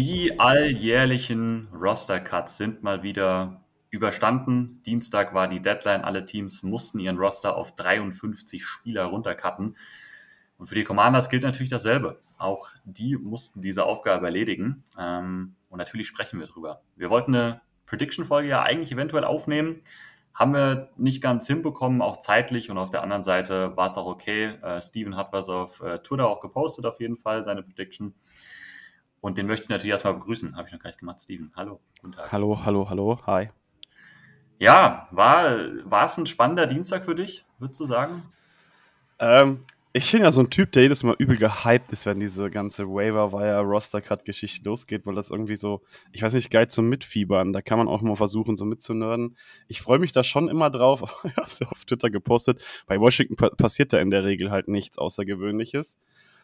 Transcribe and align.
Die 0.00 0.40
alljährlichen 0.40 1.68
Roster-Cuts 1.74 2.56
sind 2.56 2.82
mal 2.82 3.02
wieder 3.02 3.60
überstanden. 3.90 4.80
Dienstag 4.86 5.34
war 5.34 5.46
die 5.46 5.60
Deadline. 5.60 6.04
Alle 6.04 6.24
Teams 6.24 6.62
mussten 6.62 7.00
ihren 7.00 7.18
Roster 7.18 7.54
auf 7.54 7.74
53 7.74 8.64
Spieler 8.64 9.04
runtercutten. 9.04 9.76
Und 10.56 10.66
für 10.66 10.74
die 10.74 10.84
Commanders 10.84 11.28
gilt 11.28 11.42
natürlich 11.42 11.68
dasselbe. 11.68 12.22
Auch 12.38 12.70
die 12.84 13.18
mussten 13.18 13.60
diese 13.60 13.84
Aufgabe 13.84 14.24
erledigen. 14.24 14.84
Ähm, 14.98 15.56
und 15.68 15.76
natürlich 15.76 16.06
sprechen 16.06 16.40
wir 16.40 16.46
drüber. 16.46 16.80
Wir 16.96 17.10
wollten 17.10 17.34
eine 17.34 17.60
Prediction-Folge 17.84 18.48
ja 18.48 18.62
eigentlich 18.62 18.92
eventuell 18.92 19.24
aufnehmen. 19.24 19.82
Haben 20.32 20.54
wir 20.54 20.88
nicht 20.96 21.22
ganz 21.22 21.46
hinbekommen, 21.46 22.00
auch 22.00 22.16
zeitlich. 22.16 22.70
Und 22.70 22.78
auf 22.78 22.88
der 22.88 23.02
anderen 23.02 23.22
Seite 23.22 23.76
war 23.76 23.84
es 23.84 23.98
auch 23.98 24.06
okay. 24.06 24.54
Äh, 24.62 24.80
Steven 24.80 25.18
hat 25.18 25.34
was 25.34 25.50
auf 25.50 25.82
äh, 25.82 25.98
Twitter 25.98 26.26
auch 26.26 26.40
gepostet, 26.40 26.86
auf 26.86 27.00
jeden 27.00 27.18
Fall, 27.18 27.44
seine 27.44 27.62
Prediction. 27.62 28.14
Und 29.20 29.38
den 29.38 29.46
möchte 29.46 29.64
ich 29.64 29.68
natürlich 29.68 29.90
erstmal 29.90 30.14
begrüßen. 30.14 30.56
Habe 30.56 30.68
ich 30.68 30.72
noch 30.72 30.80
gar 30.80 30.88
nicht 30.88 30.98
gemacht, 30.98 31.20
Steven. 31.20 31.52
Hallo, 31.54 31.80
guten 32.00 32.14
Tag. 32.14 32.32
Hallo, 32.32 32.64
hallo, 32.64 32.88
hallo, 32.88 33.20
hi. 33.26 33.50
Ja, 34.58 35.08
war, 35.10 35.58
war 35.84 36.04
es 36.04 36.16
ein 36.18 36.26
spannender 36.26 36.66
Dienstag 36.66 37.04
für 37.04 37.14
dich, 37.14 37.46
würdest 37.58 37.80
du 37.80 37.86
sagen? 37.86 38.22
Ähm, 39.18 39.60
ich 39.92 40.12
bin 40.12 40.22
ja 40.22 40.30
so 40.30 40.40
ein 40.40 40.50
Typ, 40.50 40.70
der 40.72 40.84
jedes 40.84 41.02
Mal 41.02 41.16
übel 41.18 41.36
gehypt 41.36 41.90
ist, 41.92 42.06
wenn 42.06 42.20
diese 42.20 42.48
ganze 42.48 42.86
Waiver-Wire-Roster-Cut-Geschichte 42.86 44.68
losgeht, 44.68 45.04
weil 45.04 45.14
das 45.14 45.30
irgendwie 45.30 45.56
so, 45.56 45.82
ich 46.12 46.22
weiß 46.22 46.34
nicht, 46.34 46.50
geil 46.50 46.68
zum 46.68 46.88
Mitfiebern. 46.88 47.52
Da 47.52 47.60
kann 47.60 47.78
man 47.78 47.88
auch 47.88 48.00
mal 48.00 48.14
versuchen, 48.14 48.54
so 48.54 48.64
mitzunörden. 48.64 49.36
Ich 49.66 49.80
freue 49.80 49.98
mich 49.98 50.12
da 50.12 50.22
schon 50.22 50.48
immer 50.48 50.70
drauf. 50.70 51.02
ich 51.24 51.36
habe 51.36 51.46
es 51.46 51.58
ja 51.58 51.66
auf 51.68 51.84
Twitter 51.84 52.08
gepostet. 52.08 52.62
Bei 52.86 53.00
Washington 53.00 53.34
passiert 53.34 53.92
da 53.92 53.98
in 53.98 54.10
der 54.10 54.24
Regel 54.24 54.50
halt 54.50 54.68
nichts 54.68 54.96
Außergewöhnliches. 54.96 55.98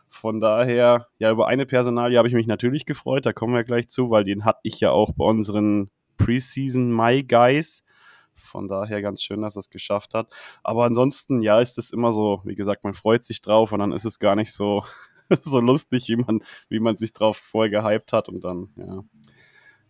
Von 0.08 0.40
daher, 0.40 1.08
ja, 1.18 1.30
über 1.30 1.48
eine 1.48 1.66
Personalie 1.66 2.18
habe 2.18 2.28
ich 2.28 2.34
mich 2.34 2.46
natürlich 2.46 2.86
gefreut, 2.86 3.26
da 3.26 3.32
kommen 3.32 3.54
wir 3.54 3.64
gleich 3.64 3.88
zu, 3.88 4.10
weil 4.10 4.24
den 4.24 4.44
hatte 4.44 4.60
ich 4.62 4.80
ja 4.80 4.90
auch 4.90 5.12
bei 5.12 5.24
unseren 5.24 5.90
Preseason 6.16 6.94
My 6.94 7.22
Guys. 7.22 7.84
Von 8.34 8.68
daher 8.68 9.02
ganz 9.02 9.22
schön, 9.22 9.42
dass 9.42 9.56
er 9.56 9.60
es 9.60 9.70
geschafft 9.70 10.14
hat. 10.14 10.32
Aber 10.62 10.84
ansonsten, 10.84 11.42
ja, 11.42 11.60
ist 11.60 11.78
es 11.78 11.90
immer 11.90 12.12
so, 12.12 12.40
wie 12.44 12.54
gesagt, 12.54 12.84
man 12.84 12.94
freut 12.94 13.24
sich 13.24 13.40
drauf 13.40 13.72
und 13.72 13.80
dann 13.80 13.92
ist 13.92 14.04
es 14.04 14.18
gar 14.18 14.36
nicht 14.36 14.52
so, 14.52 14.84
so 15.40 15.60
lustig, 15.60 16.08
wie 16.08 16.16
man, 16.16 16.42
wie 16.68 16.80
man 16.80 16.96
sich 16.96 17.12
drauf 17.12 17.36
vorher 17.36 17.70
gehypt 17.70 18.12
hat. 18.12 18.28
Und 18.28 18.44
dann, 18.44 18.70
ja, 18.76 19.02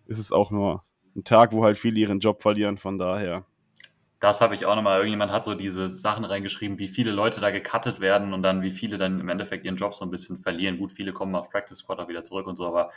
ist 0.07 0.19
es 0.19 0.33
auch 0.33 0.51
nur 0.51 0.85
ein 1.15 1.25
Tag, 1.25 1.53
wo 1.53 1.65
halt 1.65 1.79
viele 1.79 2.01
ihren 2.01 2.21
Job 2.21 2.43
verlieren. 2.43 2.77
Von 2.77 2.99
daher, 2.99 3.45
das 4.21 4.41
habe 4.41 4.55
ich 4.55 4.65
auch 4.65 4.75
nochmal. 4.75 4.99
Irgendjemand 4.99 5.31
hat 5.31 5.45
so 5.45 5.55
diese 5.55 5.89
Sachen 5.89 6.25
reingeschrieben, 6.25 6.79
wie 6.79 6.89
viele 6.89 7.11
Leute 7.11 7.41
da 7.41 7.51
gecuttet 7.51 8.01
werden 8.01 8.33
und 8.33 8.43
dann 8.43 8.63
wie 8.63 8.71
viele 8.71 8.97
dann 8.97 9.21
im 9.21 9.29
Endeffekt 9.29 9.65
ihren 9.65 9.77
Job 9.77 9.95
so 9.95 10.05
ein 10.05 10.11
bisschen 10.11 10.39
verlieren. 10.39 10.79
Gut, 10.79 10.93
viele 10.93 11.13
kommen 11.13 11.35
auf 11.35 11.51
Practice 11.51 11.79
Squad 11.79 11.99
auch 12.01 12.09
wieder 12.09 12.23
zurück 12.23 12.47
und 12.47 12.57
so, 12.57 12.67
aber 12.67 12.91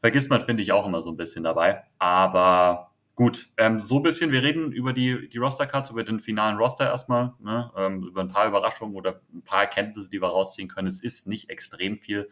vergisst 0.00 0.30
man, 0.30 0.40
finde 0.42 0.62
ich, 0.62 0.72
auch 0.72 0.86
immer 0.86 1.02
so 1.02 1.10
ein 1.10 1.16
bisschen 1.16 1.44
dabei. 1.44 1.84
Aber 1.98 2.90
gut, 3.14 3.48
ähm, 3.56 3.80
so 3.80 3.96
ein 3.96 4.02
bisschen, 4.02 4.32
wir 4.32 4.42
reden 4.42 4.72
über 4.72 4.92
die, 4.92 5.28
die 5.28 5.38
Roster-Cuts, 5.38 5.90
über 5.90 6.04
den 6.04 6.20
finalen 6.20 6.56
Roster 6.56 6.86
erstmal, 6.86 7.32
ne? 7.38 7.70
ähm, 7.76 8.02
über 8.02 8.20
ein 8.20 8.28
paar 8.28 8.46
Überraschungen 8.46 8.94
oder 8.94 9.20
ein 9.32 9.42
paar 9.42 9.62
Erkenntnisse, 9.62 10.10
die 10.10 10.20
wir 10.20 10.28
rausziehen 10.28 10.68
können. 10.68 10.88
Es 10.88 11.00
ist 11.00 11.26
nicht 11.26 11.48
extrem 11.48 11.96
viel 11.96 12.28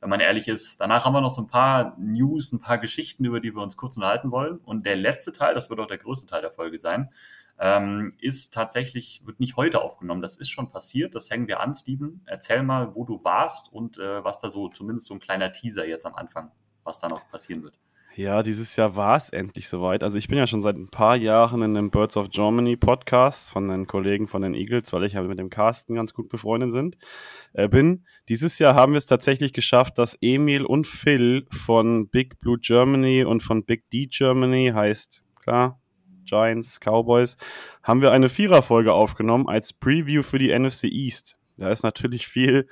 wenn 0.00 0.10
man 0.10 0.20
ehrlich 0.20 0.48
ist. 0.48 0.80
Danach 0.80 1.04
haben 1.04 1.12
wir 1.12 1.20
noch 1.20 1.30
so 1.30 1.42
ein 1.42 1.48
paar 1.48 1.96
News, 1.98 2.52
ein 2.52 2.60
paar 2.60 2.78
Geschichten, 2.78 3.24
über 3.24 3.40
die 3.40 3.54
wir 3.54 3.62
uns 3.62 3.76
kurz 3.76 3.96
unterhalten 3.96 4.30
wollen. 4.30 4.58
Und 4.58 4.86
der 4.86 4.96
letzte 4.96 5.32
Teil, 5.32 5.54
das 5.54 5.70
wird 5.70 5.80
auch 5.80 5.86
der 5.86 5.98
größte 5.98 6.26
Teil 6.26 6.40
der 6.40 6.52
Folge 6.52 6.78
sein, 6.78 7.10
ähm, 7.58 8.14
ist 8.18 8.54
tatsächlich, 8.54 9.22
wird 9.24 9.40
nicht 9.40 9.56
heute 9.56 9.82
aufgenommen. 9.82 10.22
Das 10.22 10.36
ist 10.36 10.50
schon 10.50 10.70
passiert. 10.70 11.14
Das 11.14 11.30
hängen 11.30 11.48
wir 11.48 11.60
an, 11.60 11.74
Steven. 11.74 12.22
Erzähl 12.26 12.62
mal, 12.62 12.94
wo 12.94 13.04
du 13.04 13.22
warst 13.24 13.72
und 13.72 13.98
äh, 13.98 14.22
was 14.24 14.38
da 14.38 14.48
so, 14.48 14.68
zumindest 14.68 15.08
so 15.08 15.14
ein 15.14 15.20
kleiner 15.20 15.52
Teaser 15.52 15.86
jetzt 15.86 16.06
am 16.06 16.14
Anfang, 16.14 16.50
was 16.84 17.00
da 17.00 17.08
noch 17.08 17.28
passieren 17.30 17.62
wird. 17.62 17.78
Ja, 18.18 18.42
dieses 18.42 18.74
Jahr 18.74 18.96
war 18.96 19.16
es 19.16 19.30
endlich 19.30 19.68
soweit. 19.68 20.02
Also 20.02 20.18
ich 20.18 20.26
bin 20.26 20.38
ja 20.38 20.48
schon 20.48 20.60
seit 20.60 20.74
ein 20.74 20.88
paar 20.88 21.14
Jahren 21.14 21.62
in 21.62 21.74
dem 21.74 21.92
Birds 21.92 22.16
of 22.16 22.30
Germany 22.30 22.76
Podcast 22.76 23.52
von 23.52 23.68
den 23.68 23.86
Kollegen 23.86 24.26
von 24.26 24.42
den 24.42 24.54
Eagles, 24.54 24.92
weil 24.92 25.04
ich 25.04 25.12
ja 25.12 25.22
mit 25.22 25.38
dem 25.38 25.50
Carsten 25.50 25.94
ganz 25.94 26.14
gut 26.14 26.28
befreundet 26.28 26.72
sind, 26.72 26.98
äh, 27.52 27.68
bin. 27.68 28.04
Dieses 28.28 28.58
Jahr 28.58 28.74
haben 28.74 28.92
wir 28.92 28.98
es 28.98 29.06
tatsächlich 29.06 29.52
geschafft, 29.52 29.98
dass 29.98 30.18
Emil 30.20 30.64
und 30.64 30.88
Phil 30.88 31.46
von 31.52 32.08
Big 32.08 32.40
Blue 32.40 32.58
Germany 32.58 33.22
und 33.22 33.44
von 33.44 33.64
Big 33.64 33.88
D 33.90 34.06
Germany 34.06 34.72
heißt, 34.74 35.22
klar, 35.40 35.80
Giants, 36.28 36.80
Cowboys, 36.80 37.36
haben 37.82 38.02
wir 38.02 38.12
eine 38.12 38.28
Viererfolge 38.28 38.92
aufgenommen 38.92 39.48
als 39.48 39.72
Preview 39.72 40.22
für 40.22 40.38
die 40.38 40.56
NFC 40.56 40.84
East. 40.84 41.36
Da 41.56 41.70
ist 41.70 41.82
natürlich 41.82 42.28
viel 42.28 42.68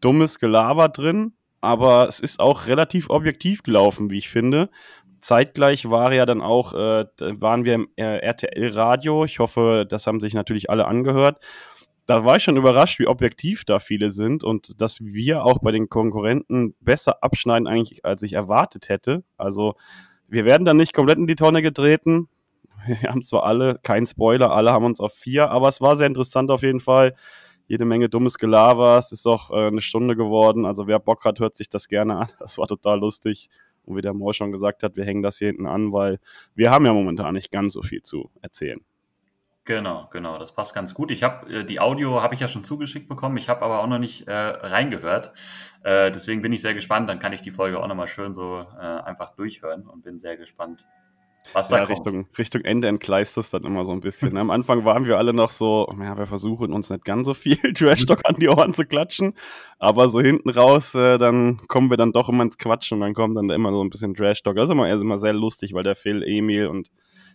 dummes 0.00 0.38
Gelaber 0.38 0.88
drin, 0.88 1.34
aber 1.60 2.08
es 2.08 2.20
ist 2.20 2.40
auch 2.40 2.66
relativ 2.66 3.10
objektiv 3.10 3.62
gelaufen, 3.62 4.10
wie 4.10 4.18
ich 4.18 4.30
finde. 4.30 4.70
Zeitgleich 5.18 5.90
war 5.90 6.12
ja 6.12 6.24
dann 6.26 6.40
auch, 6.40 6.72
äh, 6.72 7.04
waren 7.18 7.64
wir 7.64 7.74
im 7.74 7.88
äh, 7.96 8.18
RTL-Radio. 8.18 9.24
Ich 9.24 9.38
hoffe, 9.38 9.86
das 9.88 10.06
haben 10.06 10.20
sich 10.20 10.34
natürlich 10.34 10.70
alle 10.70 10.86
angehört. 10.86 11.42
Da 12.06 12.24
war 12.24 12.36
ich 12.36 12.42
schon 12.42 12.56
überrascht, 12.56 12.98
wie 12.98 13.06
objektiv 13.06 13.64
da 13.64 13.78
viele 13.78 14.10
sind 14.10 14.42
und 14.42 14.80
dass 14.80 15.04
wir 15.04 15.44
auch 15.44 15.58
bei 15.58 15.70
den 15.70 15.88
Konkurrenten 15.88 16.74
besser 16.80 17.22
abschneiden, 17.22 17.68
eigentlich, 17.68 18.04
als 18.04 18.22
ich 18.22 18.32
erwartet 18.32 18.88
hätte. 18.88 19.22
Also, 19.36 19.74
wir 20.26 20.44
werden 20.44 20.64
dann 20.64 20.76
nicht 20.76 20.94
komplett 20.94 21.18
in 21.18 21.26
die 21.26 21.36
Tonne 21.36 21.60
getreten. 21.62 22.28
Wir 23.00 23.10
haben 23.10 23.22
zwar 23.22 23.44
alle, 23.44 23.76
kein 23.82 24.06
Spoiler, 24.06 24.50
alle 24.50 24.72
haben 24.72 24.84
uns 24.84 25.00
auf 25.00 25.14
vier, 25.14 25.50
aber 25.50 25.68
es 25.68 25.80
war 25.80 25.96
sehr 25.96 26.06
interessant 26.06 26.50
auf 26.50 26.62
jeden 26.62 26.80
Fall 26.80 27.14
jede 27.70 27.84
Menge 27.84 28.08
dummes 28.08 28.36
Gelaber. 28.36 28.98
Es 28.98 29.12
ist 29.12 29.26
auch 29.28 29.52
äh, 29.52 29.68
eine 29.68 29.80
Stunde 29.80 30.16
geworden. 30.16 30.66
Also 30.66 30.88
wer 30.88 30.98
Bock 30.98 31.24
hat, 31.24 31.38
hört 31.38 31.54
sich 31.54 31.68
das 31.68 31.86
gerne 31.86 32.16
an. 32.16 32.28
Das 32.40 32.58
war 32.58 32.66
total 32.66 32.98
lustig. 32.98 33.48
Und 33.84 33.96
wie 33.96 34.02
der 34.02 34.12
Moor 34.12 34.34
schon 34.34 34.50
gesagt 34.50 34.82
hat, 34.82 34.96
wir 34.96 35.04
hängen 35.04 35.22
das 35.22 35.38
hier 35.38 35.48
hinten 35.48 35.68
an, 35.68 35.92
weil 35.92 36.18
wir 36.56 36.72
haben 36.72 36.84
ja 36.84 36.92
momentan 36.92 37.32
nicht 37.32 37.52
ganz 37.52 37.74
so 37.74 37.82
viel 37.82 38.02
zu 38.02 38.28
erzählen. 38.42 38.80
Genau, 39.64 40.08
genau, 40.10 40.36
das 40.36 40.52
passt 40.52 40.74
ganz 40.74 40.94
gut. 40.94 41.12
Ich 41.12 41.22
habe 41.22 41.60
äh, 41.60 41.64
die 41.64 41.78
Audio 41.78 42.20
habe 42.20 42.34
ich 42.34 42.40
ja 42.40 42.48
schon 42.48 42.64
zugeschickt 42.64 43.08
bekommen. 43.08 43.36
Ich 43.36 43.48
habe 43.48 43.62
aber 43.62 43.84
auch 43.84 43.86
noch 43.86 44.00
nicht 44.00 44.26
äh, 44.26 44.32
reingehört. 44.32 45.32
Äh, 45.84 46.10
deswegen 46.10 46.42
bin 46.42 46.52
ich 46.52 46.62
sehr 46.62 46.74
gespannt. 46.74 47.08
Dann 47.08 47.20
kann 47.20 47.32
ich 47.32 47.40
die 47.40 47.52
Folge 47.52 47.80
auch 47.80 47.86
nochmal 47.86 48.08
schön 48.08 48.32
so 48.32 48.66
äh, 48.80 48.82
einfach 48.82 49.30
durchhören 49.30 49.86
und 49.86 50.02
bin 50.02 50.18
sehr 50.18 50.36
gespannt, 50.36 50.88
was 51.52 51.68
da 51.68 51.78
ja, 51.78 51.84
Richtung, 51.84 52.26
Richtung 52.38 52.62
Ende 52.62 52.88
entgleist 52.88 53.36
es 53.36 53.50
dann 53.50 53.64
immer 53.64 53.84
so 53.84 53.92
ein 53.92 54.00
bisschen. 54.00 54.36
Am 54.36 54.50
Anfang 54.50 54.84
waren 54.84 55.06
wir 55.06 55.18
alle 55.18 55.32
noch 55.32 55.50
so, 55.50 55.92
ja, 56.00 56.16
wir 56.16 56.26
versuchen 56.26 56.72
uns 56.72 56.90
nicht 56.90 57.04
ganz 57.04 57.26
so 57.26 57.34
viel 57.34 57.56
Trash-Talk 57.74 58.20
an 58.24 58.36
die 58.36 58.48
Ohren 58.48 58.74
zu 58.74 58.84
klatschen, 58.84 59.34
aber 59.78 60.08
so 60.08 60.20
hinten 60.20 60.50
raus, 60.50 60.94
äh, 60.94 61.18
dann 61.18 61.58
kommen 61.66 61.90
wir 61.90 61.96
dann 61.96 62.12
doch 62.12 62.28
immer 62.28 62.44
ins 62.44 62.58
Quatschen 62.58 62.96
und 62.96 63.00
dann 63.02 63.14
kommt 63.14 63.36
dann 63.36 63.50
immer 63.50 63.72
so 63.72 63.82
ein 63.82 63.90
bisschen 63.90 64.14
Trash-Talk. 64.14 64.56
Das 64.56 64.66
ist 64.66 64.70
immer, 64.70 64.92
ist 64.92 65.00
immer 65.00 65.18
sehr 65.18 65.32
lustig, 65.32 65.72
weil 65.74 65.82
der 65.82 65.96
Phil, 65.96 66.22
Emil 66.22 66.66
und 66.68 66.90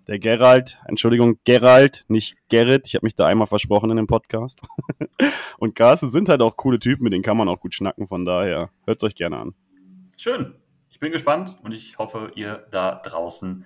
der 0.07 0.19
Gerald, 0.19 0.79
Entschuldigung, 0.87 1.39
Gerald, 1.45 2.05
nicht 2.07 2.35
Gerrit, 2.49 2.87
ich 2.87 2.95
habe 2.95 3.05
mich 3.05 3.15
da 3.15 3.25
einmal 3.25 3.47
versprochen 3.47 3.89
in 3.89 3.97
dem 3.97 4.07
Podcast. 4.07 4.61
und 5.57 5.75
Carsten 5.75 6.11
sind 6.11 6.29
halt 6.29 6.41
auch 6.41 6.55
coole 6.57 6.79
Typen, 6.79 7.03
mit 7.03 7.13
denen 7.13 7.23
kann 7.23 7.37
man 7.37 7.49
auch 7.49 7.59
gut 7.59 7.73
schnacken, 7.73 8.07
von 8.07 8.23
daher 8.23 8.69
hört 8.85 8.97
es 8.97 9.03
euch 9.03 9.15
gerne 9.15 9.37
an. 9.37 9.55
Schön. 10.17 10.53
Ich 10.89 10.99
bin 10.99 11.11
gespannt 11.11 11.57
und 11.63 11.73
ich 11.73 11.97
hoffe, 11.97 12.31
ihr 12.35 12.67
da 12.71 12.95
draußen 12.95 13.65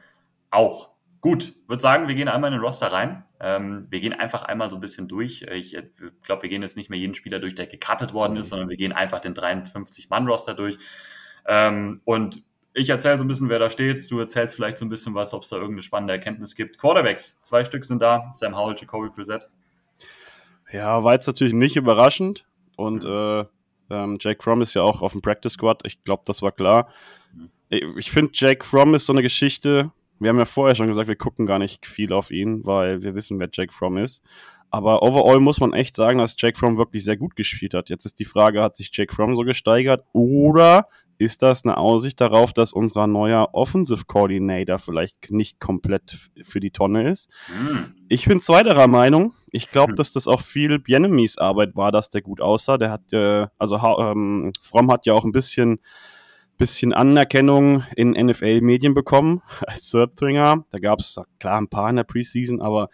auch. 0.52 0.90
Gut, 1.22 1.54
würde 1.68 1.82
sagen, 1.82 2.08
wir 2.08 2.16
gehen 2.16 2.30
einmal 2.30 2.52
in 2.52 2.58
den 2.58 2.64
Roster 2.64 2.92
rein. 2.92 3.26
Ähm, 3.42 3.88
wir 3.90 4.00
gehen 4.00 4.14
einfach 4.14 4.44
einmal 4.44 4.70
so 4.70 4.78
ein 4.78 4.82
bisschen 4.82 5.08
durch. 5.08 5.42
Ich 5.52 5.76
äh, 5.76 5.84
glaube, 6.24 6.44
wir 6.44 6.50
gehen 6.50 6.62
jetzt 6.62 6.78
nicht 6.78 6.90
mehr 6.90 7.00
jeden 7.00 7.16
Spieler 7.16 7.40
durch, 7.40 7.56
der 7.56 7.68
gecuttet 7.68 8.14
worden 8.14 8.38
ist, 8.38 8.50
sondern 8.50 8.70
wir 8.70 8.78
gehen 8.78 8.94
einfach 8.94 9.20
den 9.20 9.34
53-Mann-Roster 9.34 10.54
durch. 10.54 10.78
Ähm, 11.46 12.02
und 12.06 12.44
ich 12.74 12.90
erzähle 12.90 13.18
so 13.18 13.26
ein 13.26 13.28
bisschen, 13.28 13.50
wer 13.50 13.60
da 13.60 13.70
steht. 13.70 14.10
Du 14.10 14.20
erzählst 14.20 14.56
vielleicht 14.56 14.78
so 14.78 14.86
ein 14.86 14.90
bisschen 14.90 15.14
was, 15.14 15.34
ob 15.34 15.44
es 15.44 15.50
da 15.50 15.58
irgendeine 15.58 15.82
spannende 15.82 16.14
Erkenntnis 16.14 16.56
gibt. 16.56 16.78
Quarterbacks, 16.80 17.42
zwei 17.44 17.66
Stück 17.66 17.84
sind 17.84 18.02
da. 18.02 18.30
Sam 18.34 18.56
Howell, 18.56 18.76
Jacoby 18.78 19.10
Brissett. 19.10 19.50
Ja, 20.72 21.04
war 21.04 21.14
jetzt 21.14 21.28
natürlich 21.28 21.54
nicht 21.54 21.76
überraschend. 21.76 22.46
Und 22.78 23.04
mhm. 23.04 23.10
äh, 23.10 23.46
ähm, 23.90 24.18
Jake 24.22 24.42
Fromm 24.42 24.62
ist 24.62 24.74
ja 24.74 24.84
auch 24.84 25.02
auf 25.02 25.12
dem 25.12 25.22
Practice 25.22 25.54
Squad. 25.54 25.82
Ich 25.86 26.04
glaube, 26.04 26.24
das 26.26 26.42
war 26.42 26.52
klar. 26.52 26.88
Mhm. 27.34 27.50
Ich 27.98 28.12
finde, 28.12 28.32
Jake 28.34 28.64
Fromm 28.64 28.96
ist 28.96 29.06
so 29.06 29.14
eine 29.14 29.22
Geschichte, 29.22 29.92
wir 30.20 30.30
haben 30.30 30.38
ja 30.38 30.46
vorher 30.46 30.76
schon 30.76 30.88
gesagt, 30.88 31.08
wir 31.08 31.16
gucken 31.16 31.46
gar 31.46 31.60
nicht 31.60 31.86
viel 31.86 32.14
auf 32.14 32.32
ihn, 32.32 32.66
weil 32.66 33.02
wir 33.02 33.16
wissen, 33.16 33.40
wer 33.40 33.50
Jake 33.52 33.74
Fromm 33.74 33.98
ist. 33.98 34.24
Aber 34.72 35.02
overall 35.02 35.40
muss 35.40 35.60
man 35.60 35.74
echt 35.74 35.96
sagen, 35.96 36.20
dass 36.20 36.36
Jake 36.38 36.58
Fromm 36.58 36.78
wirklich 36.78 37.04
sehr 37.04 37.18
gut 37.18 37.36
gespielt 37.36 37.74
hat. 37.74 37.90
Jetzt 37.90 38.06
ist 38.06 38.20
die 38.20 38.26
Frage, 38.26 38.62
hat 38.62 38.76
sich 38.76 38.90
Jake 38.94 39.14
Fromm 39.14 39.36
so 39.36 39.42
gesteigert 39.42 40.06
oder 40.14 40.88
ist 41.20 41.42
das 41.42 41.66
eine 41.66 41.76
Aussicht 41.76 42.22
darauf, 42.22 42.54
dass 42.54 42.72
unser 42.72 43.06
neuer 43.06 43.50
Offensive 43.52 44.06
Coordinator 44.06 44.80
vielleicht 44.80 45.32
nicht 45.32 45.60
komplett 45.60 46.30
für 46.44 46.62
die 46.62 46.72
Tonne 46.72 47.10
ist? 47.10 47.30
Mhm. 47.50 47.94
Ich 48.08 48.26
bin 48.26 48.40
zweiterer 48.40 48.88
Meinung. 48.88 49.34
Ich 49.52 49.70
glaube, 49.70 49.92
mhm. 49.92 49.96
dass 49.98 50.14
das 50.14 50.28
auch 50.28 50.40
viel 50.40 50.80
Bienemies 50.80 51.38
Arbeit 51.38 51.76
war, 51.76 51.92
dass 51.92 52.10
der 52.10 52.22
gut 52.22 52.40
aussah. 52.40 52.78
Der 52.78 52.92
hat, 52.92 53.12
äh, 53.12 53.48
also 53.58 53.78
ähm, 54.00 54.54
Fromm 54.62 54.90
hat 54.92 55.06
ja 55.06 55.14
auch 55.14 55.26
ein 55.26 55.34
bisschen 55.34 55.80
bisschen 56.60 56.94
Anerkennung 56.94 57.84
in 57.96 58.12
NFL-Medien 58.12 58.94
bekommen 58.94 59.42
als 59.68 59.90
Third-Stringer. 59.90 60.66
Da 60.70 60.78
gab 60.78 61.00
es 61.00 61.20
klar 61.40 61.60
ein 61.60 61.70
paar 61.70 61.90
in 61.90 61.96
der 61.96 62.04
Preseason, 62.04 62.62
aber 62.62 62.90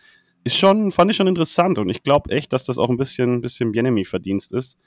ist 0.45 0.55
schon, 0.55 0.91
fand 0.91 1.11
ich 1.11 1.17
schon 1.17 1.27
interessant 1.27 1.79
und 1.79 1.89
ich 1.89 2.03
glaube 2.03 2.29
echt, 2.29 2.53
dass 2.53 2.63
das 2.63 2.77
auch 2.77 2.89
ein 2.89 2.97
bisschen, 2.97 3.41
bisschen 3.41 3.71
Bienemy-Verdienst 3.71 4.53
ist. 4.53 4.77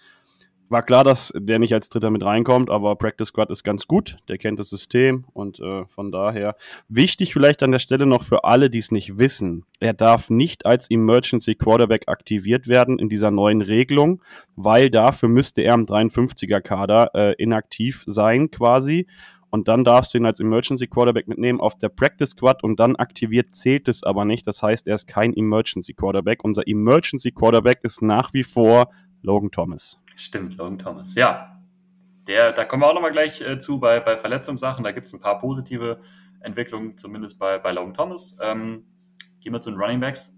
War 0.69 0.83
klar, 0.83 1.05
dass 1.05 1.33
der 1.37 1.59
nicht 1.59 1.73
als 1.73 1.89
Dritter 1.89 2.11
mit 2.11 2.23
reinkommt, 2.23 2.71
aber 2.71 2.97
Practice 2.97 3.29
Squad 3.29 3.51
ist 3.51 3.65
ganz 3.65 3.87
gut. 3.87 4.17
Der 4.29 4.39
kennt 4.39 4.59
das 4.59 4.71
System 4.71 5.25
und 5.33 5.61
äh, 5.61 5.85
von 5.87 6.11
daher 6.11 6.57
wichtig 6.89 7.33
vielleicht 7.33 7.63
an 7.63 7.73
der 7.73 7.79
Stelle 7.79 8.07
noch 8.07 8.23
für 8.23 8.45
alle, 8.45 8.71
die 8.71 8.79
es 8.79 8.91
nicht 8.91 9.19
wissen. 9.19 9.65
Er 9.81 9.95
darf 9.95 10.31
nicht 10.31 10.67
als 10.67 10.91
Emergency 10.91 11.55
Quarterback 11.55 12.09
aktiviert 12.09 12.69
werden 12.69 12.99
in 12.99 13.09
dieser 13.09 13.31
neuen 13.31 13.63
Regelung, 13.63 14.23
weil 14.57 14.91
dafür 14.91 15.29
müsste 15.29 15.63
er 15.63 15.75
im 15.75 15.87
53er 15.87 16.61
Kader 16.61 17.11
äh, 17.15 17.35
inaktiv 17.43 18.05
sein 18.07 18.51
quasi. 18.51 19.07
Und 19.51 19.69
dann 19.69 19.83
darfst 19.83 20.13
du 20.13 20.19
ihn 20.19 20.27
als 20.27 20.41
Emergency 20.41 20.87
Quarterback 20.87 21.27
mitnehmen 21.27 21.61
auf 21.61 21.77
der 21.77 21.89
Practice 21.89 22.31
Squad 22.31 22.63
und 22.63 22.79
dann 22.79 22.97
aktiviert 22.97 23.55
zählt 23.55 23.89
es 23.89 24.03
aber 24.03 24.25
nicht. 24.25 24.47
Das 24.47 24.63
heißt, 24.63 24.87
er 24.89 24.97
ist 24.97 25.07
kein 25.07 25.33
Emergency 25.35 25.95
Quarterback. 25.95 26.45
Unser 26.45 26.69
Emergency 26.69 27.33
Quarterback 27.33 27.79
ist 27.83 28.03
nach 28.03 28.35
wie 28.35 28.45
vor 28.45 28.91
Logan 29.29 29.51
Thomas. 29.51 29.99
Stimmt, 30.17 30.57
Logan 30.57 30.79
Thomas. 30.79 31.15
Ja, 31.15 31.61
der, 32.27 32.53
da 32.53 32.65
kommen 32.65 32.83
wir 32.83 32.89
auch 32.89 32.95
nochmal 32.95 33.13
gleich 33.13 33.43
äh, 33.43 33.59
zu 33.59 33.79
bei, 33.79 34.01
bei 34.01 34.17
Verletzungssachen. 34.17 34.83
Da 34.83 34.91
gibt 34.91 35.07
es 35.07 35.13
ein 35.13 35.21
paar 35.21 35.39
positive 35.39 36.01
Entwicklungen, 36.41 36.97
zumindest 36.97 37.39
bei, 37.39 37.59
bei 37.59 37.73
Logan 37.73 37.93
Thomas. 37.93 38.39
Ähm, 38.41 38.87
gehen 39.41 39.53
wir 39.53 39.61
zu 39.61 39.71
den 39.71 39.79
Running 39.79 40.01
Backs. 40.01 40.35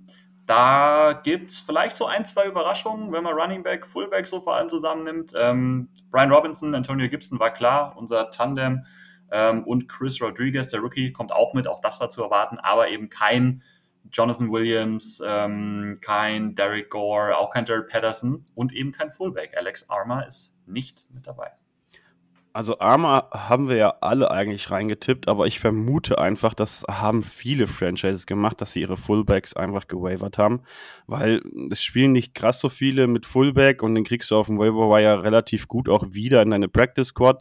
Da 0.47 1.21
gibt 1.23 1.53
es 1.53 1.61
vielleicht 1.61 1.95
so 1.95 2.07
ein, 2.07 2.25
zwei 2.25 2.47
Überraschungen, 2.47 3.13
wenn 3.13 3.23
man 3.23 3.35
Running 3.35 3.63
Back, 3.63 3.87
Fullback 3.87 4.27
so 4.27 4.41
vor 4.41 4.57
allem 4.57 4.69
zusammennimmt. 4.69 5.35
Ähm, 5.37 5.89
Brian 6.11 6.33
Robinson, 6.33 6.75
Antonio 6.75 7.09
Gibson 7.09 7.39
war 7.39 7.53
klar, 7.53 7.97
unser 7.97 8.33
Tandem. 8.33 8.85
Ähm, 9.31 9.63
und 9.63 9.89
Chris 9.89 10.21
Rodriguez, 10.21 10.69
der 10.69 10.81
Rookie, 10.81 11.13
kommt 11.13 11.31
auch 11.31 11.55
mit. 11.55 11.69
Auch 11.69 11.81
das 11.81 12.01
war 12.01 12.09
zu 12.09 12.25
erwarten, 12.25 12.59
aber 12.59 12.89
eben 12.89 13.09
kein 13.09 13.63
Jonathan 14.13 14.51
Williams, 14.51 15.23
ähm, 15.25 15.99
kein 16.01 16.55
Derek 16.55 16.91
Gore, 16.91 17.37
auch 17.37 17.51
kein 17.51 17.65
Jared 17.65 17.89
Patterson 17.89 18.45
und 18.55 18.73
eben 18.73 18.93
kein 18.93 19.11
Fullback. 19.11 19.57
Alex 19.57 19.89
Armour 19.89 20.27
ist 20.27 20.57
nicht 20.67 21.07
mit 21.13 21.27
dabei. 21.27 21.53
Also 22.53 22.81
Arma 22.81 23.29
haben 23.31 23.69
wir 23.69 23.77
ja 23.77 23.95
alle 24.01 24.33
eigentlich 24.33 24.73
reingetippt, 24.73 25.29
aber 25.29 25.47
ich 25.47 25.61
vermute 25.61 26.19
einfach, 26.19 26.53
das 26.53 26.85
haben 26.91 27.23
viele 27.23 27.69
Franchises 27.69 28.27
gemacht, 28.27 28.61
dass 28.61 28.73
sie 28.73 28.81
ihre 28.81 28.97
Fullbacks 28.97 29.55
einfach 29.55 29.87
gewavert 29.87 30.37
haben, 30.37 30.63
weil 31.07 31.43
es 31.71 31.81
spielen 31.81 32.11
nicht 32.11 32.35
krass 32.35 32.59
so 32.59 32.69
viele 32.69 33.07
mit 33.07 33.25
Fullback 33.25 33.85
und 33.85 33.95
den 33.95 34.03
kriegst 34.03 34.33
du 34.33 34.37
auf 34.37 34.47
dem 34.47 34.59
Waiver 34.59 34.91
Wire 34.91 35.23
relativ 35.23 35.69
gut 35.69 35.89
auch 35.89 36.05
wieder 36.11 36.43
in 36.43 36.51
deine 36.51 36.69
Practice 36.69 37.09
Squad 37.09 37.41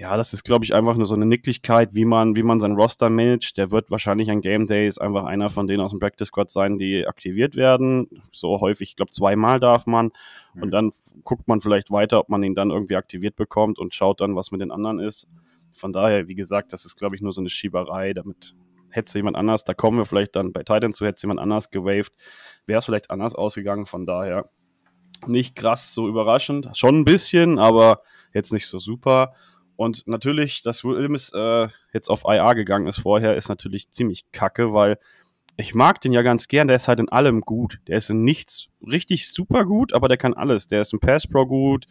ja, 0.00 0.16
das 0.16 0.32
ist, 0.32 0.44
glaube 0.44 0.64
ich, 0.64 0.74
einfach 0.74 0.96
nur 0.96 1.04
so 1.04 1.14
eine 1.14 1.26
Nicklichkeit, 1.26 1.94
wie 1.94 2.06
man, 2.06 2.34
wie 2.34 2.42
man 2.42 2.58
sein 2.58 2.72
Roster 2.72 3.10
managt. 3.10 3.58
Der 3.58 3.70
wird 3.70 3.90
wahrscheinlich 3.90 4.30
an 4.30 4.40
Game 4.40 4.66
Days 4.66 4.96
einfach 4.96 5.24
einer 5.24 5.50
von 5.50 5.66
denen 5.66 5.82
aus 5.82 5.90
dem 5.90 5.98
Practice 5.98 6.28
Squad 6.28 6.50
sein, 6.50 6.78
die 6.78 7.06
aktiviert 7.06 7.54
werden. 7.54 8.08
So 8.32 8.62
häufig, 8.62 8.88
ich 8.88 8.96
glaube, 8.96 9.10
zweimal 9.10 9.60
darf 9.60 9.84
man. 9.84 10.12
Mhm. 10.54 10.62
Und 10.62 10.70
dann 10.70 10.90
guckt 11.22 11.48
man 11.48 11.60
vielleicht 11.60 11.90
weiter, 11.90 12.18
ob 12.18 12.30
man 12.30 12.42
ihn 12.42 12.54
dann 12.54 12.70
irgendwie 12.70 12.96
aktiviert 12.96 13.36
bekommt 13.36 13.78
und 13.78 13.92
schaut 13.92 14.22
dann, 14.22 14.36
was 14.36 14.50
mit 14.52 14.62
den 14.62 14.70
anderen 14.70 15.00
ist. 15.00 15.28
Von 15.70 15.92
daher, 15.92 16.28
wie 16.28 16.34
gesagt, 16.34 16.72
das 16.72 16.86
ist, 16.86 16.96
glaube 16.96 17.14
ich, 17.14 17.20
nur 17.20 17.34
so 17.34 17.42
eine 17.42 17.50
Schieberei. 17.50 18.14
Damit 18.14 18.54
hätte 18.88 19.18
jemand 19.18 19.36
anders, 19.36 19.64
da 19.64 19.74
kommen 19.74 19.98
wir 19.98 20.06
vielleicht 20.06 20.34
dann 20.34 20.54
bei 20.54 20.62
Titan 20.62 20.94
zu, 20.94 21.04
hätte 21.04 21.20
jemand 21.20 21.40
anders 21.40 21.68
gewaved, 21.68 22.14
wäre 22.64 22.78
es 22.78 22.86
vielleicht 22.86 23.10
anders 23.10 23.34
ausgegangen. 23.34 23.84
Von 23.84 24.06
daher 24.06 24.48
nicht 25.26 25.56
krass 25.56 25.92
so 25.92 26.08
überraschend. 26.08 26.70
Schon 26.72 27.00
ein 27.00 27.04
bisschen, 27.04 27.58
aber 27.58 28.00
jetzt 28.32 28.50
nicht 28.50 28.66
so 28.66 28.78
super. 28.78 29.34
Und 29.80 30.06
natürlich, 30.06 30.60
dass 30.60 30.84
Williams 30.84 31.32
äh, 31.34 31.68
jetzt 31.94 32.10
auf 32.10 32.24
IA 32.26 32.52
gegangen 32.52 32.86
ist 32.86 33.00
vorher, 33.00 33.38
ist 33.38 33.48
natürlich 33.48 33.90
ziemlich 33.90 34.30
kacke, 34.30 34.74
weil 34.74 34.98
ich 35.56 35.74
mag 35.74 36.02
den 36.02 36.12
ja 36.12 36.20
ganz 36.20 36.48
gern. 36.48 36.66
Der 36.66 36.76
ist 36.76 36.86
halt 36.86 37.00
in 37.00 37.08
allem 37.08 37.40
gut. 37.40 37.80
Der 37.88 37.96
ist 37.96 38.10
in 38.10 38.20
nichts 38.20 38.68
richtig 38.86 39.32
super 39.32 39.64
gut, 39.64 39.94
aber 39.94 40.08
der 40.08 40.18
kann 40.18 40.34
alles. 40.34 40.66
Der 40.66 40.82
ist 40.82 40.92
im 40.92 41.00
Pass 41.00 41.26
Pro 41.26 41.46
gut. 41.46 41.86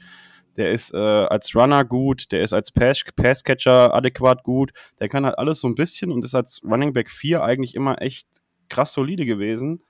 Der 0.56 0.70
ist 0.70 0.94
äh, 0.94 0.98
als 1.00 1.56
Runner 1.56 1.84
gut. 1.84 2.32
Der 2.32 2.44
ist 2.44 2.54
als 2.54 2.72
Pass 2.72 3.04
Passcatcher 3.16 3.92
adäquat 3.92 4.44
gut. 4.44 4.70
Der 5.00 5.10
kann 5.10 5.26
halt 5.26 5.40
alles 5.40 5.60
so 5.60 5.68
ein 5.68 5.74
bisschen 5.74 6.12
und 6.12 6.24
ist 6.24 6.36
als 6.36 6.62
Running 6.64 6.94
Back 6.94 7.10
4 7.10 7.42
eigentlich 7.42 7.74
immer 7.74 8.04
echt 8.04 8.28
krass 8.70 8.94
solide 8.94 9.26
gewesen. 9.26 9.82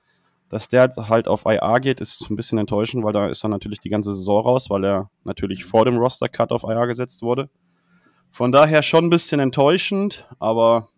Dass 0.48 0.70
der 0.70 0.88
halt 0.96 1.28
auf 1.28 1.44
IA 1.44 1.78
geht, 1.80 2.00
ist 2.00 2.30
ein 2.30 2.36
bisschen 2.36 2.56
enttäuschend, 2.56 3.04
weil 3.04 3.12
da 3.12 3.28
ist 3.28 3.44
er 3.44 3.48
natürlich 3.48 3.80
die 3.80 3.90
ganze 3.90 4.14
Saison 4.14 4.42
raus, 4.42 4.70
weil 4.70 4.86
er 4.86 5.10
natürlich 5.24 5.66
vor 5.66 5.84
dem 5.84 5.98
Roster-Cut 5.98 6.50
auf 6.50 6.64
IA 6.64 6.86
gesetzt 6.86 7.20
wurde. 7.20 7.50
Von 8.32 8.52
daher 8.52 8.82
schon 8.82 9.06
ein 9.06 9.10
bisschen 9.10 9.40
enttäuschend, 9.40 10.26
aber 10.38 10.88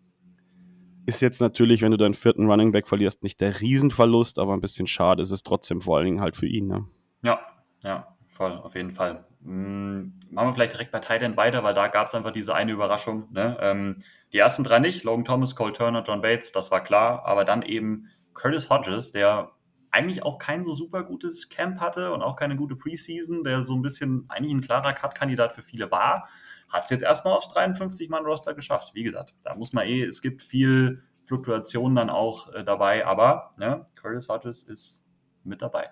ist 1.05 1.21
jetzt 1.21 1.41
natürlich, 1.41 1.81
wenn 1.81 1.91
du 1.91 1.97
deinen 1.97 2.13
vierten 2.13 2.49
Running 2.49 2.71
Back 2.71 2.87
verlierst, 2.87 3.23
nicht 3.23 3.41
der 3.41 3.59
Riesenverlust, 3.59 4.39
aber 4.39 4.53
ein 4.53 4.61
bisschen 4.61 4.87
schade 4.87 5.21
ist 5.21 5.31
es 5.31 5.43
trotzdem 5.43 5.81
vor 5.81 5.97
allen 5.97 6.05
Dingen 6.05 6.21
halt 6.21 6.35
für 6.35 6.47
ihn. 6.47 6.67
Ne? 6.67 6.85
Ja, 7.23 7.39
ja, 7.83 8.15
voll, 8.27 8.53
auf 8.53 8.75
jeden 8.75 8.91
Fall. 8.91 9.25
Hm, 9.43 10.13
machen 10.29 10.49
wir 10.49 10.53
vielleicht 10.53 10.73
direkt 10.73 10.91
bei 10.91 10.99
Titan 10.99 11.35
weiter, 11.35 11.63
weil 11.63 11.73
da 11.73 11.87
gab 11.87 12.07
es 12.07 12.15
einfach 12.15 12.31
diese 12.31 12.55
eine 12.55 12.71
Überraschung. 12.71 13.27
Ne? 13.31 13.57
Ähm, 13.59 13.97
die 14.31 14.37
ersten 14.37 14.63
drei 14.63 14.79
nicht, 14.79 15.03
Logan 15.03 15.25
Thomas, 15.25 15.55
Cole 15.55 15.73
Turner, 15.73 16.03
John 16.07 16.21
Bates, 16.21 16.51
das 16.51 16.71
war 16.71 16.81
klar, 16.81 17.25
aber 17.25 17.43
dann 17.43 17.61
eben 17.61 18.07
Curtis 18.33 18.69
Hodges, 18.69 19.11
der 19.11 19.51
eigentlich 19.91 20.23
auch 20.23 20.39
kein 20.39 20.63
so 20.63 20.73
super 20.73 21.03
gutes 21.03 21.49
Camp 21.49 21.79
hatte 21.79 22.11
und 22.13 22.23
auch 22.23 22.35
keine 22.35 22.55
gute 22.55 22.75
Preseason, 22.75 23.43
der 23.43 23.61
so 23.61 23.75
ein 23.75 23.83
bisschen 23.83 24.25
eigentlich 24.29 24.53
ein 24.53 24.61
klarer 24.61 24.93
Cut-Kandidat 24.93 25.53
für 25.53 25.61
viele 25.61 25.91
war, 25.91 26.27
hat 26.73 26.85
es 26.85 26.89
jetzt 26.89 27.03
erstmal 27.03 27.35
aufs 27.35 27.47
53-Mann-Roster 27.49 28.53
geschafft. 28.53 28.95
Wie 28.95 29.03
gesagt, 29.03 29.33
da 29.43 29.55
muss 29.55 29.71
man 29.73 29.87
eh, 29.87 30.03
es 30.03 30.21
gibt 30.21 30.41
viel 30.41 31.03
Fluktuation 31.25 31.95
dann 31.95 32.09
auch 32.09 32.51
äh, 32.53 32.63
dabei, 32.63 33.05
aber 33.05 33.51
ne, 33.57 33.85
Curtis 33.95 34.27
Hodges 34.27 34.63
ist 34.63 35.05
mit 35.43 35.61
dabei. 35.61 35.89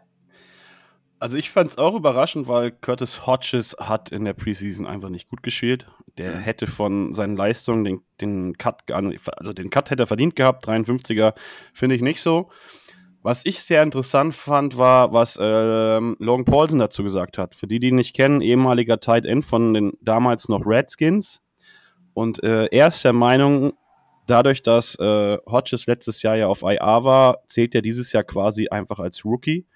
Also 1.19 1.37
ich 1.37 1.51
fand 1.51 1.69
es 1.69 1.77
auch 1.77 1.93
überraschend, 1.93 2.47
weil 2.47 2.71
Curtis 2.71 3.27
Hodges 3.27 3.77
hat 3.79 4.11
in 4.11 4.25
der 4.25 4.33
Preseason 4.33 4.87
einfach 4.87 5.09
nicht 5.09 5.29
gut 5.29 5.43
gespielt. 5.43 5.85
Der 6.17 6.31
mhm. 6.31 6.39
hätte 6.39 6.65
von 6.65 7.13
seinen 7.13 7.37
Leistungen 7.37 7.83
den, 7.83 8.01
den 8.19 8.57
Cut, 8.57 8.91
also 8.91 9.53
den 9.53 9.69
Cut 9.69 9.91
hätte 9.91 10.03
er 10.03 10.07
verdient 10.07 10.35
gehabt, 10.35 10.67
53er 10.67 11.35
finde 11.73 11.95
ich 11.95 12.01
nicht 12.01 12.21
so. 12.21 12.49
Was 13.23 13.45
ich 13.45 13.62
sehr 13.62 13.83
interessant 13.83 14.33
fand, 14.33 14.77
war, 14.77 15.13
was 15.13 15.38
ähm, 15.39 16.15
Logan 16.19 16.45
Paulson 16.45 16.79
dazu 16.79 17.03
gesagt 17.03 17.38
hat. 17.38 17.53
Für 17.53 17.68
die, 17.68 17.79
die 17.79 17.89
ihn 17.89 17.95
nicht 17.95 18.15
kennen, 18.15 18.41
ehemaliger 18.41 19.00
Tight 19.00 19.25
End 19.25 19.45
von 19.45 19.75
den 19.75 19.94
damals 20.01 20.50
noch 20.50 20.65
Redskins. 20.65 21.41
Und 22.13 22.44
äh, 22.44 22.65
er 22.71 22.88
ist 22.88 23.03
der 23.06 23.13
Meinung, 23.13 23.73
dadurch, 24.25 24.63
dass 24.63 24.95
äh, 24.95 25.38
Hodges 25.45 25.85
letztes 25.85 26.23
Jahr 26.23 26.35
ja 26.35 26.47
auf 26.47 26.63
IA 26.63 27.03
war, 27.03 27.44
zählt 27.47 27.75
er 27.75 27.83
dieses 27.83 28.12
Jahr 28.12 28.23
quasi 28.23 28.69
einfach 28.69 29.00
als 29.00 29.24
Rookie. 29.24 29.67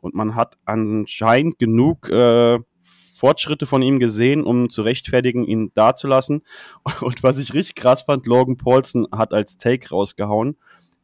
Und 0.00 0.14
man 0.14 0.34
hat 0.34 0.56
anscheinend 0.64 1.60
genug 1.60 2.08
äh, 2.08 2.58
Fortschritte 2.82 3.66
von 3.66 3.82
ihm 3.82 4.00
gesehen, 4.00 4.42
um 4.42 4.70
zu 4.70 4.82
rechtfertigen, 4.82 5.44
ihn 5.44 5.70
dazulassen. 5.74 6.42
Und 7.00 7.22
was 7.22 7.38
ich 7.38 7.54
richtig 7.54 7.76
krass 7.76 8.02
fand, 8.02 8.26
Logan 8.26 8.56
Paulson 8.56 9.06
hat 9.12 9.32
als 9.32 9.56
Take 9.56 9.90
rausgehauen 9.90 10.56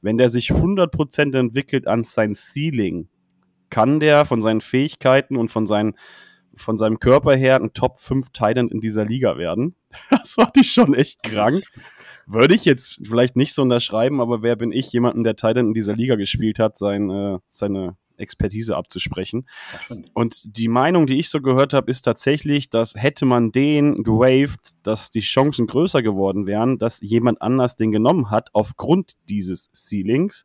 wenn 0.04 0.18
der 0.18 0.28
sich 0.28 0.50
100% 0.52 1.36
entwickelt 1.36 1.86
an 1.86 2.04
sein 2.04 2.34
Ceiling, 2.34 3.08
kann 3.70 4.00
der 4.00 4.26
von 4.26 4.42
seinen 4.42 4.60
Fähigkeiten 4.60 5.34
und 5.34 5.48
von, 5.48 5.66
seinen, 5.66 5.94
von 6.54 6.76
seinem 6.76 6.98
Körper 6.98 7.34
her 7.34 7.56
ein 7.56 7.72
Top 7.72 7.98
5 7.98 8.28
Titan 8.28 8.68
in 8.68 8.80
dieser 8.80 9.06
Liga 9.06 9.38
werden. 9.38 9.74
Das 10.10 10.36
war 10.36 10.52
die 10.54 10.64
schon 10.64 10.92
echt 10.92 11.22
krank. 11.22 11.62
Würde 12.26 12.54
ich 12.54 12.66
jetzt 12.66 13.00
vielleicht 13.06 13.34
nicht 13.34 13.54
so 13.54 13.62
unterschreiben, 13.62 14.20
aber 14.20 14.42
wer 14.42 14.56
bin 14.56 14.72
ich, 14.72 14.92
jemanden, 14.92 15.24
der 15.24 15.36
Titan 15.36 15.68
in 15.68 15.74
dieser 15.74 15.94
Liga 15.94 16.16
gespielt 16.16 16.58
hat, 16.58 16.76
sein, 16.76 17.08
äh, 17.10 17.38
seine 17.48 17.96
Expertise 18.16 18.76
abzusprechen. 18.76 19.46
Und 20.12 20.56
die 20.56 20.68
Meinung, 20.68 21.06
die 21.06 21.18
ich 21.18 21.28
so 21.30 21.40
gehört 21.40 21.74
habe, 21.74 21.90
ist 21.90 22.02
tatsächlich, 22.02 22.70
dass 22.70 22.94
hätte 22.94 23.24
man 23.24 23.52
den 23.52 24.02
gewaved, 24.02 24.76
dass 24.82 25.10
die 25.10 25.20
Chancen 25.20 25.66
größer 25.66 26.02
geworden 26.02 26.46
wären, 26.46 26.78
dass 26.78 27.00
jemand 27.00 27.42
anders 27.42 27.76
den 27.76 27.92
genommen 27.92 28.30
hat 28.30 28.50
aufgrund 28.52 29.14
dieses 29.28 29.70
Ceilings. 29.72 30.44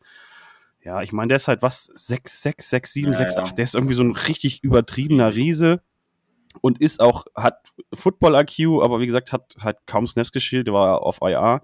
Ja, 0.84 1.02
ich 1.02 1.12
meine, 1.12 1.30
der 1.30 1.38
ist 1.38 1.48
halt 1.48 1.62
was, 1.62 1.86
6, 1.86 2.42
6, 2.42 2.70
6, 2.70 2.94
7, 2.94 3.08
ja, 3.08 3.14
6, 3.14 3.38
8. 3.38 3.58
Der 3.58 3.64
ist 3.64 3.76
irgendwie 3.76 3.96
so 3.96 4.04
ein 4.04 4.16
richtig 4.16 4.64
übertriebener 4.64 5.36
Riese 5.36 5.82
und 6.62 6.82
ist 6.82 7.00
auch, 7.00 7.26
hat 7.36 7.60
Football-IQ, 7.94 8.82
aber 8.82 9.00
wie 9.00 9.06
gesagt, 9.06 9.34
hat 9.34 9.56
halt 9.60 9.78
kaum 9.86 10.08
Snaps 10.08 10.32
gespielt, 10.32 10.68
der 10.68 10.74
war 10.74 11.02
auf 11.04 11.20
IA. 11.22 11.62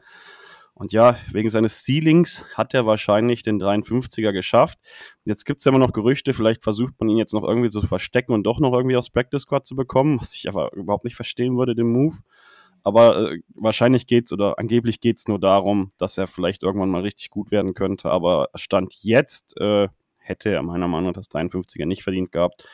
Und 0.77 0.91
ja, 0.91 1.15
wegen 1.32 1.50
seines 1.50 1.86
Ceilings 1.86 2.46
hat 2.53 2.74
er 2.74 2.86
wahrscheinlich 2.86 3.44
den 3.44 3.62
53er 3.62 4.34
geschafft. 4.34 4.77
Jetzt 5.24 5.46
gibt 5.46 5.60
es 5.60 5.65
ja 5.65 5.70
immer 5.70 5.79
noch 5.79 5.94
Gerüchte, 5.94 6.34
vielleicht 6.34 6.63
versucht 6.63 6.94
man 7.00 7.08
ihn 7.08 7.17
jetzt 7.17 7.34
noch 7.34 7.44
irgendwie 7.44 7.70
zu 7.70 7.82
verstecken 7.82 8.34
und 8.34 8.44
doch 8.44 8.60
noch 8.60 8.74
irgendwie 8.74 8.98
aufs 8.98 9.10
Practice 9.10 9.44
Squad 9.44 9.65
zu 9.65 9.75
bekommen, 9.75 10.20
was 10.20 10.36
ich 10.36 10.50
aber 10.50 10.74
überhaupt 10.74 11.05
nicht 11.05 11.15
verstehen 11.15 11.58
würde, 11.58 11.75
den 11.75 11.88
Move. 11.88 12.17
Aber 12.84 13.32
äh, 13.32 13.39
wahrscheinlich 13.55 14.05
geht's 14.05 14.34
oder 14.34 14.60
angeblich 14.60 15.00
geht's 15.00 15.29
nur 15.29 15.39
darum, 15.39 15.89
dass 15.98 16.17
er 16.17 16.27
vielleicht 16.27 16.62
irgendwann 16.62 16.91
mal 16.91 17.01
richtig 17.01 17.29
gut 17.29 17.51
werden 17.51 17.74
könnte. 17.74 18.12
Aber 18.12 18.50
Stand 18.55 18.94
jetzt 19.01 19.58
äh, 19.58 19.88
hätte 20.17 20.50
er 20.50 20.62
meiner 20.62 20.89
Meinung 20.89 21.08
nach 21.08 21.13
das 21.13 21.32
53er 21.32 21.86
nicht 21.86 22.03
verdient 22.03 22.34
gehabt. 22.34 22.67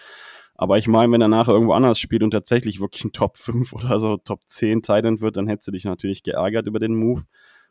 Aber 0.56 0.78
ich 0.80 0.88
meine, 0.88 1.12
wenn 1.14 1.22
er 1.22 1.28
nachher 1.28 1.54
irgendwo 1.54 1.74
anders 1.74 2.00
spielt 2.00 2.24
und 2.24 2.32
tatsächlich 2.32 2.82
wirklich 2.82 3.06
ein 3.06 3.14
Top 3.14 3.38
5 3.38 3.74
oder 3.74 4.00
so 4.00 4.18
Top 4.18 4.42
10 4.48 4.82
Titan 4.82 5.22
wird, 5.22 5.38
dann 5.38 5.48
hätte 5.48 5.66
du 5.66 5.72
dich 5.72 5.86
natürlich 5.86 6.24
geärgert 6.24 6.68
über 6.68 6.80
den 6.80 6.96
Move. 6.96 7.24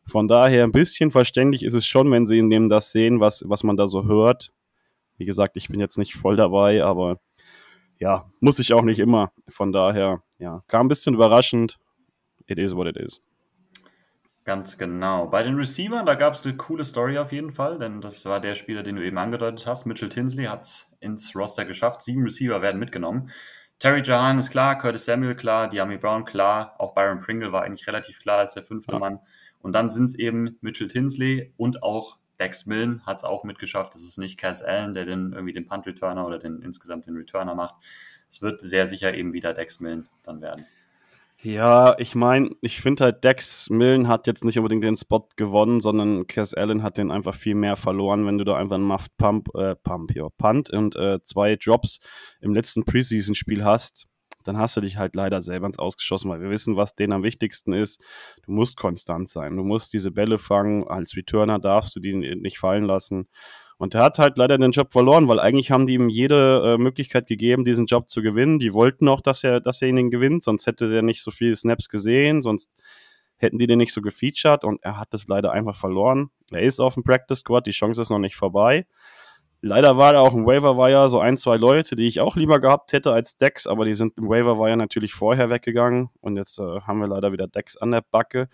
Von 0.04 0.28
daher 0.28 0.64
ein 0.64 0.72
bisschen 0.72 1.10
verständlich 1.10 1.62
ist 1.64 1.74
es 1.74 1.86
schon, 1.86 2.10
wenn 2.10 2.26
sie 2.26 2.38
in 2.38 2.50
dem 2.50 2.68
das 2.68 2.92
sehen, 2.92 3.20
was, 3.20 3.44
was 3.46 3.62
man 3.62 3.76
da 3.76 3.86
so 3.86 4.04
hört. 4.04 4.52
Wie 5.16 5.24
gesagt, 5.24 5.56
ich 5.56 5.68
bin 5.68 5.80
jetzt 5.80 5.98
nicht 5.98 6.14
voll 6.14 6.36
dabei, 6.36 6.82
aber 6.82 7.20
ja, 7.98 8.30
muss 8.40 8.58
ich 8.58 8.72
auch 8.72 8.82
nicht 8.82 8.98
immer. 8.98 9.32
Von 9.48 9.72
daher, 9.72 10.22
ja, 10.38 10.62
kam 10.66 10.86
ein 10.86 10.88
bisschen 10.88 11.14
überraschend. 11.14 11.78
It 12.46 12.58
is 12.58 12.74
what 12.74 12.86
it 12.86 12.96
is. 12.96 13.20
Ganz 14.44 14.78
genau. 14.78 15.26
Bei 15.26 15.42
den 15.42 15.56
Receivern, 15.56 16.06
da 16.06 16.14
gab 16.14 16.34
es 16.34 16.44
eine 16.44 16.56
coole 16.56 16.84
Story 16.84 17.18
auf 17.18 17.30
jeden 17.30 17.52
Fall, 17.52 17.78
denn 17.78 18.00
das 18.00 18.24
war 18.24 18.40
der 18.40 18.54
Spieler, 18.54 18.82
den 18.82 18.96
du 18.96 19.04
eben 19.04 19.18
angedeutet 19.18 19.66
hast. 19.66 19.84
Mitchell 19.84 20.08
Tinsley 20.08 20.46
hat 20.46 20.62
es 20.62 20.96
ins 21.00 21.36
Roster 21.36 21.66
geschafft. 21.66 22.02
Sieben 22.02 22.24
Receiver 22.24 22.62
werden 22.62 22.80
mitgenommen. 22.80 23.30
Terry 23.78 24.02
Jahan 24.02 24.38
ist 24.38 24.50
klar, 24.50 24.76
Curtis 24.78 25.04
Samuel 25.04 25.34
klar, 25.34 25.68
Diami 25.68 25.98
Brown 25.98 26.24
klar, 26.24 26.74
auch 26.78 26.94
Byron 26.94 27.20
Pringle 27.20 27.52
war 27.52 27.62
eigentlich 27.62 27.86
relativ 27.86 28.20
klar 28.20 28.38
als 28.38 28.54
der 28.54 28.62
fünfte 28.62 28.92
ja. 28.92 28.98
Mann. 28.98 29.20
Und 29.60 29.72
dann 29.72 29.88
sind 29.90 30.06
es 30.06 30.14
eben 30.14 30.56
Mitchell 30.60 30.88
Tinsley 30.88 31.52
und 31.56 31.82
auch 31.82 32.18
Dex 32.38 32.66
Millen 32.66 33.04
hat 33.04 33.18
es 33.18 33.24
auch 33.24 33.44
mitgeschafft. 33.44 33.94
Das 33.94 34.02
ist 34.02 34.18
nicht 34.18 34.38
Cass 34.38 34.62
Allen, 34.62 34.94
der 34.94 35.04
den, 35.04 35.32
irgendwie 35.32 35.52
den 35.52 35.66
Punt-Returner 35.66 36.26
oder 36.26 36.38
den, 36.38 36.62
insgesamt 36.62 37.06
den 37.06 37.16
Returner 37.16 37.54
macht. 37.54 37.74
Es 38.28 38.40
wird 38.40 38.60
sehr 38.60 38.86
sicher 38.86 39.14
eben 39.14 39.32
wieder 39.32 39.52
Dex 39.52 39.80
Millen 39.80 40.08
dann 40.22 40.40
werden. 40.40 40.64
Ja, 41.42 41.98
ich 41.98 42.14
meine, 42.14 42.50
ich 42.60 42.82
finde 42.82 43.04
halt, 43.04 43.24
Dex 43.24 43.70
Millen 43.70 44.08
hat 44.08 44.26
jetzt 44.26 44.44
nicht 44.44 44.58
unbedingt 44.58 44.84
den 44.84 44.96
Spot 44.96 45.26
gewonnen, 45.36 45.80
sondern 45.80 46.26
Cass 46.26 46.52
Allen 46.52 46.82
hat 46.82 46.98
den 46.98 47.10
einfach 47.10 47.34
viel 47.34 47.54
mehr 47.54 47.76
verloren, 47.76 48.26
wenn 48.26 48.36
du 48.36 48.44
da 48.44 48.56
einfach 48.56 48.74
einen 48.74 48.84
Muffed 48.84 49.16
Pump, 49.16 49.48
äh, 49.54 49.74
Pump, 49.74 50.14
ja, 50.14 50.28
Punt 50.36 50.68
und 50.70 50.96
äh, 50.96 51.22
zwei 51.22 51.56
Drops 51.56 52.00
im 52.42 52.52
letzten 52.52 52.84
Preseason-Spiel 52.84 53.64
hast, 53.64 54.06
dann 54.44 54.56
hast 54.56 54.76
du 54.76 54.80
dich 54.80 54.96
halt 54.96 55.14
leider 55.14 55.42
selber 55.42 55.66
ins 55.66 55.78
Ausgeschossen, 55.78 56.30
weil 56.30 56.40
wir 56.40 56.50
wissen, 56.50 56.76
was 56.76 56.94
denen 56.94 57.12
am 57.12 57.22
wichtigsten 57.22 57.72
ist. 57.72 58.02
Du 58.44 58.52
musst 58.52 58.76
konstant 58.76 59.28
sein. 59.28 59.56
Du 59.56 59.64
musst 59.64 59.92
diese 59.92 60.10
Bälle 60.10 60.38
fangen. 60.38 60.86
Als 60.86 61.16
Returner 61.16 61.58
darfst 61.58 61.94
du 61.96 62.00
die 62.00 62.14
nicht 62.14 62.58
fallen 62.58 62.84
lassen. 62.84 63.28
Und 63.80 63.94
er 63.94 64.02
hat 64.02 64.18
halt 64.18 64.36
leider 64.36 64.58
den 64.58 64.72
Job 64.72 64.92
verloren, 64.92 65.26
weil 65.26 65.40
eigentlich 65.40 65.70
haben 65.70 65.86
die 65.86 65.94
ihm 65.94 66.10
jede 66.10 66.74
äh, 66.74 66.78
Möglichkeit 66.78 67.26
gegeben, 67.26 67.64
diesen 67.64 67.86
Job 67.86 68.10
zu 68.10 68.20
gewinnen. 68.20 68.58
Die 68.58 68.74
wollten 68.74 69.08
auch, 69.08 69.22
dass 69.22 69.42
er, 69.42 69.60
dass 69.60 69.80
er 69.80 69.88
ihn 69.88 70.10
gewinnt, 70.10 70.44
sonst 70.44 70.66
hätte 70.66 70.94
er 70.94 71.00
nicht 71.00 71.22
so 71.22 71.30
viele 71.30 71.56
Snaps 71.56 71.88
gesehen, 71.88 72.42
sonst 72.42 72.70
hätten 73.38 73.58
die 73.58 73.66
den 73.66 73.78
nicht 73.78 73.94
so 73.94 74.02
gefeatured 74.02 74.64
und 74.64 74.82
er 74.82 74.98
hat 74.98 75.14
es 75.14 75.28
leider 75.28 75.52
einfach 75.52 75.74
verloren. 75.74 76.28
Er 76.52 76.60
ist 76.60 76.78
auf 76.78 76.92
dem 76.92 77.04
Practice 77.04 77.38
Squad, 77.38 77.66
die 77.66 77.70
Chance 77.70 78.02
ist 78.02 78.10
noch 78.10 78.18
nicht 78.18 78.36
vorbei. 78.36 78.86
Leider 79.62 79.98
war 79.98 80.14
da 80.14 80.20
auch 80.20 80.32
im 80.32 80.46
Waiver 80.46 80.78
Wire 80.78 81.08
so 81.10 81.20
ein, 81.20 81.36
zwei 81.36 81.56
Leute, 81.56 81.94
die 81.94 82.06
ich 82.06 82.20
auch 82.20 82.34
lieber 82.34 82.60
gehabt 82.60 82.92
hätte 82.92 83.12
als 83.12 83.36
Dex, 83.36 83.66
aber 83.66 83.84
die 83.84 83.94
sind 83.94 84.16
im 84.16 84.28
Waiver 84.28 84.58
Wire 84.58 84.76
natürlich 84.76 85.12
vorher 85.12 85.50
weggegangen 85.50 86.08
und 86.20 86.36
jetzt 86.36 86.58
äh, 86.58 86.80
haben 86.80 86.98
wir 87.00 87.08
leider 87.08 87.32
wieder 87.32 87.46
Dex 87.46 87.76
an 87.76 87.90
der 87.90 88.02
Backe. 88.10 88.48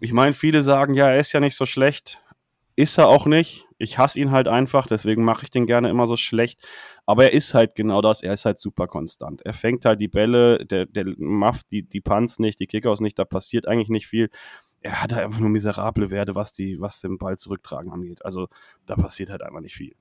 Ich 0.00 0.12
meine, 0.12 0.34
viele 0.34 0.62
sagen, 0.62 0.92
ja, 0.92 1.08
er 1.08 1.20
ist 1.20 1.32
ja 1.32 1.40
nicht 1.40 1.56
so 1.56 1.64
schlecht. 1.64 2.20
Ist 2.76 2.98
er 2.98 3.08
auch 3.08 3.26
nicht. 3.26 3.66
Ich 3.78 3.98
hasse 3.98 4.18
ihn 4.20 4.32
halt 4.32 4.48
einfach, 4.48 4.86
deswegen 4.86 5.24
mache 5.24 5.44
ich 5.44 5.50
den 5.50 5.66
gerne 5.66 5.88
immer 5.88 6.06
so 6.06 6.16
schlecht. 6.16 6.66
Aber 7.06 7.24
er 7.24 7.32
ist 7.32 7.54
halt 7.54 7.74
genau 7.74 8.00
das, 8.00 8.22
er 8.22 8.34
ist 8.34 8.44
halt 8.44 8.58
super 8.60 8.86
konstant. 8.88 9.42
Er 9.42 9.54
fängt 9.54 9.84
halt 9.84 10.00
die 10.00 10.08
Bälle, 10.08 10.66
der, 10.66 10.84
der 10.86 11.06
macht 11.16 11.70
die, 11.70 11.88
die 11.88 12.00
Punts 12.00 12.38
nicht, 12.38 12.58
die 12.58 12.66
Kickouts 12.66 13.00
nicht, 13.00 13.18
da 13.18 13.24
passiert 13.24 13.66
eigentlich 13.68 13.90
nicht 13.90 14.08
viel. 14.08 14.28
Er 14.80 15.02
hat 15.02 15.12
einfach 15.14 15.40
nur 15.40 15.50
miserable 15.50 16.10
Werte, 16.10 16.34
was, 16.34 16.52
die, 16.52 16.80
was 16.80 17.00
den 17.00 17.16
Ball 17.16 17.38
zurücktragen 17.38 17.92
angeht. 17.92 18.24
Also 18.24 18.48
da 18.86 18.96
passiert 18.96 19.30
halt 19.30 19.42
einfach 19.42 19.60
nicht 19.60 19.76
viel. 19.76 19.94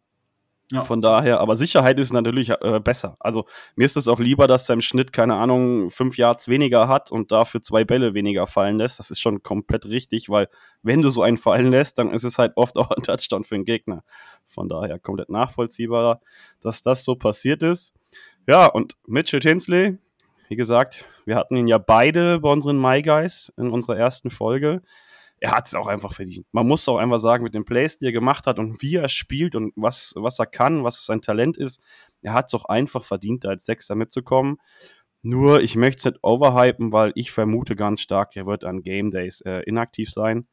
Ja. 0.74 0.82
Von 0.82 1.04
daher, 1.04 1.40
aber 1.40 1.56
Sicherheit 1.56 2.00
ist 2.00 2.14
natürlich 2.14 2.50
äh, 2.50 2.80
besser. 2.84 3.16
Also 3.20 3.46
mir 3.76 3.86
ist 3.86 3.96
es 3.96 4.08
auch 4.08 4.20
lieber, 4.20 4.48
dass 4.48 4.68
er 4.68 4.74
im 4.74 4.82
Schnitt, 4.82 5.14
keine 5.14 5.36
Ahnung, 5.36 5.92
fünf 5.92 6.18
Yards 6.18 6.48
weniger 6.48 6.88
hat 6.88 7.12
und 7.12 7.32
dafür 7.32 7.62
zwei 7.62 7.86
Bälle 7.86 8.16
weniger 8.16 8.48
fallen 8.48 8.80
lässt. 8.80 8.98
Das 8.98 9.12
ist 9.12 9.20
schon 9.20 9.44
komplett 9.44 9.86
richtig, 9.86 10.30
weil 10.30 10.48
wenn 10.82 11.04
du 11.04 11.12
so 11.12 11.22
einen 11.22 11.38
fallen 11.38 11.70
lässt, 11.70 12.00
dann 12.00 12.10
ist 12.10 12.24
es 12.24 12.40
halt 12.40 12.54
oft 12.56 12.76
auch 12.80 12.90
ein 12.90 13.04
Touchdown 13.04 13.44
für 13.44 13.54
den 13.54 13.66
Gegner. 13.66 14.04
Von 14.46 14.68
daher 14.68 14.98
komplett 14.98 15.30
nachvollziehbar, 15.30 16.22
dass 16.60 16.82
das 16.82 17.04
so 17.04 17.14
passiert 17.14 17.62
ist. 17.62 17.94
Ja, 18.48 18.66
und 18.66 18.98
Mitchell 19.06 19.42
Tinsley, 19.42 20.00
wie 20.50 20.56
gesagt, 20.56 21.06
wir 21.26 21.36
hatten 21.36 21.56
ihn 21.56 21.68
ja 21.68 21.78
beide 21.78 22.40
bei 22.40 22.50
unseren 22.50 22.82
My 22.82 23.04
Guys 23.04 23.54
in 23.58 23.70
unserer 23.70 23.98
ersten 23.98 24.32
Folge 24.32 24.82
er 25.44 25.52
hat 25.52 25.68
es 25.68 25.76
auch 25.76 25.88
einfach 25.88 26.14
verdient. 26.14 26.48
Man 26.54 26.66
muss 26.66 26.88
auch 26.88 26.98
einfach 26.98 27.18
sagen, 27.18 27.44
mit 27.44 27.54
den 27.54 27.66
Plays, 27.66 27.98
die 27.98 28.06
er 28.06 28.14
gemacht 28.14 28.48
hat 28.48 28.60
und 28.60 28.82
wie 28.82 28.96
er 28.96 29.10
spielt 29.10 29.56
und 29.56 29.74
was, 29.76 30.14
was 30.16 30.40
er 30.40 30.46
kann, 30.46 30.86
was 30.86 31.06
sein 31.06 31.22
Talent 31.22 31.58
ist, 31.58 31.82
er 32.22 32.32
hat 32.32 32.46
es 32.48 32.54
auch 32.54 32.64
einfach 32.64 33.04
verdient, 33.04 33.44
da 33.44 33.50
als 33.50 33.66
Sechster 33.66 33.96
mitzukommen. 33.96 34.56
Nur, 35.22 35.62
ich 35.62 35.76
möchte 35.76 36.00
es 36.00 36.06
nicht 36.06 36.24
overhypen, 36.24 36.94
weil 36.94 37.12
ich 37.16 37.32
vermute 37.32 37.76
ganz 37.76 38.00
stark, 38.00 38.38
er 38.38 38.46
wird 38.46 38.64
an 38.64 38.84
Game 38.84 39.10
Days 39.10 39.42
äh, 39.42 39.60
inaktiv 39.64 40.10
sein, 40.10 40.48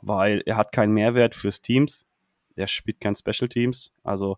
weil 0.00 0.44
er 0.46 0.56
hat 0.56 0.70
keinen 0.70 0.92
Mehrwert 0.92 1.34
fürs 1.34 1.60
Teams. 1.60 2.06
Er 2.54 2.68
spielt 2.68 3.00
kein 3.00 3.16
Special 3.16 3.48
Teams. 3.48 3.94
Also, 4.04 4.36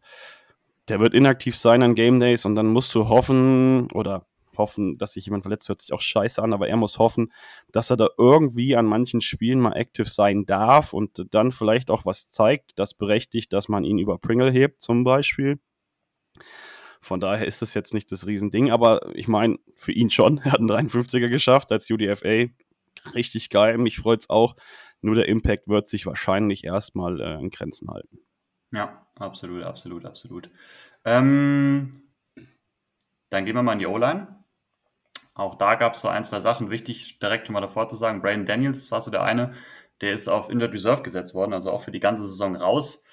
der 0.88 1.00
wird 1.00 1.12
inaktiv 1.12 1.55
sein 1.55 1.83
an 1.83 1.95
Game 1.95 2.19
Days 2.19 2.47
und 2.47 2.55
dann 2.55 2.69
musst 2.69 2.95
du 2.95 3.11
hoffen 3.11 3.91
oder 3.93 4.25
hoffen, 4.59 4.99
dass 4.99 5.12
sich 5.12 5.27
jemand 5.27 5.45
verletzt, 5.45 5.69
hört 5.69 5.81
sich 5.81 5.93
auch 5.93 6.00
scheiße 6.00 6.43
an, 6.43 6.53
aber 6.53 6.69
er 6.69 6.77
muss 6.77 6.99
hoffen, 6.99 7.33
dass 7.73 7.91
er 7.91 7.97
da 7.97 8.09
irgendwie 8.19 8.77
an 8.77 8.87
manchen 8.87 9.21
Spielen 9.21 9.61
mal 9.61 9.75
aktiv 9.75 10.09
sein 10.09 10.45
darf 10.45 10.93
und 10.93 11.27
dann 11.35 11.50
vielleicht 11.50 11.91
auch 11.91 12.05
was 12.05 12.31
zeigt, 12.31 12.73
das 12.79 12.95
berechtigt, 12.95 13.53
dass 13.53 13.69
man 13.69 13.85
ihn 13.85 13.99
über 13.99 14.19
Pringle 14.19 14.50
hebt, 14.50 14.83
zum 14.83 15.05
Beispiel. 15.05 15.59
Von 17.00 17.21
daher 17.21 17.47
ist 17.47 17.62
das 17.62 17.75
jetzt 17.75 17.95
nicht 17.95 18.11
das 18.11 18.27
Riesending, 18.27 18.71
aber 18.71 19.15
ich 19.15 19.29
meine, 19.29 19.59
für 19.75 19.93
ihn 19.93 20.11
schon. 20.11 20.38
Er 20.45 20.53
hat 20.53 20.61
einen 20.61 20.71
53er 20.71 21.29
geschafft 21.29 21.71
als 21.73 21.91
UDFA. 21.91 22.47
Richtig 23.15 23.50
geil, 23.50 23.79
mich 23.79 23.97
freut 23.97 24.21
es 24.21 24.31
auch. 24.31 24.57
Nur 25.00 25.15
der 25.15 25.29
Impact 25.29 25.69
wird 25.69 25.88
sich 25.88 26.07
wahrscheinlich 26.07 26.65
erstmal 26.65 27.21
äh, 27.21 27.35
in 27.35 27.50
Grenzen 27.50 27.88
halten. 27.88 28.19
Ja, 28.73 29.07
absolut, 29.15 29.62
absolut, 29.62 30.05
absolut. 30.05 30.50
Ähm, 31.05 31.93
dann 33.31 33.45
gehen 33.45 33.55
wir 33.55 33.62
mal 33.62 33.75
in 33.75 33.79
die 33.79 33.87
O-Line. 33.87 34.38
Auch 35.38 35.54
da 35.54 35.76
gab 35.76 35.95
es 35.95 36.00
so 36.00 36.09
ein, 36.09 36.25
zwei 36.25 36.40
Sachen. 36.40 36.68
Wichtig, 36.68 37.21
direkt 37.21 37.47
schon 37.47 37.54
mal 37.54 37.61
davor 37.61 37.88
zu 37.88 37.95
sagen, 37.95 38.21
Braden 38.21 38.45
Daniels 38.45 38.90
war 38.90 39.00
so 39.00 39.12
der 39.12 39.23
eine, 39.23 39.52
der 40.00 40.12
ist 40.12 40.28
auf 40.28 40.50
Injured 40.50 40.75
Reserve 40.75 41.02
gesetzt 41.02 41.33
worden, 41.33 41.52
also 41.52 41.71
auch 41.71 41.80
für 41.80 41.92
die 41.92 42.00
ganze 42.00 42.26
Saison 42.26 42.57
raus. 42.57 43.04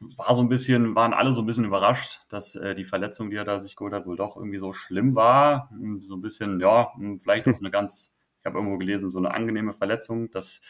War 0.00 0.34
so 0.34 0.40
ein 0.40 0.48
bisschen, 0.48 0.94
waren 0.94 1.12
alle 1.12 1.32
so 1.34 1.42
ein 1.42 1.46
bisschen 1.46 1.66
überrascht, 1.66 2.20
dass 2.30 2.56
äh, 2.56 2.74
die 2.74 2.84
Verletzung, 2.84 3.28
die 3.28 3.36
er 3.36 3.44
da 3.44 3.58
sich 3.58 3.76
geholt 3.76 3.92
hat, 3.92 4.06
wohl 4.06 4.16
doch 4.16 4.36
irgendwie 4.36 4.58
so 4.58 4.72
schlimm 4.72 5.14
war. 5.14 5.68
Hm, 5.70 6.02
so 6.02 6.16
ein 6.16 6.22
bisschen, 6.22 6.58
ja, 6.58 6.94
hm, 6.94 7.20
vielleicht 7.20 7.46
auch 7.46 7.58
eine 7.58 7.70
ganz, 7.70 8.18
ich 8.40 8.46
habe 8.46 8.56
irgendwo 8.56 8.78
gelesen, 8.78 9.10
so 9.10 9.18
eine 9.18 9.34
angenehme 9.34 9.74
Verletzung, 9.74 10.30
dass 10.30 10.62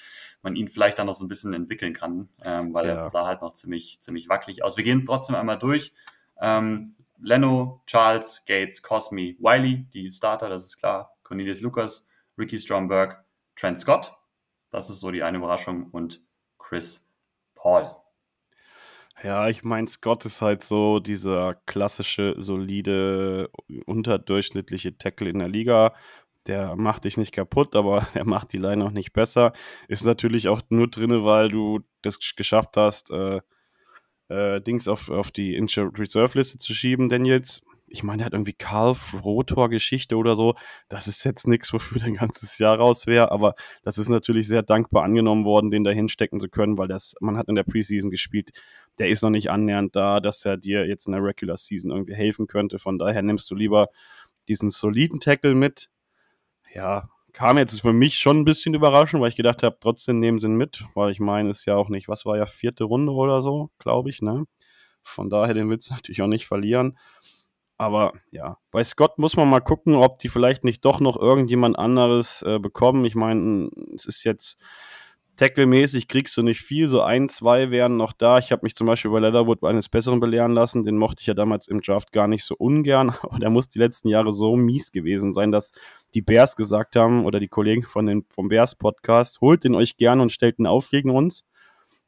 man 0.43 0.57
ihn 0.57 0.69
vielleicht 0.69 0.99
dann 0.99 1.07
noch 1.07 1.15
so 1.15 1.25
ein 1.25 1.29
bisschen 1.29 1.53
entwickeln 1.53 1.93
kann, 1.93 2.29
ähm, 2.43 2.75
weil 2.75 2.89
ja. 2.89 2.95
er 2.95 3.09
sah 3.09 3.25
halt 3.25 3.41
noch 3.41 3.53
ziemlich, 3.53 4.01
ziemlich 4.01 4.29
wackelig 4.29 4.65
aus. 4.65 4.77
Wir 4.77 4.85
gehen 4.85 4.99
es 4.99 5.05
trotzdem 5.05 5.37
einmal 5.37 5.59
durch. 5.59 5.93
Ähm, 6.41 6.97
Leno, 7.21 7.83
Charles, 7.87 8.43
Gates, 8.47 8.83
Cosme, 8.83 9.37
Wiley, 9.39 9.87
die 9.93 10.11
Starter, 10.11 10.49
das 10.49 10.67
ist 10.67 10.77
klar. 10.79 11.17
Cornelius 11.23 11.61
Lucas, 11.61 12.07
Ricky 12.39 12.59
Stromberg, 12.59 13.25
Trent 13.57 13.79
Scott, 13.79 14.15
das 14.71 14.91
ist 14.91 15.01
so 15.01 15.11
die 15.11 15.23
eine 15.23 15.39
Überraschung 15.39 15.91
und 15.91 16.23
Chris 16.59 17.09
Paul. 17.55 17.91
Ja, 19.23 19.49
ich 19.49 19.65
meine, 19.65 19.89
Scott 19.89 20.25
ist 20.27 20.43
halt 20.43 20.63
so 20.63 21.01
dieser 21.01 21.57
klassische, 21.67 22.37
solide, 22.39 23.51
unterdurchschnittliche 23.87 24.97
Tackle 24.97 25.29
in 25.29 25.41
der 25.41 25.49
Liga. 25.49 25.95
Der 26.47 26.77
macht 26.77 27.05
dich 27.05 27.17
nicht 27.17 27.33
kaputt, 27.33 27.75
aber 27.75 28.07
er 28.15 28.25
macht 28.25 28.53
die 28.53 28.59
Line 28.59 28.85
auch 28.85 28.93
nicht 28.93 29.13
besser. 29.13 29.53
Ist 29.89 30.05
natürlich 30.05 30.49
auch 30.49 30.63
nur 30.69 30.89
drin, 30.89 31.25
weil 31.25 31.49
du 31.49 31.81
das 32.03 32.19
geschafft 32.37 32.77
hast, 32.77 33.11
äh, 33.11 33.41
äh, 34.29 34.61
Dings 34.61 34.89
auf, 34.89 35.11
auf 35.11 35.31
die 35.31 35.55
Injured 35.55 35.99
Reserve 35.99 36.39
Liste 36.39 36.59
zu 36.59 36.75
schieben, 36.75 37.09
Daniels. 37.09 37.63
Ich 37.91 38.03
meine, 38.03 38.23
er 38.23 38.27
hat 38.27 38.35
irgendwie 38.35 38.53
Karl 38.53 38.95
Rotor-Geschichte 39.25 40.17
oder 40.17 40.37
so. 40.37 40.55
Das 40.89 41.07
ist 41.07 41.25
jetzt 41.25 41.49
nichts, 41.49 41.73
wofür 41.73 42.03
ein 42.05 42.15
ganzes 42.15 42.59
Jahr 42.59 42.77
raus 42.77 43.07
wäre, 43.07 43.33
aber 43.33 43.55
das 43.83 43.97
ist 43.97 44.11
natürlich 44.11 44.47
sehr 44.47 44.63
dankbar 44.63 45.05
angenommen 45.05 45.45
worden, 45.45 45.71
den 45.71 45.85
da 45.85 45.91
hinstecken 45.91 46.41
zu 46.41 46.49
können, 46.49 46.77
weil 46.77 46.89
das, 46.89 47.15
man 47.21 47.39
hat 47.39 47.49
in 47.49 47.55
der 47.55 47.65
Preseason 47.65 48.11
gespielt. 48.11 48.51
Der 48.99 49.09
ist 49.09 49.23
noch 49.23 49.31
nicht 49.31 49.51
annähernd 49.51 49.97
da, 49.97 50.21
dass 50.21 50.45
er 50.45 50.57
dir 50.57 50.87
jetzt 50.87 51.07
in 51.07 51.13
der 51.13 51.23
Regular 51.23 51.57
Season 51.57 51.91
irgendwie 51.91 52.15
helfen 52.15 52.47
könnte. 52.47 52.79
Von 52.79 52.99
daher 52.99 53.23
nimmst 53.23 53.51
du 53.51 53.55
lieber 53.55 53.89
diesen 54.49 54.71
soliden 54.71 55.21
Tackle 55.21 55.55
mit. 55.55 55.89
Ja, 56.75 57.09
kam 57.39 57.57
jetzt 57.57 57.83
für 57.83 57.93
mich 57.93 58.19
schon 58.19 58.39
ein 58.41 58.45
bisschen 58.45 58.75
überraschend, 58.75 59.23
weil 59.23 59.29
ich 59.29 59.37
gedacht 59.37 59.63
habe, 59.63 59.77
trotzdem 59.79 60.19
nehmen 60.19 60.41
sie 60.41 60.49
ihn 60.49 60.57
mit, 60.57 60.85
weil 60.95 61.13
ich 61.13 61.21
meine, 61.21 61.51
ist 61.51 61.67
ja 61.67 61.77
auch 61.77 61.89
nicht, 61.89 62.09
was 62.09 62.27
war 62.27 62.37
ja 62.37 62.47
vierte 62.47 62.83
Runde 62.83 63.13
oder 63.13 63.43
so, 63.43 63.71
glaube 63.79 64.11
ich, 64.11 64.23
ne? 64.23 64.45
Von 65.05 65.31
daher, 65.31 65.55
den 65.55 65.71
willst 65.71 65.89
du 65.89 65.95
natürlich 65.95 66.21
auch 66.21 66.27
nicht 66.27 66.49
verlieren. 66.49 66.99
Aber 67.77 68.13
ja, 68.33 68.59
bei 68.73 68.83
Scott 68.83 69.21
muss 69.21 69.37
man 69.37 69.49
mal 69.49 69.61
gucken, 69.61 69.95
ob 69.95 70.19
die 70.19 70.29
vielleicht 70.29 70.65
nicht 70.65 70.85
doch 70.85 70.99
noch 70.99 71.17
irgendjemand 71.17 71.79
anderes 71.79 72.43
äh, 72.43 72.59
bekommen. 72.59 73.05
Ich 73.05 73.15
meine, 73.15 73.71
es 73.95 74.07
ist 74.07 74.25
jetzt 74.25 74.61
Tackle-mäßig 75.39 76.09
kriegst 76.09 76.37
du 76.37 76.43
nicht 76.43 76.63
viel, 76.63 76.89
so 76.89 77.01
ein, 77.01 77.29
zwei 77.29 77.71
wären 77.71 77.97
noch 77.97 78.13
da. 78.13 78.39
Ich 78.39 78.51
habe 78.51 78.63
mich 78.65 78.75
zum 78.75 78.89
Beispiel 78.89 79.13
bei 79.13 79.21
Leatherwood 79.21 79.63
eines 79.63 79.89
Besseren 79.89 80.19
belehren 80.19 80.51
lassen. 80.51 80.83
Den 80.83 80.97
mochte 80.97 81.21
ich 81.21 81.29
ja 81.29 81.35
damals 81.35 81.69
im 81.69 81.81
Draft 81.81 82.11
gar 82.11 82.27
nicht 82.27 82.45
so 82.45 82.57
ungern, 82.57 83.11
aber 83.23 83.39
der 83.39 83.49
muss 83.49 83.69
die 83.69 83.79
letzten 83.79 84.09
Jahre 84.09 84.33
so 84.33 84.57
mies 84.57 84.91
gewesen 84.91 85.33
sein, 85.33 85.53
dass 85.53 85.71
die 86.15 86.23
Bears 86.23 86.57
gesagt 86.57 86.97
haben 86.97 87.25
oder 87.25 87.39
die 87.39 87.47
Kollegen 87.47 87.83
von 87.83 88.07
den, 88.07 88.25
vom 88.29 88.49
Bears 88.49 88.75
Podcast, 88.75 89.41
holt 89.41 89.63
den 89.63 89.77
euch 89.77 89.97
gerne 89.97 90.23
und 90.23 90.33
stellt 90.33 90.59
ihn 90.59 90.67
auf 90.67 90.91
gegen 90.91 91.11
uns. 91.11 91.45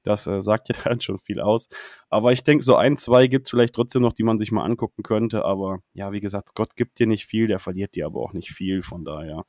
Das 0.03 0.27
äh, 0.27 0.43
sagt 0.43 0.69
ja 0.75 0.75
dann 0.83 1.01
schon 1.01 1.19
viel 1.19 1.41
aus. 1.41 1.69
Aber 2.09 2.33
ich 2.33 2.43
denke, 2.43 2.65
so 2.65 2.75
ein, 2.75 2.97
zwei 2.97 3.29
gibt 3.29 3.47
es 3.47 3.51
vielleicht 3.51 3.77
trotzdem 3.77 4.03
noch, 4.03 4.13
die 4.13 4.25
man 4.25 4.41
sich 4.41 4.51
mal 4.51 4.65
angucken 4.65 5.05
könnte. 5.05 5.45
Aber 5.45 5.79
ja, 5.93 6.11
wie 6.11 6.21
gesagt, 6.21 6.57
Gott 6.57 6.75
gibt 6.75 6.99
dir 6.99 7.07
nicht 7.07 7.27
viel, 7.27 7.47
der 7.47 7.61
verliert 7.61 7.95
dir 7.95 8.07
aber 8.07 8.23
auch 8.23 8.33
nicht 8.33 8.51
viel. 8.51 8.83
Von 8.83 9.05
daher, 9.05 9.45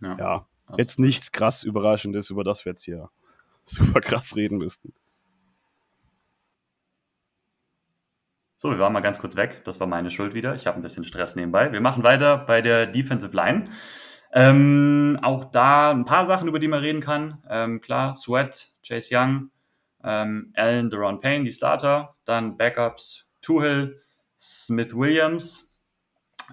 ja, 0.00 0.16
ja 0.18 0.46
jetzt 0.76 0.98
nichts 0.98 1.32
krass 1.32 1.62
Überraschendes, 1.62 2.30
über 2.30 2.44
das 2.44 2.64
wir 2.64 2.72
jetzt 2.72 2.84
hier 2.84 3.10
super 3.64 4.00
krass 4.00 4.36
reden 4.36 4.58
müssten. 4.58 4.92
So, 8.56 8.70
wir 8.70 8.78
waren 8.78 8.92
mal 8.92 9.00
ganz 9.00 9.18
kurz 9.18 9.36
weg. 9.36 9.62
Das 9.64 9.78
war 9.80 9.86
meine 9.86 10.10
Schuld 10.10 10.32
wieder. 10.32 10.54
Ich 10.54 10.66
habe 10.66 10.78
ein 10.78 10.82
bisschen 10.82 11.04
Stress 11.04 11.36
nebenbei. 11.36 11.72
Wir 11.72 11.80
machen 11.80 12.02
weiter 12.02 12.38
bei 12.38 12.62
der 12.62 12.86
Defensive 12.86 13.36
Line. 13.36 13.64
Ähm, 14.32 15.18
auch 15.22 15.44
da 15.44 15.90
ein 15.90 16.04
paar 16.04 16.26
Sachen, 16.26 16.48
über 16.48 16.58
die 16.58 16.68
man 16.68 16.80
reden 16.80 17.00
kann. 17.00 17.42
Ähm, 17.48 17.80
klar, 17.80 18.14
Sweat, 18.14 18.72
Chase 18.86 19.14
Young, 19.14 19.50
ähm, 20.02 20.52
Allen, 20.56 20.88
Deron 20.88 21.20
Payne, 21.20 21.44
die 21.44 21.52
Starter. 21.52 22.16
Dann 22.24 22.56
Backups, 22.56 23.26
Tuhill, 23.42 24.02
Smith 24.38 24.94
Williams, 24.94 25.72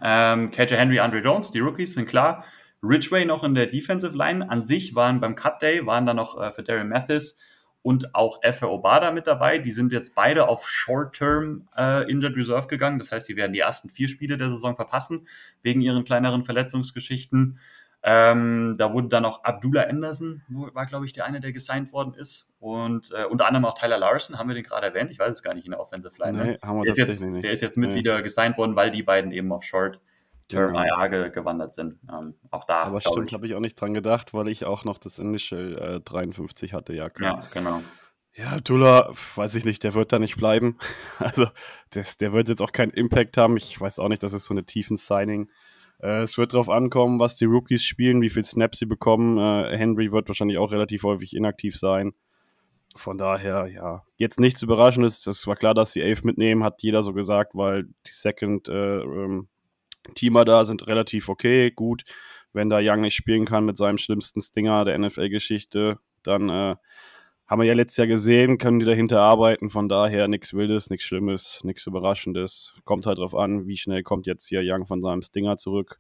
ähm, 0.01 0.51
KJ 0.51 0.75
Henry, 0.75 0.99
Andre 0.99 1.19
Jones, 1.19 1.51
die 1.51 1.59
Rookies 1.59 1.93
sind 1.93 2.07
klar. 2.07 2.45
Ridgway 2.83 3.25
noch 3.25 3.43
in 3.43 3.55
der 3.55 3.67
Defensive 3.67 4.15
Line. 4.15 4.49
An 4.49 4.63
sich 4.63 4.95
waren 4.95 5.19
beim 5.19 5.35
Cut 5.35 5.61
Day, 5.61 5.85
waren 5.85 6.05
da 6.05 6.13
noch 6.13 6.41
äh, 6.41 6.51
für 6.51 6.63
Darren 6.63 6.89
Mathis 6.89 7.37
und 7.83 8.13
auch 8.15 8.39
Efe 8.43 8.69
Obada 8.69 9.11
mit 9.11 9.27
dabei. 9.27 9.57
Die 9.57 9.71
sind 9.71 9.91
jetzt 9.91 10.15
beide 10.15 10.47
auf 10.47 10.67
Short-Term 10.67 11.67
äh, 11.77 12.09
Injured 12.09 12.35
Reserve 12.35 12.67
gegangen. 12.67 12.99
Das 12.99 13.11
heißt, 13.11 13.27
sie 13.27 13.35
werden 13.35 13.53
die 13.53 13.59
ersten 13.59 13.89
vier 13.89 14.07
Spiele 14.07 14.37
der 14.37 14.49
Saison 14.49 14.75
verpassen, 14.75 15.27
wegen 15.61 15.81
ihren 15.81 16.03
kleineren 16.03 16.43
Verletzungsgeschichten. 16.43 17.59
Ähm, 18.03 18.75
da 18.79 18.93
wurde 18.93 19.09
dann 19.09 19.25
auch 19.25 19.43
Abdullah 19.43 19.83
Anderson, 19.83 20.41
war 20.49 20.87
glaube 20.87 21.05
ich 21.05 21.13
der 21.13 21.25
eine, 21.25 21.39
der 21.39 21.51
gesigned 21.51 21.93
worden 21.93 22.15
ist. 22.15 22.49
Und 22.59 23.11
äh, 23.11 23.25
unter 23.25 23.45
anderem 23.45 23.65
auch 23.65 23.75
Tyler 23.75 23.99
Larson, 23.99 24.39
haben 24.39 24.49
wir 24.49 24.55
den 24.55 24.63
gerade 24.63 24.87
erwähnt? 24.87 25.11
Ich 25.11 25.19
weiß 25.19 25.29
es 25.29 25.43
gar 25.43 25.53
nicht 25.53 25.65
in 25.65 25.71
der 25.71 25.79
Offensive 25.79 26.13
Line. 26.17 26.37
Ne? 26.37 26.45
Nee, 26.45 26.57
haben 26.63 26.77
wir 26.79 26.83
der, 26.83 26.91
ist 26.91 26.97
jetzt, 26.97 27.21
nicht. 27.21 27.43
der 27.43 27.51
ist 27.51 27.61
jetzt 27.61 27.77
mit 27.77 27.91
nee. 27.91 27.97
wieder 27.97 28.23
gesigned 28.23 28.57
worden, 28.57 28.75
weil 28.75 28.89
die 28.89 29.03
beiden 29.03 29.31
eben 29.31 29.51
auf 29.51 29.63
Short 29.63 30.01
Genau. 30.51 30.81
IR 30.81 31.09
ge 31.09 31.29
gewandert 31.31 31.73
sind. 31.73 31.99
Ähm, 32.11 32.35
auch 32.49 32.63
da. 32.63 32.83
Aber 32.83 33.01
stimmt, 33.01 33.33
habe 33.33 33.47
ich 33.47 33.55
auch 33.55 33.59
nicht 33.59 33.79
dran 33.79 33.93
gedacht, 33.93 34.33
weil 34.33 34.47
ich 34.47 34.65
auch 34.65 34.85
noch 34.85 34.97
das 34.97 35.19
Initial 35.19 35.77
äh, 35.77 35.99
53 35.99 36.73
hatte, 36.73 36.93
ja 36.93 37.09
klar. 37.09 37.41
Ja, 37.41 37.47
genau. 37.53 37.81
Ja, 38.33 38.51
Abdullah, 38.51 39.11
weiß 39.35 39.55
ich 39.55 39.65
nicht, 39.65 39.83
der 39.83 39.93
wird 39.93 40.13
da 40.13 40.19
nicht 40.19 40.37
bleiben. 40.37 40.77
Also, 41.19 41.47
das, 41.91 42.17
der 42.17 42.33
wird 42.33 42.49
jetzt 42.49 42.61
auch 42.61 42.71
keinen 42.71 42.91
Impact 42.91 43.37
haben. 43.37 43.57
Ich 43.57 43.79
weiß 43.79 43.99
auch 43.99 44.07
nicht, 44.07 44.23
das 44.23 44.33
ist 44.33 44.45
so 44.45 44.53
eine 44.53 44.65
tiefen 44.65 44.97
Signing. 44.97 45.49
Äh, 45.99 46.21
es 46.21 46.37
wird 46.37 46.53
darauf 46.53 46.69
ankommen, 46.69 47.19
was 47.19 47.35
die 47.35 47.45
Rookies 47.45 47.83
spielen, 47.83 48.21
wie 48.21 48.29
viel 48.29 48.43
Snaps 48.43 48.79
sie 48.79 48.85
bekommen. 48.85 49.37
Äh, 49.37 49.77
Henry 49.77 50.11
wird 50.11 50.27
wahrscheinlich 50.27 50.57
auch 50.57 50.71
relativ 50.71 51.03
häufig 51.03 51.35
inaktiv 51.35 51.77
sein. 51.77 52.13
Von 52.95 53.17
daher, 53.17 53.67
ja, 53.67 54.03
jetzt 54.17 54.39
nichts 54.39 54.61
Überraschendes. 54.61 55.25
Es 55.27 55.47
war 55.47 55.55
klar, 55.55 55.73
dass 55.73 55.93
sie 55.93 56.01
elf 56.01 56.23
mitnehmen, 56.23 56.63
hat 56.63 56.81
jeder 56.81 57.03
so 57.03 57.13
gesagt, 57.13 57.55
weil 57.55 57.83
die 57.83 58.11
Second 58.11 58.67
äh, 58.67 59.01
ähm, 59.01 59.47
Teamer 60.15 60.45
da 60.45 60.65
sind 60.65 60.87
relativ 60.87 61.29
okay, 61.29 61.71
gut. 61.71 62.03
Wenn 62.53 62.69
da 62.69 62.79
Young 62.81 63.01
nicht 63.01 63.15
spielen 63.15 63.45
kann 63.45 63.65
mit 63.65 63.77
seinem 63.77 63.97
schlimmsten 63.97 64.41
Stinger 64.41 64.83
der 64.83 64.97
NFL-Geschichte, 64.97 65.99
dann 66.23 66.49
äh, 66.49 66.75
haben 67.47 67.61
wir 67.61 67.67
ja 67.67 67.73
letztes 67.73 67.97
Jahr 67.97 68.07
gesehen, 68.07 68.57
können 68.57 68.79
die 68.79 68.85
dahinter 68.85 69.21
arbeiten. 69.21 69.69
Von 69.69 69.89
daher 69.89 70.27
nichts 70.27 70.53
Wildes, 70.53 70.89
nichts 70.89 71.05
Schlimmes, 71.05 71.63
nichts 71.63 71.85
Überraschendes. 71.85 72.75
Kommt 72.85 73.05
halt 73.05 73.17
drauf 73.17 73.35
an, 73.35 73.67
wie 73.67 73.77
schnell 73.77 74.03
kommt 74.03 74.27
jetzt 74.27 74.47
hier 74.47 74.61
Young 74.63 74.85
von 74.85 75.01
seinem 75.01 75.21
Stinger 75.21 75.57
zurück. 75.57 75.99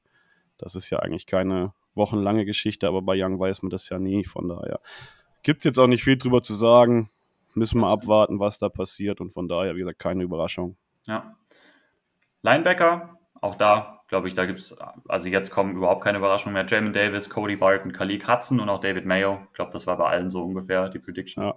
Das 0.57 0.75
ist 0.75 0.89
ja 0.89 0.99
eigentlich 0.99 1.25
keine 1.25 1.73
wochenlange 1.93 2.45
Geschichte, 2.45 2.87
aber 2.87 3.01
bei 3.01 3.21
Young 3.21 3.39
weiß 3.39 3.63
man 3.63 3.69
das 3.69 3.89
ja 3.89 3.99
nie. 3.99 4.23
Von 4.23 4.47
daher 4.47 4.79
gibt 5.43 5.59
es 5.59 5.63
jetzt 5.65 5.77
auch 5.77 5.87
nicht 5.87 6.03
viel 6.03 6.17
drüber 6.17 6.43
zu 6.43 6.53
sagen. 6.53 7.09
Müssen 7.53 7.81
wir 7.81 7.87
abwarten, 7.87 8.39
was 8.39 8.57
da 8.57 8.69
passiert. 8.69 9.19
Und 9.19 9.31
von 9.31 9.47
daher, 9.47 9.75
wie 9.75 9.79
gesagt, 9.79 9.99
keine 9.99 10.23
Überraschung. 10.23 10.77
Ja. 11.05 11.35
Linebacker, 12.43 13.17
auch 13.41 13.55
da, 13.55 14.03
glaube 14.07 14.27
ich, 14.27 14.33
da 14.33 14.45
gibt 14.45 14.59
es, 14.59 14.75
also 15.07 15.27
jetzt 15.27 15.49
kommen 15.49 15.75
überhaupt 15.75 16.03
keine 16.03 16.19
Überraschungen 16.19 16.53
mehr. 16.53 16.65
Jamin 16.67 16.93
Davis, 16.93 17.29
Cody 17.29 17.55
Barton, 17.55 17.91
Khalid 17.91 18.27
Hudson 18.27 18.59
und 18.59 18.69
auch 18.69 18.79
David 18.79 19.05
Mayo. 19.05 19.41
Ich 19.47 19.53
glaube, 19.53 19.71
das 19.71 19.87
war 19.87 19.97
bei 19.97 20.05
allen 20.05 20.29
so 20.29 20.43
ungefähr 20.43 20.89
die 20.89 20.99
Prediction. 20.99 21.43
Ja. 21.43 21.55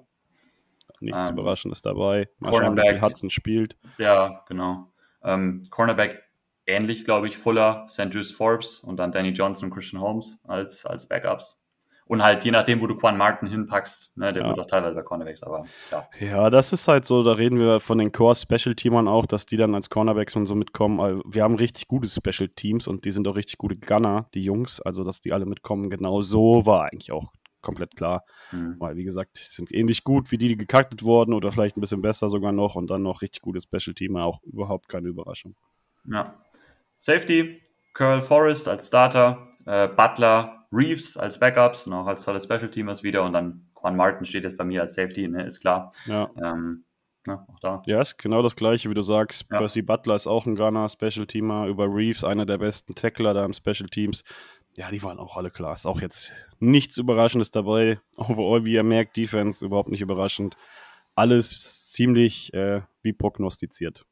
Nichts 1.00 1.28
ähm, 1.28 1.34
Überraschendes 1.34 1.82
dabei. 1.82 2.28
Mal 2.38 2.50
Cornerback, 2.50 2.84
schauen, 2.86 2.96
wie 2.96 3.00
Hudson 3.02 3.30
spielt. 3.30 3.76
Ja, 3.98 4.44
genau. 4.48 4.90
Ähm, 5.22 5.62
Cornerback 5.70 6.22
ähnlich, 6.66 7.04
glaube 7.04 7.28
ich, 7.28 7.36
Fuller, 7.36 7.86
St. 7.88 8.08
Just 8.10 8.34
Forbes 8.34 8.78
und 8.78 8.96
dann 8.96 9.12
Danny 9.12 9.30
Johnson 9.30 9.68
und 9.68 9.74
Christian 9.74 10.00
Holmes 10.00 10.40
als, 10.44 10.86
als 10.86 11.06
Backups. 11.06 11.63
Und 12.06 12.22
halt, 12.22 12.44
je 12.44 12.50
nachdem, 12.50 12.82
wo 12.82 12.86
du 12.86 12.96
Quan 12.96 13.16
Martin 13.16 13.48
hinpackst, 13.48 14.16
ne, 14.16 14.32
der 14.32 14.42
ja. 14.42 14.48
wird 14.50 14.60
auch 14.60 14.66
teilweise 14.66 14.94
bei 14.94 15.02
Cornerbacks, 15.02 15.42
aber 15.42 15.64
ist 15.74 15.88
klar. 15.88 16.08
Ja, 16.20 16.50
das 16.50 16.72
ist 16.74 16.86
halt 16.86 17.06
so, 17.06 17.22
da 17.22 17.32
reden 17.32 17.58
wir 17.58 17.80
von 17.80 17.96
den 17.96 18.12
Core-Special-Teamern 18.12 19.08
auch, 19.08 19.24
dass 19.24 19.46
die 19.46 19.56
dann 19.56 19.74
als 19.74 19.88
Cornerbacks 19.88 20.36
und 20.36 20.46
so 20.46 20.54
mitkommen. 20.54 21.00
Also, 21.00 21.22
wir 21.24 21.42
haben 21.42 21.54
richtig 21.54 21.88
gute 21.88 22.08
Special-Teams 22.08 22.88
und 22.88 23.06
die 23.06 23.10
sind 23.10 23.26
auch 23.26 23.36
richtig 23.36 23.56
gute 23.56 23.76
Gunner, 23.76 24.28
die 24.34 24.42
Jungs. 24.42 24.82
Also, 24.82 25.02
dass 25.02 25.22
die 25.22 25.32
alle 25.32 25.46
mitkommen, 25.46 25.88
genau 25.88 26.20
so 26.20 26.66
war 26.66 26.84
eigentlich 26.92 27.10
auch 27.10 27.32
komplett 27.62 27.96
klar. 27.96 28.24
Mhm. 28.52 28.76
Weil, 28.78 28.96
wie 28.96 29.04
gesagt, 29.04 29.38
sind 29.38 29.72
ähnlich 29.72 30.04
gut 30.04 30.30
wie 30.30 30.38
die, 30.38 30.48
die 30.48 30.56
gekackt 30.56 31.02
wurden 31.02 31.32
oder 31.32 31.50
vielleicht 31.50 31.76
ein 31.76 31.80
bisschen 31.80 32.02
besser 32.02 32.28
sogar 32.28 32.52
noch 32.52 32.76
und 32.76 32.90
dann 32.90 33.02
noch 33.02 33.22
richtig 33.22 33.40
gute 33.40 33.60
Special-Teamer, 33.60 34.24
auch 34.24 34.42
überhaupt 34.42 34.88
keine 34.88 35.08
Überraschung. 35.08 35.56
Ja. 36.06 36.34
Safety, 36.98 37.62
Curl 37.94 38.20
Forrest 38.20 38.68
als 38.68 38.88
Starter, 38.88 39.48
äh, 39.66 39.88
Butler, 39.88 40.63
Reeves 40.74 41.16
als 41.16 41.38
Backups, 41.38 41.86
noch 41.86 42.06
als 42.06 42.22
tolle 42.22 42.40
Special 42.40 42.70
Teamers 42.70 43.02
wieder 43.02 43.22
und 43.24 43.32
dann 43.32 43.66
Juan 43.80 43.96
Martin 43.96 44.24
steht 44.24 44.44
jetzt 44.44 44.56
bei 44.56 44.64
mir 44.64 44.82
als 44.82 44.94
Safety, 44.94 45.28
ne, 45.28 45.44
ist 45.46 45.60
klar. 45.60 45.92
Ja. 46.06 46.30
Ähm, 46.42 46.84
ja, 47.26 47.46
auch 47.48 47.60
da. 47.60 47.82
Ja, 47.86 48.00
ist 48.00 48.18
genau 48.18 48.42
das 48.42 48.56
gleiche, 48.56 48.90
wie 48.90 48.94
du 48.94 49.02
sagst. 49.02 49.46
Ja. 49.50 49.58
Percy 49.58 49.82
Butler 49.82 50.14
ist 50.14 50.26
auch 50.26 50.46
ein 50.46 50.56
Gunner, 50.56 50.88
Special 50.88 51.26
Teamer. 51.26 51.66
Über 51.66 51.86
Reeves, 51.86 52.22
einer 52.22 52.44
der 52.44 52.58
besten 52.58 52.94
Tackler 52.94 53.32
da 53.32 53.44
im 53.44 53.54
Special 53.54 53.88
Teams. 53.88 54.24
Ja, 54.76 54.90
die 54.90 55.02
waren 55.02 55.18
auch 55.18 55.36
alle 55.36 55.50
klar. 55.50 55.72
Ist 55.72 55.86
auch 55.86 56.00
jetzt 56.00 56.32
nichts 56.58 56.98
Überraschendes 56.98 57.50
dabei. 57.50 58.00
Overall, 58.16 58.64
wie 58.64 58.72
ihr 58.72 58.82
merkt, 58.82 59.16
Defense 59.16 59.64
überhaupt 59.64 59.88
nicht 59.88 60.02
überraschend. 60.02 60.56
Alles 61.14 61.90
ziemlich 61.92 62.52
äh, 62.52 62.82
wie 63.02 63.12
prognostiziert. 63.12 64.04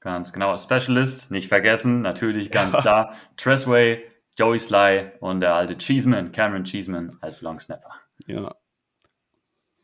Ganz 0.00 0.32
genau. 0.32 0.56
Specialist, 0.56 1.30
nicht 1.30 1.48
vergessen, 1.48 2.02
natürlich 2.02 2.50
ganz 2.50 2.74
ja. 2.74 2.80
klar. 2.80 3.14
Tressway, 3.36 4.04
Joey 4.40 4.58
Sly 4.58 5.10
und 5.20 5.40
der 5.40 5.54
alte 5.54 5.76
Cheeseman, 5.76 6.32
Cameron 6.32 6.64
Cheeseman 6.64 7.14
als 7.20 7.42
Long 7.42 7.60
Snapper. 7.60 7.90
Ja. 8.26 8.54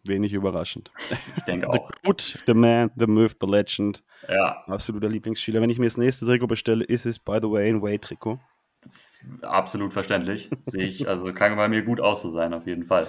Wenig 0.03 0.33
überraschend. 0.33 0.90
Ich 1.37 1.42
denke 1.42 1.69
auch. 1.69 1.90
The 1.90 1.99
good, 2.03 2.42
the 2.47 2.55
man, 2.55 2.90
the 2.97 3.07
myth, 3.07 3.37
the 3.38 3.47
legend. 3.47 4.03
Ja. 4.31 4.64
Absoluter 4.66 5.11
Lieblingsspieler. 5.11 5.61
Wenn 5.61 5.69
ich 5.69 5.79
mir 5.79 5.85
das 5.85 5.99
nächste 5.99 6.25
Trikot 6.25 6.47
bestelle, 6.47 6.85
ist 6.85 7.05
es, 7.05 7.19
by 7.19 7.38
the 7.42 7.51
way, 7.51 7.69
ein 7.69 7.83
Way-Trikot. 7.83 8.40
Absolut 9.42 9.92
verständlich. 9.92 10.49
Sehe 10.62 10.87
ich, 10.87 11.07
also 11.07 11.35
kann 11.35 11.55
bei 11.57 11.69
mir 11.69 11.83
gut 11.83 12.01
aus 12.01 12.23
sein, 12.23 12.55
auf 12.55 12.66
jeden 12.66 12.85
Fall. 12.85 13.07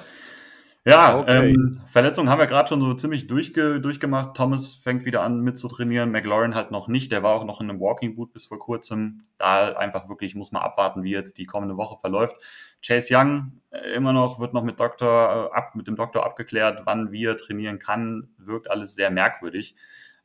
Ja, 0.88 1.18
okay. 1.18 1.50
ähm, 1.50 1.78
Verletzungen 1.86 2.30
haben 2.30 2.40
wir 2.40 2.48
gerade 2.48 2.70
schon 2.70 2.80
so 2.80 2.94
ziemlich 2.94 3.28
durchge 3.28 3.82
durchgemacht. 3.82 4.38
Thomas 4.38 4.74
fängt 4.74 5.04
wieder 5.04 5.22
an 5.22 5.42
mit 5.42 5.58
zu 5.58 5.68
trainieren, 5.68 6.12
McLaurin 6.12 6.56
halt 6.56 6.72
noch 6.72 6.88
nicht. 6.88 7.12
Der 7.12 7.24
war 7.24 7.34
auch 7.34 7.44
noch 7.44 7.60
in 7.60 7.70
einem 7.70 7.82
Walking 7.82 8.16
Boot 8.16 8.32
bis 8.32 8.46
vor 8.46 8.58
kurzem. 8.58 9.22
Da 9.38 9.74
einfach 9.74 10.08
wirklich 10.08 10.34
muss 10.34 10.54
man 10.54 10.62
abwarten, 10.62 11.04
wie 11.04 11.12
jetzt 11.12 11.40
die 11.40 11.46
kommende 11.46 11.76
Woche 11.76 12.00
verläuft. 12.00 12.38
Chase 12.82 13.14
Young 13.14 13.60
äh, 13.72 13.96
immer 13.96 14.14
noch 14.14 14.40
wird 14.40 14.54
noch 14.54 14.64
mit 14.64 14.80
Doktor 14.80 15.52
äh, 15.52 15.58
ab 15.58 15.76
mit 15.76 15.88
dem 15.90 15.98
Doktor 15.98 16.26
abgeklärt, 16.26 16.84
wann 16.86 17.12
wir 17.12 17.36
trainieren 17.36 17.80
kann. 17.80 18.30
Wirkt 18.38 18.72
alles 18.72 18.96
sehr 18.96 19.12
merkwürdig. 19.12 19.76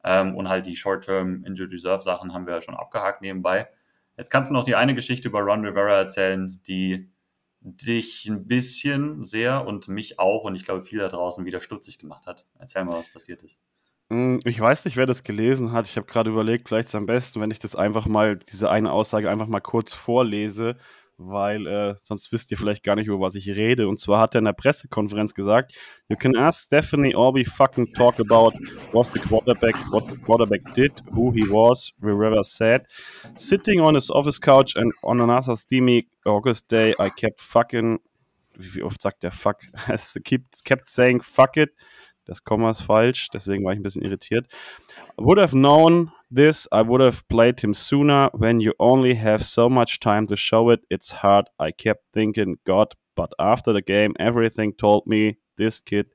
Ähm, 0.04 0.36
und 0.36 0.48
halt 0.48 0.66
die 0.66 0.76
Short-Term 0.76 1.42
Injured 1.44 1.72
Reserve 1.72 2.02
Sachen 2.02 2.32
haben 2.34 2.46
wir 2.46 2.54
ja 2.54 2.60
schon 2.60 2.76
abgehakt 2.76 3.20
nebenbei. 3.20 3.66
Jetzt 4.16 4.30
kannst 4.30 4.50
du 4.50 4.54
noch 4.54 4.64
die 4.64 4.76
eine 4.76 4.94
Geschichte 4.94 5.26
über 5.26 5.40
Ron 5.40 5.64
Rivera 5.66 5.96
erzählen, 5.96 6.60
die 6.68 7.11
dich 7.64 8.26
ein 8.28 8.46
bisschen 8.46 9.24
sehr 9.24 9.66
und 9.66 9.88
mich 9.88 10.18
auch 10.18 10.44
und 10.44 10.56
ich 10.56 10.64
glaube 10.64 10.82
viele 10.82 11.02
da 11.02 11.08
draußen 11.08 11.44
wieder 11.44 11.60
stutzig 11.60 11.98
gemacht 11.98 12.26
hat. 12.26 12.46
Erzähl 12.58 12.84
mal, 12.84 12.98
was 12.98 13.12
passiert 13.12 13.42
ist. 13.42 13.58
Hm, 14.10 14.40
ich 14.44 14.60
weiß 14.60 14.84
nicht, 14.84 14.96
wer 14.96 15.06
das 15.06 15.22
gelesen 15.22 15.72
hat. 15.72 15.86
Ich 15.86 15.96
habe 15.96 16.06
gerade 16.06 16.30
überlegt, 16.30 16.68
vielleicht 16.68 16.86
ist 16.86 16.94
es 16.94 16.96
am 16.96 17.06
besten, 17.06 17.40
wenn 17.40 17.50
ich 17.50 17.60
das 17.60 17.76
einfach 17.76 18.06
mal, 18.06 18.36
diese 18.36 18.68
eine 18.68 18.92
Aussage 18.92 19.30
einfach 19.30 19.46
mal 19.46 19.60
kurz 19.60 19.94
vorlese 19.94 20.76
weil 21.26 21.66
äh, 21.66 21.94
sonst 22.00 22.32
wisst 22.32 22.50
ihr 22.50 22.58
vielleicht 22.58 22.82
gar 22.82 22.96
nicht, 22.96 23.06
über 23.06 23.20
was 23.20 23.34
ich 23.34 23.48
rede. 23.48 23.88
Und 23.88 24.00
zwar 24.00 24.20
hat 24.20 24.34
er 24.34 24.40
in 24.40 24.44
der 24.44 24.52
Pressekonferenz 24.52 25.34
gesagt, 25.34 25.74
You 26.08 26.16
can 26.16 26.36
ask 26.36 26.64
Stephanie 26.64 27.14
Orby 27.14 27.44
fucking 27.44 27.92
talk 27.94 28.20
about 28.20 28.52
was 28.92 29.12
the 29.12 29.20
quarterback, 29.20 29.74
what 29.92 30.08
the 30.08 30.16
quarterback 30.16 30.62
did, 30.74 30.92
who 31.10 31.32
he 31.32 31.42
was, 31.48 31.92
Rivera 32.00 32.42
said. 32.42 32.86
Sitting 33.36 33.80
on 33.80 33.94
his 33.94 34.10
office 34.10 34.40
couch 34.40 34.76
and 34.76 34.92
on 35.02 35.20
another 35.20 35.56
steamy 35.56 36.08
August 36.24 36.70
day, 36.70 36.94
I 36.98 37.10
kept 37.10 37.40
fucking, 37.40 38.00
wie 38.56 38.82
oft 38.82 39.02
sagt 39.02 39.22
der 39.22 39.32
fuck? 39.32 39.60
Es 39.88 40.18
kept, 40.24 40.64
kept 40.64 40.88
saying 40.88 41.22
fuck 41.22 41.56
it. 41.56 41.70
Das 42.24 42.44
Komma 42.44 42.70
ist 42.70 42.82
falsch, 42.82 43.28
deswegen 43.30 43.64
war 43.64 43.72
ich 43.72 43.80
ein 43.80 43.82
bisschen 43.82 44.02
irritiert. 44.02 44.46
I 45.18 45.24
would 45.24 45.38
have 45.38 45.56
known 45.56 46.12
this, 46.34 46.66
I 46.72 46.82
would 46.82 47.00
have 47.00 47.26
played 47.28 47.60
him 47.60 47.74
sooner. 47.74 48.30
When 48.34 48.60
you 48.60 48.72
only 48.78 49.14
have 49.14 49.44
so 49.44 49.68
much 49.68 50.00
time 50.00 50.26
to 50.26 50.36
show 50.36 50.70
it, 50.70 50.80
it's 50.90 51.12
hard. 51.12 51.48
I 51.58 51.72
kept 51.72 52.04
thinking, 52.12 52.56
God, 52.64 52.94
but 53.16 53.32
after 53.38 53.72
the 53.72 53.82
game, 53.82 54.14
everything 54.18 54.72
told 54.72 55.06
me 55.06 55.38
this 55.56 55.80
kid 55.80 56.06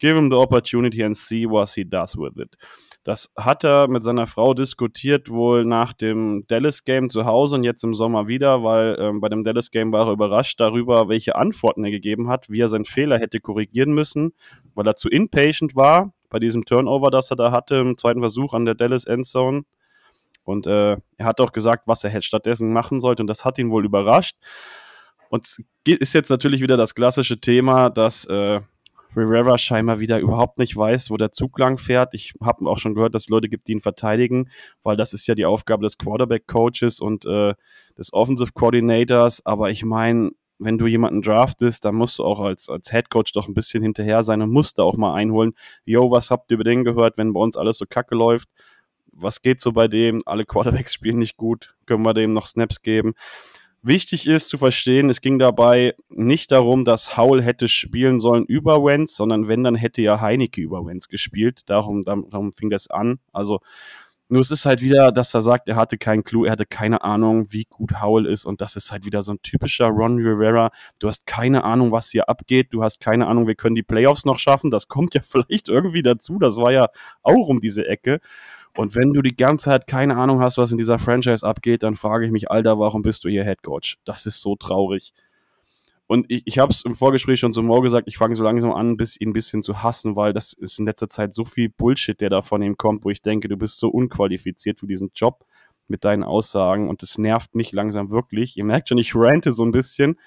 Give 0.00 0.16
him 0.16 0.28
the 0.28 0.36
opportunity 0.36 1.02
and 1.02 1.16
see 1.16 1.46
what 1.46 1.70
he 1.70 1.84
does 1.84 2.16
with 2.16 2.36
it. 2.36 2.56
Das 3.04 3.32
hat 3.38 3.64
er 3.64 3.86
mit 3.86 4.02
seiner 4.02 4.26
Frau 4.26 4.54
diskutiert, 4.54 5.30
wohl 5.30 5.64
nach 5.64 5.92
dem 5.92 6.44
Dallas-Game 6.48 7.10
zu 7.10 7.26
Hause 7.26 7.56
und 7.56 7.64
jetzt 7.64 7.84
im 7.84 7.94
Sommer 7.94 8.28
wieder, 8.28 8.64
weil 8.64 8.96
ähm, 8.98 9.20
bei 9.20 9.28
dem 9.28 9.44
Dallas-Game 9.44 9.92
war 9.92 10.08
er 10.08 10.12
überrascht 10.12 10.58
darüber, 10.58 11.08
welche 11.08 11.36
Antworten 11.36 11.84
er 11.84 11.90
gegeben 11.90 12.28
hat, 12.28 12.50
wie 12.50 12.60
er 12.60 12.68
seinen 12.68 12.86
Fehler 12.86 13.18
hätte 13.18 13.40
korrigieren 13.40 13.92
müssen, 13.92 14.32
weil 14.74 14.86
er 14.86 14.96
zu 14.96 15.08
impatient 15.08 15.76
war 15.76 16.12
bei 16.34 16.40
diesem 16.40 16.64
Turnover, 16.64 17.12
das 17.12 17.30
er 17.30 17.36
da 17.36 17.52
hatte 17.52 17.76
im 17.76 17.96
zweiten 17.96 18.18
Versuch 18.18 18.54
an 18.54 18.64
der 18.64 18.74
Dallas 18.74 19.04
Endzone. 19.04 19.62
Und 20.42 20.66
äh, 20.66 20.96
er 21.16 21.26
hat 21.26 21.40
auch 21.40 21.52
gesagt, 21.52 21.86
was 21.86 22.02
er 22.02 22.10
hätte 22.10 22.26
stattdessen 22.26 22.72
machen 22.72 23.00
sollte 23.00 23.22
und 23.22 23.28
das 23.28 23.44
hat 23.44 23.56
ihn 23.56 23.70
wohl 23.70 23.84
überrascht. 23.84 24.34
Und 25.28 25.58
ist 25.86 26.12
jetzt 26.12 26.30
natürlich 26.30 26.60
wieder 26.60 26.76
das 26.76 26.96
klassische 26.96 27.40
Thema, 27.40 27.88
dass 27.88 28.24
äh, 28.24 28.60
Rivera 29.14 29.58
scheinbar 29.58 30.00
wieder 30.00 30.18
überhaupt 30.18 30.58
nicht 30.58 30.76
weiß, 30.76 31.08
wo 31.10 31.16
der 31.16 31.30
Zug 31.30 31.56
lang 31.56 31.78
fährt. 31.78 32.14
Ich 32.14 32.34
habe 32.42 32.68
auch 32.68 32.78
schon 32.78 32.96
gehört, 32.96 33.14
dass 33.14 33.22
es 33.22 33.28
Leute 33.28 33.48
gibt, 33.48 33.68
die 33.68 33.72
ihn 33.72 33.80
verteidigen, 33.80 34.50
weil 34.82 34.96
das 34.96 35.12
ist 35.12 35.28
ja 35.28 35.36
die 35.36 35.46
Aufgabe 35.46 35.84
des 35.84 35.98
Quarterback-Coaches 35.98 36.98
und 36.98 37.26
äh, 37.26 37.54
des 37.96 38.12
Offensive 38.12 38.50
Coordinators. 38.54 39.46
Aber 39.46 39.70
ich 39.70 39.84
meine, 39.84 40.32
wenn 40.64 40.78
du 40.78 40.86
jemanden 40.86 41.22
draftest, 41.22 41.84
dann 41.84 41.94
musst 41.94 42.18
du 42.18 42.24
auch 42.24 42.40
als, 42.40 42.68
als 42.68 42.90
Head 42.90 43.10
Coach 43.10 43.32
doch 43.32 43.48
ein 43.48 43.54
bisschen 43.54 43.82
hinterher 43.82 44.22
sein 44.22 44.42
und 44.42 44.50
musst 44.50 44.78
da 44.78 44.82
auch 44.82 44.96
mal 44.96 45.14
einholen. 45.14 45.52
Yo, 45.84 46.10
was 46.10 46.30
habt 46.30 46.50
ihr 46.50 46.56
über 46.56 46.64
den 46.64 46.84
gehört, 46.84 47.18
wenn 47.18 47.32
bei 47.32 47.40
uns 47.40 47.56
alles 47.56 47.78
so 47.78 47.86
kacke 47.88 48.14
läuft? 48.14 48.48
Was 49.12 49.42
geht 49.42 49.60
so 49.60 49.72
bei 49.72 49.88
dem? 49.88 50.22
Alle 50.26 50.44
Quarterbacks 50.44 50.92
spielen 50.94 51.18
nicht 51.18 51.36
gut. 51.36 51.74
Können 51.86 52.04
wir 52.04 52.14
dem 52.14 52.30
noch 52.30 52.46
Snaps 52.46 52.82
geben? 52.82 53.14
Wichtig 53.86 54.26
ist 54.26 54.48
zu 54.48 54.56
verstehen, 54.56 55.10
es 55.10 55.20
ging 55.20 55.38
dabei 55.38 55.94
nicht 56.08 56.50
darum, 56.52 56.86
dass 56.86 57.18
Howell 57.18 57.42
hätte 57.42 57.68
spielen 57.68 58.18
sollen 58.18 58.46
über 58.46 58.82
Wentz, 58.82 59.14
sondern 59.14 59.46
wenn, 59.46 59.62
dann 59.62 59.74
hätte 59.74 60.00
ja 60.00 60.22
Heineke 60.22 60.62
über 60.62 60.86
Wentz 60.86 61.08
gespielt. 61.08 61.68
Darum, 61.68 62.02
darum 62.02 62.54
fing 62.54 62.70
das 62.70 62.88
an. 62.88 63.18
Also, 63.30 63.60
nur 64.28 64.40
es 64.40 64.50
ist 64.50 64.64
halt 64.64 64.80
wieder, 64.80 65.12
dass 65.12 65.34
er 65.34 65.42
sagt, 65.42 65.68
er 65.68 65.76
hatte 65.76 65.98
keinen 65.98 66.24
Clou, 66.24 66.44
er 66.44 66.52
hatte 66.52 66.64
keine 66.66 67.02
Ahnung, 67.04 67.46
wie 67.50 67.66
gut 67.68 68.00
Howell 68.00 68.26
ist. 68.26 68.46
Und 68.46 68.60
das 68.60 68.74
ist 68.74 68.90
halt 68.90 69.04
wieder 69.04 69.22
so 69.22 69.32
ein 69.32 69.42
typischer 69.42 69.86
Ron 69.88 70.16
Rivera. 70.16 70.70
Du 70.98 71.08
hast 71.08 71.26
keine 71.26 71.64
Ahnung, 71.64 71.92
was 71.92 72.10
hier 72.10 72.28
abgeht. 72.28 72.68
Du 72.72 72.82
hast 72.82 73.00
keine 73.00 73.26
Ahnung, 73.26 73.46
wir 73.46 73.54
können 73.54 73.74
die 73.74 73.82
Playoffs 73.82 74.24
noch 74.24 74.38
schaffen. 74.38 74.70
Das 74.70 74.88
kommt 74.88 75.14
ja 75.14 75.20
vielleicht 75.26 75.68
irgendwie 75.68 76.02
dazu. 76.02 76.38
Das 76.38 76.56
war 76.56 76.72
ja 76.72 76.88
auch 77.22 77.48
um 77.48 77.60
diese 77.60 77.86
Ecke. 77.86 78.20
Und 78.76 78.96
wenn 78.96 79.12
du 79.12 79.22
die 79.22 79.36
ganze 79.36 79.66
Zeit 79.66 79.86
keine 79.86 80.16
Ahnung 80.16 80.40
hast, 80.40 80.58
was 80.58 80.72
in 80.72 80.78
dieser 80.78 80.98
Franchise 80.98 81.46
abgeht, 81.46 81.82
dann 81.82 81.94
frage 81.94 82.26
ich 82.26 82.32
mich, 82.32 82.50
Alter, 82.50 82.78
warum 82.78 83.02
bist 83.02 83.24
du 83.24 83.28
hier 83.28 83.44
Head 83.44 83.62
Coach? 83.62 83.98
Das 84.04 84.26
ist 84.26 84.40
so 84.40 84.56
traurig. 84.56 85.12
Und 86.06 86.26
ich, 86.28 86.42
ich 86.44 86.58
habe 86.58 86.72
es 86.72 86.84
im 86.84 86.94
Vorgespräch 86.94 87.40
schon 87.40 87.52
zum 87.52 87.66
Mo 87.66 87.80
gesagt, 87.80 88.08
ich 88.08 88.18
fange 88.18 88.36
so 88.36 88.44
langsam 88.44 88.72
an, 88.72 88.96
bis, 88.96 89.18
ihn 89.18 89.30
ein 89.30 89.32
bisschen 89.32 89.62
zu 89.62 89.82
hassen, 89.82 90.16
weil 90.16 90.32
das 90.32 90.52
ist 90.52 90.78
in 90.78 90.86
letzter 90.86 91.08
Zeit 91.08 91.34
so 91.34 91.44
viel 91.44 91.70
Bullshit, 91.70 92.20
der 92.20 92.30
da 92.30 92.42
von 92.42 92.62
ihm 92.62 92.76
kommt, 92.76 93.04
wo 93.04 93.10
ich 93.10 93.22
denke, 93.22 93.48
du 93.48 93.56
bist 93.56 93.78
so 93.78 93.88
unqualifiziert 93.88 94.80
für 94.80 94.86
diesen 94.86 95.10
Job 95.14 95.44
mit 95.88 96.04
deinen 96.04 96.22
Aussagen 96.22 96.88
und 96.88 97.02
das 97.02 97.18
nervt 97.18 97.54
mich 97.54 97.72
langsam 97.72 98.10
wirklich. 98.10 98.56
Ihr 98.56 98.64
merkt 98.64 98.88
schon, 98.88 98.98
ich 98.98 99.14
rante 99.14 99.52
so 99.52 99.64
ein 99.64 99.72
bisschen 99.72 100.18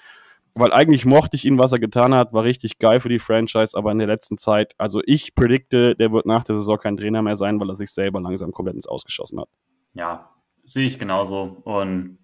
weil 0.58 0.72
eigentlich 0.72 1.04
mochte 1.04 1.36
ich 1.36 1.44
ihn, 1.44 1.58
was 1.58 1.72
er 1.72 1.78
getan 1.78 2.14
hat, 2.14 2.32
war 2.32 2.44
richtig 2.44 2.78
geil 2.78 3.00
für 3.00 3.08
die 3.08 3.18
Franchise, 3.18 3.76
aber 3.76 3.92
in 3.92 3.98
der 3.98 4.06
letzten 4.06 4.36
Zeit, 4.36 4.74
also 4.78 5.00
ich 5.04 5.34
predikte, 5.34 5.94
der 5.94 6.12
wird 6.12 6.26
nach 6.26 6.44
der 6.44 6.56
Saison 6.56 6.78
kein 6.78 6.96
Trainer 6.96 7.22
mehr 7.22 7.36
sein, 7.36 7.60
weil 7.60 7.70
er 7.70 7.74
sich 7.74 7.90
selber 7.90 8.20
langsam 8.20 8.52
komplett 8.52 8.74
ins 8.74 8.88
Ausgeschossen 8.88 9.40
hat. 9.40 9.48
Ja, 9.94 10.30
sehe 10.64 10.86
ich 10.86 10.98
genauso 10.98 11.60
und 11.64 12.18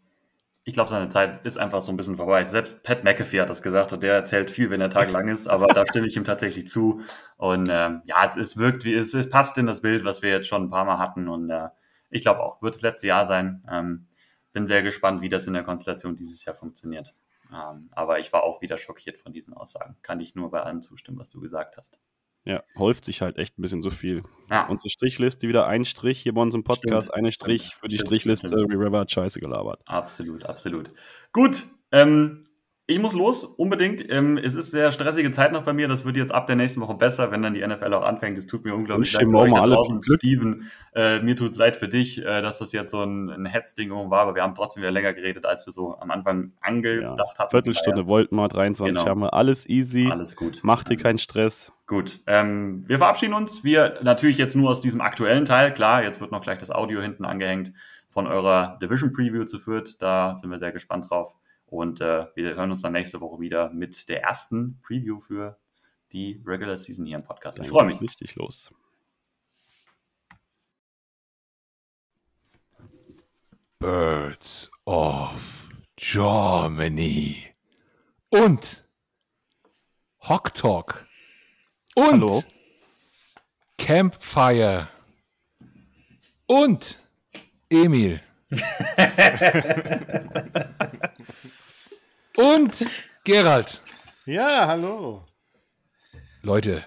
ich 0.67 0.75
glaube, 0.75 0.89
seine 0.89 1.11
Zeit 1.11 1.45
ist 1.45 1.59
einfach 1.59 1.83
so 1.83 1.93
ein 1.93 1.97
bisschen 1.97 2.17
vorbei. 2.17 2.43
Selbst 2.45 2.85
Pat 2.85 3.05
McAfee 3.05 3.41
hat 3.41 3.51
das 3.51 3.63
gesagt 3.63 3.93
und 3.93 4.03
der 4.03 4.15
erzählt 4.15 4.51
viel, 4.51 4.71
wenn 4.71 4.81
der 4.81 4.91
Tag 4.91 5.11
lang 5.11 5.29
ist, 5.29 5.47
aber 5.47 5.67
da 5.67 5.85
stimme 5.87 6.07
ich 6.07 6.17
ihm 6.17 6.25
tatsächlich 6.25 6.69
zu. 6.69 7.03
Und 7.37 7.69
ähm, 7.71 8.01
ja, 8.07 8.25
es, 8.25 8.37
es 8.37 8.57
wirkt 8.57 8.85
wie, 8.85 8.95
es, 8.95 9.13
es 9.13 9.29
passt 9.29 9.59
in 9.59 9.67
das 9.67 9.83
Bild, 9.83 10.05
was 10.05 10.23
wir 10.23 10.31
jetzt 10.31 10.49
schon 10.49 10.65
ein 10.65 10.71
paar 10.71 10.87
Mal 10.87 10.99
hatten 10.99 11.29
und 11.29 11.51
äh, 11.51 11.69
ich 12.09 12.23
glaube 12.23 12.41
auch, 12.41 12.63
wird 12.63 12.77
das 12.77 12.83
letzte 12.83 13.09
Jahr 13.09 13.27
sein. 13.27 13.63
Ähm, 13.71 14.07
bin 14.53 14.67
sehr 14.67 14.83
gespannt, 14.83 15.21
wie 15.21 15.29
das 15.29 15.47
in 15.47 15.53
der 15.53 15.65
Konstellation 15.65 16.17
dieses 16.17 16.45
Jahr 16.45 16.55
funktioniert. 16.55 17.15
Ähm, 17.53 17.91
aber 17.93 18.21
ich 18.21 18.33
war 18.33 18.45
auch 18.45 18.63
wieder 18.63 18.79
schockiert 18.79 19.19
von 19.19 19.33
diesen 19.33 19.53
Aussagen. 19.53 19.97
Kann 20.01 20.21
ich 20.21 20.35
nur 20.35 20.51
bei 20.51 20.63
allem 20.63 20.81
zustimmen, 20.81 21.19
was 21.19 21.29
du 21.29 21.41
gesagt 21.41 21.77
hast. 21.77 21.99
Ja, 22.47 22.63
häuft 22.77 23.07
sich 23.07 23.23
halt 23.23 23.39
echt 23.39 23.59
ein 23.59 23.63
bisschen 23.63 23.81
so 23.81 23.91
viel. 23.91 24.23
Ja. 24.51 24.69
Unsere 24.69 24.91
Strichliste 24.91 25.49
wieder 25.49 25.67
ein 25.67 25.87
Strich 25.87 26.21
hier 26.21 26.35
bei 26.35 26.43
uns 26.43 26.55
im 26.55 26.63
Podcast, 26.63 27.07
stimmt, 27.07 27.19
eine 27.19 27.33
Strich 27.33 27.63
stimmt, 27.63 27.81
für 27.81 27.89
die 27.89 27.97
stimmt, 27.97 28.09
Strichliste. 28.09 28.55
River 28.55 29.01
hat 29.01 29.11
scheiße 29.11 29.41
gelabert. 29.41 29.81
Absolut, 29.87 30.45
absolut. 30.45 30.91
Gut, 31.33 31.65
ähm, 31.91 32.45
ich 32.87 32.99
muss 32.99 33.15
los, 33.15 33.45
unbedingt. 33.45 34.05
Ähm, 34.11 34.37
es 34.37 34.55
ist 34.55 34.71
sehr 34.71 34.93
stressige 34.93 35.31
Zeit 35.31 35.53
noch 35.53 35.63
bei 35.63 35.73
mir. 35.73 35.89
Das 35.89 36.05
wird 36.05 36.19
jetzt 36.19 36.33
ab 36.33 36.47
der 36.47 36.57
nächsten 36.57 36.83
Woche 36.83 36.95
besser, 36.95 37.31
wenn 37.31 37.43
dann 37.43 37.55
die 37.55 37.67
NFL 37.67 37.95
auch 37.95 38.05
anfängt. 38.05 38.37
Es 38.37 38.47
tut 38.47 38.63
mir 38.65 38.75
unglaublich 38.75 39.11
leid 39.15 39.27
für 39.31 39.37
euch 39.39 39.55
da 39.55 39.67
draußen. 39.67 40.03
Steven, 40.03 40.71
äh, 40.95 41.21
mir 41.21 41.35
tut 41.35 41.53
es 41.53 41.57
leid 41.57 41.77
für 41.77 41.89
dich, 41.89 42.23
äh, 42.23 42.43
dass 42.43 42.59
das 42.59 42.73
jetzt 42.73 42.91
so 42.91 43.03
ein, 43.03 43.31
ein 43.31 43.47
Hetzding 43.47 43.91
war, 43.91 44.21
aber 44.21 44.35
wir 44.35 44.43
haben 44.43 44.55
trotzdem 44.55 44.83
wieder 44.83 44.91
länger 44.91 45.15
geredet, 45.15 45.47
als 45.47 45.65
wir 45.67 45.73
so 45.73 45.97
am 45.99 46.11
Anfang 46.11 46.53
angedacht 46.61 47.19
ja, 47.19 47.39
hatten. 47.39 47.51
Viertelstunde 47.51 48.03
ja. 48.03 48.07
wollten 48.07 48.37
wir, 48.37 48.49
23 48.49 48.95
genau. 48.95 49.11
haben 49.11 49.21
wir. 49.21 49.33
Alles 49.33 49.67
easy. 49.67 50.11
Alles 50.11 50.37
gut. 50.37 50.61
Mach 50.63 50.85
dir 50.85 50.99
keinen 50.99 51.19
Stress. 51.19 51.73
Gut, 51.87 52.21
ähm, 52.27 52.85
wir 52.87 52.99
verabschieden 52.99 53.35
uns. 53.35 53.65
Wir 53.65 53.99
natürlich 54.03 54.37
jetzt 54.37 54.57
nur 54.57 54.71
aus 54.71 54.83
diesem 54.83 55.01
aktuellen 55.01 55.47
Teil. 55.47 55.73
Klar, 55.73 56.03
jetzt 56.03 56.21
wird 56.21 56.33
noch 56.33 56.43
gleich 56.43 56.59
das 56.59 56.71
Audio 56.71 57.01
hinten 57.01 57.25
angehängt 57.25 57.73
von 58.11 58.27
eurer 58.27 58.79
Division 58.83 59.13
Preview 59.13 59.45
zu 59.45 59.59
Fürth. 59.59 59.97
Da 60.01 60.37
sind 60.37 60.51
wir 60.51 60.59
sehr 60.59 60.73
gespannt 60.73 61.11
drauf. 61.11 61.35
Und 61.75 62.01
äh, 62.01 62.27
wir 62.37 62.55
hören 62.55 62.71
uns 62.71 62.83
dann 62.83 62.93
nächste 62.93 63.21
Woche 63.21 63.41
wieder 63.41 63.69
mit 63.71 64.09
der 64.09 64.23
ersten 64.23 64.81
Preview 64.81 65.19
für 65.19 65.59
die 66.13 66.41
Regular 66.47 66.77
Season 66.77 67.05
hier 67.05 67.17
im 67.17 67.25
Podcast. 67.25 67.59
Ich 67.59 67.69
freue 67.69 67.87
mich. 67.87 68.01
Richtig 68.01 68.37
los. 68.37 68.73
Birds 73.81 74.71
of 74.85 75.69
Germany 75.97 77.43
und 78.29 78.85
Hawk 80.21 80.55
Talk 80.55 81.09
und 81.97 82.05
Hallo? 82.05 82.45
Campfire 83.79 84.91
und 86.47 87.01
Emil. 87.69 88.21
Und 92.37 92.87
Gerald. 93.23 93.81
Ja, 94.27 94.67
hallo. 94.67 95.23
Leute, 96.43 96.85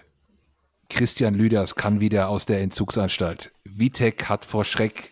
Christian 0.89 1.35
Lüders 1.35 1.75
kann 1.75 2.01
wieder 2.01 2.27
aus 2.27 2.45
der 2.45 2.61
Entzugsanstalt. 2.61 3.53
Vitek 3.63 4.25
hat 4.27 4.43
vor 4.43 4.65
Schreck 4.65 5.11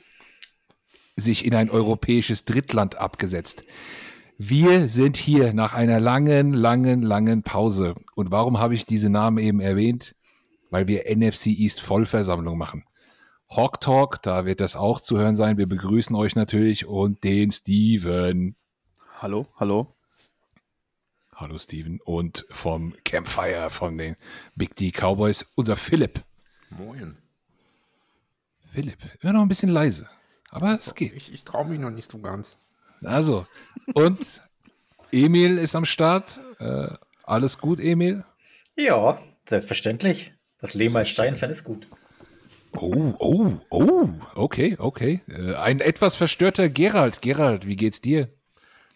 sich 1.15 1.45
in 1.45 1.55
ein 1.55 1.69
europäisches 1.69 2.43
Drittland 2.43 2.95
abgesetzt. 2.95 3.63
Wir 4.37 4.89
sind 4.89 5.15
hier 5.15 5.53
nach 5.53 5.73
einer 5.73 6.01
langen, 6.01 6.51
langen, 6.51 7.01
langen 7.01 7.43
Pause. 7.43 7.95
Und 8.15 8.31
warum 8.31 8.59
habe 8.59 8.73
ich 8.73 8.85
diese 8.85 9.09
Namen 9.09 9.37
eben 9.37 9.61
erwähnt? 9.61 10.15
Weil 10.69 10.89
wir 10.89 11.03
NFC 11.15 11.47
East 11.47 11.79
Vollversammlung 11.79 12.57
machen. 12.57 12.83
Hawk 13.49 13.79
Talk, 13.79 14.21
da 14.21 14.45
wird 14.45 14.59
das 14.59 14.75
auch 14.75 14.99
zu 14.99 15.17
hören 15.17 15.37
sein. 15.37 15.57
Wir 15.57 15.67
begrüßen 15.67 16.13
euch 16.13 16.35
natürlich 16.35 16.85
und 16.85 17.23
den 17.23 17.51
Steven. 17.51 18.57
Hallo, 19.21 19.47
hallo. 19.55 19.94
Hallo 21.37 21.57
Steven. 21.57 21.99
Und 22.05 22.45
vom 22.49 22.93
Campfire 23.03 23.69
von 23.69 23.97
den 23.97 24.15
Big 24.55 24.73
D 24.77 24.91
Cowboys, 24.91 25.45
unser 25.55 25.75
Philipp. 25.75 26.23
Moin. 26.69 27.17
Philipp, 28.71 28.97
immer 29.19 29.33
noch 29.33 29.41
ein 29.41 29.49
bisschen 29.49 29.69
leise. 29.69 30.07
Aber 30.49 30.73
es 30.73 30.95
geht. 30.95 31.13
Ich, 31.13 31.33
ich 31.33 31.43
traue 31.43 31.65
mich 31.65 31.79
noch 31.79 31.89
nicht 31.89 32.09
so 32.09 32.19
ganz. 32.19 32.57
Also, 33.03 33.45
und 33.93 34.41
Emil 35.11 35.57
ist 35.57 35.75
am 35.75 35.83
Start. 35.83 36.39
Äh, 36.59 36.87
alles 37.23 37.57
gut, 37.57 37.81
Emil? 37.81 38.23
Ja, 38.77 39.21
selbstverständlich. 39.49 40.33
Das 40.61 40.73
Leben 40.73 40.95
als 40.95 41.09
Steinfan 41.09 41.51
ist 41.51 41.65
gut. 41.65 41.85
Oh, 42.71 43.13
oh, 43.19 43.57
oh, 43.69 44.09
okay, 44.35 44.77
okay. 44.79 45.19
Äh, 45.27 45.55
ein 45.55 45.81
etwas 45.81 46.15
verstörter 46.15 46.69
Gerald. 46.69 47.21
Gerald, 47.21 47.67
wie 47.67 47.75
geht's 47.75 47.99
dir? 47.99 48.29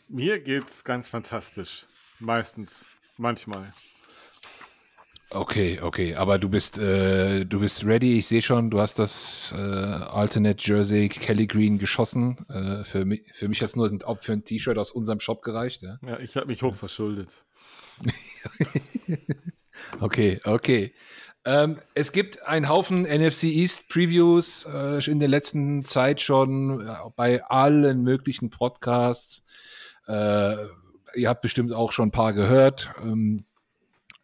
Mir 0.08 0.40
geht's 0.40 0.86
ganz 0.86 1.10
fantastisch. 1.10 1.86
Meistens. 2.20 2.86
Manchmal. 3.18 3.74
Okay, 5.32 5.80
okay, 5.80 6.16
aber 6.16 6.40
du 6.40 6.50
bist, 6.50 6.80
äh, 6.80 7.46
du 7.46 7.60
bist 7.60 7.86
ready. 7.86 8.18
Ich 8.18 8.28
sehe 8.28 8.42
schon, 8.42 8.72
du 8.72 8.80
hast 8.80 8.98
das 8.98 9.54
äh, 9.56 9.60
Alternate 9.60 10.58
Jersey 10.60 11.08
Kelly 11.08 11.46
Green 11.46 11.78
geschossen. 11.78 12.48
Äh, 12.50 12.84
für, 12.84 13.06
mich, 13.06 13.22
für 13.34 13.48
mich 13.48 13.62
hat 13.62 13.70
es 13.70 13.76
nur 13.76 13.90
für 14.22 14.34
ein 14.34 14.44
T-Shirt 14.44 14.80
aus 14.80 14.92
unserem 14.92 15.20
Shop 15.20 15.44
gereicht. 15.44 15.84
Ja, 15.84 16.00
ja 16.02 16.20
ich 16.20 16.36
habe 16.36 16.48
mich 16.48 16.64
hoch 16.64 16.76
verschuldet. 16.76 17.46
okay, 20.00 20.42
okay. 20.46 20.96
Ähm, 21.46 21.78
es 21.94 22.12
gibt 22.12 22.42
einen 22.48 22.68
Haufen 22.68 23.04
NFC 23.04 23.44
East 23.44 23.88
Previews 23.90 24.66
äh, 24.66 25.00
in 25.10 25.20
der 25.20 25.30
letzten 25.30 25.86
Zeit 25.86 26.22
schon 26.22 26.82
äh, 26.82 26.96
bei 27.16 27.44
allen 27.44 28.02
möglichen 28.02 28.50
Podcasts. 28.50 29.46
Äh, 30.08 30.56
ihr 31.16 31.30
habt 31.30 31.42
bestimmt 31.42 31.74
auch 31.74 31.92
schon 31.92 32.10
ein 32.10 32.12
paar 32.12 32.34
gehört. 32.34 32.90
Ähm, 33.02 33.46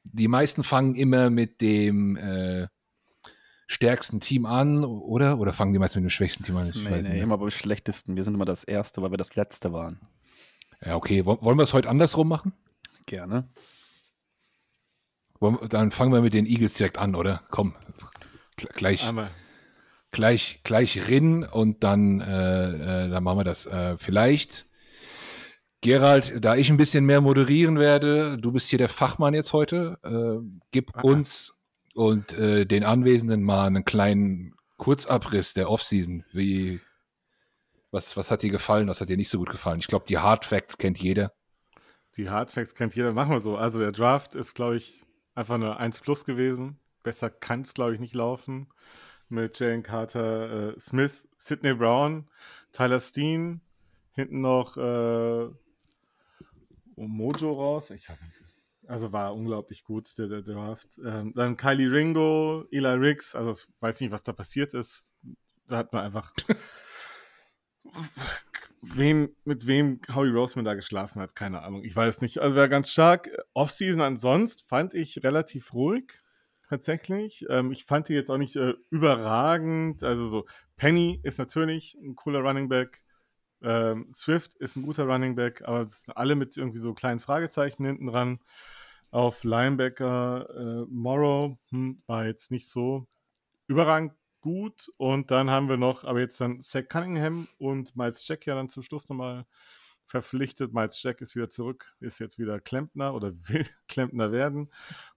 die 0.04 0.28
meisten 0.28 0.64
fangen 0.64 0.96
immer 0.96 1.30
mit 1.30 1.62
dem 1.62 2.16
äh, 2.18 2.68
stärksten 3.68 4.20
Team 4.20 4.46
an, 4.46 4.84
oder? 4.84 5.40
Oder 5.40 5.52
fangen 5.54 5.74
die 5.74 5.80
meisten 5.80 6.00
mit 6.00 6.06
dem 6.10 6.10
schwächsten 6.12 6.44
Team 6.44 6.58
an? 6.58 6.68
Ich 6.70 6.76
Nee, 6.76 6.90
weiß 6.92 7.06
nee, 7.06 7.14
nicht. 7.14 7.24
immer 7.24 7.38
beim 7.38 7.50
schlechtesten. 7.52 8.16
Wir 8.16 8.24
sind 8.24 8.36
immer 8.36 8.46
das 8.46 8.64
Erste, 8.64 9.02
weil 9.02 9.12
wir 9.12 9.18
das 9.18 9.36
Letzte 9.36 9.74
waren. 9.74 10.00
Ja, 10.86 10.96
okay. 10.96 11.26
Woll- 11.26 11.40
Wollen 11.42 11.58
wir 11.58 11.64
es 11.64 11.74
heute 11.74 11.90
andersrum 11.90 12.28
machen? 12.28 12.54
Gerne. 13.08 13.48
Dann 15.70 15.92
fangen 15.92 16.14
wir 16.14 16.22
mit 16.22 16.34
den 16.34 16.46
Eagles 16.46 16.76
direkt 16.76 16.98
an, 16.98 17.14
oder? 17.14 17.44
Komm, 17.52 17.76
gl- 18.58 18.74
gleich, 18.74 19.08
Einmal. 19.08 19.30
gleich, 20.12 20.62
gleich 20.64 21.08
rin 21.10 21.44
und 21.44 21.84
dann, 21.84 22.22
äh, 22.22 23.06
äh, 23.06 23.10
dann 23.10 23.24
machen 23.24 23.40
wir 23.40 23.44
das. 23.44 23.66
Äh, 23.68 23.98
vielleicht, 23.98 24.66
Gerald, 25.86 26.44
da 26.44 26.56
ich 26.56 26.70
ein 26.70 26.78
bisschen 26.78 27.06
mehr 27.06 27.22
moderieren 27.22 27.78
werde, 27.80 28.38
du 28.38 28.52
bist 28.52 28.70
hier 28.70 28.80
der 28.80 28.90
Fachmann 28.90 29.34
jetzt 29.36 29.54
heute, 29.54 30.00
äh, 30.04 30.44
gib 30.72 30.96
Ah. 30.96 31.02
uns 31.02 31.56
und 31.94 32.34
äh, 32.34 32.66
den 32.66 32.84
Anwesenden 32.84 33.44
mal 33.44 33.68
einen 33.68 33.86
kleinen 33.86 34.56
Kurzabriss 34.78 35.54
der 35.54 35.70
Offseason. 35.70 36.24
Wie, 36.34 36.82
was, 37.92 38.18
was 38.18 38.32
hat 38.32 38.42
dir 38.42 38.50
gefallen, 38.50 38.88
was 38.88 39.00
hat 39.00 39.10
dir 39.10 39.18
nicht 39.18 39.30
so 39.30 39.38
gut 39.38 39.50
gefallen? 39.52 39.80
Ich 39.80 39.88
glaube, 39.88 40.06
die 40.08 40.18
Hard 40.18 40.44
Facts 40.44 40.78
kennt 40.78 40.98
jeder. 40.98 41.32
Die 42.18 42.30
Hardfacts 42.30 42.76
kennt 42.76 42.96
jeder. 42.96 43.14
Machen 43.14 43.32
wir 43.32 43.42
so. 43.42 43.56
Also 43.58 43.78
der 43.80 43.92
Draft 43.92 44.36
ist, 44.36 44.56
glaube 44.56 44.78
ich, 44.78 45.04
einfach 45.36 45.56
eine 45.56 45.78
1 45.78 46.00
plus 46.00 46.26
gewesen. 46.26 46.80
Besser 47.04 47.30
kann 47.30 47.62
es, 47.62 47.74
glaube 47.74 47.94
ich, 47.94 48.00
nicht 48.00 48.16
laufen. 48.16 48.68
Mit 49.30 49.60
Jalen 49.60 49.84
Carter, 49.84 50.76
äh, 50.76 50.80
Smith, 50.80 51.28
Sidney 51.38 51.74
Brown, 51.74 52.28
Tyler 52.72 53.00
Steen, 53.00 53.62
hinten 54.14 54.42
noch 54.42 54.78
äh, 54.78 55.50
Mojo 56.96 57.54
raus. 57.54 57.90
Ich 57.92 58.10
hab, 58.10 58.18
also 58.88 59.12
war 59.12 59.36
unglaublich 59.36 59.84
gut, 59.84 60.18
der, 60.18 60.28
der 60.28 60.42
Draft. 60.42 61.00
Ähm, 61.06 61.34
dann 61.36 61.58
Kylie 61.58 61.92
Ringo, 61.92 62.66
Eli 62.72 62.88
Riggs. 62.88 63.36
Also 63.36 63.52
ich 63.52 63.68
weiß 63.80 64.02
nicht, 64.02 64.12
was 64.12 64.24
da 64.24 64.34
passiert 64.34 64.74
ist. 64.74 65.04
Da 65.68 65.78
hat 65.78 65.94
man 65.94 66.04
einfach 66.04 66.32
wen, 68.82 69.36
mit 69.44 69.68
wem 69.68 70.00
Howie 70.14 70.30
Roseman 70.30 70.66
da 70.66 70.74
geschlafen 70.74 71.22
hat, 71.22 71.36
keine 71.36 71.64
Ahnung. 71.64 71.84
Ich 71.84 71.96
weiß 71.96 72.22
nicht. 72.22 72.40
Also 72.40 72.56
war 72.56 72.70
ganz 72.70 72.92
stark. 72.92 73.30
Offseason 73.54 74.02
ansonsten 74.02 74.68
fand 74.68 74.94
ich 74.94 75.24
relativ 75.24 75.74
ruhig. 75.74 76.22
Tatsächlich. 76.68 77.46
Ähm, 77.50 77.72
ich 77.72 77.86
fand 77.86 78.10
die 78.10 78.14
jetzt 78.14 78.32
auch 78.32 78.38
nicht 78.38 78.56
äh, 78.56 78.74
überragend. 78.90 80.04
Also 80.04 80.28
so, 80.28 80.46
Penny 80.78 81.20
ist 81.24 81.38
natürlich 81.38 81.96
ein 82.02 82.16
cooler 82.16 82.40
Running 82.40 82.70
Back. 82.70 83.04
Ähm, 83.66 84.12
Swift 84.14 84.54
ist 84.56 84.76
ein 84.76 84.84
guter 84.84 85.06
Running 85.06 85.36
Back, 85.36 85.64
aber 85.66 85.82
es 85.82 86.06
sind 86.06 86.16
alle 86.16 86.36
mit 86.36 86.56
irgendwie 86.56 86.78
so 86.78 86.94
kleinen 86.94 87.20
Fragezeichen 87.20 87.84
hinten 87.84 88.08
dran. 88.08 88.40
Auf 89.10 89.44
Linebacker 89.44 90.50
äh, 90.56 90.86
Morrow 90.90 91.58
hm, 91.72 92.02
war 92.06 92.26
jetzt 92.26 92.52
nicht 92.52 92.68
so 92.68 93.08
überragend 93.68 94.14
gut. 94.40 94.92
Und 94.98 95.32
dann 95.32 95.50
haben 95.50 95.68
wir 95.68 95.78
noch, 95.78 96.04
aber 96.04 96.20
jetzt 96.20 96.40
dann 96.40 96.62
Zach 96.62 96.88
Cunningham 96.88 97.48
und 97.58 97.96
Miles 97.96 98.28
Jack 98.28 98.46
ja 98.46 98.54
dann 98.54 98.70
zum 98.70 98.84
Schluss 98.84 99.10
nochmal 99.10 99.48
verpflichtet. 100.06 100.72
Miles 100.72 101.02
Jack 101.02 101.22
ist 101.22 101.36
wieder 101.36 101.50
zurück, 101.50 101.96
ist 102.00 102.20
jetzt 102.20 102.38
wieder 102.38 102.60
Klempner 102.60 103.16
oder 103.16 103.34
will 103.50 103.66
Klempner 103.88 104.32
werden. 104.32 104.70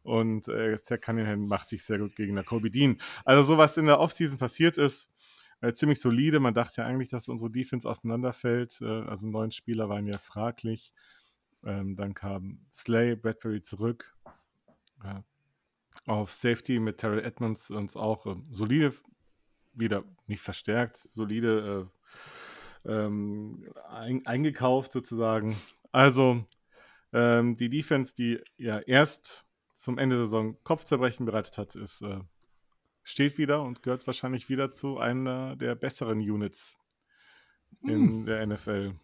Und 0.02 0.48
äh, 0.48 0.78
Zach 0.78 1.02
Cunningham 1.02 1.46
macht 1.46 1.68
sich 1.68 1.84
sehr 1.84 1.98
gut 1.98 2.16
gegen 2.16 2.42
Kobe 2.46 2.70
Dean. 2.70 2.98
Also 3.26 3.42
so 3.42 3.58
was 3.58 3.76
in 3.76 3.84
der 3.84 4.00
Offseason 4.00 4.38
passiert 4.38 4.78
ist, 4.78 5.10
äh, 5.60 5.72
ziemlich 5.72 6.00
solide. 6.00 6.40
Man 6.40 6.54
dachte 6.54 6.82
ja 6.82 6.86
eigentlich, 6.86 7.08
dass 7.08 7.28
unsere 7.28 7.50
Defense 7.50 7.88
auseinanderfällt. 7.88 8.80
Äh, 8.80 9.02
also 9.02 9.28
neun 9.28 9.50
Spieler 9.50 9.88
waren 9.88 10.06
ja 10.06 10.18
fraglich. 10.18 10.92
Ähm, 11.64 11.96
dann 11.96 12.14
kam 12.14 12.60
Slay, 12.72 13.16
Bradbury 13.16 13.62
zurück. 13.62 14.14
Ja. 15.02 15.24
Auf 16.06 16.30
Safety 16.30 16.78
mit 16.78 16.98
Terrell 16.98 17.24
Edmonds 17.24 17.70
uns 17.70 17.96
auch 17.96 18.26
äh, 18.26 18.36
solide, 18.50 18.94
wieder 19.74 20.04
nicht 20.26 20.40
verstärkt, 20.40 20.96
solide 20.96 21.88
äh, 22.86 22.90
ähm, 22.90 23.68
ein, 23.88 24.24
eingekauft 24.26 24.92
sozusagen. 24.92 25.56
Also 25.92 26.44
ähm, 27.12 27.56
die 27.56 27.70
Defense, 27.70 28.14
die 28.14 28.40
ja 28.56 28.78
erst 28.78 29.46
zum 29.74 29.98
Ende 29.98 30.16
der 30.16 30.26
Saison 30.26 30.56
Kopfzerbrechen 30.64 31.26
bereitet 31.26 31.58
hat, 31.58 31.74
ist, 31.74 32.02
äh, 32.02 32.20
steht 33.08 33.38
wieder 33.38 33.62
und 33.62 33.82
gehört 33.82 34.06
wahrscheinlich 34.06 34.48
wieder 34.50 34.70
zu 34.70 34.98
einer 34.98 35.56
der 35.56 35.74
besseren 35.74 36.18
Units 36.20 36.76
in 37.82 38.26
der 38.26 38.42
NFL. 38.46 38.94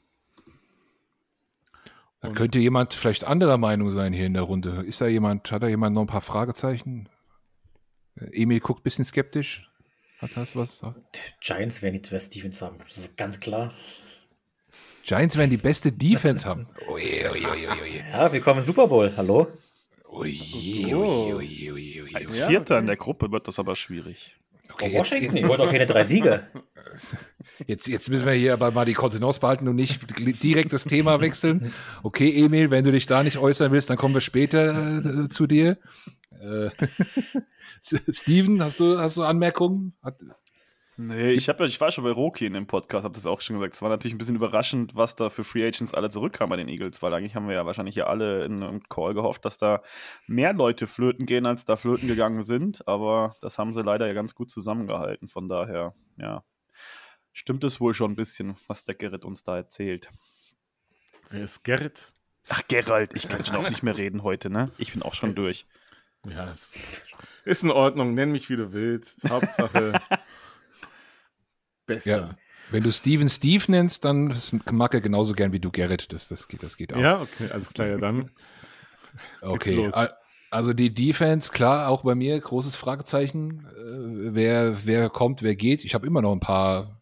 Da 2.20 2.28
Und- 2.28 2.34
könnte 2.34 2.58
jemand 2.58 2.94
vielleicht 2.94 3.24
anderer 3.24 3.58
Meinung 3.58 3.90
sein 3.90 4.12
hier 4.12 4.26
in 4.26 4.34
der 4.34 4.42
Runde. 4.42 4.82
Ist 4.86 5.00
da 5.00 5.06
jemand, 5.06 5.50
hat 5.52 5.62
da 5.62 5.68
jemand 5.68 5.94
noch 5.94 6.02
ein 6.02 6.06
paar 6.06 6.22
Fragezeichen? 6.22 7.08
Äh, 8.16 8.42
Emil 8.42 8.60
guckt 8.60 8.80
ein 8.80 8.82
bisschen 8.84 9.04
skeptisch. 9.04 9.70
Hat 10.20 10.36
hast 10.36 10.54
du 10.54 10.60
was? 10.60 10.82
Giants 11.40 11.82
werden 11.82 12.00
die 12.02 12.10
West 12.10 12.34
Defense 12.34 12.64
haben. 12.64 12.78
Das 12.78 12.96
ist 12.98 13.16
ganz 13.16 13.40
klar. 13.40 13.74
Giants 15.02 15.36
werden 15.36 15.50
die 15.50 15.58
beste 15.58 15.92
Defense 15.92 16.48
haben. 16.48 16.66
Oje, 16.88 17.30
oje, 17.30 17.50
oje, 17.50 17.68
oje. 17.70 18.04
Ja, 18.10 18.32
wir 18.32 18.40
kommen 18.40 18.60
im 18.60 18.64
Super 18.66 18.86
Bowl. 18.86 19.12
Hallo? 19.16 19.48
Oje, 20.14 20.94
Oh. 20.94 21.34
oje, 21.34 21.34
oje, 21.34 21.72
oje, 21.72 22.02
oje. 22.04 22.14
Als 22.14 22.38
Ja, 22.38 22.46
Vierter 22.48 22.76
okay. 22.76 22.80
in 22.80 22.86
der 22.86 22.96
Gruppe 22.96 23.32
wird 23.32 23.48
das 23.48 23.58
aber 23.58 23.74
schwierig. 23.74 24.36
Okay, 24.72 24.86
Oh, 24.86 24.88
jetzt, 24.92 25.12
Washington, 25.12 25.36
ich 25.36 25.48
wollte 25.48 25.62
auch 25.64 25.70
keine 25.70 25.86
drei 25.86 26.04
Siege. 26.04 26.46
jetzt, 27.66 27.88
jetzt 27.88 28.08
müssen 28.10 28.26
wir 28.26 28.32
hier 28.34 28.52
aber 28.52 28.70
mal 28.70 28.84
die 28.84 28.92
Kontenance 28.94 29.40
behalten 29.40 29.66
und 29.68 29.76
nicht 29.76 30.00
direkt 30.42 30.72
das 30.72 30.84
Thema 30.84 31.20
wechseln. 31.20 31.72
Okay, 32.02 32.44
Emil, 32.44 32.70
wenn 32.70 32.84
du 32.84 32.92
dich 32.92 33.06
da 33.06 33.22
nicht 33.24 33.38
äußern 33.38 33.72
willst, 33.72 33.90
dann 33.90 33.96
kommen 33.96 34.14
wir 34.14 34.20
später 34.20 35.24
äh, 35.24 35.28
zu 35.28 35.46
dir. 35.46 35.78
Äh, 36.40 36.70
Steven, 38.10 38.62
hast 38.62 38.80
du, 38.80 38.98
hast 38.98 39.16
du 39.16 39.22
Anmerkungen? 39.24 39.94
Hat, 40.02 40.20
Nee, 40.96 41.32
ich, 41.32 41.48
hab, 41.48 41.58
ja- 41.58 41.66
ich 41.66 41.80
war 41.80 41.90
schon 41.90 42.04
bei 42.04 42.10
Roki 42.12 42.46
in 42.46 42.52
dem 42.52 42.66
Podcast, 42.68 43.04
habe 43.04 43.14
das 43.14 43.26
auch 43.26 43.40
schon 43.40 43.56
gesagt. 43.56 43.74
Es 43.74 43.82
war 43.82 43.88
natürlich 43.88 44.14
ein 44.14 44.18
bisschen 44.18 44.36
überraschend, 44.36 44.94
was 44.94 45.16
da 45.16 45.28
für 45.28 45.42
Free 45.42 45.66
Agents 45.66 45.92
alle 45.92 46.08
zurückkamen 46.08 46.50
bei 46.50 46.56
den 46.56 46.68
Eagles, 46.68 47.02
weil 47.02 47.12
eigentlich 47.12 47.34
haben 47.34 47.48
wir 47.48 47.54
ja 47.54 47.66
wahrscheinlich 47.66 47.94
hier 47.94 48.08
alle 48.08 48.44
in 48.44 48.62
einem 48.62 48.82
Call 48.88 49.12
gehofft, 49.14 49.44
dass 49.44 49.58
da 49.58 49.82
mehr 50.28 50.52
Leute 50.52 50.86
flöten 50.86 51.26
gehen, 51.26 51.46
als 51.46 51.64
da 51.64 51.76
flöten 51.76 52.06
gegangen 52.06 52.42
sind. 52.44 52.86
Aber 52.86 53.34
das 53.40 53.58
haben 53.58 53.72
sie 53.72 53.82
leider 53.82 54.06
ja 54.06 54.12
ganz 54.12 54.34
gut 54.36 54.50
zusammengehalten. 54.52 55.26
Von 55.26 55.48
daher, 55.48 55.94
ja, 56.16 56.44
stimmt 57.32 57.64
es 57.64 57.80
wohl 57.80 57.92
schon 57.94 58.12
ein 58.12 58.16
bisschen, 58.16 58.56
was 58.68 58.84
der 58.84 58.94
Gerrit 58.94 59.24
uns 59.24 59.42
da 59.42 59.56
erzählt. 59.56 60.08
Wer 61.30 61.42
ist 61.44 61.64
Gerrit? 61.64 62.12
Ach, 62.50 62.62
Gerald, 62.68 63.14
ich 63.14 63.26
kann 63.26 63.44
schon 63.44 63.56
auch 63.56 63.68
nicht 63.68 63.82
mehr 63.82 63.96
reden 63.96 64.22
heute, 64.22 64.50
ne? 64.50 64.70
Ich 64.78 64.92
bin 64.92 65.02
auch 65.02 65.14
schon 65.14 65.34
durch. 65.34 65.66
Ja, 66.28 66.54
ist 67.44 67.62
in 67.64 67.70
Ordnung. 67.70 68.14
Nenn 68.14 68.30
mich, 68.32 68.48
wie 68.50 68.56
du 68.56 68.72
willst. 68.72 69.28
Hauptsache 69.28 69.92
Bester. 71.86 72.10
ja, 72.10 72.36
wenn 72.70 72.82
du 72.82 72.92
Steven 72.92 73.28
Steve 73.28 73.64
nennst, 73.70 74.04
dann 74.04 74.34
mag 74.70 74.94
er 74.94 75.00
genauso 75.00 75.34
gern 75.34 75.52
wie 75.52 75.60
du 75.60 75.70
Gerrit. 75.70 76.12
Das, 76.12 76.28
das, 76.28 76.48
geht, 76.48 76.62
das 76.62 76.76
geht 76.76 76.94
auch. 76.94 76.98
Ja, 76.98 77.20
okay, 77.20 77.50
alles 77.50 77.72
klar, 77.72 77.88
ja 77.88 77.98
dann. 77.98 78.30
Okay, 79.42 79.92
also 80.50 80.72
die 80.72 80.92
Defense, 80.92 81.52
klar, 81.52 81.88
auch 81.88 82.02
bei 82.02 82.16
mir 82.16 82.40
großes 82.40 82.74
Fragezeichen. 82.74 83.64
Äh, 83.76 84.34
wer, 84.34 84.84
wer 84.86 85.08
kommt, 85.08 85.42
wer 85.42 85.54
geht. 85.54 85.84
Ich 85.84 85.94
habe 85.94 86.06
immer 86.06 86.20
noch 86.20 86.32
ein 86.32 86.40
paar 86.40 87.00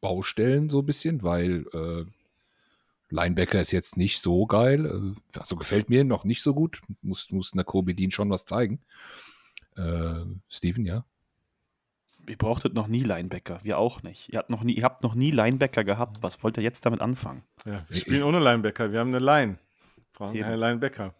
Baustellen 0.00 0.68
so 0.68 0.80
ein 0.80 0.86
bisschen, 0.86 1.22
weil 1.24 1.64
äh, 1.72 2.04
Linebacker 3.08 3.60
ist 3.60 3.72
jetzt 3.72 3.96
nicht 3.96 4.20
so 4.20 4.46
geil. 4.46 4.86
Äh, 4.86 5.38
Also 5.38 5.56
gefällt 5.56 5.90
mir 5.90 6.04
noch 6.04 6.24
nicht 6.24 6.42
so 6.42 6.54
gut. 6.54 6.80
Muss, 7.02 7.30
muss 7.30 7.54
Nakobe 7.54 7.94
Dean 7.94 8.10
schon 8.10 8.30
was 8.30 8.44
zeigen. 8.44 8.80
Äh, 9.76 10.24
Steven, 10.48 10.84
ja. 10.84 11.04
Ihr 12.28 12.36
brauchtet 12.38 12.74
noch 12.74 12.86
nie 12.88 13.02
Linebacker, 13.02 13.60
wir 13.62 13.78
auch 13.78 14.02
nicht. 14.02 14.32
Ihr 14.32 14.38
habt 14.38 14.50
noch 14.50 14.62
nie, 14.62 14.72
ihr 14.74 14.82
habt 14.84 15.02
noch 15.02 15.14
nie 15.14 15.30
Linebacker 15.30 15.84
gehabt. 15.84 16.22
Was 16.22 16.42
wollt 16.42 16.56
ihr 16.56 16.62
jetzt 16.62 16.84
damit 16.86 17.00
anfangen? 17.00 17.42
Ja, 17.64 17.84
wir 17.88 17.96
spielen 18.00 18.22
ohne 18.24 18.38
Linebacker. 18.40 18.90
Wir 18.92 19.00
haben 19.00 19.08
eine 19.14 19.18
Line. 19.24 19.58
Brauchen 20.14 20.34
Eben. 20.34 20.44
keine 20.44 20.56
Linebacker. 20.56 21.14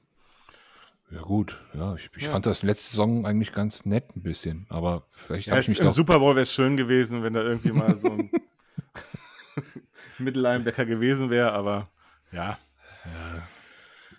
Ja, 1.10 1.20
gut. 1.20 1.60
Ja, 1.74 1.94
ich, 1.94 2.10
ich 2.16 2.24
Ja. 2.24 2.30
fand 2.30 2.46
das 2.46 2.62
letzte 2.64 2.90
Saison 2.90 3.26
eigentlich 3.26 3.52
ganz 3.52 3.84
nett 3.86 4.16
ein 4.16 4.22
bisschen. 4.22 4.66
Aber 4.70 5.04
vielleicht 5.10 5.46
Ja, 5.46 5.52
habe 5.52 5.60
ich 5.60 5.68
mich 5.68 5.78
Im 5.78 5.86
doch. 5.86 5.92
Super 5.92 6.18
Bowl 6.18 6.34
wäre 6.34 6.42
es 6.42 6.52
schön 6.52 6.76
gewesen, 6.76 7.22
wenn 7.22 7.34
da 7.34 7.42
irgendwie 7.42 7.70
mal 7.72 7.96
so 7.98 8.10
ein 8.10 8.30
Mittellinebacker 10.18 10.84
gewesen 10.86 11.30
wäre, 11.30 11.52
aber 11.52 11.88
ja. 12.32 12.58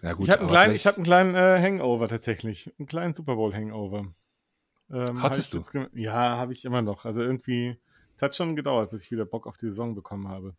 Ja, 0.01 0.13
gut, 0.13 0.25
ich 0.27 0.31
habe 0.31 0.41
einen 0.41 0.49
kleinen, 0.49 0.75
ich 0.75 0.87
hab 0.87 0.95
einen 0.95 1.03
kleinen 1.03 1.35
äh, 1.35 1.59
Hangover 1.61 2.07
tatsächlich. 2.07 2.71
Einen 2.79 2.87
kleinen 2.87 3.13
Super 3.13 3.35
Bowl 3.35 3.53
Hangover. 3.53 4.05
Ähm, 4.91 5.21
hab 5.21 5.31
Hattest 5.31 5.53
jetzt 5.53 5.71
gem- 5.71 5.89
Ja, 5.93 6.37
habe 6.37 6.53
ich 6.53 6.63
immer 6.65 6.81
noch. 6.81 7.05
Also 7.05 7.21
irgendwie, 7.21 7.77
es 8.15 8.21
hat 8.21 8.35
schon 8.35 8.55
gedauert, 8.55 8.91
bis 8.91 9.03
ich 9.03 9.11
wieder 9.11 9.25
Bock 9.25 9.47
auf 9.47 9.57
die 9.57 9.65
Saison 9.67 9.95
bekommen 9.95 10.27
habe. 10.27 10.55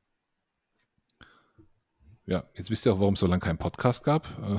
Ja, 2.27 2.45
jetzt 2.55 2.71
wisst 2.71 2.85
ihr 2.87 2.93
auch, 2.93 3.01
warum 3.01 3.15
es 3.15 3.21
so 3.21 3.27
lange 3.27 3.41
keinen 3.41 3.57
Podcast 3.59 4.05
gab. 4.05 4.29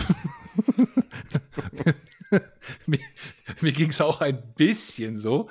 Mir 2.86 3.00
mir 3.62 3.72
ging 3.72 3.90
es 3.90 4.02
auch 4.02 4.22
ein 4.22 4.54
bisschen 4.56 5.20
so. 5.20 5.50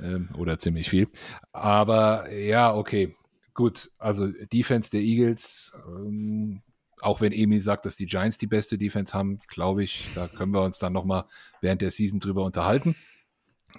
Ähm, 0.00 0.28
oder 0.36 0.58
ziemlich 0.58 0.90
viel. 0.90 1.08
Aber 1.52 2.30
ja, 2.32 2.74
okay. 2.74 3.14
Gut. 3.54 3.90
Also 3.98 4.28
Defense 4.52 4.90
der 4.90 5.00
Eagles. 5.00 5.72
Ähm, 5.88 6.62
auch 7.00 7.20
wenn 7.20 7.32
Emil 7.32 7.60
sagt, 7.60 7.86
dass 7.86 7.96
die 7.96 8.06
Giants 8.06 8.38
die 8.38 8.46
beste 8.46 8.78
Defense 8.78 9.12
haben, 9.14 9.38
glaube 9.48 9.84
ich, 9.84 10.08
da 10.14 10.28
können 10.28 10.52
wir 10.52 10.62
uns 10.62 10.78
dann 10.78 10.92
nochmal 10.92 11.24
während 11.60 11.82
der 11.82 11.90
Season 11.90 12.20
drüber 12.20 12.44
unterhalten. 12.44 12.96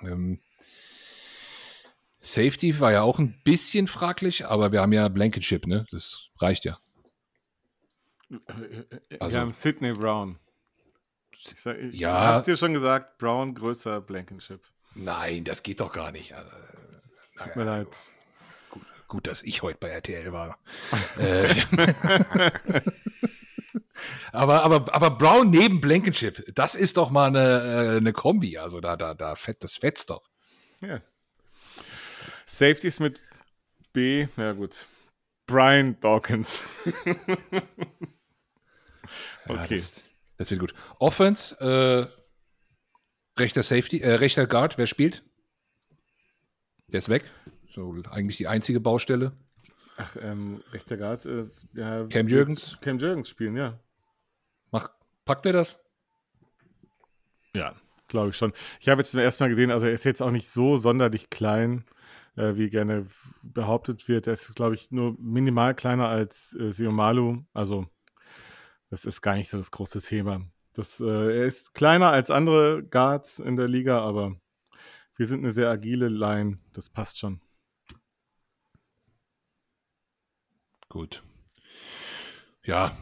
Ähm, 0.04 0.40
Safety 2.22 2.80
war 2.80 2.92
ja 2.92 3.02
auch 3.04 3.20
ein 3.20 3.40
bisschen 3.44 3.88
fraglich, 3.88 4.46
aber 4.46 4.72
wir 4.72 4.82
haben 4.82 4.92
ja 4.94 5.08
Blankenship, 5.08 5.66
ne? 5.68 5.86
Das 5.92 6.28
reicht 6.40 6.66
ja. 6.66 6.78
Also, 9.20 9.34
wir 9.34 9.40
haben 9.40 9.54
Sidney 9.54 9.94
Brown. 9.94 10.38
Ich, 11.32 11.46
sag, 11.62 11.78
ich 11.80 12.00
Ja. 12.00 12.12
hab's 12.14 12.44
dir 12.44 12.58
schon 12.58 12.74
gesagt, 12.74 13.18
Brown 13.20 13.54
größer 13.56 14.02
Blankenship. 14.02 14.62
Nein, 14.96 15.44
das 15.44 15.64
geht 15.64 15.80
doch 15.80 15.94
gar 15.94 16.12
nicht. 16.12 16.34
Also, 16.34 16.50
Tut 17.38 17.56
mir 17.56 17.64
leid. 17.64 17.88
gut, 19.08 19.28
dass 19.28 19.44
ich 19.44 19.62
heute 19.62 19.78
bei 19.80 19.90
RTL 19.90 20.34
war. 20.34 20.58
äh, 21.20 21.54
aber, 24.32 24.64
aber, 24.64 24.94
aber 24.94 25.12
Brown 25.12 25.50
neben 25.50 25.82
Blankenship, 25.82 26.44
das 26.56 26.76
ist 26.76 26.98
doch 26.98 27.10
mal 27.10 27.28
eine, 27.28 27.94
äh, 27.94 27.98
eine 27.98 28.14
Kombi. 28.14 28.58
Also 28.58 28.80
da, 28.80 28.96
da, 28.96 29.14
da 29.14 29.36
fett, 29.36 29.64
das 29.64 29.76
fetzt 29.76 30.10
doch. 30.10 30.24
Ja. 30.82 31.02
Safeties 32.46 33.00
mit 33.00 33.20
B, 33.94 34.28
ja 34.38 34.54
gut. 34.54 34.88
Brian 35.46 36.00
Dawkins. 36.00 36.64
Ja, 39.48 39.62
Okay. 39.64 39.76
das, 39.76 40.10
das 40.38 40.52
wird 40.52 40.60
gut. 40.60 40.74
Offense, 41.00 41.56
äh, 41.62 42.08
rechter 43.40 43.64
Safety, 43.64 44.00
äh, 44.02 44.16
rechter 44.16 44.46
Guard, 44.48 44.78
wer 44.78 44.88
spielt? 44.88 45.24
Der 46.88 46.98
ist 46.98 47.08
weg. 47.10 47.30
So, 47.74 47.96
eigentlich 48.12 48.38
die 48.38 48.48
einzige 48.48 48.80
Baustelle. 48.80 49.32
Ach, 49.98 50.16
ähm, 50.20 50.64
rechter 50.74 50.98
Guard. 50.98 51.26
Äh, 51.26 51.46
ja, 51.74 52.06
Cam 52.08 52.28
Jürgens? 52.28 52.78
Cam 52.82 53.00
Jürgens 53.00 53.30
spielen, 53.30 53.56
ja. 53.56 53.80
Packt 55.28 55.46
er 55.46 55.54
das? 55.54 55.80
Ja, 57.54 57.76
glaube 58.08 58.30
ich 58.30 58.38
schon. 58.38 58.54
Ich 58.80 58.88
habe 58.88 59.02
jetzt 59.02 59.12
zum 59.12 59.20
ersten 59.20 59.44
Mal 59.44 59.50
gesehen, 59.50 59.72
also 59.72 59.86
er 59.86 59.92
ist 59.92 60.06
jetzt 60.06 60.22
auch 60.22 60.32
nicht 60.32 60.50
so 60.50 60.78
sonderlich 60.78 61.30
klein, 61.30 61.84
äh, 62.38 62.56
wie 62.56 62.70
gerne 62.70 63.08
behauptet 63.44 64.08
wird. 64.08 64.28
Er 64.28 64.34
ist, 64.34 64.56
glaube 64.56 64.76
ich, 64.76 64.90
nur 64.92 65.16
minimal 65.20 65.76
kleiner 65.76 66.08
als 66.08 66.56
äh, 66.56 66.72
Siomalu. 66.72 67.44
Also, 67.54 67.88
das 68.90 69.06
ist 69.06 69.22
gar 69.22 69.36
nicht 69.36 69.50
so 69.50 69.58
das 69.58 69.72
große 69.72 70.02
Thema. 70.02 70.42
Das, 70.74 71.00
äh, 71.02 71.06
er 71.06 71.46
ist 71.46 71.74
kleiner 71.74 72.12
als 72.12 72.32
andere 72.32 72.84
Guards 72.84 73.40
in 73.40 73.56
der 73.56 73.68
Liga, 73.68 74.00
aber 74.00 74.40
wir 75.16 75.26
sind 75.26 75.40
eine 75.40 75.52
sehr 75.52 75.70
agile 75.70 76.08
Line. 76.08 76.60
Das 76.74 76.90
passt 76.90 77.20
schon. 77.20 77.42
Gut. 80.88 81.22
Ja, 82.64 82.96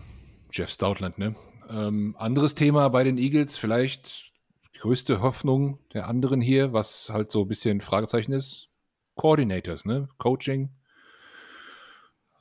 Jeff 0.51 0.69
Stoutland, 0.69 1.17
ne? 1.17 1.35
Ähm, 1.69 2.15
anderes 2.17 2.55
Thema 2.55 2.89
bei 2.89 3.03
den 3.03 3.17
Eagles, 3.17 3.57
vielleicht 3.57 4.33
die 4.73 4.79
größte 4.79 5.21
Hoffnung 5.21 5.79
der 5.93 6.07
anderen 6.07 6.41
hier, 6.41 6.73
was 6.73 7.09
halt 7.09 7.31
so 7.31 7.41
ein 7.41 7.47
bisschen 7.47 7.81
Fragezeichen 7.81 8.31
ist. 8.31 8.69
Coordinators, 9.15 9.85
ne? 9.85 10.09
Coaching. 10.17 10.69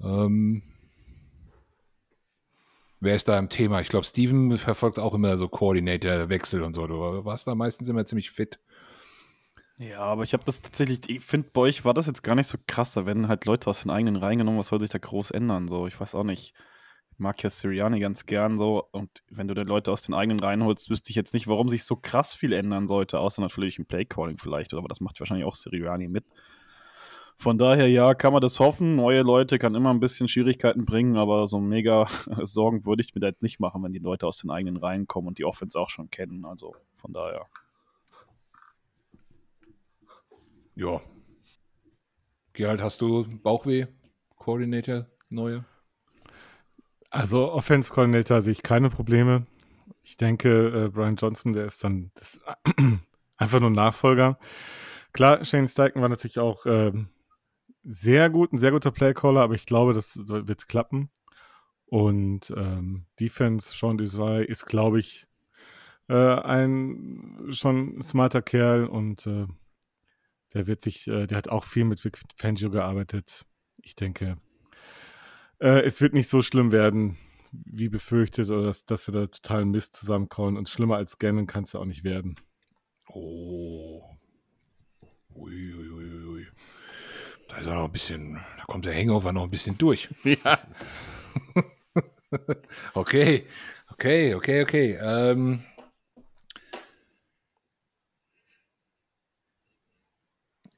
Ähm, 0.00 0.62
wer 3.00 3.14
ist 3.14 3.28
da 3.28 3.38
im 3.38 3.48
Thema? 3.48 3.80
Ich 3.80 3.88
glaube, 3.88 4.04
Steven 4.04 4.58
verfolgt 4.58 4.98
auch 4.98 5.14
immer 5.14 5.38
so 5.38 5.48
Coordinator-Wechsel 5.48 6.62
und 6.62 6.74
so. 6.74 6.86
Du 6.86 7.24
warst 7.24 7.46
da 7.46 7.54
meistens 7.54 7.88
immer 7.88 8.04
ziemlich 8.04 8.30
fit. 8.30 8.58
Ja, 9.76 10.00
aber 10.00 10.22
ich 10.22 10.32
habe 10.32 10.44
das 10.44 10.62
tatsächlich, 10.62 11.08
ich 11.08 11.24
finde, 11.24 11.50
bei 11.52 11.62
euch 11.62 11.84
war 11.84 11.94
das 11.94 12.06
jetzt 12.06 12.22
gar 12.22 12.34
nicht 12.34 12.46
so 12.46 12.58
krass. 12.66 12.92
Da 12.92 13.06
werden 13.06 13.28
halt 13.28 13.44
Leute 13.44 13.68
aus 13.68 13.82
den 13.82 13.90
eigenen 13.90 14.16
Reihen 14.16 14.38
genommen. 14.38 14.58
Was 14.58 14.68
soll 14.68 14.80
sich 14.80 14.90
da 14.90 14.98
groß 14.98 15.32
ändern? 15.32 15.68
So, 15.68 15.86
ich 15.86 15.98
weiß 15.98 16.14
auch 16.14 16.24
nicht. 16.24 16.54
Mag 17.16 17.42
ja 17.42 17.50
Sirianni 17.50 18.00
ganz 18.00 18.26
gern 18.26 18.58
so. 18.58 18.88
Und 18.90 19.22
wenn 19.30 19.48
du 19.48 19.54
die 19.54 19.62
Leute 19.62 19.92
aus 19.92 20.02
den 20.02 20.14
eigenen 20.14 20.40
Reihen 20.40 20.64
holst, 20.64 20.90
wüsste 20.90 21.10
ich 21.10 21.16
jetzt 21.16 21.34
nicht, 21.34 21.46
warum 21.46 21.68
sich 21.68 21.84
so 21.84 21.96
krass 21.96 22.34
viel 22.34 22.52
ändern 22.52 22.86
sollte, 22.86 23.20
außer 23.20 23.40
natürlich 23.40 23.78
im 23.78 23.86
Playcalling 23.86 24.38
vielleicht. 24.38 24.74
Aber 24.74 24.88
das 24.88 25.00
macht 25.00 25.20
wahrscheinlich 25.20 25.46
auch 25.46 25.54
Sirianni 25.54 26.08
mit. 26.08 26.24
Von 27.36 27.58
daher, 27.58 27.88
ja, 27.88 28.14
kann 28.14 28.32
man 28.32 28.40
das 28.40 28.60
hoffen. 28.60 28.94
Neue 28.94 29.22
Leute 29.22 29.58
kann 29.58 29.74
immer 29.74 29.90
ein 29.90 30.00
bisschen 30.00 30.28
Schwierigkeiten 30.28 30.84
bringen, 30.84 31.16
aber 31.16 31.46
so 31.46 31.60
mega 31.60 32.06
Sorgen 32.42 32.86
würde 32.86 33.02
ich 33.02 33.14
mir 33.14 33.20
da 33.20 33.26
jetzt 33.26 33.42
nicht 33.42 33.60
machen, 33.60 33.82
wenn 33.82 33.92
die 33.92 33.98
Leute 33.98 34.26
aus 34.26 34.38
den 34.38 34.50
eigenen 34.50 34.76
Reihen 34.76 35.06
kommen 35.06 35.28
und 35.28 35.38
die 35.38 35.44
Offense 35.44 35.78
auch 35.78 35.90
schon 35.90 36.10
kennen. 36.10 36.44
Also 36.44 36.74
von 36.94 37.12
daher. 37.12 37.46
Ja. 40.76 41.00
Gerald, 42.52 42.82
hast 42.82 43.00
du 43.00 43.26
Bauchweh? 43.42 43.86
Coordinator, 44.36 45.06
neue? 45.28 45.64
Also 47.14 47.52
Offense 47.52 47.92
Coordinator 47.92 48.42
sehe 48.42 48.50
ich 48.50 48.64
keine 48.64 48.90
Probleme. 48.90 49.46
Ich 50.02 50.16
denke, 50.16 50.86
äh, 50.86 50.88
Brian 50.88 51.14
Johnson, 51.14 51.52
der 51.52 51.64
ist 51.64 51.84
dann 51.84 52.10
das, 52.16 52.40
einfach 53.36 53.60
nur 53.60 53.70
Nachfolger. 53.70 54.36
Klar, 55.12 55.44
Shane 55.44 55.68
Steichen 55.68 56.02
war 56.02 56.08
natürlich 56.08 56.40
auch 56.40 56.66
ähm, 56.66 57.10
sehr 57.84 58.30
gut, 58.30 58.52
ein 58.52 58.58
sehr 58.58 58.72
guter 58.72 58.90
Playcaller, 58.90 59.42
aber 59.42 59.54
ich 59.54 59.64
glaube, 59.64 59.94
das 59.94 60.18
wird 60.26 60.66
klappen. 60.66 61.08
Und 61.86 62.52
ähm, 62.56 63.06
Defense, 63.20 63.72
Sean 63.72 63.96
Desai 63.96 64.42
ist, 64.42 64.66
glaube 64.66 64.98
ich, 64.98 65.28
äh, 66.08 66.14
ein 66.16 67.46
schon 67.50 68.02
smarter 68.02 68.42
Kerl 68.42 68.86
und 68.86 69.24
äh, 69.28 69.46
der 70.52 70.66
wird 70.66 70.80
sich, 70.80 71.06
äh, 71.06 71.28
der 71.28 71.38
hat 71.38 71.48
auch 71.48 71.62
viel 71.62 71.84
mit 71.84 72.04
Vic 72.04 72.18
Fangio 72.34 72.70
gearbeitet. 72.70 73.46
Ich 73.82 73.94
denke, 73.94 74.36
äh, 75.60 75.80
es 75.82 76.00
wird 76.00 76.14
nicht 76.14 76.28
so 76.28 76.42
schlimm 76.42 76.72
werden, 76.72 77.16
wie 77.52 77.88
befürchtet, 77.88 78.50
oder 78.50 78.64
dass, 78.64 78.84
dass 78.86 79.06
wir 79.06 79.14
da 79.14 79.26
total 79.26 79.64
Mist 79.64 79.96
zusammenkauen. 79.96 80.56
Und 80.56 80.68
schlimmer 80.68 80.96
als 80.96 81.18
Gannon 81.18 81.46
kann 81.46 81.64
es 81.64 81.72
ja 81.72 81.80
auch 81.80 81.84
nicht 81.84 82.04
werden. 82.04 82.36
Oh. 83.08 84.02
Ui, 85.34 85.74
ui, 85.74 85.88
ui, 85.90 86.24
ui. 86.26 86.46
Da 87.48 87.58
ist 87.58 87.66
er 87.66 87.74
noch 87.74 87.84
ein 87.84 87.92
bisschen, 87.92 88.34
da 88.56 88.64
kommt 88.64 88.84
der 88.84 88.94
Hangover 88.94 89.32
noch 89.32 89.44
ein 89.44 89.50
bisschen 89.50 89.78
durch. 89.78 90.08
Ja. 90.24 90.58
Okay, 92.94 93.46
okay, 93.92 94.34
okay, 94.34 94.62
okay. 94.62 94.98
Ähm, 95.00 95.62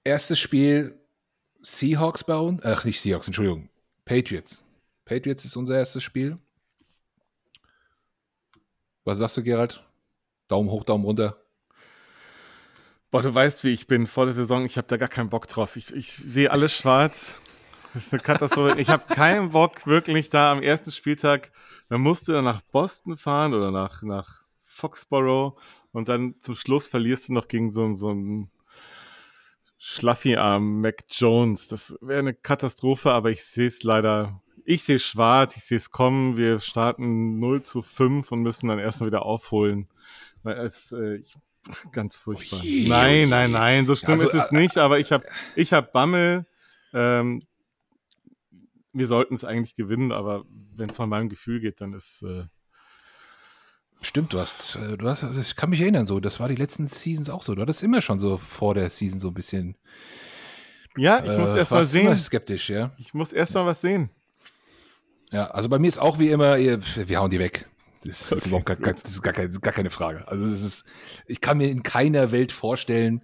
erstes 0.04 0.38
Spiel 0.38 1.00
Seahawks 1.62 2.24
bei 2.24 2.36
uns. 2.36 2.62
Ach, 2.62 2.84
nicht 2.84 3.00
Seahawks, 3.00 3.28
Entschuldigung. 3.28 3.70
Patriots. 4.04 4.65
Patriots 5.07 5.45
ist 5.45 5.57
unser 5.57 5.79
erstes 5.79 6.03
Spiel. 6.03 6.38
Was 9.05 9.19
sagst 9.19 9.37
du, 9.37 9.42
Gerald? 9.42 9.83
Daumen 10.49 10.69
hoch, 10.69 10.85
Daumen 10.85 11.05
runter. 11.05 11.40
Boah, 13.12 13.23
du 13.23 13.33
weißt, 13.33 13.62
wie 13.62 13.71
ich 13.71 13.87
bin 13.87 14.09
vor 14.09 14.27
der 14.27 14.35
Saison. 14.35 14.64
Ich 14.64 14.77
habe 14.77 14.88
da 14.88 14.97
gar 14.97 15.09
keinen 15.09 15.31
Bock 15.31 15.47
drauf. 15.47 15.77
Ich, 15.77 15.95
ich 15.95 16.12
sehe 16.12 16.51
alles 16.51 16.73
schwarz. 16.73 17.40
Das 17.95 18.09
ist 18.09 18.12
eine 18.12 18.23
Katastrophe. 18.23 18.81
Ich 18.81 18.90
habe 18.90 19.14
keinen 19.14 19.51
Bock, 19.51 19.87
wirklich 19.87 20.29
da 20.29 20.53
am 20.53 20.61
ersten 20.61 20.90
Spieltag. 20.90 21.53
Man 21.88 22.01
musste 22.01 22.33
dann 22.33 22.45
nach 22.45 22.61
Boston 22.61 23.16
fahren 23.16 23.55
oder 23.55 23.71
nach, 23.71 24.03
nach 24.03 24.42
Foxborough 24.64 25.57
und 25.92 26.09
dann 26.09 26.38
zum 26.40 26.57
Schluss 26.57 26.88
verlierst 26.88 27.29
du 27.29 27.33
noch 27.33 27.47
gegen 27.47 27.71
so, 27.71 27.95
so 27.95 28.11
einen 28.11 28.51
Schlaffi-Arm 29.79 30.81
Mac 30.81 31.05
Jones. 31.09 31.69
Das 31.69 31.97
wäre 32.01 32.19
eine 32.19 32.35
Katastrophe, 32.35 33.12
aber 33.12 33.31
ich 33.31 33.45
sehe 33.45 33.69
es 33.69 33.85
leider. 33.85 34.42
Ich 34.68 34.83
sehe 34.83 34.98
schwarz, 34.98 35.57
ich 35.57 35.64
sehe 35.64 35.76
es 35.76 35.92
kommen. 35.92 36.37
Wir 36.37 36.59
starten 36.59 37.38
0 37.38 37.62
zu 37.62 37.83
5 37.83 38.31
und 38.33 38.42
müssen 38.42 38.66
dann 38.68 38.81
erstmal 38.81 39.11
wieder 39.11 39.24
aufholen. 39.24 39.88
Es, 40.42 40.90
äh, 40.90 41.16
ich, 41.16 41.35
ganz 41.92 42.16
furchtbar. 42.16 42.61
Oje, 42.61 42.88
nein, 42.88 43.14
oje. 43.14 43.26
nein, 43.29 43.50
nein, 43.52 43.87
so 43.87 43.94
schlimm 43.94 44.12
Also, 44.12 44.26
ist 44.26 44.35
es 44.35 44.50
äh, 44.50 44.57
nicht, 44.57 44.76
aber 44.76 44.98
ich 44.98 45.12
habe 45.12 45.24
ich 45.55 45.72
hab 45.72 45.92
Bammel. 45.92 46.46
Ähm, 46.92 47.42
wir 48.92 49.07
sollten 49.07 49.35
es 49.35 49.44
eigentlich 49.44 49.76
gewinnen, 49.76 50.11
aber 50.11 50.44
wenn 50.74 50.90
es 50.90 50.98
nach 50.98 51.07
meinem 51.07 51.29
Gefühl 51.29 51.61
geht, 51.61 51.81
dann 51.81 51.92
ist. 51.92 52.22
Äh, 52.22 52.46
Stimmt, 54.02 54.33
du 54.33 54.40
hast, 54.40 54.76
äh, 54.76 54.96
du 54.96 55.09
hast, 55.09 55.22
also 55.22 55.40
ich 55.40 55.55
kann 55.55 55.71
mich 55.71 55.81
erinnern, 55.81 56.06
so, 56.06 56.19
das 56.19 56.40
war 56.40 56.48
die 56.48 56.54
letzten 56.56 56.87
Seasons 56.87 57.31
auch 57.31 57.42
so. 57.42 57.54
Du 57.54 57.62
hattest 57.62 57.83
immer 57.85 58.00
schon 58.00 58.19
so 58.19 58.37
vor 58.37 58.75
der 58.75 58.90
Season 58.90 59.21
so 59.21 59.29
ein 59.29 59.35
bisschen. 59.35 59.77
ja, 60.96 61.25
ich 61.25 61.38
muss 61.38 61.50
äh, 61.50 61.58
erst 61.58 61.71
mal 61.71 61.85
sehen. 61.85 62.19
skeptisch, 62.19 62.69
ja. 62.69 62.90
Ich 62.98 63.14
muss 63.14 63.33
erst 63.33 63.54
mal 63.54 63.64
was 63.64 63.81
sehen. 63.81 64.10
Ja, 65.33 65.46
also 65.48 65.68
bei 65.68 65.79
mir 65.79 65.88
ist 65.88 65.98
auch 65.98 66.18
wie 66.18 66.31
immer, 66.31 66.56
ihr- 66.58 66.81
wir 66.83 67.18
hauen 67.20 67.31
die 67.31 67.38
weg. 67.38 67.66
Das 68.04 68.31
ist, 68.31 68.46
überhaupt 68.46 68.66
gar, 68.66 68.77
gar, 68.77 68.94
das 68.94 69.10
ist 69.10 69.22
gar, 69.22 69.33
keine, 69.33 69.50
gar 69.50 69.72
keine 69.72 69.90
Frage. 69.90 70.29
Also 70.29 70.48
das 70.48 70.62
ist, 70.62 70.85
ich 71.27 71.40
kann 71.40 71.58
mir 71.58 71.68
in 71.68 71.83
keiner 71.83 72.31
Welt 72.31 72.52
vorstellen, 72.52 73.22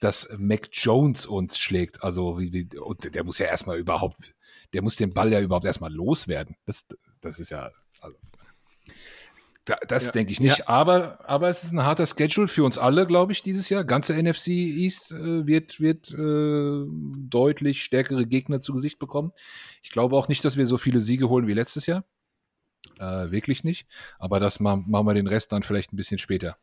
dass 0.00 0.28
Mac 0.38 0.68
Jones 0.72 1.24
uns 1.24 1.58
schlägt. 1.58 2.02
Also 2.02 2.38
wie, 2.38 2.52
wie, 2.52 2.78
und 2.78 3.14
der 3.14 3.24
muss 3.24 3.38
ja 3.38 3.46
erstmal 3.46 3.78
überhaupt, 3.78 4.34
der 4.74 4.82
muss 4.82 4.96
den 4.96 5.14
Ball 5.14 5.32
ja 5.32 5.40
überhaupt 5.40 5.64
erstmal 5.64 5.92
loswerden. 5.92 6.56
Das, 6.66 6.84
das 7.20 7.38
ist 7.38 7.50
ja, 7.50 7.70
also, 8.00 8.16
da, 9.68 9.76
das 9.86 10.06
Ja. 10.06 10.12
denke 10.12 10.32
ich 10.32 10.40
nicht. 10.40 10.68
Aber, 10.68 11.18
aber 11.28 11.48
es 11.48 11.62
ist 11.62 11.72
ein 11.72 11.82
harter 11.84 12.06
Schedule 12.06 12.48
für 12.48 12.64
uns 12.64 12.78
alle, 12.78 13.06
glaube 13.06 13.32
ich, 13.32 13.42
dieses 13.42 13.68
Jahr. 13.68 13.84
Ganze 13.84 14.14
NFC 14.20 14.48
East 14.48 15.12
äh, 15.12 15.46
wird, 15.46 15.78
wird 15.80 16.10
äh, 16.12 16.84
deutlich 17.28 17.82
stärkere 17.82 18.26
Gegner 18.26 18.60
zu 18.60 18.72
Gesicht 18.72 18.98
bekommen. 18.98 19.32
Ich 19.82 19.90
glaube 19.90 20.16
auch 20.16 20.28
nicht, 20.28 20.44
dass 20.44 20.56
wir 20.56 20.66
so 20.66 20.78
viele 20.78 21.00
Siege 21.00 21.28
holen 21.28 21.46
wie 21.46 21.54
letztes 21.54 21.86
Jahr. 21.86 22.04
Äh, 22.98 23.30
wirklich 23.30 23.62
nicht. 23.64 23.86
Aber 24.18 24.40
das 24.40 24.58
ma 24.60 24.76
machen 24.76 25.06
wir 25.06 25.14
den 25.14 25.26
Rest 25.28 25.52
dann 25.52 25.62
vielleicht 25.62 25.92
ein 25.92 25.96
bisschen 25.96 26.18
später. 26.18 26.56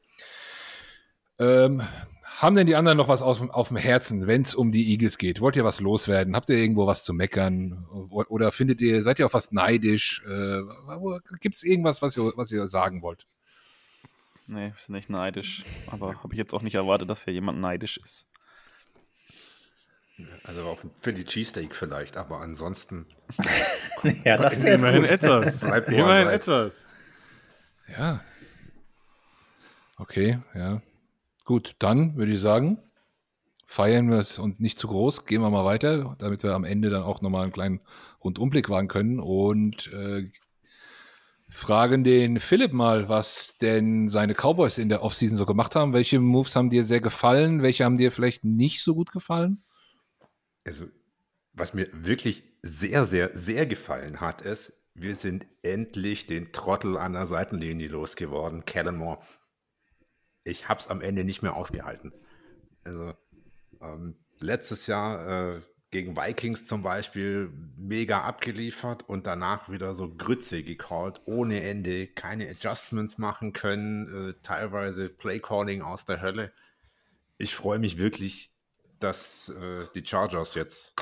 Ähm, 1.37 1.81
haben 2.37 2.55
denn 2.55 2.67
die 2.67 2.75
anderen 2.75 2.97
noch 2.97 3.07
was 3.07 3.21
auf, 3.21 3.41
auf 3.49 3.69
dem 3.69 3.77
Herzen, 3.77 4.27
wenn 4.27 4.41
es 4.41 4.53
um 4.55 4.71
die 4.71 4.91
Eagles 4.91 5.17
geht? 5.17 5.39
Wollt 5.41 5.55
ihr 5.55 5.63
was 5.63 5.79
loswerden? 5.79 6.35
Habt 6.35 6.49
ihr 6.49 6.57
irgendwo 6.57 6.85
was 6.85 7.03
zu 7.03 7.13
meckern? 7.13 7.85
Oder 8.09 8.51
findet 8.51 8.81
ihr, 8.81 9.03
seid 9.03 9.19
ihr 9.19 9.25
auf 9.25 9.33
was 9.33 9.51
neidisch? 9.51 10.23
Äh, 10.27 10.61
Gibt 11.39 11.55
es 11.55 11.63
irgendwas, 11.63 12.01
was 12.01 12.17
ihr, 12.17 12.33
was 12.35 12.51
ihr 12.51 12.67
sagen 12.67 13.01
wollt? 13.01 13.25
Nee, 14.47 14.73
wir 14.73 14.75
sind 14.77 14.95
nicht 14.95 15.09
neidisch. 15.09 15.65
Aber 15.87 16.21
habe 16.21 16.33
ich 16.33 16.37
jetzt 16.37 16.53
auch 16.53 16.61
nicht 16.61 16.75
erwartet, 16.75 17.09
dass 17.09 17.23
hier 17.23 17.33
jemand 17.33 17.59
neidisch 17.59 17.97
ist. 17.97 18.27
Also 20.43 20.63
auf 20.63 20.85
Philly 21.01 21.25
Cheesesteak 21.25 21.75
vielleicht, 21.75 22.15
aber 22.15 22.39
ansonsten. 22.39 23.05
ja, 24.23 24.37
das 24.37 24.53
ist 24.53 24.65
immerhin 24.65 25.03
etwas. 25.03 25.63
immerhin 25.63 26.27
etwas. 26.27 26.85
Ja. 27.87 28.21
Okay, 29.97 30.39
ja. 30.53 30.81
Gut, 31.45 31.75
dann 31.77 32.15
würde 32.17 32.33
ich 32.33 32.39
sagen, 32.39 32.79
feiern 33.67 34.09
wir 34.09 34.17
es 34.17 34.39
und 34.39 34.59
nicht 34.59 34.79
zu 34.79 34.87
groß. 34.87 35.25
Gehen 35.25 35.41
wir 35.41 35.51
mal 35.51 35.63
weiter, 35.63 36.15
damit 36.17 36.41
wir 36.41 36.55
am 36.55 36.63
Ende 36.63 36.89
dann 36.89 37.03
auch 37.03 37.21
nochmal 37.21 37.43
einen 37.43 37.53
kleinen 37.53 37.81
Rundumblick 38.23 38.69
wagen 38.69 38.87
können 38.87 39.19
und 39.19 39.93
äh, 39.93 40.31
fragen 41.47 42.03
den 42.03 42.39
Philipp 42.39 42.73
mal, 42.73 43.09
was 43.09 43.59
denn 43.59 44.09
seine 44.09 44.33
Cowboys 44.33 44.79
in 44.79 44.89
der 44.89 45.03
Offseason 45.03 45.37
so 45.37 45.45
gemacht 45.45 45.75
haben. 45.75 45.93
Welche 45.93 46.19
Moves 46.19 46.55
haben 46.55 46.71
dir 46.71 46.83
sehr 46.83 46.99
gefallen? 46.99 47.61
Welche 47.61 47.85
haben 47.85 47.97
dir 47.97 48.11
vielleicht 48.11 48.43
nicht 48.43 48.83
so 48.83 48.95
gut 48.95 49.11
gefallen? 49.11 49.63
Also, 50.65 50.85
was 51.53 51.75
mir 51.75 51.87
wirklich 51.93 52.43
sehr, 52.63 53.05
sehr, 53.05 53.29
sehr 53.35 53.67
gefallen 53.67 54.19
hat, 54.19 54.41
ist, 54.41 54.89
wir 54.95 55.15
sind 55.15 55.45
endlich 55.61 56.25
den 56.25 56.51
Trottel 56.51 56.97
an 56.97 57.13
der 57.13 57.27
Seitenlinie 57.27 57.87
losgeworden, 57.87 58.63
Moore 58.97 59.19
ich 60.45 60.69
habe 60.69 60.79
es 60.79 60.87
am 60.87 61.01
Ende 61.01 61.25
nicht 61.25 61.41
mehr 61.41 61.55
ausgehalten. 61.55 62.13
Also 62.85 63.13
ähm, 63.81 64.15
letztes 64.39 64.87
Jahr 64.87 65.55
äh, 65.55 65.61
gegen 65.91 66.15
Vikings 66.15 66.65
zum 66.65 66.83
Beispiel 66.83 67.51
mega 67.77 68.21
abgeliefert 68.21 69.07
und 69.07 69.27
danach 69.27 69.69
wieder 69.69 69.93
so 69.95 70.13
Grütze 70.13 70.63
gecallt, 70.63 71.21
ohne 71.25 71.61
Ende, 71.61 72.07
keine 72.07 72.49
Adjustments 72.49 73.17
machen 73.17 73.53
können, 73.53 74.29
äh, 74.29 74.33
teilweise 74.43 75.09
Playcalling 75.09 75.81
aus 75.81 76.05
der 76.05 76.21
Hölle. 76.21 76.53
Ich 77.37 77.55
freue 77.55 77.79
mich 77.79 77.97
wirklich, 77.97 78.51
dass 78.99 79.49
äh, 79.49 79.85
die 79.95 80.05
Chargers 80.05 80.55
jetzt 80.55 80.95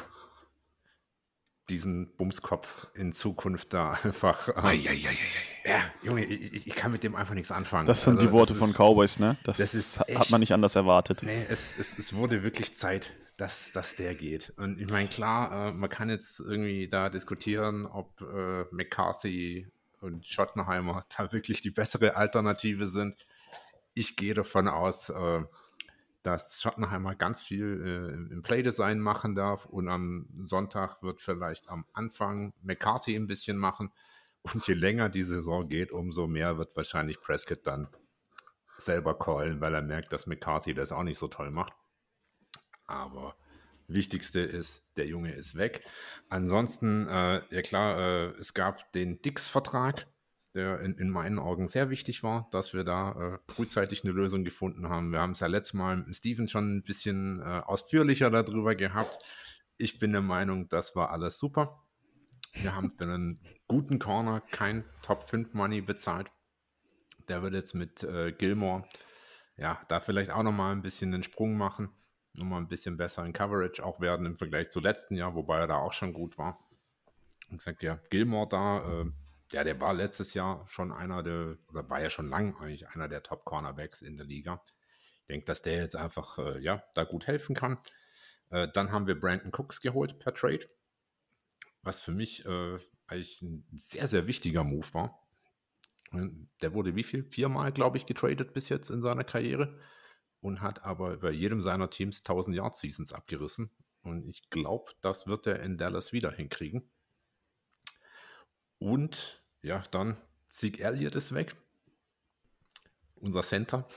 diesen 1.70 2.16
Bumskopf 2.16 2.88
in 2.94 3.14
Zukunft 3.14 3.74
da 3.74 3.94
einfach. 4.04 4.50
Ähm, 4.50 4.64
ei, 4.64 4.90
ei, 4.90 5.10
ei, 5.10 5.18
ja, 5.66 5.82
Junge, 6.02 6.26
ich, 6.26 6.68
ich, 6.68 6.76
kann 6.76 6.92
mit 6.92 7.04
dem 7.04 7.16
einfach 7.16 7.34
nichts 7.34 7.52
anfangen. 7.52 7.88
Das 7.88 8.04
sind 8.04 8.16
also, 8.16 8.28
die 8.28 8.34
Worte 8.34 8.54
von 8.56 8.72
ist, 8.72 8.76
Cowboys, 8.76 9.20
ne? 9.20 9.38
Das, 9.44 9.58
das 9.58 9.74
ist 9.74 10.02
echt, 10.08 10.20
hat 10.20 10.30
man 10.30 10.40
nicht 10.40 10.54
anders 10.54 10.76
erwartet. 10.76 11.24
Nee, 11.24 11.46
es, 11.50 11.78
es, 11.78 11.98
es 11.98 12.14
wurde 12.14 12.44
wirklich 12.44 12.76
Zeit, 12.76 13.12
dass, 13.38 13.72
dass 13.72 13.96
der 13.96 14.16
geht. 14.16 14.54
Und 14.58 14.80
ich 14.80 14.90
meine, 14.90 15.10
klar, 15.10 15.70
äh, 15.70 15.72
man 15.72 15.90
kann 15.90 16.10
jetzt 16.10 16.40
irgendwie 16.40 16.88
da 16.88 17.10
diskutieren, 17.10 17.86
ob 17.86 18.22
äh, 18.22 18.66
McCarthy 18.72 19.68
und 20.02 20.28
Schottenheimer 20.28 21.02
da 21.18 21.32
wirklich 21.32 21.62
die 21.62 21.72
bessere 21.72 22.16
Alternative 22.16 22.88
sind. 22.88 23.26
Ich 23.94 24.16
gehe 24.16 24.34
davon 24.34 24.68
aus, 24.68 25.10
äh, 25.10 25.44
dass 26.24 26.62
Schottenheimer 26.62 27.16
ganz 27.16 27.42
viel 27.42 27.82
äh, 27.86 28.34
im 28.34 28.42
Playdesign 28.44 29.00
machen 29.00 29.36
darf 29.36 29.66
und 29.66 29.90
am 29.90 30.28
Sonntag 30.44 31.04
wird 31.04 31.22
vielleicht 31.22 31.70
am 31.70 31.86
Anfang 31.94 32.54
McCarthy 32.64 33.16
ein 33.16 33.28
bisschen 33.28 33.58
machen. 33.58 33.92
Und 34.44 34.68
je 34.68 34.74
länger 34.74 35.10
die 35.10 35.24
Saison 35.24 35.68
geht, 35.70 35.92
umso 35.92 36.28
mehr 36.28 36.58
wird 36.58 36.76
wahrscheinlich 36.76 37.22
Prescott 37.22 37.66
dann 37.66 37.88
selber 38.78 39.18
callen, 39.18 39.62
weil 39.62 39.74
er 39.74 39.82
merkt, 39.82 40.12
dass 40.12 40.28
McCarthy 40.28 40.74
das 40.74 40.92
auch 40.92 41.04
nicht 41.04 41.18
so 41.18 41.28
toll 41.28 41.52
macht. 41.52 41.74
Aber 42.86 43.36
Wichtigste 43.88 44.40
ist, 44.40 44.90
der 44.98 45.08
Junge 45.08 45.34
ist 45.34 45.56
weg. 45.56 45.84
Ansonsten, 46.30 47.08
äh, 47.08 47.42
ja 47.50 47.62
klar, 47.62 48.00
äh, 48.00 48.26
es 48.40 48.54
gab 48.54 48.92
den 48.94 49.22
Dix-Vertrag, 49.22 50.08
der 50.54 50.80
in, 50.80 50.98
in, 50.98 51.10
meinen 51.10 51.40
Augen 51.40 51.68
sehr 51.68 51.90
wichtig 51.90 52.24
war, 52.24 52.48
dass 52.52 52.74
wir 52.74 52.84
da 52.84 53.12
äh, 53.12 53.52
frühzeitig 53.52 54.04
eine 54.04 54.14
Lösung 54.14 54.44
gefunden 54.44 54.90
haben. 54.90 55.12
Wir 55.12 55.20
haben 55.20 55.32
es 55.32 55.40
ja 55.40 55.48
letztes 55.48 55.74
Mal 55.74 55.98
mit 55.98 56.16
Steven 56.16 56.48
schon 56.48 56.78
ein 56.78 56.84
bisschen 56.84 57.42
äh, 57.42 57.62
ausführlicher 57.66 58.30
darüber 58.30 58.76
gehabt. 58.76 59.18
Ich 59.78 60.00
bin 60.00 60.12
der 60.12 60.22
Meinung, 60.22 60.70
das 60.70 60.96
war 60.96 61.10
alles 61.10 61.40
super. 61.40 61.83
Wir 62.54 62.76
haben 62.76 62.92
für 62.92 63.04
einen 63.04 63.40
guten 63.68 64.00
Corner 64.00 64.42
kein 64.52 64.86
Top 65.02 65.24
5 65.24 65.54
Money 65.54 65.82
bezahlt. 65.82 66.32
Der 67.28 67.42
wird 67.42 67.54
jetzt 67.54 67.74
mit 67.74 68.04
äh, 68.04 68.32
Gilmore, 68.32 68.86
ja, 69.58 69.82
da 69.88 70.00
vielleicht 70.00 70.32
auch 70.32 70.44
nochmal 70.44 70.74
ein 70.74 70.82
bisschen 70.82 71.12
den 71.12 71.24
Sprung 71.24 71.58
machen. 71.58 71.90
Nochmal 72.36 72.62
ein 72.62 72.68
bisschen 72.68 72.98
besser 72.98 73.26
in 73.26 73.34
Coverage 73.34 73.84
auch 73.84 74.00
werden 74.00 74.26
im 74.26 74.38
Vergleich 74.38 74.70
zu 74.70 74.80
letzten 74.80 75.16
Jahr, 75.16 75.36
wobei 75.36 75.60
er 75.60 75.68
da 75.68 75.78
auch 75.78 75.94
schon 75.94 76.14
gut 76.14 76.38
war. 76.38 76.60
Und 77.50 77.58
gesagt, 77.58 77.84
ja, 77.84 78.00
Gilmore 78.10 78.48
da, 78.50 79.02
äh, 79.02 79.06
ja, 79.52 79.64
der 79.64 79.80
war 79.80 79.94
letztes 79.94 80.34
Jahr 80.34 80.66
schon 80.68 80.92
einer 80.92 81.22
der, 81.22 81.58
oder 81.70 81.90
war 81.90 82.02
ja 82.02 82.10
schon 82.10 82.30
lang 82.30 82.56
eigentlich 82.58 82.88
einer 82.90 83.08
der 83.08 83.24
Top-Cornerbacks 83.24 84.02
in 84.02 84.18
der 84.18 84.26
Liga. 84.26 84.64
Ich 85.22 85.28
denke, 85.28 85.46
dass 85.46 85.62
der 85.62 85.78
jetzt 85.78 85.96
einfach, 85.96 86.38
äh, 86.40 86.60
ja, 86.60 86.84
da 86.96 87.04
gut 87.04 87.28
helfen 87.28 87.56
kann. 87.56 87.78
Äh, 88.50 88.68
dann 88.74 88.92
haben 88.92 89.08
wir 89.08 89.20
Brandon 89.20 89.52
Cooks 89.54 89.80
geholt 89.82 90.20
per 90.20 90.34
Trade, 90.34 90.66
was 91.84 92.02
für 92.02 92.12
mich 92.12 92.46
äh, 92.46 92.78
eigentlich 93.08 93.42
ein 93.42 93.66
sehr, 93.78 94.08
sehr 94.08 94.28
wichtiger 94.28 94.64
Move 94.64 94.94
war. 94.94 95.20
Der 96.62 96.74
wurde 96.74 96.96
wie 96.96 97.04
viel? 97.04 97.24
Viermal, 97.24 97.72
glaube 97.72 97.98
ich, 97.98 98.06
getradet 98.06 98.54
bis 98.54 98.70
jetzt 98.70 98.90
in 98.90 99.02
seiner 99.02 99.24
Karriere 99.24 99.80
und 100.42 100.62
hat 100.62 100.84
aber 100.84 101.18
bei 101.18 101.32
jedem 101.32 101.62
seiner 101.62 101.90
Teams 101.90 102.20
1000 102.20 102.56
Yard 102.56 102.76
Seasons 102.76 103.14
abgerissen. 103.14 103.72
Und 104.04 104.28
ich 104.28 104.50
glaube, 104.50 104.92
das 105.02 105.28
wird 105.28 105.48
er 105.48 105.62
in 105.62 105.78
Dallas 105.78 106.14
wieder 106.14 106.32
hinkriegen. 106.32 106.90
Und 108.78 109.44
ja, 109.62 109.82
dann 109.92 110.18
Sieg 110.50 110.80
Elliott 110.82 111.16
ist 111.16 111.34
weg. 111.34 111.56
Unser 113.16 113.42
Center. 113.42 113.88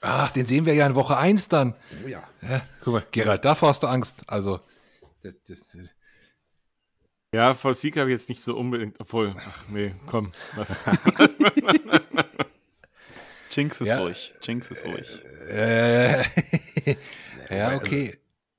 Ach, 0.00 0.32
den 0.32 0.46
sehen 0.46 0.66
wir 0.66 0.74
ja 0.74 0.86
in 0.86 0.94
Woche 0.94 1.16
1 1.16 1.48
dann. 1.48 1.76
Oh 2.02 2.08
ja. 2.08 2.28
ja 2.40 2.66
guck 2.82 2.94
mal, 2.94 3.06
Gerald, 3.12 3.44
davor 3.44 3.68
hast 3.68 3.82
du 3.82 3.86
Angst. 3.86 4.24
Also. 4.26 4.60
Das, 5.22 5.34
das. 5.46 5.58
Ja, 7.34 7.54
vor 7.54 7.72
Sieg 7.72 7.96
habe 7.96 8.10
ich 8.10 8.18
jetzt 8.18 8.28
nicht 8.28 8.42
so 8.42 8.56
unbedingt. 8.56 9.00
Obwohl, 9.00 9.34
ach 9.36 9.68
nee, 9.68 9.94
komm. 10.06 10.32
Was? 10.54 10.84
Jinx 13.50 13.80
ist 13.80 13.88
ja. 13.88 13.98
ruhig. 13.98 14.34
Jinx 14.42 14.70
ist 14.70 14.84
ruhig. 14.84 15.24
Äh, 15.48 16.22
ja, 17.50 17.74
okay. 17.74 18.06
Also, 18.06 18.18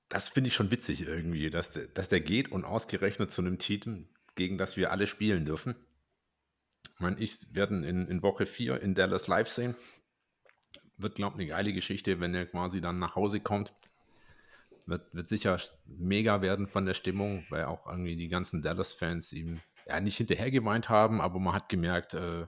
das 0.09 0.29
finde 0.29 0.47
ich 0.47 0.55
schon 0.55 0.71
witzig 0.71 1.07
irgendwie, 1.07 1.49
dass 1.49 1.71
der, 1.71 1.87
dass 1.87 2.09
der 2.09 2.21
geht 2.21 2.51
und 2.51 2.65
ausgerechnet 2.65 3.31
zu 3.31 3.41
einem 3.41 3.59
Team, 3.59 4.07
gegen 4.35 4.57
das 4.57 4.75
wir 4.75 4.91
alle 4.91 5.07
spielen 5.07 5.45
dürfen. 5.45 5.75
Ich 6.95 6.99
meine, 6.99 7.19
ich 7.19 7.53
werden 7.53 7.83
in, 7.83 8.07
in 8.07 8.21
Woche 8.23 8.45
4 8.45 8.81
in 8.81 8.95
Dallas 8.95 9.27
live 9.27 9.49
sehen. 9.49 9.75
Wird, 10.97 11.15
glaube 11.15 11.35
ich, 11.35 11.41
eine 11.41 11.49
geile 11.49 11.73
Geschichte, 11.73 12.19
wenn 12.19 12.33
er 12.35 12.45
quasi 12.45 12.81
dann 12.81 12.99
nach 12.99 13.15
Hause 13.15 13.39
kommt. 13.39 13.73
Wird, 14.85 15.13
wird 15.13 15.27
sicher 15.27 15.59
mega 15.85 16.41
werden 16.41 16.67
von 16.67 16.85
der 16.85 16.93
Stimmung, 16.93 17.45
weil 17.49 17.65
auch 17.65 17.87
irgendwie 17.87 18.15
die 18.15 18.27
ganzen 18.27 18.61
Dallas-Fans 18.61 19.31
ihm 19.31 19.61
ja 19.87 19.99
nicht 19.99 20.17
hinterher 20.17 20.51
geweint 20.51 20.89
haben, 20.89 21.21
aber 21.21 21.39
man 21.39 21.53
hat 21.53 21.69
gemerkt, 21.69 22.13
äh, 22.13 22.47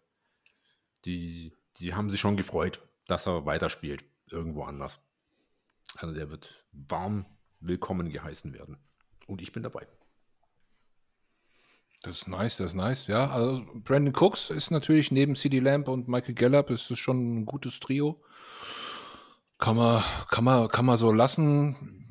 die, 1.06 1.54
die 1.80 1.94
haben 1.94 2.10
sich 2.10 2.20
schon 2.20 2.38
gefreut, 2.38 2.82
dass 3.08 3.28
er 3.28 3.46
weiterspielt, 3.46 4.04
irgendwo 4.30 4.64
anders. 4.64 5.00
Also 5.98 6.14
der 6.14 6.30
wird 6.30 6.66
warm 6.72 7.26
willkommen 7.60 8.10
geheißen 8.10 8.54
werden. 8.54 8.78
Und 9.28 9.42
ich 9.42 9.52
bin 9.52 9.64
dabei. 9.64 9.88
Das 12.02 12.18
ist 12.18 12.28
nice, 12.28 12.58
das 12.58 12.68
ist 12.68 12.76
nice. 12.76 13.08
Ja, 13.08 13.32
also 13.32 13.66
Brandon 13.74 14.14
Cooks 14.16 14.52
ist 14.52 14.70
natürlich 14.70 15.12
neben 15.12 15.36
CD 15.36 15.60
Lamp 15.60 15.88
und 15.88 16.08
Michael 16.08 16.36
Gallup 16.36 16.70
ist 16.70 16.92
es 16.92 17.00
schon 17.00 17.40
ein 17.40 17.46
gutes 17.46 17.80
Trio. 17.80 18.22
Kann 19.58 19.76
man, 19.76 20.04
kann 20.30 20.44
man, 20.44 20.68
kann 20.68 20.86
man 20.86 20.98
so 20.98 21.12
lassen. 21.12 22.05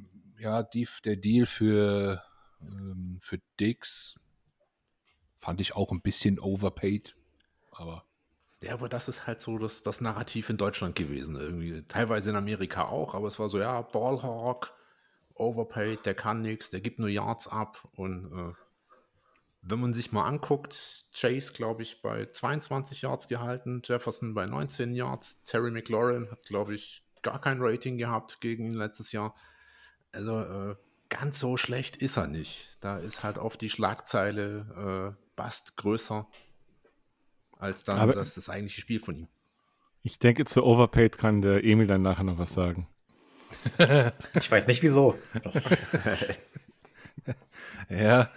Ja, 0.45 0.63
die, 0.63 0.87
der 1.07 1.17
Deal 1.17 1.47
für, 1.47 2.23
ähm, 2.61 3.17
für 3.23 3.41
Dix 3.59 4.15
fand 5.39 5.59
ich 5.63 5.75
auch 5.75 5.91
ein 5.91 6.03
bisschen 6.03 6.39
overpaid, 6.39 7.17
aber. 7.71 8.05
Ja, 8.61 8.75
aber 8.75 8.91
das 8.91 9.09
ist 9.09 9.27
halt 9.27 9.41
so 9.41 9.57
das, 9.57 9.81
das 9.81 10.03
Narrativ 10.03 10.51
in 10.51 10.59
Deutschland 10.59 10.97
gewesen. 10.97 11.37
Irgendwie. 11.37 11.83
Teilweise 11.89 12.29
in 12.29 12.37
Amerika 12.37 12.85
auch, 12.85 13.15
aber 13.15 13.27
es 13.27 13.39
war 13.39 13.49
so, 13.49 13.59
ja, 13.59 13.81
Ballhawk, 13.81 14.75
overpaid, 15.33 16.05
der 16.05 16.15
kann 16.15 16.43
nichts, 16.43 16.69
der 16.69 16.83
gibt 16.83 16.99
nur 16.99 17.09
Yards 17.09 17.49
ab 17.49 17.89
und 17.95 18.31
äh, 18.31 18.53
wenn 19.63 19.81
man 19.81 19.95
sich 19.95 20.13
mal 20.13 20.27
anguckt, 20.27 21.07
Chase, 21.15 21.55
glaube 21.55 21.81
ich, 21.81 22.03
bei 22.03 22.27
22 22.27 23.01
Yards 23.01 23.29
gehalten, 23.29 23.81
Jefferson 23.83 24.35
bei 24.35 24.45
19 24.45 24.95
Yards, 24.95 25.43
Terry 25.45 25.71
McLaurin 25.71 26.31
hat, 26.31 26.45
glaube 26.45 26.75
ich, 26.75 27.03
gar 27.23 27.41
kein 27.41 27.63
Rating 27.63 27.97
gehabt 27.97 28.43
gegen 28.43 28.67
ihn 28.67 28.75
letztes 28.75 29.11
Jahr. 29.13 29.35
Also 30.15 30.41
äh, 30.41 30.75
ganz 31.09 31.39
so 31.41 31.57
schlecht 31.57 31.97
ist 31.97 32.17
er 32.17 32.27
nicht. 32.29 32.79
Da 32.81 32.99
ist 32.99 33.23
halt 33.23 33.39
auf 33.39 33.57
die 33.57 33.69
Schlagzeile 33.71 35.15
äh, 35.17 35.23
Bast 35.37 35.77
größer. 35.77 36.27
als 37.59 37.85
dann 37.85 37.99
Aber- 37.99 38.13
das, 38.13 38.35
das 38.35 38.49
eigentliche 38.49 38.81
Spiel 38.81 39.01
von 39.01 39.17
ihm. 39.17 39.29
Ich 40.03 40.19
denke, 40.19 40.45
zu 40.45 40.63
Overpaid 40.65 41.17
kann 41.17 41.41
der 41.41 41.65
Emil 41.65 41.87
dann 41.87 42.03
nachher 42.03 42.25
noch 42.25 42.39
was 42.39 42.53
sagen. 42.53 42.87
Ich 44.39 44.51
weiß 44.51 44.67
nicht 44.67 44.83
wieso. 44.83 45.17
Ja, 47.89 48.31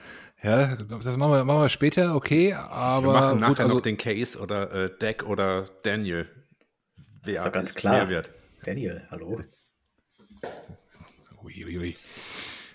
ja, 0.44 0.76
das 0.76 1.18
machen 1.18 1.32
wir, 1.32 1.44
machen 1.44 1.62
wir 1.62 1.70
später, 1.70 2.16
okay, 2.16 2.54
aber 2.54 3.08
Wir 3.08 3.14
machen 3.14 3.40
nachher 3.40 3.50
gut, 3.50 3.60
also, 3.62 3.76
noch 3.76 3.82
den 3.82 3.98
Case 3.98 4.40
oder 4.40 4.72
äh, 4.72 4.98
Deck 4.98 5.24
oder 5.24 5.66
Daniel. 5.84 6.30
Wer 7.24 7.38
Ist 7.40 7.46
doch 7.46 7.52
ganz 7.54 7.70
ist 7.70 7.76
klar. 7.76 7.94
Mehrwert? 7.94 8.30
Daniel, 8.64 9.08
hallo. 9.10 9.42
Ui, 11.48 11.64
ui, 11.64 11.78
ui. 11.78 11.98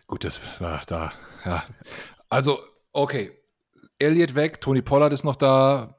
Gut, 0.06 0.24
das 0.24 0.40
war 0.60 0.82
da. 0.86 1.12
Ja. 1.44 1.64
Also, 2.30 2.58
okay. 2.92 3.32
Elliott 3.98 4.34
weg, 4.34 4.62
Tony 4.62 4.80
Pollard 4.80 5.12
ist 5.12 5.24
noch 5.24 5.36
da. 5.36 5.98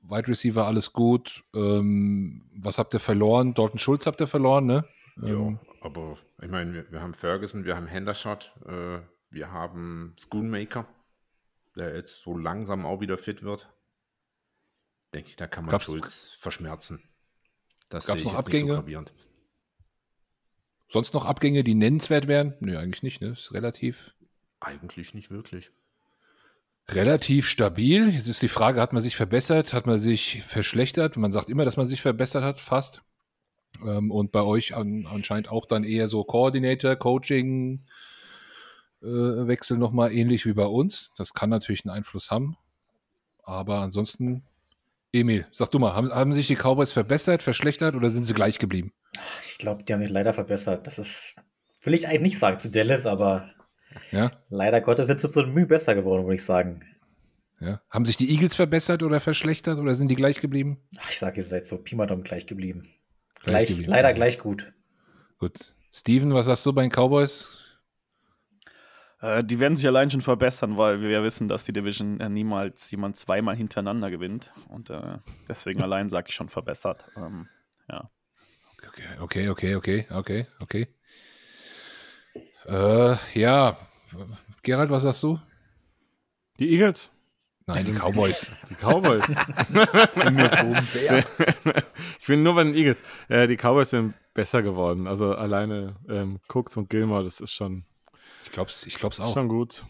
Wide 0.00 0.28
Receiver, 0.28 0.66
alles 0.66 0.94
gut. 0.94 1.44
Ähm, 1.54 2.50
was 2.56 2.78
habt 2.78 2.94
ihr 2.94 3.00
verloren? 3.00 3.52
Dalton 3.52 3.78
Schulz 3.78 4.06
habt 4.06 4.20
ihr 4.22 4.26
verloren, 4.26 4.64
ne? 4.64 4.88
Ja, 5.20 5.28
Ähm, 5.28 5.58
aber 5.82 6.16
ich 6.40 6.48
meine, 6.48 6.72
wir, 6.72 6.90
wir 6.90 7.02
haben 7.02 7.12
Ferguson, 7.12 7.64
wir 7.66 7.76
haben 7.76 7.86
Hendershot, 7.86 8.54
äh, 8.66 9.00
wir 9.30 9.52
haben 9.52 10.16
Schoonmaker, 10.18 10.86
der 11.76 11.94
jetzt 11.94 12.22
so 12.22 12.36
langsam 12.36 12.86
auch 12.86 13.00
wieder 13.00 13.18
fit 13.18 13.42
wird. 13.42 13.68
Denke 15.12 15.28
ich, 15.28 15.36
da 15.36 15.46
kann 15.46 15.66
man 15.66 15.78
Schulz 15.80 16.36
verschmerzen. 16.40 17.02
Das 17.90 18.06
Gab's 18.06 18.22
sehe 18.22 18.28
ich 18.30 18.32
noch 18.32 18.38
nicht 18.38 18.46
so 18.46 18.56
Abgänge? 18.56 18.74
gravierend. 18.74 19.14
Sonst 20.88 21.14
noch 21.14 21.24
Abgänge, 21.24 21.64
die 21.64 21.74
nennenswert 21.74 22.28
wären? 22.28 22.54
Nö, 22.60 22.76
eigentlich 22.78 23.02
nicht, 23.02 23.20
ne? 23.20 23.28
Ist 23.28 23.52
relativ, 23.52 24.14
Eigentlich 24.60 25.14
nicht 25.14 25.30
wirklich. 25.30 25.70
relativ 26.88 27.48
stabil. 27.48 28.10
Jetzt 28.10 28.28
ist 28.28 28.42
die 28.42 28.48
Frage, 28.48 28.80
hat 28.80 28.92
man 28.92 29.02
sich 29.02 29.16
verbessert? 29.16 29.72
Hat 29.72 29.86
man 29.86 29.98
sich 29.98 30.42
verschlechtert? 30.42 31.16
Man 31.16 31.32
sagt 31.32 31.50
immer, 31.50 31.64
dass 31.64 31.76
man 31.76 31.86
sich 31.86 32.00
verbessert 32.02 32.44
hat, 32.44 32.60
fast. 32.60 33.02
Ähm, 33.82 34.10
und 34.10 34.32
bei 34.32 34.42
euch 34.42 34.74
an, 34.74 35.06
anscheinend 35.06 35.48
auch 35.48 35.66
dann 35.66 35.84
eher 35.84 36.08
so 36.08 36.24
Coordinator, 36.24 36.96
Coaching, 36.96 37.84
äh, 39.02 39.06
Wechsel 39.06 39.76
nochmal 39.78 40.12
ähnlich 40.12 40.46
wie 40.46 40.54
bei 40.54 40.66
uns. 40.66 41.10
Das 41.16 41.34
kann 41.34 41.50
natürlich 41.50 41.84
einen 41.84 41.94
Einfluss 41.96 42.30
haben. 42.30 42.56
Aber 43.42 43.80
ansonsten, 43.80 44.44
Emil, 45.14 45.46
sag 45.52 45.70
du 45.70 45.78
mal, 45.78 45.94
haben, 45.94 46.10
haben 46.10 46.34
sich 46.34 46.46
die 46.48 46.56
Cowboys 46.56 46.92
verbessert, 46.92 47.42
verschlechtert 47.42 47.94
oder 47.94 48.10
sind 48.10 48.24
sie 48.24 48.34
gleich 48.34 48.58
geblieben? 48.58 48.92
Ich 49.48 49.58
glaube, 49.58 49.84
die 49.84 49.92
haben 49.92 50.00
mich 50.00 50.10
leider 50.10 50.34
verbessert. 50.34 50.86
Das 50.86 50.98
ist, 50.98 51.36
will 51.82 51.94
ich 51.94 52.06
eigentlich 52.08 52.20
nicht 52.22 52.38
sagen 52.38 52.58
zu 52.60 52.70
Dallas, 52.70 53.06
aber 53.06 53.50
Ja, 54.10 54.32
leider 54.50 54.80
Gottes 54.80 55.06
sind 55.06 55.20
sie 55.20 55.28
so 55.28 55.42
ein 55.42 55.54
Mühe 55.54 55.66
besser 55.66 55.94
geworden, 55.94 56.24
würde 56.24 56.34
ich 56.34 56.44
sagen. 56.44 56.82
ja. 57.60 57.80
Haben 57.90 58.04
sich 58.04 58.16
die 58.16 58.30
Eagles 58.30 58.54
verbessert 58.56 59.02
oder 59.02 59.20
verschlechtert 59.20 59.78
oder 59.78 59.94
sind 59.94 60.08
die 60.08 60.16
gleich 60.16 60.40
geblieben? 60.40 60.78
Ach, 60.98 61.10
Ich 61.10 61.18
sage, 61.20 61.40
ihr 61.40 61.46
seid 61.46 61.66
so 61.66 61.78
Pi 61.78 61.94
mal 61.94 62.06
Daumen 62.06 62.24
gleich 62.24 62.46
geblieben. 62.46 62.88
Gleich 63.44 63.44
Gleich, 63.44 63.68
geblieben. 63.68 63.90
leider 63.90 64.12
gleich 64.14 64.38
gut. 64.38 64.72
Gut. 65.38 65.74
Steven, 65.92 66.34
was 66.34 66.46
sagst 66.46 66.66
du 66.66 66.72
bei 66.72 66.82
den 66.82 66.90
Cowboys? 66.90 67.63
Äh, 69.24 69.42
die 69.42 69.58
werden 69.58 69.74
sich 69.74 69.86
allein 69.86 70.10
schon 70.10 70.20
verbessern, 70.20 70.76
weil 70.76 71.00
wir 71.00 71.08
ja 71.08 71.22
wissen, 71.22 71.48
dass 71.48 71.64
die 71.64 71.72
Division 71.72 72.20
äh, 72.20 72.28
niemals 72.28 72.90
jemand 72.90 73.16
zweimal 73.16 73.56
hintereinander 73.56 74.10
gewinnt. 74.10 74.52
Und 74.68 74.90
äh, 74.90 75.16
deswegen 75.48 75.82
allein 75.82 76.10
sage 76.10 76.26
ich 76.28 76.34
schon 76.34 76.50
verbessert. 76.50 77.06
Ähm, 77.16 77.48
ja. 77.88 78.10
Okay, 78.86 79.48
okay, 79.48 79.76
okay, 79.76 80.06
okay, 80.10 80.46
okay. 80.60 80.88
Äh, 82.66 83.16
ja. 83.32 83.78
Gerald, 84.62 84.90
was 84.90 85.04
sagst 85.04 85.22
du? 85.22 85.40
Die 86.58 86.70
Eagles? 86.72 87.10
Nein, 87.66 87.86
die 87.86 87.92
Cowboys. 87.92 88.52
Die 88.68 88.74
Cowboys. 88.74 89.24
Sind 90.12 90.34
mir 90.34 91.24
ich 92.18 92.26
bin 92.26 92.42
nur 92.42 92.54
bei 92.54 92.64
den 92.64 92.74
Eagles. 92.74 92.98
Äh, 93.28 93.48
die 93.48 93.56
Cowboys 93.56 93.88
sind 93.88 94.14
besser 94.34 94.62
geworden. 94.62 95.06
Also 95.06 95.34
alleine 95.34 95.96
ähm, 96.10 96.40
Cooks 96.48 96.76
und 96.76 96.90
Gilmore, 96.90 97.24
das 97.24 97.40
ist 97.40 97.52
schon, 97.52 97.86
Ich 98.54 98.56
glaub's, 98.56 98.86
ich 98.86 98.94
glaub's 98.94 99.18
auch. 99.18 99.34
schon 99.34 99.48
gut. 99.48 99.84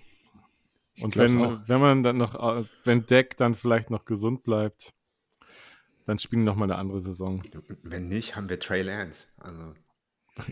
Und 0.99 1.19
wenn, 1.19 1.39
auch. 1.39 1.61
wenn 1.67 1.81
man 1.83 2.03
dann 2.03 2.17
noch, 2.17 2.35
äh, 2.35 2.65
wenn 2.85 3.05
Deck 3.05 3.37
dann 3.37 3.55
vielleicht 3.55 3.91
noch 3.91 4.07
gesund 4.07 4.43
bleibt, 4.43 4.95
dann 6.07 6.19
spielen 6.19 6.45
wir 6.45 6.47
noch 6.47 6.57
mal 6.57 6.65
eine 6.65 6.77
andere 6.77 7.03
Saison. 7.03 7.43
Wenn 7.83 8.09
nicht, 8.09 8.37
haben 8.37 8.49
wir 8.49 8.59
Trey 8.59 8.81
Lance. 8.81 9.27
Also, 9.37 9.75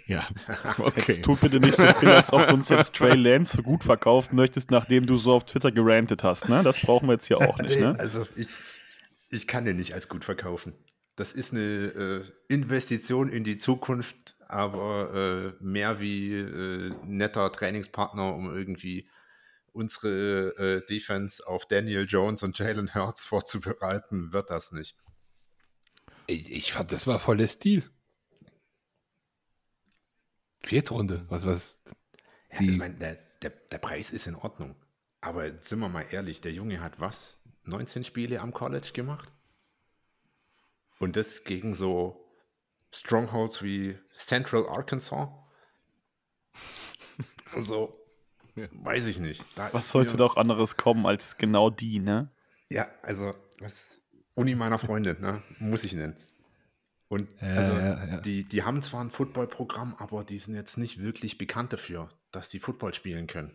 Ja, 0.06 0.28
okay. 0.78 1.04
Jetzt 1.06 1.24
tut 1.24 1.40
bitte 1.40 1.58
nicht 1.58 1.74
so 1.74 1.86
viel, 1.86 2.10
als 2.10 2.30
ob 2.34 2.48
du 2.48 2.52
uns 2.52 2.68
jetzt 2.68 2.94
Trey 2.94 3.16
Lance 3.16 3.56
für 3.56 3.62
gut 3.62 3.82
verkaufen 3.82 4.36
möchtest, 4.36 4.70
nachdem 4.70 5.06
du 5.06 5.16
so 5.16 5.32
auf 5.32 5.46
Twitter 5.46 5.72
gerantet 5.72 6.22
hast. 6.22 6.50
Ne? 6.50 6.62
Das 6.62 6.80
brauchen 6.80 7.08
wir 7.08 7.14
jetzt 7.14 7.28
hier 7.28 7.38
auch 7.38 7.56
nicht. 7.60 7.80
Ne? 7.80 7.94
also 7.98 8.26
ich, 8.36 8.50
ich 9.30 9.46
kann 9.46 9.64
den 9.64 9.76
nicht 9.76 9.94
als 9.94 10.10
gut 10.10 10.26
verkaufen. 10.26 10.74
Das 11.16 11.32
ist 11.32 11.54
eine 11.54 11.62
äh, 11.62 12.24
Investition 12.48 13.30
in 13.30 13.42
die 13.42 13.56
Zukunft, 13.56 14.36
aber 14.52 15.54
äh, 15.58 15.64
mehr 15.64 16.00
wie 16.00 16.32
äh, 16.34 16.94
netter 17.04 17.50
Trainingspartner, 17.50 18.34
um 18.34 18.54
irgendwie 18.54 19.08
unsere 19.72 20.54
äh, 20.58 20.86
Defense 20.86 21.46
auf 21.46 21.66
Daniel 21.66 22.06
Jones 22.08 22.42
und 22.42 22.58
Jalen 22.58 22.94
Hurts 22.94 23.24
vorzubereiten, 23.24 24.32
wird 24.32 24.50
das 24.50 24.72
nicht. 24.72 24.96
Ich, 26.26 26.50
ich 26.52 26.72
fand, 26.72 26.92
das 26.92 27.06
war 27.06 27.18
voll 27.18 27.38
der 27.38 27.48
Stil. 27.48 27.90
Vierte 30.60 30.94
Runde. 30.94 31.24
Was, 31.28 31.46
was? 31.46 31.78
Ja, 32.52 32.58
Die- 32.58 32.70
ich 32.70 32.78
meine, 32.78 32.94
der, 32.94 33.14
der, 33.42 33.50
der 33.50 33.78
Preis 33.78 34.10
ist 34.10 34.26
in 34.26 34.34
Ordnung. 34.34 34.76
Aber 35.20 35.46
jetzt 35.46 35.68
sind 35.68 35.78
wir 35.80 35.88
mal 35.88 36.06
ehrlich, 36.10 36.40
der 36.40 36.52
Junge 36.52 36.80
hat 36.80 37.00
was? 37.00 37.38
19 37.64 38.04
Spiele 38.04 38.40
am 38.40 38.52
College 38.52 38.90
gemacht? 38.92 39.32
Und 40.98 41.16
das 41.16 41.44
gegen 41.44 41.74
so 41.74 42.21
Strongholds 42.92 43.62
wie 43.62 43.98
Central 44.14 44.66
Arkansas? 44.68 45.28
Also, 47.54 47.94
weiß 48.54 49.04
ich 49.06 49.18
nicht. 49.18 49.44
Da 49.56 49.68
Was 49.74 49.92
sollte 49.92 50.16
doch 50.16 50.38
anderes 50.38 50.78
kommen 50.78 51.04
als 51.04 51.36
genau 51.36 51.68
die, 51.68 51.98
ne? 51.98 52.30
Ja, 52.70 52.88
also, 53.02 53.32
was? 53.60 54.00
Uni 54.34 54.54
meiner 54.54 54.78
Freundin, 54.78 55.20
ne? 55.20 55.42
Muss 55.58 55.84
ich 55.84 55.92
nennen. 55.92 56.16
Und 57.08 57.30
Ja, 57.42 57.48
also, 57.48 57.72
ja, 57.72 58.06
ja. 58.06 58.20
Die, 58.22 58.48
die 58.48 58.62
haben 58.62 58.80
zwar 58.82 59.04
ein 59.04 59.10
Footballprogramm, 59.10 59.94
aber 59.96 60.24
die 60.24 60.38
sind 60.38 60.54
jetzt 60.54 60.78
nicht 60.78 61.02
wirklich 61.02 61.36
bekannt 61.36 61.74
dafür, 61.74 62.08
dass 62.30 62.48
die 62.48 62.58
Football 62.58 62.94
spielen 62.94 63.26
können. 63.26 63.54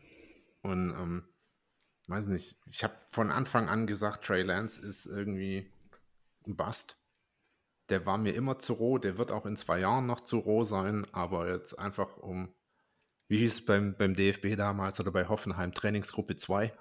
Und 0.61 0.91
ähm, 0.91 1.23
weiß 2.05 2.27
nicht, 2.27 2.55
ich 2.69 2.83
habe 2.83 2.93
von 3.11 3.31
Anfang 3.31 3.67
an 3.67 3.88
gesagt, 3.88 4.25
Trey 4.25 4.43
Lance 4.43 4.79
ist 4.79 5.07
irgendwie 5.07 5.71
ein 6.45 6.55
Bust. 6.55 6.99
Der 7.89 8.05
war 8.05 8.17
mir 8.17 8.33
immer 8.33 8.59
zu 8.59 8.73
roh, 8.73 8.97
der 8.97 9.17
wird 9.17 9.31
auch 9.31 9.45
in 9.45 9.55
zwei 9.55 9.79
Jahren 9.79 10.05
noch 10.05 10.19
zu 10.21 10.39
roh 10.39 10.63
sein, 10.63 11.07
aber 11.11 11.49
jetzt 11.51 11.73
einfach 11.79 12.17
um, 12.17 12.53
wie 13.27 13.38
hieß 13.38 13.53
es 13.53 13.65
beim, 13.65 13.95
beim 13.97 14.15
DFB 14.15 14.55
damals 14.57 14.99
oder 14.99 15.11
bei 15.11 15.27
Hoffenheim, 15.27 15.73
Trainingsgruppe 15.73 16.35
2, 16.35 16.73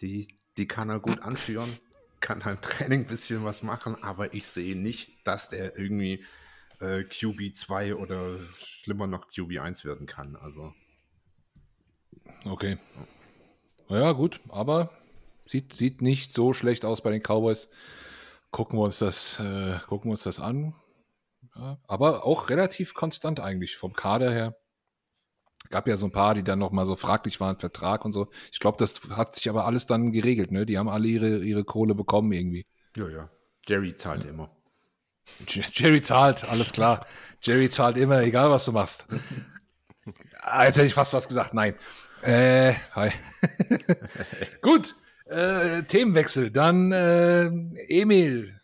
die, 0.00 0.28
die 0.58 0.68
kann 0.68 0.90
er 0.90 1.00
gut 1.00 1.20
anführen, 1.22 1.78
kann 2.20 2.44
halt 2.44 2.62
Training 2.62 3.00
ein 3.02 3.06
bisschen 3.06 3.44
was 3.44 3.62
machen, 3.62 4.02
aber 4.02 4.34
ich 4.34 4.46
sehe 4.46 4.76
nicht, 4.76 5.26
dass 5.26 5.48
der 5.48 5.78
irgendwie 5.78 6.24
äh, 6.80 7.00
QB2 7.00 7.94
oder 7.94 8.38
schlimmer 8.58 9.06
noch 9.06 9.30
QB1 9.30 9.84
werden 9.84 10.06
kann. 10.06 10.36
Also 10.36 10.74
Okay. 12.44 12.78
Naja, 13.88 14.12
gut, 14.12 14.40
aber 14.48 14.90
sieht, 15.46 15.74
sieht 15.74 16.02
nicht 16.02 16.32
so 16.32 16.52
schlecht 16.52 16.84
aus 16.84 17.02
bei 17.02 17.10
den 17.10 17.22
Cowboys. 17.22 17.68
Gucken 18.52 18.78
wir 18.78 18.84
uns 18.84 18.98
das, 19.00 19.40
äh, 19.40 19.78
gucken 19.88 20.10
wir 20.10 20.12
uns 20.12 20.22
das 20.22 20.38
an. 20.38 20.74
Ja, 21.56 21.78
aber 21.88 22.24
auch 22.24 22.50
relativ 22.50 22.94
konstant 22.94 23.40
eigentlich 23.40 23.76
vom 23.76 23.94
Kader 23.94 24.30
her. 24.32 24.56
Gab 25.70 25.88
ja 25.88 25.96
so 25.96 26.06
ein 26.06 26.12
paar, 26.12 26.34
die 26.34 26.44
dann 26.44 26.58
noch 26.58 26.70
mal 26.70 26.86
so 26.86 26.96
fraglich 26.96 27.40
waren, 27.40 27.58
Vertrag 27.58 28.04
und 28.04 28.12
so. 28.12 28.28
Ich 28.52 28.60
glaube, 28.60 28.76
das 28.78 29.00
hat 29.10 29.34
sich 29.36 29.48
aber 29.48 29.64
alles 29.64 29.86
dann 29.86 30.12
geregelt, 30.12 30.52
ne? 30.52 30.66
Die 30.66 30.76
haben 30.78 30.88
alle 30.88 31.08
ihre, 31.08 31.38
ihre 31.38 31.64
Kohle 31.64 31.94
bekommen 31.94 32.30
irgendwie. 32.32 32.66
ja, 32.96 33.08
ja. 33.08 33.30
Jerry 33.66 33.96
zahlt 33.96 34.24
immer. 34.24 34.50
Jer- 35.46 35.64
Jerry 35.72 36.02
zahlt, 36.02 36.44
alles 36.48 36.72
klar. 36.72 37.06
Jerry 37.42 37.70
zahlt 37.70 37.96
immer, 37.96 38.22
egal 38.22 38.50
was 38.50 38.64
du 38.66 38.72
machst. 38.72 39.06
Ah, 40.40 40.64
jetzt 40.64 40.76
hätte 40.76 40.88
ich 40.88 40.94
fast 40.94 41.12
was 41.12 41.28
gesagt. 41.28 41.54
Nein. 41.54 41.76
Äh, 42.22 42.74
hi. 42.94 43.10
Gut. 44.62 44.96
Äh, 45.26 45.82
Themenwechsel. 45.84 46.50
Dann 46.50 46.92
äh, 46.92 47.46
Emil. 47.88 48.58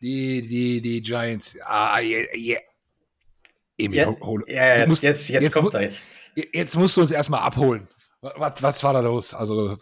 Die, 0.00 0.42
die, 0.42 0.80
die 0.82 1.00
Giants. 1.00 1.56
Ah, 1.64 1.98
yeah, 2.00 2.24
yeah. 2.36 2.60
Emil, 3.78 3.98
Ja, 3.98 4.16
hol, 4.20 4.44
ja, 4.46 4.76
ja, 4.78 4.86
musst- 4.86 5.02
jetzt, 5.02 5.28
jetzt, 5.28 5.42
jetzt 5.42 5.52
kommt 5.54 5.74
er. 5.74 5.82
Jetzt. 5.82 6.00
Jetzt 6.52 6.76
musst 6.76 6.96
du 6.96 7.00
uns 7.00 7.10
erstmal 7.10 7.40
abholen. 7.40 7.88
Was, 8.20 8.62
was 8.62 8.82
war 8.84 8.92
da 8.92 9.00
los? 9.00 9.34
Also, 9.34 9.76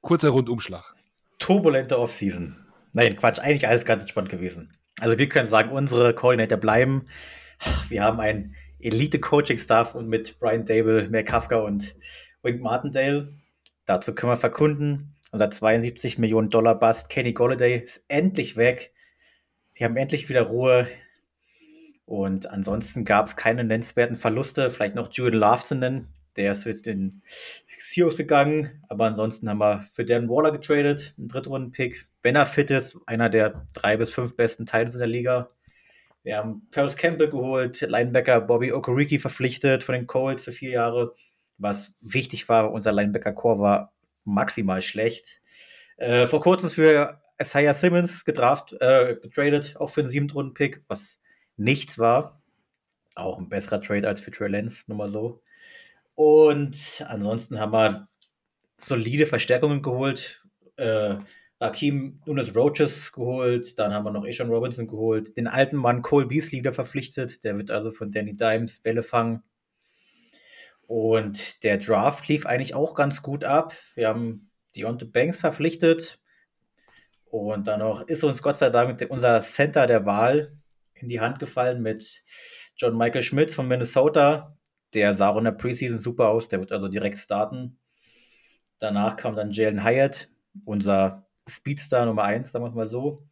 kurzer 0.00 0.30
Rundumschlag. 0.30 0.94
turbulente 1.38 1.98
Offseason. 1.98 2.56
Nein, 2.92 3.16
Quatsch, 3.16 3.38
eigentlich 3.38 3.66
alles 3.68 3.84
ganz 3.84 4.02
entspannt 4.02 4.28
gewesen. 4.30 4.76
Also 5.00 5.18
wir 5.18 5.28
können 5.28 5.48
sagen, 5.48 5.70
unsere 5.70 6.14
Coordinator 6.14 6.58
bleiben. 6.58 7.06
Wir 7.88 8.02
haben 8.04 8.20
einen 8.20 8.54
Elite-Coaching-Staff 8.80 9.94
und 9.94 10.08
mit 10.08 10.38
Brian 10.40 10.64
Dable, 10.64 11.08
Matt 11.10 11.26
Kafka 11.26 11.56
und 11.56 11.92
Wink 12.42 12.60
Martindale. 12.60 13.32
Dazu 13.86 14.14
können 14.14 14.32
wir 14.32 14.36
verkunden, 14.36 15.16
Unser 15.32 15.50
72 15.50 16.18
Millionen 16.18 16.50
Dollar 16.50 16.78
Bust. 16.78 17.08
Kenny 17.08 17.32
Golladay 17.32 17.84
ist 17.84 18.04
endlich 18.08 18.56
weg. 18.56 18.92
Wir 19.74 19.86
haben 19.86 19.96
endlich 19.96 20.28
wieder 20.28 20.42
Ruhe. 20.42 20.88
Und 22.04 22.50
ansonsten 22.50 23.04
gab 23.04 23.28
es 23.28 23.36
keine 23.36 23.62
nennenswerten 23.62 24.16
Verluste. 24.16 24.70
Vielleicht 24.70 24.96
noch 24.96 25.12
Julian 25.12 25.40
Love 25.40 25.64
zu 25.64 25.76
nennen. 25.76 26.08
Der 26.36 26.52
ist 26.52 26.64
jetzt 26.64 26.86
in 26.88 27.22
Seahawks 27.80 28.16
gegangen. 28.16 28.82
Aber 28.88 29.06
ansonsten 29.06 29.48
haben 29.48 29.58
wir 29.58 29.86
für 29.92 30.04
Dan 30.04 30.28
Waller 30.28 30.50
getradet. 30.50 31.14
Einen 31.16 31.28
Drittrunden-Pick. 31.28 32.08
Wenn 32.22 32.34
er 32.34 32.46
fit 32.46 32.70
ist, 32.72 32.98
einer 33.06 33.30
der 33.30 33.66
drei 33.72 33.96
bis 33.96 34.12
fünf 34.12 34.36
besten 34.36 34.66
Teils 34.66 34.94
in 34.94 34.98
der 34.98 35.08
Liga. 35.08 35.50
Wir 36.22 36.36
haben 36.36 36.66
Paris 36.70 36.96
Campbell 36.96 37.30
geholt, 37.30 37.80
Linebacker 37.80 38.42
Bobby 38.42 38.72
Okoriki 38.72 39.18
verpflichtet 39.18 39.82
von 39.82 39.94
den 39.94 40.06
Colts 40.06 40.44
für 40.44 40.52
vier 40.52 40.72
Jahre. 40.72 41.14
Was 41.56 41.94
wichtig 42.00 42.48
war, 42.48 42.72
unser 42.72 42.92
Linebacker-Core 42.92 43.58
war 43.58 43.92
maximal 44.24 44.82
schlecht. 44.82 45.42
Äh, 45.96 46.26
vor 46.26 46.40
kurzem 46.40 46.70
für 46.70 47.20
Isaiah 47.40 47.74
Simmons 47.74 48.24
gedraft, 48.24 48.74
äh, 48.80 49.16
getradet, 49.20 49.76
auch 49.78 49.90
für 49.90 50.00
einen 50.00 50.10
siebten 50.10 50.30
Runden-Pick, 50.30 50.84
was 50.88 51.20
nichts 51.56 51.98
war. 51.98 52.42
Auch 53.14 53.38
ein 53.38 53.48
besserer 53.48 53.82
Trade 53.82 54.06
als 54.06 54.20
für 54.20 54.30
Trey 54.30 54.48
Lance, 54.48 54.84
nur 54.86 54.98
mal 54.98 55.10
so. 55.10 55.42
Und 56.14 57.04
ansonsten 57.08 57.58
haben 57.58 57.72
wir 57.72 58.08
solide 58.78 59.26
Verstärkungen 59.26 59.82
geholt. 59.82 60.44
Äh, 60.76 61.16
Akeem 61.60 62.20
Nunes 62.24 62.56
Roaches 62.56 63.12
geholt, 63.12 63.78
dann 63.78 63.92
haben 63.92 64.04
wir 64.04 64.10
noch 64.10 64.24
Eshan 64.24 64.48
Robinson 64.48 64.86
geholt, 64.86 65.36
den 65.36 65.46
alten 65.46 65.76
Mann 65.76 66.00
Cole 66.00 66.26
Beasley 66.26 66.60
wieder 66.60 66.72
verpflichtet, 66.72 67.44
der 67.44 67.58
wird 67.58 67.70
also 67.70 67.92
von 67.92 68.10
Danny 68.10 68.34
Dimes 68.34 68.80
Bälle 68.80 69.02
fangen. 69.02 69.42
Und 70.90 71.62
der 71.62 71.78
Draft 71.78 72.26
lief 72.26 72.46
eigentlich 72.46 72.74
auch 72.74 72.96
ganz 72.96 73.22
gut 73.22 73.44
ab. 73.44 73.74
Wir 73.94 74.08
haben 74.08 74.50
Deontay 74.74 75.04
Banks 75.04 75.38
verpflichtet 75.38 76.18
und 77.26 77.68
dann 77.68 77.78
noch 77.78 78.08
ist 78.08 78.24
uns 78.24 78.42
Gott 78.42 78.56
sei 78.56 78.70
Dank 78.70 79.00
unser 79.08 79.40
Center 79.40 79.86
der 79.86 80.04
Wahl 80.04 80.58
in 80.94 81.08
die 81.08 81.20
Hand 81.20 81.38
gefallen 81.38 81.80
mit 81.80 82.24
John 82.74 82.98
Michael 82.98 83.22
Schmidt 83.22 83.52
von 83.52 83.68
Minnesota. 83.68 84.56
Der 84.92 85.14
sah 85.14 85.28
auch 85.28 85.36
in 85.36 85.44
der 85.44 85.52
Preseason 85.52 86.00
super 86.00 86.26
aus, 86.26 86.48
der 86.48 86.58
wird 86.58 86.72
also 86.72 86.88
direkt 86.88 87.18
starten. 87.18 87.78
Danach 88.80 89.16
kam 89.16 89.36
dann 89.36 89.52
Jalen 89.52 89.84
Hyatt, 89.84 90.28
unser 90.64 91.24
Speedstar 91.46 92.04
Nummer 92.04 92.24
1, 92.24 92.50
sagen 92.50 92.64
wir 92.64 92.70
mal 92.72 92.88
so. 92.88 93.28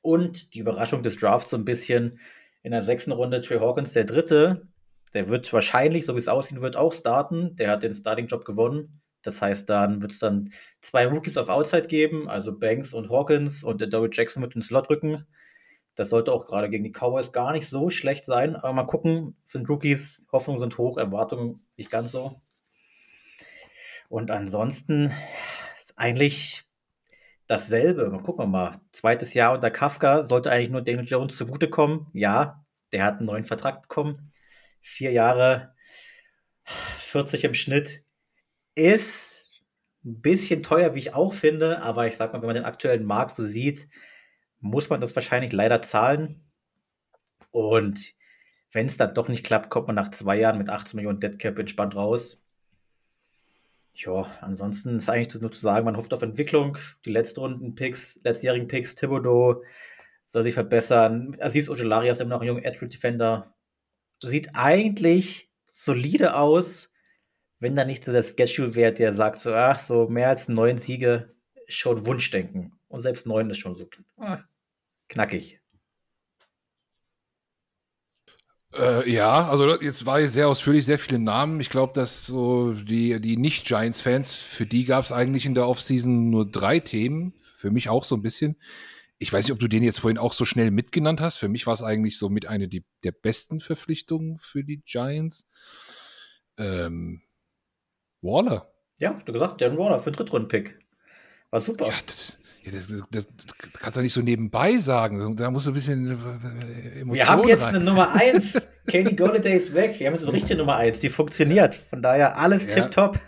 Und 0.00 0.54
die 0.54 0.60
Überraschung 0.60 1.02
des 1.02 1.18
Drafts 1.18 1.50
so 1.50 1.58
ein 1.58 1.66
bisschen 1.66 2.20
in 2.62 2.72
der 2.72 2.80
sechsten 2.80 3.12
Runde 3.12 3.42
Trey 3.42 3.58
Hawkins, 3.58 3.92
der 3.92 4.04
dritte. 4.04 4.66
Der 5.14 5.28
wird 5.28 5.52
wahrscheinlich, 5.52 6.06
so 6.06 6.14
wie 6.14 6.20
es 6.20 6.28
aussehen 6.28 6.60
wird, 6.62 6.76
auch 6.76 6.92
starten. 6.92 7.56
Der 7.56 7.70
hat 7.70 7.82
den 7.82 7.94
Starting-Job 7.94 8.44
gewonnen. 8.44 9.00
Das 9.22 9.42
heißt, 9.42 9.68
dann 9.68 10.00
wird 10.02 10.12
es 10.12 10.18
dann 10.18 10.52
zwei 10.80 11.06
Rookies 11.06 11.36
auf 11.36 11.48
Outside 11.48 11.88
geben, 11.88 12.28
also 12.28 12.58
Banks 12.58 12.94
und 12.94 13.10
Hawkins 13.10 13.62
und 13.62 13.80
der 13.80 13.88
Dory 13.88 14.08
Jackson 14.12 14.42
wird 14.42 14.54
den 14.54 14.62
Slot 14.62 14.88
rücken. 14.88 15.26
Das 15.94 16.08
sollte 16.08 16.32
auch 16.32 16.46
gerade 16.46 16.70
gegen 16.70 16.84
die 16.84 16.92
Cowboys 16.92 17.32
gar 17.32 17.52
nicht 17.52 17.68
so 17.68 17.90
schlecht 17.90 18.24
sein. 18.24 18.56
Aber 18.56 18.72
mal 18.72 18.84
gucken, 18.84 19.36
sind 19.44 19.68
Rookies, 19.68 20.26
Hoffnungen 20.32 20.60
sind 20.60 20.78
hoch, 20.78 20.96
Erwartungen 20.96 21.66
nicht 21.76 21.90
ganz 21.90 22.12
so. 22.12 22.40
Und 24.08 24.30
ansonsten 24.30 25.12
ist 25.78 25.92
eigentlich 25.96 26.64
dasselbe. 27.46 28.08
Mal 28.08 28.22
gucken 28.22 28.44
wir 28.44 28.48
mal. 28.48 28.80
Zweites 28.92 29.34
Jahr 29.34 29.52
unter 29.52 29.70
Kafka 29.70 30.24
sollte 30.24 30.50
eigentlich 30.50 30.70
nur 30.70 30.82
Daniel 30.82 31.06
Jones 31.06 31.36
zugutekommen. 31.36 32.06
Ja, 32.14 32.64
der 32.92 33.04
hat 33.04 33.18
einen 33.18 33.26
neuen 33.26 33.44
Vertrag 33.44 33.82
bekommen. 33.82 34.32
Vier 34.80 35.12
Jahre, 35.12 35.74
40 36.64 37.44
im 37.44 37.54
Schnitt. 37.54 38.04
Ist 38.74 39.42
ein 40.04 40.20
bisschen 40.20 40.62
teuer, 40.62 40.94
wie 40.94 41.00
ich 41.00 41.14
auch 41.14 41.34
finde, 41.34 41.82
aber 41.82 42.06
ich 42.06 42.16
sag 42.16 42.32
mal, 42.32 42.40
wenn 42.40 42.46
man 42.46 42.56
den 42.56 42.64
aktuellen 42.64 43.04
Markt 43.04 43.36
so 43.36 43.44
sieht, 43.44 43.88
muss 44.60 44.88
man 44.88 45.00
das 45.00 45.14
wahrscheinlich 45.14 45.52
leider 45.52 45.82
zahlen. 45.82 46.44
Und 47.50 48.14
wenn 48.72 48.86
es 48.86 48.96
dann 48.96 49.14
doch 49.14 49.28
nicht 49.28 49.44
klappt, 49.44 49.70
kommt 49.70 49.88
man 49.88 49.96
nach 49.96 50.10
zwei 50.10 50.36
Jahren 50.38 50.58
mit 50.58 50.68
18 50.68 50.96
Millionen 50.96 51.20
Deadcap 51.20 51.58
entspannt 51.58 51.96
raus. 51.96 52.40
Ja, 53.94 54.26
ansonsten 54.40 54.96
ist 54.96 55.10
eigentlich 55.10 55.40
nur 55.42 55.52
zu 55.52 55.60
sagen, 55.60 55.84
man 55.84 55.96
hofft 55.96 56.14
auf 56.14 56.22
Entwicklung. 56.22 56.78
Die 57.04 57.10
letzten 57.10 57.40
Runden-Picks, 57.40 58.20
letztjährigen 58.22 58.68
Picks, 58.68 58.94
Thibodeau 58.94 59.62
soll 60.28 60.44
sich 60.44 60.54
verbessern. 60.54 61.36
Aziz 61.40 61.68
Ojolari 61.68 62.08
ist 62.08 62.20
immer 62.20 62.30
noch 62.30 62.40
ein 62.40 62.46
junger 62.46 62.64
Edge 62.64 62.86
Defender. 62.88 63.52
Sieht 64.22 64.50
eigentlich 64.54 65.50
solide 65.72 66.34
aus, 66.36 66.90
wenn 67.58 67.76
da 67.76 67.84
nicht 67.84 68.04
so 68.04 68.12
der 68.12 68.22
Schedule 68.22 68.74
wäre, 68.74 68.92
der 68.92 69.12
sagt 69.12 69.40
so, 69.40 69.54
ach, 69.54 69.78
so 69.78 70.08
mehr 70.08 70.28
als 70.28 70.48
neun 70.48 70.78
Siege, 70.78 71.34
schon 71.68 72.06
Wunschdenken. 72.06 72.72
Und 72.88 73.02
selbst 73.02 73.26
neun 73.26 73.50
ist 73.50 73.58
schon 73.58 73.76
so 73.76 73.88
ah, 74.18 74.40
knackig. 75.08 75.60
Äh, 78.72 79.10
ja, 79.10 79.48
also 79.48 79.80
jetzt 79.80 80.06
war 80.06 80.20
jetzt 80.20 80.34
sehr 80.34 80.48
ausführlich, 80.48 80.84
sehr 80.84 80.98
viele 80.98 81.18
Namen. 81.18 81.60
Ich 81.60 81.70
glaube, 81.70 81.92
dass 81.92 82.26
so 82.26 82.72
die, 82.72 83.20
die 83.20 83.36
Nicht-Giants-Fans, 83.36 84.36
für 84.36 84.66
die 84.66 84.84
gab 84.84 85.04
es 85.04 85.12
eigentlich 85.12 85.44
in 85.44 85.54
der 85.54 85.66
Offseason 85.66 86.30
nur 86.30 86.48
drei 86.50 86.78
Themen. 86.78 87.32
Für 87.36 87.70
mich 87.70 87.88
auch 87.88 88.04
so 88.04 88.14
ein 88.14 88.22
bisschen. 88.22 88.56
Ich 89.22 89.30
weiß 89.30 89.44
nicht, 89.44 89.52
ob 89.52 89.58
du 89.58 89.68
den 89.68 89.82
jetzt 89.82 90.00
vorhin 90.00 90.16
auch 90.16 90.32
so 90.32 90.46
schnell 90.46 90.70
mitgenannt 90.70 91.20
hast. 91.20 91.36
Für 91.36 91.48
mich 91.48 91.66
war 91.66 91.74
es 91.74 91.82
eigentlich 91.82 92.18
so 92.18 92.30
mit 92.30 92.46
einer 92.46 92.66
die, 92.66 92.86
der 93.04 93.12
besten 93.12 93.60
Verpflichtungen 93.60 94.38
für 94.38 94.64
die 94.64 94.80
Giants. 94.80 95.46
Ähm, 96.56 97.20
Waller. 98.22 98.72
Ja, 98.98 99.20
du 99.26 99.32
gesagt, 99.32 99.60
Darren 99.60 99.76
Waller 99.76 100.00
für 100.00 100.10
Drittrunden-Pick. 100.10 100.78
War 101.50 101.60
super. 101.60 101.88
Ja, 101.88 101.94
das, 102.06 102.38
ja, 102.62 102.72
das, 102.72 102.86
das, 102.88 103.04
das, 103.10 103.26
kannst 103.74 103.98
du 103.98 104.02
nicht 104.02 104.14
so 104.14 104.22
nebenbei 104.22 104.78
sagen. 104.78 105.36
Da 105.36 105.50
musst 105.50 105.66
du 105.66 105.72
ein 105.72 105.74
bisschen 105.74 106.06
Emotionen 106.06 107.12
Wir 107.12 107.28
haben 107.28 107.46
jetzt 107.46 107.62
rein. 107.62 107.74
eine 107.74 107.84
Nummer 107.84 108.14
1. 108.14 108.54
Kenny 108.90 109.14
Golladay 109.14 109.54
ist 109.56 109.74
weg. 109.74 109.98
Wir 109.98 110.06
haben 110.06 110.14
jetzt 110.14 110.24
eine 110.24 110.32
richtige 110.32 110.58
Nummer 110.58 110.76
1, 110.76 111.00
die 111.00 111.08
funktioniert. 111.08 111.74
Von 111.74 112.02
daher 112.02 112.36
alles 112.36 112.66
Ja. 112.66 112.74
tipptopp. 112.82 113.20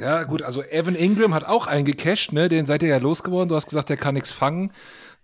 Ja, 0.00 0.24
gut, 0.24 0.42
also 0.42 0.62
Evan 0.62 0.94
Ingram 0.94 1.32
hat 1.34 1.44
auch 1.44 1.66
eingecasht, 1.66 2.32
ne? 2.32 2.48
Den 2.48 2.66
seid 2.66 2.82
ihr 2.82 2.88
ja 2.90 2.98
losgeworden. 2.98 3.48
Du 3.48 3.54
hast 3.54 3.66
gesagt, 3.68 3.88
der 3.88 3.96
kann 3.96 4.14
nichts 4.14 4.30
fangen. 4.32 4.72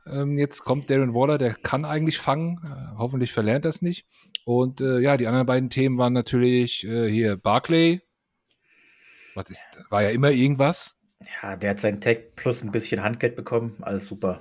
Ähm, 0.06 0.36
jetzt 0.38 0.64
kommt 0.64 0.88
Darren 0.88 1.14
Waller, 1.14 1.36
der 1.38 1.54
kann 1.54 1.84
eigentlich 1.84 2.18
fangen. 2.18 2.58
Äh, 2.64 2.96
hoffentlich 2.98 3.32
verlernt 3.32 3.64
das 3.64 3.82
nicht. 3.82 4.06
Und 4.44 4.80
äh, 4.80 4.98
ja, 5.00 5.16
die 5.16 5.26
anderen 5.26 5.46
beiden 5.46 5.68
Themen 5.70 5.98
waren 5.98 6.12
natürlich 6.14 6.86
äh, 6.86 7.08
hier 7.10 7.36
Barclay. 7.36 8.00
Was 9.34 9.50
ist, 9.50 9.68
war 9.90 10.02
ja 10.02 10.08
immer 10.10 10.30
irgendwas. 10.30 10.98
Ja, 11.42 11.56
der 11.56 11.70
hat 11.70 11.80
seinen 11.80 12.00
Tag 12.00 12.34
plus 12.36 12.62
ein 12.62 12.72
bisschen 12.72 13.02
Handgeld 13.02 13.36
bekommen. 13.36 13.76
Alles 13.82 14.06
super. 14.06 14.40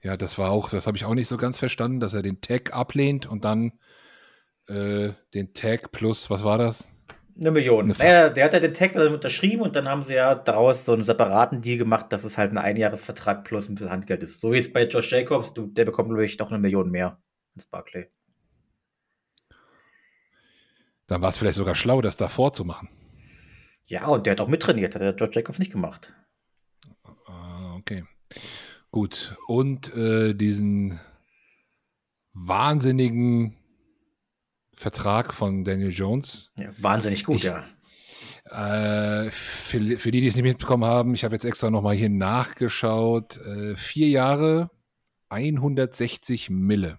Ja, 0.00 0.16
das 0.16 0.38
war 0.38 0.50
auch, 0.50 0.70
das 0.70 0.86
habe 0.86 0.96
ich 0.96 1.04
auch 1.04 1.14
nicht 1.14 1.28
so 1.28 1.36
ganz 1.36 1.58
verstanden, 1.58 2.00
dass 2.00 2.14
er 2.14 2.22
den 2.22 2.40
Tag 2.40 2.72
ablehnt 2.74 3.26
und 3.26 3.44
dann 3.44 3.72
äh, 4.72 5.12
den 5.34 5.52
Tag 5.52 5.92
plus, 5.92 6.30
was 6.30 6.44
war 6.44 6.58
das? 6.58 6.90
Eine 7.38 7.50
Million. 7.50 7.84
Eine 7.84 7.94
naja, 7.98 8.28
der 8.28 8.44
hat 8.44 8.52
ja 8.52 8.60
den 8.60 8.74
Tag 8.74 8.94
unterschrieben 8.94 9.62
und 9.62 9.74
dann 9.74 9.88
haben 9.88 10.02
sie 10.02 10.14
ja 10.14 10.34
daraus 10.34 10.84
so 10.84 10.92
einen 10.92 11.02
separaten 11.02 11.62
Deal 11.62 11.78
gemacht, 11.78 12.12
dass 12.12 12.24
es 12.24 12.36
halt 12.36 12.52
ein 12.52 12.58
Einjahresvertrag 12.58 13.44
plus 13.44 13.68
ein 13.68 13.74
bisschen 13.74 13.90
Handgeld 13.90 14.22
ist. 14.22 14.40
So 14.40 14.52
wie 14.52 14.58
es 14.58 14.72
bei 14.72 14.86
Josh 14.86 15.10
Jacobs, 15.10 15.54
du, 15.54 15.66
der 15.66 15.84
bekommt, 15.84 16.08
glaube 16.08 16.24
ich, 16.24 16.38
noch 16.38 16.50
eine 16.50 16.58
Million 16.58 16.90
mehr 16.90 17.20
als 17.56 17.66
Barclay. 17.66 18.08
Dann 21.06 21.22
war 21.22 21.30
es 21.30 21.38
vielleicht 21.38 21.56
sogar 21.56 21.74
schlau, 21.74 22.00
das 22.00 22.16
davor 22.16 22.52
zu 22.52 22.64
machen. 22.64 22.88
Ja, 23.86 24.06
und 24.06 24.26
der 24.26 24.32
hat 24.32 24.40
auch 24.40 24.48
mittrainiert, 24.48 24.94
hat 24.94 25.02
der 25.02 25.14
Josh 25.14 25.34
Jacobs 25.34 25.58
nicht 25.58 25.72
gemacht. 25.72 26.14
Ah, 27.26 27.74
okay. 27.76 28.04
Gut. 28.90 29.36
Und 29.46 29.94
äh, 29.96 30.34
diesen 30.34 31.00
wahnsinnigen 32.34 33.56
Vertrag 34.82 35.32
von 35.32 35.62
Daniel 35.64 35.90
Jones. 35.90 36.52
Ja, 36.58 36.70
wahnsinnig 36.78 37.24
gut, 37.24 37.36
Ich- 37.36 37.44
ja. 37.44 37.64
Äh, 38.50 39.30
für, 39.30 39.80
für 39.98 40.10
die, 40.10 40.20
die 40.20 40.26
es 40.26 40.34
nicht 40.34 40.42
mitbekommen 40.44 40.84
haben, 40.84 41.14
ich 41.14 41.22
habe 41.24 41.34
jetzt 41.36 41.44
extra 41.44 41.70
nochmal 41.70 41.94
hier 41.94 42.10
nachgeschaut. 42.10 43.36
Äh, 43.38 43.76
vier 43.76 44.08
Jahre, 44.08 44.70
160 45.28 46.50
Mille. 46.50 46.98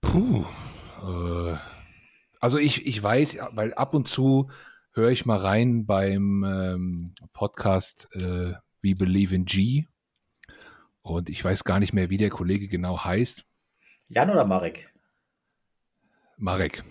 Puh. 0.00 0.44
Äh, 1.02 1.56
also 2.40 2.58
ich, 2.58 2.84
ich 2.86 3.00
weiß, 3.02 3.38
weil 3.52 3.72
ab 3.74 3.94
und 3.94 4.08
zu 4.08 4.50
höre 4.92 5.10
ich 5.10 5.24
mal 5.24 5.38
rein 5.38 5.86
beim 5.86 6.44
ähm, 6.44 7.14
Podcast 7.32 8.08
äh, 8.14 8.54
We 8.82 8.94
Believe 8.98 9.34
in 9.34 9.44
G. 9.44 9.86
Und 11.02 11.28
ich 11.30 11.42
weiß 11.44 11.62
gar 11.64 11.78
nicht 11.78 11.92
mehr, 11.92 12.10
wie 12.10 12.16
der 12.16 12.30
Kollege 12.30 12.66
genau 12.68 13.04
heißt. 13.04 13.44
Jan 14.08 14.30
oder 14.30 14.44
Marek? 14.44 14.92
Marek. 16.38 16.82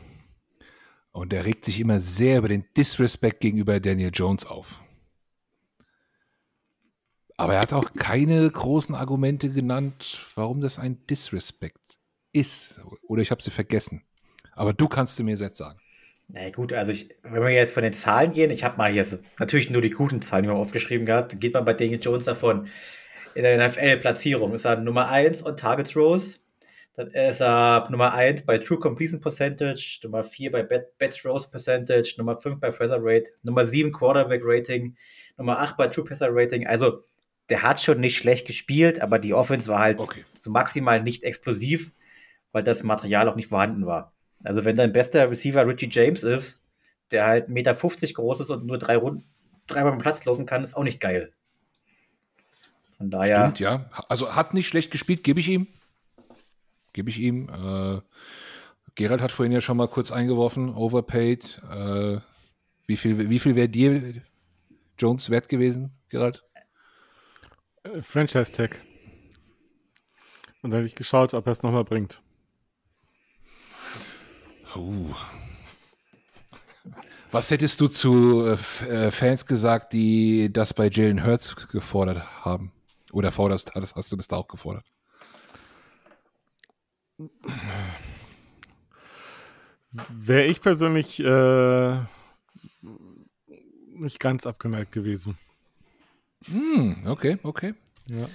Und 1.11 1.31
der 1.31 1.45
regt 1.45 1.65
sich 1.65 1.79
immer 1.79 1.99
sehr 1.99 2.39
über 2.39 2.49
den 2.49 2.65
Disrespect 2.75 3.39
gegenüber 3.39 3.79
Daniel 3.79 4.11
Jones 4.13 4.45
auf. 4.45 4.79
Aber 7.37 7.53
er 7.53 7.61
hat 7.61 7.73
auch 7.73 7.93
keine 7.93 8.49
großen 8.49 8.95
Argumente 8.95 9.49
genannt, 9.49 10.25
warum 10.35 10.59
das 10.59 10.79
ein 10.79 11.05
Disrespect 11.07 11.99
ist. 12.33 12.81
Oder 13.07 13.21
ich 13.21 13.31
habe 13.31 13.41
sie 13.41 13.51
vergessen. 13.51 14.03
Aber 14.53 14.73
du 14.73 14.87
kannst 14.87 15.15
sie 15.15 15.23
mir 15.23 15.35
jetzt 15.35 15.57
sagen. 15.57 15.79
Na 16.29 16.49
gut, 16.49 16.73
also 16.73 16.91
ich, 16.91 17.15
wenn 17.23 17.41
wir 17.41 17.49
jetzt 17.51 17.73
von 17.73 17.83
den 17.83 17.93
Zahlen 17.93 18.31
gehen, 18.31 18.51
ich 18.51 18.63
habe 18.63 18.77
mal 18.77 18.91
hier 18.91 19.05
natürlich 19.39 19.69
nur 19.69 19.81
die 19.81 19.91
guten 19.91 20.21
Zahlen 20.21 20.43
die 20.43 20.49
aufgeschrieben 20.49 21.05
gehabt, 21.05 21.39
geht 21.39 21.53
man 21.53 21.63
bei 21.63 21.73
Daniel 21.73 22.01
Jones 22.01 22.25
davon 22.25 22.67
in 23.33 23.43
der 23.43 23.69
NFL-Platzierung. 23.69 24.53
Ist 24.53 24.65
er 24.65 24.77
Nummer 24.77 25.07
1 25.07 25.45
on 25.45 25.55
Target 25.55 25.91
Throws, 25.91 26.41
dann 26.97 27.07
ist 27.09 27.41
er 27.41 27.87
Nummer 27.91 28.13
1 28.13 28.43
bei 28.43 28.57
True 28.57 28.79
Completion 28.79 29.21
Percentage, 29.21 29.99
Nummer 30.01 30.23
4 30.23 30.51
bei 30.51 30.63
Bet 30.63 31.15
Throws 31.15 31.47
Percentage, 31.49 32.15
Nummer 32.17 32.35
5 32.35 32.59
bei 32.59 32.71
Pressure 32.71 32.97
Rate, 32.99 33.27
Nummer 33.43 33.65
7 33.65 33.91
Quarterback 33.91 34.41
Rating, 34.43 34.97
Nummer 35.37 35.59
8 35.59 35.77
bei 35.77 35.87
True 35.89 36.05
Passer 36.05 36.29
Rating. 36.31 36.65
Also 36.65 37.03
der 37.49 37.61
hat 37.61 37.79
schon 37.79 37.99
nicht 37.99 38.17
schlecht 38.17 38.47
gespielt, 38.47 38.99
aber 38.99 39.19
die 39.19 39.35
Offense 39.35 39.69
war 39.69 39.79
halt 39.79 39.99
okay. 39.99 40.25
so 40.41 40.49
maximal 40.49 41.03
nicht 41.03 41.23
explosiv, 41.23 41.91
weil 42.51 42.63
das 42.63 42.81
Material 42.81 43.29
auch 43.29 43.35
nicht 43.35 43.49
vorhanden 43.49 43.85
war. 43.85 44.11
Also 44.43 44.65
wenn 44.65 44.75
dein 44.75 44.91
bester 44.91 45.29
Receiver 45.29 45.67
Richie 45.67 45.89
James 45.91 46.23
ist, 46.23 46.63
der 47.11 47.27
halt 47.27 47.47
1,50 47.47 47.51
Meter 47.51 47.75
groß 47.75 48.39
ist 48.39 48.49
und 48.49 48.65
nur 48.65 48.79
drei 48.79 48.97
Runden, 48.97 49.23
dreimal 49.67 49.93
am 49.93 49.99
Platz 49.99 50.25
laufen 50.25 50.47
kann, 50.47 50.63
ist 50.63 50.75
auch 50.75 50.83
nicht 50.83 50.99
geil. 50.99 51.31
Von 52.97 53.11
daher. 53.11 53.41
Stimmt, 53.41 53.59
ja. 53.59 53.89
Also 54.09 54.35
hat 54.35 54.55
nicht 54.55 54.67
schlecht 54.67 54.89
gespielt, 54.89 55.23
gebe 55.23 55.39
ich 55.39 55.47
ihm. 55.47 55.67
Gebe 56.97 57.11
ich 57.11 57.19
ihm. 57.19 57.47
Äh, 57.49 58.01
Gerald 58.95 59.21
hat 59.21 59.31
vorhin 59.31 59.51
ja 59.51 59.61
schon 59.61 59.77
mal 59.77 59.87
kurz 59.87 60.11
eingeworfen, 60.11 60.73
overpaid. 60.73 61.61
Äh, 61.69 62.17
wie 62.87 62.97
viel, 62.97 63.29
wie 63.29 63.37
viel 63.37 63.55
wäre 63.55 63.69
dir 63.69 64.23
Jones 64.97 65.29
wert 65.29 65.47
gewesen, 65.47 65.91
Gerald? 66.09 66.43
Äh, 67.83 68.01
Franchise 68.01 68.51
Tag. 68.51 68.81
Und 70.63 70.71
dann 70.71 70.79
hätte 70.79 70.87
ich 70.87 70.95
geschaut, 70.95 71.35
ob 71.35 71.45
er 71.45 71.51
es 71.51 71.61
nochmal 71.61 71.83
bringt. 71.83 72.23
Uh. 74.75 75.13
Was 77.29 77.51
hättest 77.51 77.79
du 77.79 77.89
zu 77.89 78.43
äh, 78.43 78.85
äh, 78.87 79.11
Fans 79.11 79.45
gesagt, 79.45 79.93
die 79.93 80.51
das 80.51 80.73
bei 80.73 80.89
Jalen 80.89 81.23
Hurts 81.23 81.67
gefordert 81.67 82.23
haben? 82.43 82.71
Oder 83.11 83.31
forderst, 83.31 83.75
hast, 83.75 83.95
hast 83.95 84.11
du 84.11 84.15
das 84.15 84.27
da 84.27 84.37
auch 84.37 84.47
gefordert? 84.47 84.85
Wäre 90.09 90.45
ich 90.45 90.61
persönlich 90.61 91.19
äh, 91.19 91.99
nicht 93.93 94.19
ganz 94.19 94.45
abgeneigt 94.45 94.91
gewesen. 94.91 95.37
Hm, 96.45 96.97
okay, 97.07 97.37
okay. 97.43 97.73
Ja. 98.05 98.27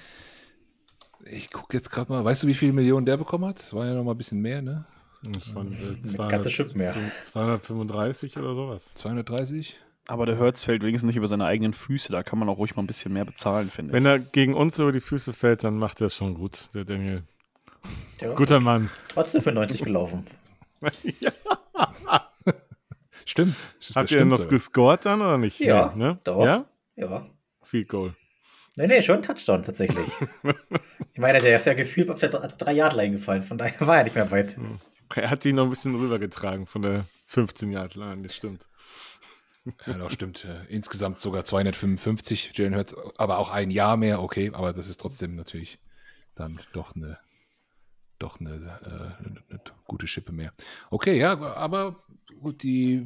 Ich 1.25 1.51
gucke 1.51 1.77
jetzt 1.77 1.89
gerade 1.89 2.11
mal, 2.11 2.25
weißt 2.25 2.43
du, 2.43 2.47
wie 2.47 2.53
viele 2.53 2.73
Millionen 2.73 3.05
der 3.05 3.17
bekommen 3.17 3.45
hat? 3.45 3.59
Das 3.59 3.73
war 3.73 3.85
ja 3.85 3.93
noch 3.93 4.03
mal 4.03 4.11
ein 4.11 4.17
bisschen 4.17 4.41
mehr, 4.41 4.61
ne? 4.61 4.85
Das 5.23 5.55
waren 5.55 5.71
äh, 5.71 6.01
200, 6.01 6.75
mehr. 6.75 6.93
235 7.23 8.37
oder 8.37 8.53
sowas. 8.53 8.91
230? 8.95 9.79
Aber 10.07 10.25
der 10.25 10.37
Hertz 10.37 10.65
fällt 10.65 10.83
wenigstens 10.83 11.07
nicht 11.07 11.15
über 11.15 11.27
seine 11.27 11.45
eigenen 11.45 11.71
Füße. 11.71 12.11
Da 12.11 12.23
kann 12.23 12.37
man 12.37 12.49
auch 12.49 12.57
ruhig 12.57 12.75
mal 12.75 12.83
ein 12.83 12.87
bisschen 12.87 13.13
mehr 13.13 13.23
bezahlen, 13.23 13.69
finde 13.69 13.91
ich. 13.91 13.93
Wenn 13.93 14.05
er 14.05 14.19
gegen 14.19 14.53
uns 14.53 14.77
über 14.79 14.91
die 14.91 14.99
Füße 14.99 15.31
fällt, 15.31 15.63
dann 15.63 15.77
macht 15.77 16.01
er 16.01 16.07
es 16.07 16.15
schon 16.15 16.33
gut, 16.33 16.69
der 16.73 16.83
Daniel. 16.83 17.23
Ja. 18.19 18.33
Guter 18.33 18.59
Mann. 18.59 18.89
Trotzdem 19.09 19.41
für 19.41 19.51
90 19.51 19.83
gelaufen. 19.83 20.25
ja. 21.19 21.31
Stimmt. 23.25 23.55
Habt 23.95 24.11
ihr 24.11 24.25
noch 24.25 24.47
gescored 24.47 25.05
dann 25.05 25.21
oder 25.21 25.37
nicht? 25.37 25.59
Ja, 25.59 25.93
nee, 25.95 26.03
ne? 26.03 26.19
doch. 26.23 26.45
Ja? 26.45 26.65
Ja. 26.95 27.25
Field 27.63 27.89
Goal. 27.89 28.15
Nee, 28.75 28.87
nee, 28.87 29.01
schon 29.01 29.21
Touchdown 29.21 29.63
tatsächlich. 29.63 30.07
ich 31.13 31.19
meine, 31.19 31.39
der 31.39 31.57
ist 31.57 31.65
ja 31.65 31.73
gefühlt 31.73 32.09
auf 32.09 32.19
der 32.19 32.31
3-Yard-Line 32.31 33.17
gefallen, 33.17 33.43
von 33.43 33.57
daher 33.57 33.79
war 33.85 33.97
er 33.97 34.03
nicht 34.03 34.15
mehr 34.15 34.31
weit. 34.31 34.57
Er 35.15 35.29
hat 35.29 35.43
sie 35.43 35.53
noch 35.53 35.65
ein 35.65 35.69
bisschen 35.69 35.95
rübergetragen 35.95 36.65
von 36.65 36.81
der 36.81 37.05
15-Yard-Line, 37.31 38.23
das 38.23 38.35
stimmt. 38.35 38.67
Ja, 39.85 39.93
das 39.93 40.13
stimmt. 40.13 40.45
Äh, 40.45 40.65
insgesamt 40.73 41.19
sogar 41.19 41.45
255 41.45 42.51
Jalen 42.55 42.75
Hurts, 42.75 42.95
aber 43.17 43.37
auch 43.37 43.49
ein 43.49 43.69
Jahr 43.69 43.95
mehr, 43.95 44.21
okay, 44.21 44.51
aber 44.53 44.73
das 44.73 44.89
ist 44.89 44.99
trotzdem 44.99 45.35
natürlich 45.35 45.79
dann 46.35 46.59
doch 46.73 46.95
eine, 46.95 47.19
doch 48.19 48.39
eine, 48.39 48.51
äh, 48.51 49.25
eine, 49.25 49.61
gute 49.85 50.07
Schippe 50.07 50.31
mehr. 50.31 50.53
Okay, 50.89 51.17
ja, 51.17 51.39
aber 51.39 52.03
gut, 52.41 52.63
die, 52.63 53.05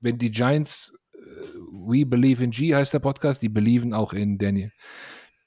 wenn 0.00 0.18
die 0.18 0.30
Giants 0.30 0.92
We 1.70 2.04
Believe 2.04 2.42
in 2.42 2.50
G 2.50 2.74
heißt 2.74 2.94
der 2.94 2.98
Podcast. 2.98 3.42
Die 3.42 3.48
belieben 3.48 3.92
auch 3.92 4.12
in 4.12 4.38
Danny. 4.38 4.70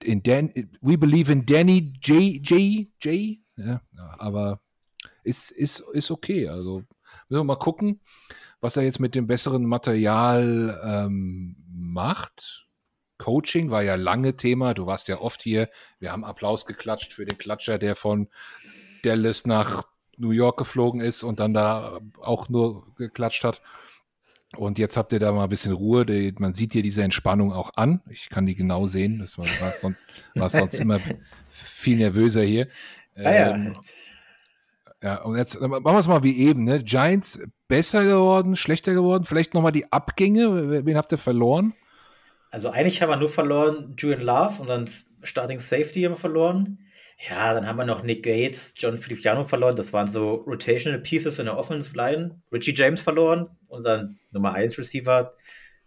In 0.04 0.24
Dan, 0.24 0.52
we 0.82 0.97
Believe 0.97 1.32
in 1.32 1.45
Danny 1.45 1.93
J. 2.02 2.39
J. 2.47 2.88
J. 3.02 3.39
Ja, 3.58 3.82
aber 4.18 4.62
ist, 5.24 5.52
ist, 5.52 5.80
ist 5.91 6.12
okay. 6.12 6.47
Also 6.47 6.84
müssen 7.28 7.41
wir 7.41 7.43
mal 7.43 7.56
gucken, 7.58 8.00
was 8.62 8.78
er 8.78 8.84
jetzt 8.84 9.00
mit 9.00 9.16
dem 9.16 9.28
besseren 9.28 9.66
Material 9.66 10.80
ähm, 10.84 11.58
macht. 11.70 12.66
Coaching 13.18 13.70
war 13.70 13.84
ja 13.84 13.95
lange 13.95 14.38
Thema. 14.38 14.74
Du 14.74 14.86
warst 14.86 15.10
ja 15.10 15.20
oft 15.20 15.41
hier. 15.41 15.70
Wir 16.00 16.14
haben 16.14 16.24
Applaus 16.24 16.66
geklatscht 16.66 17.12
für 17.12 17.26
den 17.26 17.38
Klatscher, 17.38 17.78
der 17.78 17.97
von 17.97 18.30
Dallas 19.04 19.45
nach 19.45 19.84
New 20.18 20.32
York 20.32 20.58
geflogen 20.58 21.02
ist 21.02 21.24
und 21.24 21.39
dann 21.39 21.54
da 21.54 22.00
auch 22.22 22.50
nur 22.50 22.86
geklatscht 22.95 23.43
hat. 23.43 23.62
Und 24.58 24.80
jetzt 24.80 24.97
habt 24.97 25.14
ihr 25.14 25.20
da 25.20 25.32
mal 25.32 25.43
ein 25.43 25.50
bisschen 25.50 25.74
Ruhe. 25.74 26.06
Man 26.39 26.54
sieht 26.56 26.74
dir 26.74 26.82
diese 26.82 27.04
Entspannung 27.04 27.54
auch 27.54 27.72
an. 27.76 28.02
Ich 28.10 28.30
kann 28.30 28.47
die 28.47 28.56
genau 28.56 28.88
sehen. 28.88 29.20
Das 29.20 29.38
war, 29.38 29.45
war 29.62 29.72
sonst, 29.72 30.04
war 30.34 30.50
sonst 30.50 30.80
immer 30.80 31.00
viel 31.50 31.97
nervöser 31.97 32.41
hier. 32.41 32.68
Ah, 33.16 33.22
ähm, 33.32 33.76
ja. 35.04 35.16
ja, 35.16 35.22
und 35.22 35.38
jetzt 35.38 35.60
machen 35.62 35.84
wir 35.84 36.00
es 36.00 36.08
mal 36.08 36.24
wie 36.24 36.38
eben. 36.38 36.64
Ne? 36.64 36.84
Giants 36.84 37.39
besser 37.68 38.04
geworden, 38.04 38.56
schlechter 38.56 38.93
geworden. 38.93 39.24
Vielleicht 39.24 39.54
nochmal 39.54 39.72
die 39.72 39.91
Abgänge. 39.91 40.84
Wen 40.86 40.97
habt 40.97 41.12
ihr 41.12 41.20
verloren? 41.20 41.74
Also 42.50 42.70
eigentlich 42.70 43.02
haben 43.04 43.10
wir 43.10 43.18
nur 43.18 43.30
verloren 43.30 43.93
Julian 43.97 44.22
Love 44.22 44.62
und 44.62 44.70
dann 44.70 44.89
Starting 45.22 45.60
Safety 45.60 46.02
haben 46.02 46.14
wir 46.14 46.18
verloren. 46.18 46.80
Ja, 47.28 47.53
dann 47.53 47.67
haben 47.67 47.76
wir 47.76 47.86
noch 47.86 48.03
Nick 48.03 48.24
Gates, 48.24 48.74
John 48.78 48.97
Feliciano 48.97 49.43
verloren. 49.43 49.76
Das 49.76 49.91
waren 49.91 50.07
so 50.07 50.36
Rotational 50.36 50.99
Pieces 50.99 51.38
in 51.38 51.45
der 51.45 51.57
Offensive 51.57 51.95
Line. 51.95 52.41
Richie 52.51 52.74
James 52.74 53.01
verloren, 53.01 53.49
unser 53.67 54.09
Nummer 54.32 54.53
1 54.53 54.78
Receiver. 54.78 55.34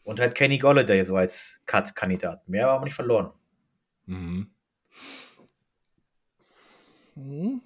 Und 0.04 0.20
halt 0.20 0.34
Kenny 0.34 0.58
Golladay 0.58 1.04
so 1.04 1.16
als 1.16 1.60
Cut-Kandidat. 1.64 2.46
Mehr 2.48 2.66
haben 2.66 2.82
wir 2.82 2.86
nicht 2.86 2.94
verloren. 2.94 3.30
Mhm. 4.04 4.50
Mhm. 7.14 7.62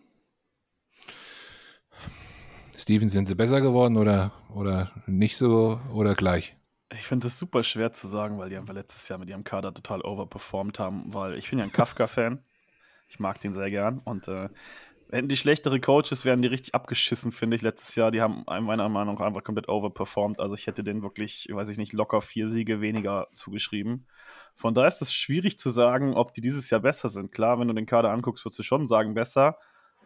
Steven, 2.77 3.09
sind 3.09 3.27
sie 3.27 3.35
besser 3.35 3.61
geworden 3.61 3.97
oder, 3.97 4.33
oder 4.55 4.93
nicht 5.07 5.37
so 5.37 5.81
oder 5.93 6.15
gleich? 6.15 6.55
Ich 6.93 7.03
finde 7.03 7.27
das 7.27 7.37
super 7.37 7.65
schwer 7.65 7.91
zu 7.91 8.07
sagen, 8.07 8.39
weil 8.39 8.49
die 8.49 8.57
einfach 8.57 8.75
letztes 8.75 9.09
Jahr 9.09 9.19
mit 9.19 9.29
ihrem 9.29 9.43
Kader 9.43 9.75
total 9.75 10.03
overperformed 10.03 10.79
haben, 10.79 11.13
weil 11.13 11.37
ich 11.37 11.51
bin 11.51 11.59
ja 11.59 11.65
ein 11.65 11.73
Kafka-Fan. 11.73 12.45
Ich 13.09 13.19
mag 13.19 13.39
den 13.41 13.53
sehr 13.53 13.71
gern. 13.71 13.99
Und 13.99 14.29
äh, 14.29 14.49
hätten 15.11 15.29
die 15.29 15.37
schlechtere 15.37 15.81
Coaches, 15.81 16.25
wären 16.25 16.43
die 16.43 16.49
richtig 16.49 16.75
abgeschissen, 16.75 17.33
finde 17.33 17.57
ich, 17.57 17.63
letztes 17.63 17.95
Jahr. 17.95 18.11
Die 18.11 18.21
haben 18.21 18.45
meiner 18.47 18.89
Meinung 18.89 19.15
nach 19.15 19.27
einfach 19.27 19.45
komplett 19.45 19.69
overperformed. 19.69 20.41
Also 20.41 20.55
ich 20.55 20.67
hätte 20.67 20.83
denen 20.83 21.03
wirklich, 21.03 21.49
weiß 21.51 21.69
ich 21.69 21.79
nicht, 21.79 21.93
locker 21.93 22.21
vier 22.21 22.49
Siege 22.49 22.81
weniger 22.81 23.29
zugeschrieben. 23.33 24.07
Von 24.55 24.75
daher 24.75 24.89
ist 24.89 25.03
es 25.03 25.13
schwierig 25.13 25.59
zu 25.59 25.71
sagen, 25.71 26.15
ob 26.15 26.33
die 26.35 26.41
dieses 26.41 26.71
Jahr 26.71 26.81
besser 26.81 27.09
sind. 27.09 27.33
Klar, 27.33 27.61
wenn 27.61 27.69
du 27.69 27.75
den 27.75 27.87
Kader 27.87 28.11
anguckst, 28.11 28.45
würdest 28.45 28.59
du 28.59 28.63
schon 28.63 28.87
sagen, 28.89 29.15
besser. 29.15 29.59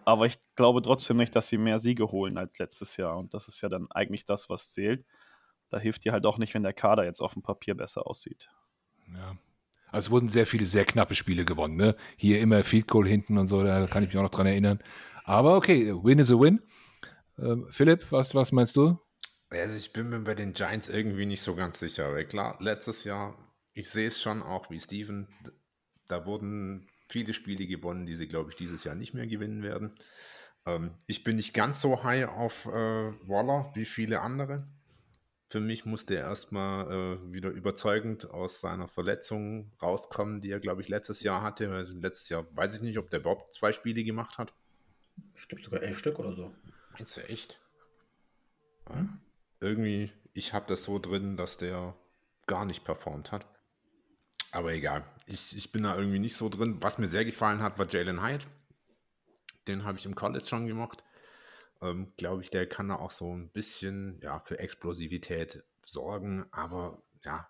Aber 0.05 0.27
ich 0.27 0.39
glaube 0.57 0.83
trotzdem 0.83 1.19
nicht, 1.19 1.35
dass 1.37 1.49
sie 1.49 1.59
mehr 1.59 1.79
Siege 1.79 2.11
holen 2.11 2.37
als 2.39 2.59
letztes 2.59 2.97
Jahr. 2.97 3.17
Und 3.17 3.35
das 3.35 3.49
ist 3.49 3.61
ja 3.61 3.69
dann 3.69 3.91
eigentlich 3.91 4.25
das, 4.25 4.49
was 4.51 4.71
zählt. 4.71 5.05
Da 5.69 5.79
hilft 5.79 6.05
dir 6.05 6.13
halt 6.13 6.27
auch 6.27 6.39
nicht, 6.39 6.55
wenn 6.55 6.63
der 6.63 6.73
Kader 6.73 7.05
jetzt 7.05 7.21
auf 7.21 7.35
dem 7.35 7.43
Papier 7.43 7.77
besser 7.77 8.07
aussieht. 8.07 8.49
Ja, 9.15 9.37
also 9.93 10.07
es 10.07 10.11
wurden 10.11 10.29
sehr 10.29 10.47
viele 10.47 10.67
sehr 10.67 10.85
knappe 10.85 11.15
Spiele 11.15 11.45
gewonnen. 11.45 11.77
Ne? 11.77 11.97
Hier 12.17 12.41
immer 12.41 12.63
Field 12.63 12.89
Goal 12.89 13.07
hinten 13.07 13.39
und 13.39 13.49
so, 13.49 13.63
da 13.63 13.87
kann 13.87 14.03
ich 14.03 14.11
mich 14.11 14.19
auch 14.19 14.23
noch 14.23 14.31
dran 14.31 14.47
erinnern. 14.47 14.81
Aber 15.25 15.57
okay, 15.57 15.93
Win 16.03 16.19
is 16.19 16.31
a 16.31 16.35
Win. 16.35 16.61
Ähm, 17.39 17.67
Philipp, 17.71 18.11
was, 18.11 18.35
was 18.35 18.53
meinst 18.53 18.77
du? 18.77 18.99
Also 19.51 19.77
ich 19.77 19.93
bin 19.93 20.09
mir 20.11 20.21
bei 20.21 20.35
den 20.35 20.53
Giants 20.53 20.89
irgendwie 20.89 21.27
nicht 21.27 21.43
so 21.43 21.55
ganz 21.55 21.79
sicher. 21.79 22.13
Weil 22.13 22.27
klar, 22.27 22.57
letztes 22.61 23.05
Jahr, 23.05 23.37
ich 23.73 23.89
sehe 23.89 24.07
es 24.07 24.21
schon 24.21 24.43
auch 24.43 24.71
wie 24.71 24.81
Steven, 24.81 25.29
da 26.07 26.27
wurden 26.27 26.89
viele 27.09 27.35
Spiele 27.35 27.67
gewonnen, 27.67 28.07
die 28.07 28.17
sie, 28.17 28.29
glaube 28.29 28.51
ich, 28.51 28.57
dieses 28.57 28.85
Jahr 28.85 28.95
nicht 28.95 29.15
mehr 29.15 29.27
gewinnen 29.27 29.63
werden. 29.63 29.95
Ähm, 30.67 30.95
ich 31.07 31.25
bin 31.25 31.37
nicht 31.37 31.55
ganz 31.55 31.81
so 31.81 32.05
high 32.05 32.29
auf 32.29 32.67
äh, 32.67 32.71
Waller 33.29 33.73
wie 33.75 33.85
viele 33.85 34.21
andere 34.21 34.69
für 35.51 35.61
mich 35.61 35.85
musste 35.85 36.15
er 36.15 36.23
erstmal 36.23 36.91
äh, 36.91 37.33
wieder 37.33 37.51
überzeugend 37.51 38.31
aus 38.31 38.61
seiner 38.61 38.87
Verletzung 38.87 39.73
rauskommen, 39.83 40.41
die 40.41 40.51
er, 40.51 40.61
glaube 40.61 40.81
ich, 40.81 40.89
letztes 40.89 41.25
Jahr 41.25 41.43
hatte. 41.43 41.73
Also 41.73 41.99
letztes 41.99 42.29
Jahr 42.29 42.47
weiß 42.55 42.77
ich 42.77 42.83
nicht, 42.83 42.99
ob 42.99 43.11
der 43.11 43.19
überhaupt 43.19 43.53
zwei 43.53 43.73
Spiele 43.73 44.05
gemacht 44.05 44.39
hat. 44.39 44.55
Ich 45.37 45.49
glaube 45.49 45.65
sogar 45.65 45.83
elf 45.83 45.99
Stück 45.99 46.21
oder 46.21 46.35
so. 46.35 46.55
Meinst 46.93 47.17
du 47.17 47.29
echt? 47.29 47.61
Ja. 48.89 48.97
Hm? 48.97 49.19
Irgendwie, 49.59 50.11
ich 50.33 50.55
habe 50.55 50.67
das 50.69 50.85
so 50.85 50.99
drin, 51.01 51.37
dass 51.37 51.57
der 51.57 51.95
gar 52.47 52.65
nicht 52.65 52.85
performt 52.85 53.33
hat. 53.33 53.45
Aber 54.53 54.73
egal, 54.73 55.05
ich, 55.27 55.57
ich 55.57 55.73
bin 55.73 55.83
da 55.83 55.97
irgendwie 55.97 56.21
nicht 56.21 56.37
so 56.37 56.49
drin. 56.49 56.79
Was 56.81 56.99
mir 56.99 57.09
sehr 57.09 57.25
gefallen 57.25 57.61
hat, 57.61 57.79
war 57.79 57.89
Jalen 57.89 58.23
Hyde. 58.23 58.47
Den 59.67 59.85
habe 59.85 59.99
ich 59.99 60.07
im 60.07 60.15
College 60.15 60.47
schon 60.47 60.67
gemacht. 60.67 61.05
Ähm, 61.83 62.13
glaube 62.17 62.43
ich, 62.43 62.51
der 62.51 62.69
kann 62.69 62.89
da 62.89 62.97
auch 62.97 63.11
so 63.11 63.35
ein 63.35 63.51
bisschen 63.51 64.21
ja, 64.23 64.41
für 64.41 64.59
Explosivität 64.59 65.65
sorgen. 65.85 66.47
Aber 66.53 67.03
ja, 67.25 67.49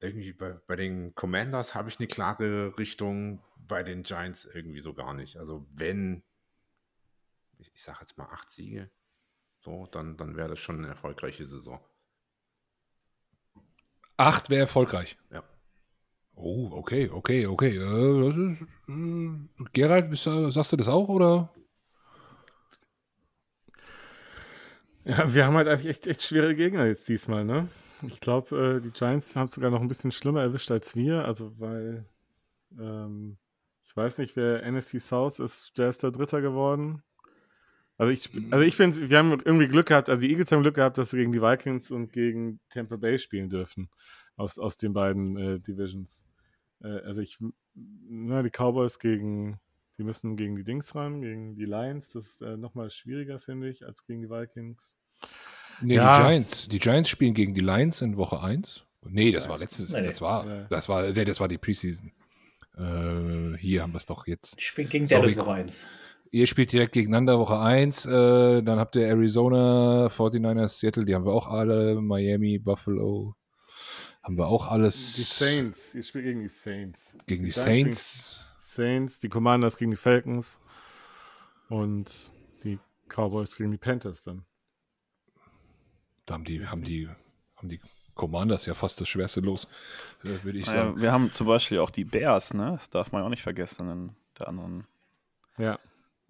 irgendwie 0.00 0.32
bei, 0.32 0.52
bei 0.66 0.76
den 0.76 1.14
Commanders 1.14 1.74
habe 1.74 1.88
ich 1.88 1.98
eine 1.98 2.08
klare 2.08 2.76
Richtung, 2.78 3.42
bei 3.56 3.82
den 3.82 4.02
Giants 4.02 4.44
irgendwie 4.44 4.80
so 4.80 4.94
gar 4.94 5.14
nicht. 5.14 5.36
Also 5.36 5.66
wenn, 5.72 6.22
ich, 7.58 7.72
ich 7.74 7.82
sage 7.82 7.98
jetzt 8.00 8.18
mal 8.18 8.26
acht 8.26 8.50
Siege, 8.50 8.90
so, 9.60 9.86
dann, 9.86 10.16
dann 10.16 10.36
wäre 10.36 10.50
das 10.50 10.60
schon 10.60 10.78
eine 10.78 10.88
erfolgreiche 10.88 11.44
Saison. 11.44 11.80
Acht 14.16 14.48
wäre 14.48 14.60
erfolgreich. 14.60 15.18
Ja. 15.30 15.42
Oh, 16.34 16.70
okay, 16.72 17.08
okay, 17.10 17.46
okay. 17.46 17.76
Äh, 17.76 18.28
das 18.28 18.36
ist, 18.36 18.62
äh, 18.88 19.64
Gerald, 19.72 20.10
bist, 20.10 20.24
sagst 20.24 20.72
du 20.72 20.76
das 20.76 20.88
auch 20.88 21.08
oder? 21.08 21.52
Ja, 25.06 25.32
wir 25.32 25.46
haben 25.46 25.54
halt 25.54 25.68
einfach 25.68 25.88
echt, 25.88 26.08
echt 26.08 26.22
schwere 26.22 26.56
Gegner 26.56 26.84
jetzt 26.86 27.08
diesmal, 27.08 27.44
ne? 27.44 27.68
Ich 28.02 28.18
glaube, 28.20 28.78
äh, 28.78 28.80
die 28.80 28.90
Giants 28.90 29.36
haben 29.36 29.46
es 29.46 29.52
sogar 29.52 29.70
noch 29.70 29.80
ein 29.80 29.86
bisschen 29.86 30.10
schlimmer 30.10 30.42
erwischt 30.42 30.70
als 30.72 30.96
wir, 30.96 31.24
also 31.24 31.52
weil 31.60 32.04
ähm, 32.76 33.38
ich 33.84 33.96
weiß 33.96 34.18
nicht, 34.18 34.34
wer 34.34 34.68
NFC 34.68 35.00
South 35.00 35.38
ist, 35.38 35.78
der 35.78 35.90
ist 35.90 36.02
der 36.02 36.10
Dritter 36.10 36.42
geworden. 36.42 37.04
Also 37.98 38.12
ich, 38.12 38.30
also 38.50 38.64
ich 38.64 38.76
bin, 38.76 39.08
wir 39.08 39.16
haben 39.16 39.30
irgendwie 39.44 39.68
Glück 39.68 39.86
gehabt, 39.86 40.10
also 40.10 40.20
die 40.20 40.30
Eagles 40.30 40.50
haben 40.50 40.62
Glück 40.62 40.74
gehabt, 40.74 40.98
dass 40.98 41.12
sie 41.12 41.18
gegen 41.18 41.32
die 41.32 41.40
Vikings 41.40 41.92
und 41.92 42.12
gegen 42.12 42.58
Tampa 42.68 42.96
Bay 42.96 43.18
spielen 43.18 43.48
dürfen 43.48 43.88
aus, 44.34 44.58
aus 44.58 44.76
den 44.76 44.92
beiden 44.92 45.36
äh, 45.36 45.60
Divisions. 45.60 46.26
Äh, 46.82 46.88
also 46.88 47.20
ich, 47.20 47.38
na, 47.74 48.42
die 48.42 48.50
Cowboys 48.50 48.98
gegen, 48.98 49.60
die 49.98 50.04
müssen 50.04 50.36
gegen 50.36 50.56
die 50.56 50.64
Dings 50.64 50.94
ran, 50.94 51.20
gegen 51.22 51.56
die 51.56 51.64
Lions, 51.64 52.12
das 52.12 52.26
ist 52.26 52.42
äh, 52.42 52.56
nochmal 52.56 52.90
schwieriger, 52.90 53.38
finde 53.40 53.68
ich, 53.68 53.84
als 53.86 54.04
gegen 54.06 54.20
die 54.22 54.30
Vikings. 54.30 54.96
Nee, 55.80 55.94
Ja. 55.96 56.16
die 56.16 56.22
Giants. 56.22 56.68
Die 56.68 56.78
Giants 56.78 57.08
spielen 57.08 57.34
gegen 57.34 57.54
die 57.54 57.60
Lions 57.60 58.00
in 58.02 58.16
Woche 58.16 58.40
1. 58.42 58.84
Nee, 59.08 59.30
das 59.30 59.48
war 59.48 59.58
letztes, 59.58 59.92
Nee, 59.92 60.00
nee. 60.00 60.06
das 60.06 60.20
war, 60.20 60.46
Ja. 60.46 60.62
das 60.68 60.88
war, 60.88 61.10
nee, 61.12 61.24
das 61.24 61.38
war 61.40 61.48
die 61.48 61.58
Preseason. 61.58 62.12
Äh, 62.76 63.56
hier 63.58 63.82
haben 63.82 63.92
wir 63.92 63.98
es 63.98 64.06
doch 64.06 64.26
jetzt. 64.26 64.54
Ich 64.58 64.66
spiele 64.66 64.88
gegen 64.88 65.04
Sorry, 65.04 65.32
Dallas 65.32 65.36
Woche 65.46 65.52
1. 65.54 65.86
Ihr 66.32 66.46
spielt 66.46 66.72
direkt 66.72 66.92
gegeneinander 66.92 67.38
Woche 67.38 67.58
1, 67.58 68.04
äh, 68.06 68.62
dann 68.62 68.78
habt 68.80 68.96
ihr 68.96 69.06
Arizona, 69.06 70.08
49ers, 70.08 70.80
Seattle, 70.80 71.04
die 71.04 71.14
haben 71.14 71.24
wir 71.24 71.32
auch 71.32 71.46
alle, 71.48 72.00
Miami, 72.00 72.58
Buffalo, 72.58 73.36
haben 74.22 74.36
wir 74.36 74.46
auch 74.48 74.66
alles. 74.66 75.14
Die 75.14 75.22
Saints, 75.22 75.94
ihr 75.94 76.02
spielt 76.02 76.24
gegen 76.24 76.42
die 76.42 76.48
Saints. 76.48 77.16
Gegen 77.26 77.44
die 77.44 77.52
spielen 77.52 77.64
Saints. 77.64 78.40
Saints, 78.76 79.20
die 79.20 79.28
Commanders 79.28 79.76
gegen 79.76 79.90
die 79.90 79.96
Falcons 79.96 80.60
und 81.68 82.32
die 82.62 82.78
Cowboys 83.08 83.56
gegen 83.56 83.70
die 83.70 83.78
Panthers 83.78 84.22
dann. 84.22 84.44
Da 86.26 86.34
haben 86.34 86.44
die, 86.44 86.66
haben 86.66 86.82
die, 86.82 87.08
haben 87.56 87.68
die 87.68 87.80
Commanders 88.14 88.66
ja 88.66 88.74
fast 88.74 89.00
das 89.00 89.08
schwerste 89.08 89.40
los, 89.40 89.68
äh, 90.24 90.42
würde 90.42 90.58
ich 90.58 90.66
sagen. 90.66 91.00
Wir 91.00 91.12
haben 91.12 91.32
zum 91.32 91.46
Beispiel 91.46 91.78
auch 91.78 91.90
die 91.90 92.04
Bears, 92.04 92.54
ne? 92.54 92.72
Das 92.72 92.90
darf 92.90 93.12
man 93.12 93.22
ja 93.22 93.26
auch 93.26 93.30
nicht 93.30 93.42
vergessen 93.42 93.90
in 93.90 94.12
der 94.38 94.48
anderen. 94.48 94.86
Ja. 95.58 95.78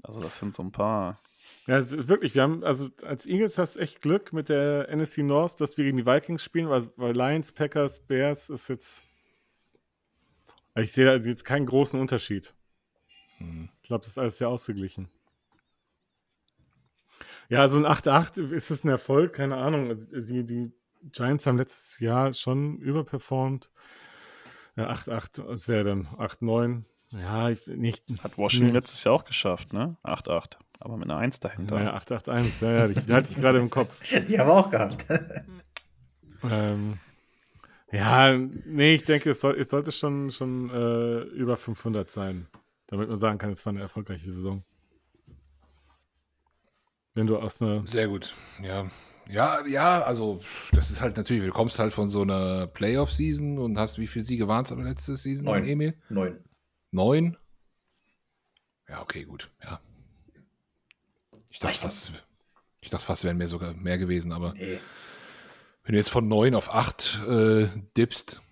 Also 0.03 0.20
das 0.20 0.38
sind 0.38 0.55
so 0.55 0.62
ein 0.62 0.72
paar. 0.72 1.20
Ja, 1.66 1.82
wirklich, 2.09 2.34
wir 2.34 2.42
haben, 2.42 2.64
also 2.64 2.90
als 3.03 3.26
Eagles 3.26 3.57
hast 3.57 3.76
du 3.76 3.80
echt 3.80 4.03
Glück 4.03 4.32
mit 4.32 4.49
der 4.49 4.88
NFC 4.94 5.18
North, 5.18 5.61
dass 5.61 5.76
wir 5.76 5.84
gegen 5.84 5.97
die 5.97 6.07
Vikings 6.07 6.42
spielen, 6.42 6.68
weil, 6.68 6.88
weil 6.97 7.14
Lions, 7.14 7.53
Packers, 7.53 8.01
Bears 8.01 8.51
ist 8.51 8.68
jetzt. 8.68 9.05
Ich 10.77 10.93
sehe 10.93 11.05
da 11.05 11.16
jetzt 11.16 11.45
keinen 11.45 11.66
großen 11.66 11.99
Unterschied. 12.01 12.55
Hm. 13.39 13.68
Ich 13.83 13.89
glaube, 13.89 14.03
das 14.03 14.12
ist 14.12 14.18
alles 14.18 14.39
sehr 14.39 14.49
ausgeglichen. 14.49 15.09
Ja, 17.49 17.68
so 17.68 17.79
ein 17.79 17.87
8-8, 17.87 18.53
ist 18.53 18.70
es 18.70 18.85
ein 18.85 18.89
Erfolg? 18.89 19.33
Keine 19.35 19.57
Ahnung. 19.57 19.89
Also 19.89 20.07
Die, 20.20 20.45
die 20.45 20.72
Giants 21.12 21.47
haben 21.47 21.59
letztes 21.59 22.01
Jahr 22.01 22.33
schon 22.33 22.79
überperformt. 22.79 23.70
Ja, 24.74 24.91
8-8, 24.91 25.53
es 25.53 25.68
wäre 25.68 25.85
dann 25.85 26.07
8-9. 26.09 26.83
Ja, 27.12 27.51
ich, 27.51 27.66
nicht. 27.68 28.05
Hat 28.22 28.37
Washington 28.37 28.68
Nee. 28.68 28.72
letztes 28.79 29.05
Jahr 29.05 29.14
auch 29.14 29.24
geschafft, 29.24 29.72
ne? 29.72 29.97
8-8. 30.03 30.57
Aber 30.81 30.97
mit 30.97 31.09
einer 31.09 31.18
1 31.18 31.41
dahinter. 31.41 31.77
Naja, 31.77 31.97
8-8-1, 31.97 32.64
ja, 32.64 32.72
ja, 32.72 32.89
die, 32.89 33.01
die 33.01 33.12
hatte 33.12 33.31
ich 33.31 33.37
gerade 33.37 33.59
im 33.59 33.70
Kopf. 33.70 33.99
Die 34.29 34.39
haben 34.39 34.49
wir 34.49 34.55
auch 34.55 34.70
gehabt. 34.70 35.07
Ähm, 36.43 36.99
ja, 37.93 38.37
nee, 38.37 38.95
ich 38.95 39.05
denke, 39.05 39.30
es, 39.30 39.41
soll, 39.41 39.55
es 39.59 39.70
sollte 39.70 39.93
schon, 39.93 40.30
schon 40.30 40.70
äh, 40.70 41.20
über 41.34 41.57
500 41.57 42.11
sein, 42.11 42.47
damit 42.89 43.09
man 43.09 43.18
sagen 43.18 43.39
kann, 43.39 43.53
es 43.53 43.64
war 43.64 43.72
eine 43.72 43.80
erfolgreiche 43.82 44.30
Saison. 44.30 44.64
Wenn 47.14 47.26
du 47.26 47.39
aus 47.39 47.62
einer. 47.62 47.87
Sehr 47.87 48.09
gut, 48.09 48.34
ja. 48.62 48.91
Ja, 49.28 49.66
ja, 49.66 50.03
also 50.03 50.41
das 50.72 50.91
ist 50.91 51.01
halt 51.01 51.16
natürlich, 51.16 51.43
du 51.43 51.51
kommst 51.51 51.78
halt 51.78 51.93
von 51.93 52.09
so 52.09 52.22
einer 52.22 52.68
Playoff-Season 52.68 53.59
und 53.59 53.76
hast, 53.76 53.99
wie 53.99 54.07
viele 54.07 54.24
Siege 54.24 54.47
waren 54.47 54.64
es 54.64 54.70
aber 54.70 54.84
letzte 54.84 55.16
Season, 55.16 55.47
Neun. 55.47 55.64
Emil? 55.64 55.95
Neun. 56.09 56.39
Neun? 56.93 57.37
Ja, 58.89 59.03
okay, 59.03 59.24
gut, 59.24 59.51
ja. 59.64 59.80
Ich 61.51 61.59
dachte 61.59 61.80
fast, 61.80 62.12
ich 62.80 62.91
dachte 62.91 63.05
fast, 63.05 63.24
wären 63.24 63.37
mehr 63.37 63.49
sogar 63.49 63.74
mehr 63.74 63.99
gewesen, 63.99 64.30
aber 64.30 64.53
Nee. 64.55 64.78
Wenn 65.87 65.93
du 65.93 65.99
jetzt 65.99 66.11
von 66.11 66.26
neun 66.28 66.55
auf 66.55 66.72
acht 66.74 67.20
äh, 67.28 67.68
dippst, 67.97 68.43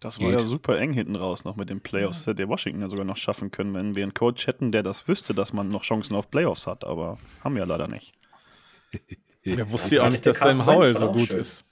Das 0.00 0.20
war 0.20 0.30
Geht. 0.30 0.40
ja 0.40 0.46
super 0.46 0.78
eng 0.78 0.92
hinten 0.92 1.16
raus 1.16 1.44
noch 1.44 1.56
mit 1.56 1.70
den 1.70 1.80
Playoffs. 1.80 2.22
Hätte 2.26 2.34
der 2.36 2.48
Washington 2.48 2.82
ja 2.82 2.88
sogar 2.88 3.06
noch 3.06 3.16
schaffen 3.16 3.50
können, 3.50 3.74
wenn 3.74 3.96
wir 3.96 4.02
einen 4.02 4.14
Coach 4.14 4.46
hätten, 4.46 4.70
der 4.70 4.82
das 4.82 5.08
wüsste, 5.08 5.32
dass 5.32 5.52
man 5.54 5.68
noch 5.68 5.82
Chancen 5.82 6.14
auf 6.14 6.30
Playoffs 6.30 6.66
hat. 6.66 6.84
Aber 6.84 7.18
haben 7.42 7.56
wir 7.56 7.66
leider 7.66 7.88
nicht. 7.88 8.12
Er 9.44 9.68
wusste 9.70 9.96
ja 9.96 10.02
ja 10.02 10.06
auch 10.06 10.12
nicht, 10.12 10.24
dass 10.24 10.38
Sam 10.38 10.64
Howell 10.66 10.96
so 10.96 11.10
gut 11.10 11.26
schön. 11.26 11.40
ist. 11.40 11.64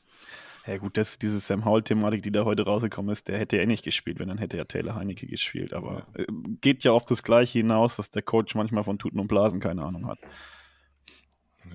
Ja 0.67 0.79
gut, 0.79 0.97
das, 0.97 1.21
diese 1.21 1.39
Sam 1.39 1.65
Howell-Thematik, 1.65 2.21
die 2.21 2.33
da 2.33 2.45
heute 2.45 2.65
rausgekommen 2.65 3.13
ist, 3.13 3.29
der 3.29 3.39
hätte 3.39 3.59
ja 3.59 3.63
eh 3.63 3.67
nicht 3.67 3.85
gespielt, 3.85 4.19
wenn 4.19 4.27
dann 4.29 4.39
hätte 4.39 4.57
ja 4.57 4.65
Taylor 4.65 4.97
Heinecke 4.97 5.29
gespielt. 5.29 5.73
Aber 5.73 6.09
äh, 6.15 6.27
geht 6.61 6.83
ja 6.83 6.91
auf 6.91 7.07
das 7.07 7.23
Gleiche 7.23 7.61
hinaus, 7.61 7.95
dass 7.95 8.11
der 8.11 8.23
Coach 8.23 8.57
manchmal 8.57 8.83
von 8.83 8.99
Tuten 8.99 9.21
und 9.21 9.29
Blasen 9.29 9.61
keine 9.61 9.85
Ahnung 9.85 10.09
hat. 10.09 10.19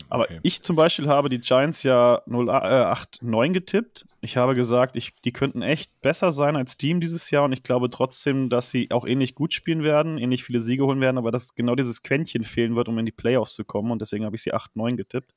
Aber 0.09 0.25
Okay. 0.25 0.39
ich 0.43 0.61
zum 0.61 0.75
Beispiel 0.75 1.07
habe 1.07 1.29
die 1.29 1.39
Giants 1.39 1.83
ja 1.83 2.21
0, 2.25 2.49
äh, 2.49 2.51
8-9 2.51 3.53
getippt. 3.53 4.05
Ich 4.21 4.37
habe 4.37 4.55
gesagt, 4.55 4.95
ich, 4.95 5.15
die 5.23 5.31
könnten 5.31 5.61
echt 5.61 6.01
besser 6.01 6.31
sein 6.31 6.55
als 6.55 6.77
Team 6.77 6.99
dieses 6.99 7.29
Jahr 7.31 7.43
und 7.43 7.53
ich 7.53 7.63
glaube 7.63 7.89
trotzdem, 7.89 8.49
dass 8.49 8.69
sie 8.69 8.89
auch 8.91 9.05
ähnlich 9.05 9.35
gut 9.35 9.53
spielen 9.53 9.83
werden, 9.83 10.17
ähnlich 10.17 10.43
viele 10.43 10.59
Siege 10.59 10.85
holen 10.85 11.01
werden, 11.01 11.17
aber 11.17 11.31
dass 11.31 11.55
genau 11.55 11.75
dieses 11.75 12.01
Quäntchen 12.01 12.43
fehlen 12.43 12.75
wird, 12.75 12.87
um 12.87 12.97
in 12.97 13.05
die 13.05 13.11
Playoffs 13.11 13.53
zu 13.53 13.63
kommen 13.63 13.91
und 13.91 14.01
deswegen 14.01 14.25
habe 14.25 14.35
ich 14.35 14.41
sie 14.43 14.53
8-9 14.53 14.95
getippt. 14.95 15.33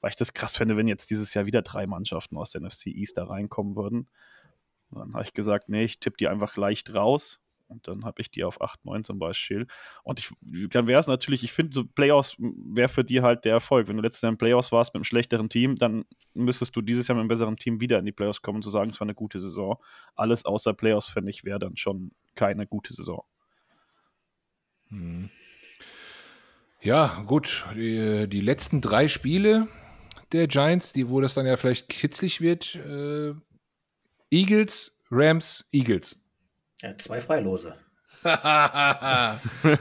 Weil 0.00 0.10
ich 0.10 0.16
das 0.16 0.34
krass 0.34 0.58
finde, 0.58 0.76
wenn 0.76 0.86
jetzt 0.86 1.08
dieses 1.10 1.32
Jahr 1.32 1.46
wieder 1.46 1.62
drei 1.62 1.86
Mannschaften 1.86 2.36
aus 2.36 2.50
der 2.50 2.60
NFC 2.60 2.88
East 2.88 3.16
da 3.16 3.24
reinkommen 3.24 3.74
würden. 3.74 4.08
Dann 4.90 5.14
habe 5.14 5.24
ich 5.24 5.32
gesagt, 5.32 5.68
nee, 5.70 5.84
ich 5.84 5.98
tippe 5.98 6.18
die 6.18 6.28
einfach 6.28 6.56
leicht 6.56 6.92
raus. 6.94 7.40
Und 7.68 7.88
dann 7.88 8.04
habe 8.04 8.20
ich 8.20 8.30
die 8.30 8.44
auf 8.44 8.60
8-9 8.60 9.04
zum 9.04 9.18
Beispiel. 9.18 9.66
Und 10.02 10.20
ich, 10.20 10.68
dann 10.70 10.86
wäre 10.86 11.00
es 11.00 11.06
natürlich, 11.06 11.44
ich 11.44 11.52
finde, 11.52 11.74
so 11.74 11.84
Playoffs 11.84 12.36
wäre 12.38 12.88
für 12.88 13.04
die 13.04 13.22
halt 13.22 13.44
der 13.44 13.52
Erfolg. 13.52 13.88
Wenn 13.88 13.96
du 13.96 14.02
letztes 14.02 14.22
Jahr 14.22 14.32
in 14.32 14.38
Playoffs 14.38 14.72
warst 14.72 14.92
mit 14.92 14.96
einem 14.96 15.04
schlechteren 15.04 15.48
Team, 15.48 15.76
dann 15.76 16.04
müsstest 16.34 16.76
du 16.76 16.82
dieses 16.82 17.08
Jahr 17.08 17.16
mit 17.16 17.22
einem 17.22 17.28
besseren 17.28 17.56
Team 17.56 17.80
wieder 17.80 17.98
in 17.98 18.04
die 18.04 18.12
Playoffs 18.12 18.42
kommen 18.42 18.56
und 18.56 18.62
zu 18.62 18.70
sagen, 18.70 18.90
es 18.90 19.00
war 19.00 19.06
eine 19.06 19.14
gute 19.14 19.38
Saison. 19.38 19.76
Alles 20.14 20.44
außer 20.44 20.74
Playoffs, 20.74 21.08
finde 21.08 21.30
ich, 21.30 21.44
wäre 21.44 21.58
dann 21.58 21.76
schon 21.76 22.12
keine 22.34 22.66
gute 22.66 22.92
Saison. 22.92 23.24
Mhm. 24.90 25.30
Ja, 26.82 27.24
gut. 27.26 27.64
Die, 27.74 28.28
die 28.28 28.40
letzten 28.40 28.80
drei 28.80 29.08
Spiele 29.08 29.68
der 30.32 30.48
Giants, 30.48 30.92
die, 30.92 31.08
wo 31.08 31.20
das 31.20 31.34
dann 31.34 31.46
ja 31.46 31.56
vielleicht 31.56 31.88
kitzlig 31.88 32.40
wird, 32.40 32.74
äh, 32.74 33.34
Eagles, 34.30 34.98
Rams, 35.10 35.68
Eagles. 35.72 36.23
Ja, 36.84 36.98
zwei 36.98 37.22
Freilose. 37.22 37.74
äh, 38.24 38.28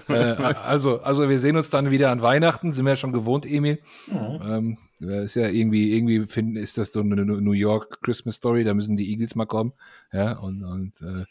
also, 0.07 1.01
also 1.01 1.29
wir 1.29 1.39
sehen 1.39 1.57
uns 1.57 1.69
dann 1.69 1.91
wieder 1.91 2.11
an 2.11 2.21
Weihnachten, 2.21 2.71
sind 2.71 2.85
wir 2.85 2.93
ja 2.93 2.95
schon 2.95 3.11
gewohnt, 3.11 3.45
Emil. 3.45 3.79
Mhm. 4.07 4.39
Ähm, 4.41 4.77
ist 4.99 5.35
ja 5.35 5.49
irgendwie, 5.49 5.93
irgendwie 5.93 6.25
finden, 6.27 6.55
ist 6.55 6.77
das 6.77 6.93
so 6.93 7.01
eine 7.01 7.25
New 7.25 7.51
York 7.51 8.01
Christmas 8.01 8.35
Story, 8.35 8.63
da 8.63 8.73
müssen 8.73 8.95
die 8.95 9.11
Eagles 9.11 9.35
mal 9.35 9.45
kommen. 9.45 9.73
Ja, 10.13 10.37
und, 10.37 10.63
und 10.63 11.01
äh, 11.01 11.25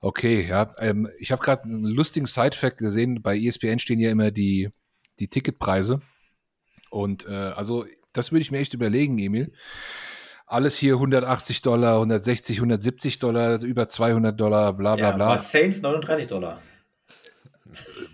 okay, 0.00 0.46
ja. 0.46 0.72
Ähm, 0.78 1.08
ich 1.18 1.32
habe 1.32 1.42
gerade 1.42 1.64
einen 1.64 1.84
lustigen 1.84 2.26
Side-Fact 2.26 2.78
gesehen, 2.78 3.22
bei 3.22 3.36
ESPN 3.36 3.80
stehen 3.80 3.98
ja 3.98 4.10
immer 4.10 4.30
die, 4.30 4.70
die 5.18 5.26
Ticketpreise. 5.26 6.00
Und 6.90 7.26
äh, 7.26 7.32
also, 7.32 7.86
das 8.12 8.30
würde 8.30 8.42
ich 8.42 8.52
mir 8.52 8.58
echt 8.58 8.74
überlegen, 8.74 9.18
Emil. 9.18 9.52
Alles 10.52 10.76
hier 10.76 10.94
180 10.96 11.62
Dollar, 11.62 11.94
160, 11.94 12.58
170 12.58 13.18
Dollar, 13.18 13.62
über 13.62 13.88
200 13.88 14.38
Dollar, 14.38 14.74
bla 14.74 14.96
bla 14.96 15.10
Ja, 15.10 15.12
bla. 15.12 15.38
Saints 15.38 15.80
39 15.80 16.26
Dollar. 16.26 16.60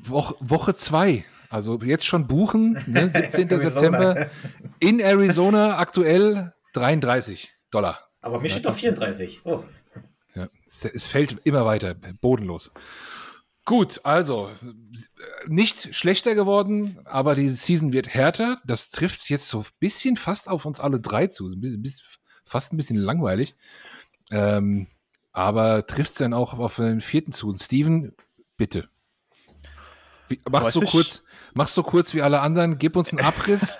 Woche, 0.05 0.37
Woche 0.39 0.77
zwei. 0.77 1.25
Also 1.51 1.81
jetzt 1.83 2.07
schon 2.07 2.29
buchen, 2.29 2.79
ne? 2.87 3.11
17. 3.11 3.51
Arizona. 3.51 3.71
September 3.71 4.31
in 4.79 5.01
Arizona 5.01 5.79
aktuell 5.79 6.53
33 6.75 7.53
Dollar. 7.73 7.99
Aber 8.21 8.41
mir 8.41 8.51
steht 8.51 8.67
doch 8.67 8.75
34. 8.75 9.41
Oh. 9.43 9.65
Ja. 10.37 10.49
Es, 10.65 10.85
es 10.85 11.09
fällt 11.09 11.39
immer 11.43 11.65
weiter, 11.67 11.97
bodenlos. 12.21 12.71
Gut, 13.65 14.01
also 14.05 14.49
nicht 15.49 15.95
schlechter 15.95 16.37
geworden, 16.37 17.01
aber 17.05 17.35
die 17.35 17.49
Season 17.49 17.93
wird 17.93 18.09
härter. 18.09 18.63
Das 18.65 18.91
trifft 18.91 19.29
jetzt 19.29 19.49
so 19.49 19.59
ein 19.59 19.67
bisschen 19.81 20.17
fast 20.17 20.49
auf 20.49 20.65
uns 20.65 20.79
alle 20.79 21.01
drei 21.01 21.27
zu. 21.27 21.51
Fast 22.49 22.73
ein 22.73 22.77
bisschen 22.77 22.97
langweilig. 22.97 23.55
Ähm, 24.31 24.89
aber 25.33 25.87
trifft 25.87 26.11
es 26.11 26.17
dann 26.17 26.33
auch 26.33 26.59
auf 26.59 26.77
den 26.77 27.01
vierten 27.01 27.33
zu? 27.33 27.49
Und 27.49 27.59
Steven, 27.59 28.15
bitte. 28.57 28.89
Wie, 30.29 30.41
machst 30.51 30.77
du 30.77 30.81
kurz, 30.81 31.23
machst 31.55 31.77
du 31.77 31.83
kurz 31.83 32.15
wie 32.15 32.23
alle 32.23 32.41
anderen, 32.41 32.79
gib 32.79 32.97
uns 32.97 33.11
einen 33.11 33.25
Abriss. 33.25 33.79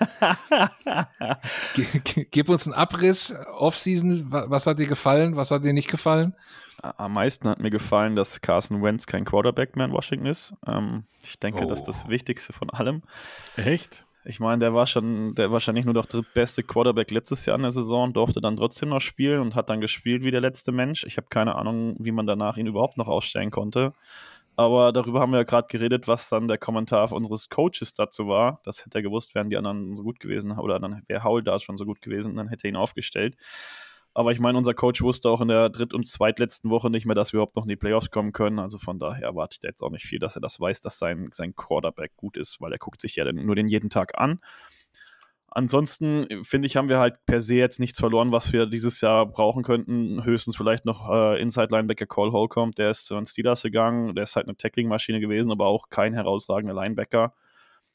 gib 2.31 2.49
uns 2.49 2.65
einen 2.65 2.73
Abriss, 2.73 3.33
Offseason, 3.57 4.31
was 4.31 4.65
hat 4.65 4.79
dir 4.79 4.87
gefallen, 4.87 5.35
was 5.35 5.51
hat 5.51 5.63
dir 5.63 5.73
nicht 5.73 5.89
gefallen? 5.89 6.35
Am 6.81 7.13
meisten 7.13 7.49
hat 7.49 7.59
mir 7.59 7.71
gefallen, 7.71 8.15
dass 8.15 8.41
Carson 8.41 8.81
Wentz 8.81 9.05
kein 9.05 9.25
Quarterback 9.25 9.75
mehr 9.75 9.87
in 9.87 9.91
Washington 9.91 10.27
ist. 10.27 10.53
Ähm, 10.65 11.03
ich 11.23 11.37
denke, 11.37 11.65
oh. 11.65 11.67
das 11.67 11.79
ist 11.79 11.87
das 11.87 12.05
oh. 12.05 12.09
Wichtigste 12.09 12.53
von 12.53 12.69
allem. 12.69 13.03
Echt? 13.57 14.05
Ich 14.29 14.39
meine, 14.39 14.59
der 14.59 14.75
war 14.75 14.85
schon 14.85 15.33
der 15.33 15.51
wahrscheinlich 15.51 15.85
nur 15.85 15.95
der 15.95 16.03
drittbeste 16.03 16.61
Quarterback 16.61 17.09
letztes 17.09 17.47
Jahr 17.47 17.55
in 17.55 17.63
der 17.63 17.71
Saison, 17.71 18.13
durfte 18.13 18.39
dann 18.39 18.57
trotzdem 18.57 18.89
noch 18.89 19.01
spielen 19.01 19.39
und 19.39 19.55
hat 19.55 19.71
dann 19.71 19.81
gespielt 19.81 20.23
wie 20.23 20.29
der 20.29 20.39
letzte 20.39 20.71
Mensch. 20.71 21.03
Ich 21.03 21.17
habe 21.17 21.25
keine 21.31 21.55
Ahnung, 21.55 21.95
wie 21.97 22.11
man 22.11 22.27
danach 22.27 22.55
ihn 22.55 22.67
überhaupt 22.67 22.95
noch 22.95 23.07
ausstellen 23.07 23.49
konnte. 23.49 23.91
Aber 24.55 24.91
darüber 24.91 25.19
haben 25.19 25.31
wir 25.31 25.39
ja 25.39 25.45
gerade 25.45 25.67
geredet, 25.67 26.07
was 26.07 26.29
dann 26.29 26.47
der 26.47 26.59
Kommentar 26.59 27.11
unseres 27.11 27.49
Coaches 27.49 27.95
dazu 27.95 28.27
war. 28.27 28.59
Das 28.65 28.85
hätte 28.85 28.99
er 28.99 29.01
gewusst, 29.01 29.33
wären 29.33 29.49
die 29.49 29.57
anderen 29.57 29.97
so 29.97 30.03
gut 30.03 30.19
gewesen 30.19 30.51
oder 30.51 30.79
dann 30.79 31.01
wäre 31.07 31.23
Howell 31.23 31.41
da 31.41 31.57
schon 31.57 31.77
so 31.77 31.85
gut 31.85 31.99
gewesen, 31.99 32.35
dann 32.35 32.49
hätte 32.49 32.67
er 32.67 32.69
ihn 32.69 32.75
aufgestellt. 32.75 33.35
Aber 34.19 34.33
ich 34.33 34.41
meine, 34.41 34.57
unser 34.57 34.73
Coach 34.73 35.01
wusste 35.01 35.29
auch 35.29 35.39
in 35.39 35.47
der 35.47 35.69
dritt- 35.69 35.93
und 35.93 36.05
zweitletzten 36.05 36.69
Woche 36.69 36.89
nicht 36.89 37.05
mehr, 37.05 37.15
dass 37.15 37.31
wir 37.31 37.37
überhaupt 37.37 37.55
noch 37.55 37.63
in 37.63 37.69
die 37.69 37.77
Playoffs 37.77 38.11
kommen 38.11 38.33
können. 38.33 38.59
Also 38.59 38.77
von 38.77 38.99
daher 38.99 39.23
erwarte 39.23 39.53
ich 39.53 39.59
da 39.61 39.69
jetzt 39.69 39.81
auch 39.81 39.91
nicht 39.91 40.05
viel, 40.05 40.19
dass 40.19 40.35
er 40.35 40.41
das 40.41 40.59
weiß, 40.59 40.81
dass 40.81 40.99
sein, 40.99 41.29
sein 41.31 41.55
Quarterback 41.55 42.17
gut 42.17 42.35
ist, 42.35 42.59
weil 42.59 42.73
er 42.73 42.79
guckt 42.79 42.99
sich 42.99 43.15
ja 43.15 43.31
nur 43.31 43.55
den 43.55 43.69
jeden 43.69 43.89
Tag 43.89 44.19
an. 44.19 44.41
Ansonsten 45.47 46.27
finde 46.43 46.65
ich, 46.65 46.75
haben 46.75 46.89
wir 46.89 46.99
halt 46.99 47.25
per 47.27 47.41
se 47.41 47.55
jetzt 47.55 47.79
nichts 47.79 47.97
verloren, 47.97 48.33
was 48.33 48.51
wir 48.51 48.65
dieses 48.65 48.99
Jahr 48.99 49.25
brauchen 49.25 49.63
könnten. 49.63 50.21
Höchstens 50.25 50.57
vielleicht 50.57 50.83
noch 50.83 51.09
äh, 51.09 51.41
Inside-Linebacker 51.41 52.05
Cole 52.05 52.33
Holcomb, 52.33 52.75
der 52.75 52.89
ist 52.89 53.05
zu 53.05 53.15
den 53.15 53.25
Steelers 53.25 53.63
gegangen. 53.63 54.15
Der 54.15 54.25
ist 54.25 54.35
halt 54.35 54.47
eine 54.47 54.57
Tackling-Maschine 54.57 55.21
gewesen, 55.21 55.49
aber 55.49 55.67
auch 55.67 55.87
kein 55.89 56.13
herausragender 56.13 56.73
Linebacker. 56.73 57.33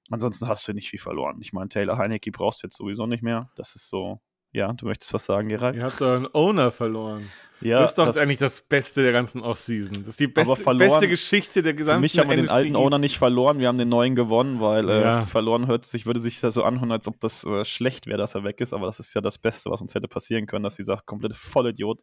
Ansonsten 0.08 0.48
hast 0.48 0.66
du 0.66 0.72
nicht 0.72 0.88
viel 0.88 1.00
verloren. 1.00 1.36
Ich 1.42 1.52
meine, 1.52 1.68
Taylor 1.68 1.98
Heinecke 1.98 2.30
brauchst 2.30 2.62
du 2.62 2.68
jetzt 2.68 2.78
sowieso 2.78 3.06
nicht 3.06 3.22
mehr. 3.22 3.50
Das 3.56 3.76
ist 3.76 3.90
so 3.90 4.22
ja, 4.54 4.72
du 4.72 4.86
möchtest 4.86 5.12
was 5.12 5.26
sagen, 5.26 5.48
Gerald? 5.48 5.76
Ihr 5.76 5.82
habt 5.82 6.00
einen 6.00 6.28
Owner 6.32 6.70
verloren. 6.70 7.28
Ja, 7.60 7.80
das 7.80 7.92
ist 7.92 7.98
doch 7.98 8.06
das, 8.06 8.18
eigentlich 8.18 8.38
das 8.38 8.60
Beste 8.60 9.02
der 9.02 9.12
ganzen 9.12 9.40
Offseason. 9.40 9.94
Das 10.00 10.08
ist 10.08 10.20
die 10.20 10.26
beste, 10.26 10.54
verloren, 10.54 10.90
beste 10.90 11.08
Geschichte 11.08 11.62
der 11.62 11.74
gesamten 11.74 11.96
Für 11.96 12.00
mich 12.00 12.18
haben 12.18 12.28
wir 12.28 12.36
den 12.36 12.50
alten 12.50 12.76
Owner 12.76 12.98
nicht 12.98 13.16
verloren, 13.16 13.58
wir 13.58 13.68
haben 13.68 13.78
den 13.78 13.88
neuen 13.88 14.14
gewonnen, 14.14 14.60
weil 14.60 14.88
äh, 14.88 15.00
ja. 15.00 15.26
verloren 15.26 15.66
hört 15.66 15.86
sich, 15.86 16.04
würde 16.06 16.20
sich 16.20 16.40
ja 16.42 16.50
so 16.50 16.62
anhören, 16.62 16.92
als 16.92 17.08
ob 17.08 17.18
das 17.20 17.44
äh, 17.44 17.64
schlecht 17.64 18.06
wäre, 18.06 18.18
dass 18.18 18.34
er 18.34 18.44
weg 18.44 18.60
ist, 18.60 18.74
aber 18.74 18.86
das 18.86 19.00
ist 19.00 19.14
ja 19.14 19.20
das 19.20 19.38
Beste, 19.38 19.70
was 19.70 19.80
uns 19.80 19.94
hätte 19.94 20.08
passieren 20.08 20.46
können, 20.46 20.62
dass 20.62 20.76
dieser 20.76 20.98
komplette 20.98 21.34
Vollidiot 21.34 22.02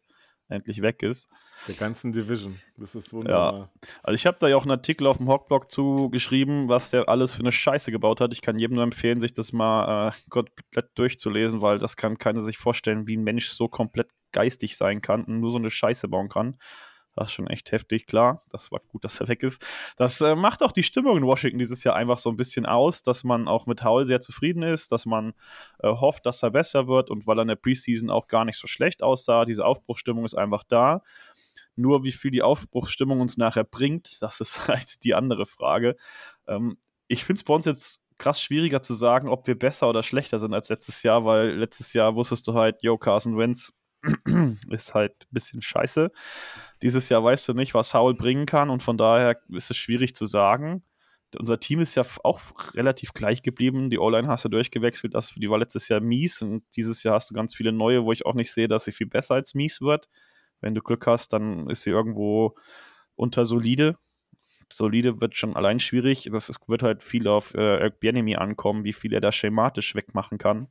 endlich 0.52 0.82
weg 0.82 1.02
ist. 1.02 1.28
Der 1.68 1.74
ganzen 1.74 2.12
Division. 2.12 2.60
Das 2.76 2.94
ist 2.94 3.12
wunderbar. 3.12 3.58
Ja. 3.58 3.70
Also 4.02 4.14
ich 4.14 4.26
habe 4.26 4.36
da 4.40 4.48
ja 4.48 4.56
auch 4.56 4.62
einen 4.62 4.72
Artikel 4.72 5.06
auf 5.06 5.18
dem 5.18 5.28
Hawkblog 5.28 5.70
zu 5.70 6.10
geschrieben, 6.10 6.68
was 6.68 6.90
der 6.90 7.08
alles 7.08 7.34
für 7.34 7.40
eine 7.40 7.52
Scheiße 7.52 7.90
gebaut 7.90 8.20
hat. 8.20 8.32
Ich 8.32 8.42
kann 8.42 8.58
jedem 8.58 8.74
nur 8.74 8.84
empfehlen, 8.84 9.20
sich 9.20 9.32
das 9.32 9.52
mal 9.52 10.08
äh, 10.08 10.12
komplett 10.28 10.90
durchzulesen, 10.94 11.62
weil 11.62 11.78
das 11.78 11.96
kann 11.96 12.18
keiner 12.18 12.40
sich 12.40 12.58
vorstellen, 12.58 13.06
wie 13.06 13.16
ein 13.16 13.24
Mensch 13.24 13.50
so 13.50 13.68
komplett 13.68 14.10
geistig 14.32 14.76
sein 14.76 15.02
kann 15.02 15.24
und 15.24 15.40
nur 15.40 15.50
so 15.50 15.58
eine 15.58 15.70
Scheiße 15.70 16.08
bauen 16.08 16.28
kann. 16.28 16.56
Das 17.14 17.28
ist 17.28 17.34
schon 17.34 17.46
echt 17.46 17.72
heftig, 17.72 18.06
klar. 18.06 18.42
Das 18.50 18.72
war 18.72 18.80
gut, 18.88 19.04
dass 19.04 19.20
er 19.20 19.28
weg 19.28 19.42
ist. 19.42 19.64
Das 19.96 20.20
äh, 20.20 20.34
macht 20.34 20.62
auch 20.62 20.72
die 20.72 20.82
Stimmung 20.82 21.16
in 21.18 21.24
Washington 21.24 21.58
dieses 21.58 21.84
Jahr 21.84 21.94
einfach 21.94 22.18
so 22.18 22.30
ein 22.30 22.36
bisschen 22.36 22.64
aus, 22.64 23.02
dass 23.02 23.22
man 23.22 23.48
auch 23.48 23.66
mit 23.66 23.84
Howell 23.84 24.06
sehr 24.06 24.20
zufrieden 24.20 24.62
ist, 24.62 24.92
dass 24.92 25.04
man 25.04 25.34
äh, 25.80 25.88
hofft, 25.88 26.24
dass 26.24 26.42
er 26.42 26.50
besser 26.50 26.88
wird 26.88 27.10
und 27.10 27.26
weil 27.26 27.38
er 27.38 27.42
in 27.42 27.48
der 27.48 27.56
Preseason 27.56 28.10
auch 28.10 28.28
gar 28.28 28.44
nicht 28.44 28.58
so 28.58 28.66
schlecht 28.66 29.02
aussah. 29.02 29.44
Diese 29.44 29.64
Aufbruchstimmung 29.64 30.24
ist 30.24 30.34
einfach 30.34 30.64
da. 30.64 31.02
Nur 31.76 32.04
wie 32.04 32.12
viel 32.12 32.30
die 32.30 32.42
Aufbruchstimmung 32.42 33.20
uns 33.20 33.36
nachher 33.36 33.64
bringt, 33.64 34.20
das 34.22 34.40
ist 34.40 34.68
halt 34.68 35.04
die 35.04 35.14
andere 35.14 35.44
Frage. 35.46 35.96
Ähm, 36.46 36.78
ich 37.08 37.24
finde 37.24 37.40
es 37.40 37.44
bei 37.44 37.54
uns 37.54 37.66
jetzt 37.66 38.02
krass 38.16 38.40
schwieriger 38.40 38.82
zu 38.82 38.94
sagen, 38.94 39.28
ob 39.28 39.46
wir 39.46 39.58
besser 39.58 39.88
oder 39.88 40.02
schlechter 40.02 40.38
sind 40.38 40.54
als 40.54 40.68
letztes 40.68 41.02
Jahr, 41.02 41.24
weil 41.24 41.56
letztes 41.56 41.92
Jahr 41.92 42.14
wusstest 42.14 42.46
du 42.46 42.54
halt, 42.54 42.82
yo, 42.82 42.96
Carson 42.96 43.36
Wentz 43.36 43.72
ist 44.70 44.94
halt 44.94 45.12
ein 45.12 45.32
bisschen 45.32 45.62
scheiße. 45.62 46.10
Dieses 46.82 47.08
Jahr 47.08 47.22
weißt 47.22 47.48
du 47.48 47.54
nicht, 47.54 47.74
was 47.74 47.94
Howell 47.94 48.14
bringen 48.14 48.46
kann 48.46 48.70
und 48.70 48.82
von 48.82 48.96
daher 48.96 49.40
ist 49.50 49.70
es 49.70 49.76
schwierig 49.76 50.14
zu 50.14 50.26
sagen. 50.26 50.82
Unser 51.38 51.60
Team 51.60 51.80
ist 51.80 51.94
ja 51.94 52.02
auch 52.24 52.40
relativ 52.74 53.14
gleich 53.14 53.42
geblieben. 53.42 53.88
Die 53.88 53.98
O-Line 53.98 54.28
hast 54.28 54.44
du 54.44 54.48
durchgewechselt. 54.50 55.14
Das, 55.14 55.32
die 55.34 55.48
war 55.48 55.58
letztes 55.58 55.88
Jahr 55.88 56.00
mies 56.00 56.42
und 56.42 56.64
dieses 56.76 57.02
Jahr 57.02 57.14
hast 57.14 57.30
du 57.30 57.34
ganz 57.34 57.54
viele 57.54 57.72
neue, 57.72 58.04
wo 58.04 58.12
ich 58.12 58.26
auch 58.26 58.34
nicht 58.34 58.52
sehe, 58.52 58.68
dass 58.68 58.84
sie 58.84 58.92
viel 58.92 59.06
besser 59.06 59.34
als 59.34 59.54
mies 59.54 59.80
wird. 59.80 60.08
Wenn 60.60 60.74
du 60.74 60.82
Glück 60.82 61.06
hast, 61.06 61.32
dann 61.32 61.70
ist 61.70 61.82
sie 61.82 61.90
irgendwo 61.90 62.54
unter 63.14 63.44
solide. 63.44 63.96
Solide 64.70 65.20
wird 65.20 65.36
schon 65.36 65.56
allein 65.56 65.80
schwierig. 65.80 66.28
Das 66.32 66.48
ist, 66.48 66.60
wird 66.68 66.82
halt 66.82 67.02
viel 67.02 67.28
auf 67.28 67.54
äh, 67.54 67.78
Eric 67.78 68.00
Bienemy 68.00 68.36
ankommen, 68.36 68.84
wie 68.84 68.92
viel 68.92 69.12
er 69.12 69.20
da 69.20 69.32
schematisch 69.32 69.94
wegmachen 69.94 70.38
kann. 70.38 70.68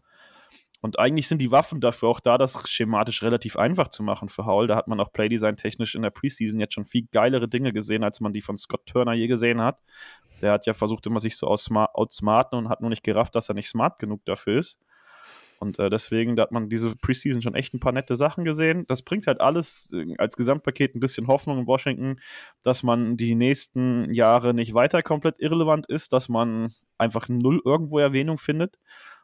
Und 0.82 0.98
eigentlich 0.98 1.28
sind 1.28 1.40
die 1.40 1.52
Waffen 1.52 1.80
dafür 1.80 2.10
auch 2.10 2.20
da, 2.20 2.40
das 2.40 2.68
schematisch 2.68 3.22
relativ 3.22 3.56
einfach 3.56 3.90
zu 3.90 4.02
machen 4.02 4.30
für 4.30 4.46
Howell. 4.46 4.68
Da 4.68 4.76
hat 4.76 4.88
man 4.88 5.00
auch 5.00 5.14
Playdesign 5.14 5.56
technisch 5.56 5.94
in 5.94 6.02
der 6.02 6.10
Preseason 6.10 6.60
jetzt 6.60 6.74
schon 6.74 6.86
viel 6.86 7.08
geilere 7.12 7.48
Dinge 7.48 7.72
gesehen, 7.72 8.04
als 8.04 8.20
man 8.20 8.34
die 8.34 8.42
von 8.42 8.58
Scott 8.58 8.88
Turner 8.88 9.14
je 9.14 9.28
gesehen 9.28 9.62
hat. 9.62 9.80
Der 10.42 10.54
hat 10.54 10.66
ja 10.66 10.74
versucht, 10.74 11.06
immer 11.06 11.20
sich 11.20 11.38
so 11.38 11.48
outsmarten 11.48 12.58
und 12.58 12.70
hat 12.70 12.82
nur 12.82 12.90
nicht 12.90 13.04
gerafft, 13.04 13.36
dass 13.36 13.50
er 13.50 13.56
nicht 13.56 13.70
smart 13.70 14.00
genug 14.00 14.26
dafür 14.26 14.58
ist. 14.58 14.80
Und 15.60 15.78
äh, 15.78 15.92
deswegen, 15.92 16.36
da 16.36 16.42
hat 16.42 16.52
man 16.52 16.70
diese 16.70 16.96
Preseason 16.96 17.44
schon 17.44 17.54
echt 17.54 17.76
ein 17.76 17.80
paar 17.80 17.92
nette 17.92 18.16
Sachen 18.16 18.44
gesehen. 18.44 18.84
Das 18.88 19.04
bringt 19.04 19.28
halt 19.28 19.40
alles 19.40 19.94
äh, 19.94 20.16
als 20.18 20.36
Gesamtpaket 20.36 20.96
ein 20.96 21.00
bisschen 21.00 21.28
Hoffnung 21.28 21.60
in 21.60 21.68
Washington, 21.68 22.20
dass 22.64 22.82
man 22.82 23.16
die 23.16 23.36
nächsten 23.36 24.12
Jahre 24.12 24.56
nicht 24.56 24.74
weiter 24.74 25.04
komplett 25.04 25.40
irrelevant 25.40 25.86
ist, 25.88 26.14
dass 26.14 26.30
man 26.30 26.74
einfach 26.98 27.30
null 27.30 27.62
irgendwo 27.64 28.00
Erwähnung 28.00 28.40
findet. 28.40 28.80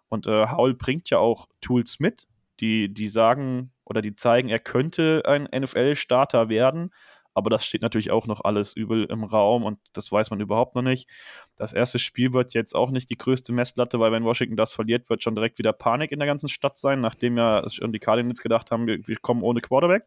Und 0.09 0.27
äh, 0.27 0.47
Howell 0.47 0.73
bringt 0.73 1.09
ja 1.09 1.19
auch 1.19 1.47
Tools 1.61 1.99
mit, 1.99 2.27
die, 2.59 2.93
die 2.93 3.07
sagen 3.07 3.71
oder 3.83 4.01
die 4.01 4.13
zeigen, 4.13 4.49
er 4.49 4.59
könnte 4.59 5.23
ein 5.25 5.47
NFL-Starter 5.53 6.49
werden. 6.49 6.91
Aber 7.33 7.51
das 7.51 7.65
steht 7.65 7.83
natürlich 7.83 8.09
auch 8.09 8.25
noch 8.25 8.43
alles 8.43 8.75
übel 8.75 9.05
im 9.05 9.23
Raum 9.23 9.63
und 9.63 9.77
das 9.93 10.11
weiß 10.11 10.31
man 10.31 10.39
überhaupt 10.39 10.73
noch 10.73 10.81
nicht. 10.81 11.07
Das 11.55 11.71
erste 11.71 11.99
Spiel 11.99 12.33
wird 12.33 12.55
jetzt 12.55 12.75
auch 12.75 12.89
nicht 12.89 13.11
die 13.11 13.17
größte 13.17 13.53
Messlatte, 13.53 13.99
weil 13.99 14.11
wenn 14.11 14.23
Washington 14.23 14.57
das 14.57 14.73
verliert, 14.73 15.07
wird 15.11 15.21
schon 15.21 15.35
direkt 15.35 15.59
wieder 15.59 15.71
Panik 15.71 16.11
in 16.11 16.17
der 16.17 16.25
ganzen 16.25 16.49
Stadt 16.49 16.79
sein, 16.79 16.99
nachdem 16.99 17.37
ja 17.37 17.63
schon 17.69 17.93
die 17.93 17.99
Cardinals 17.99 18.41
gedacht 18.41 18.71
haben, 18.71 18.87
wir, 18.87 18.99
kommen 19.21 19.43
ohne 19.43 19.61
Quarterback. 19.61 20.05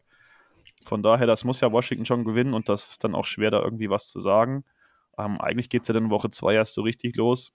Von 0.84 1.04
daher, 1.04 1.28
das 1.28 1.44
muss 1.44 1.60
ja 1.60 1.70
Washington 1.70 2.04
schon 2.04 2.24
gewinnen 2.24 2.52
und 2.52 2.68
das 2.68 2.90
ist 2.90 3.04
dann 3.04 3.14
auch 3.14 3.26
schwer, 3.26 3.52
da 3.52 3.62
irgendwie 3.62 3.90
was 3.90 4.08
zu 4.08 4.18
sagen. 4.18 4.64
Ähm, 5.16 5.40
eigentlich 5.40 5.68
geht 5.68 5.82
es 5.82 5.88
ja 5.88 5.94
dann 5.94 6.10
Woche 6.10 6.30
2 6.30 6.54
erst 6.54 6.74
so 6.74 6.82
richtig 6.82 7.14
los. 7.14 7.52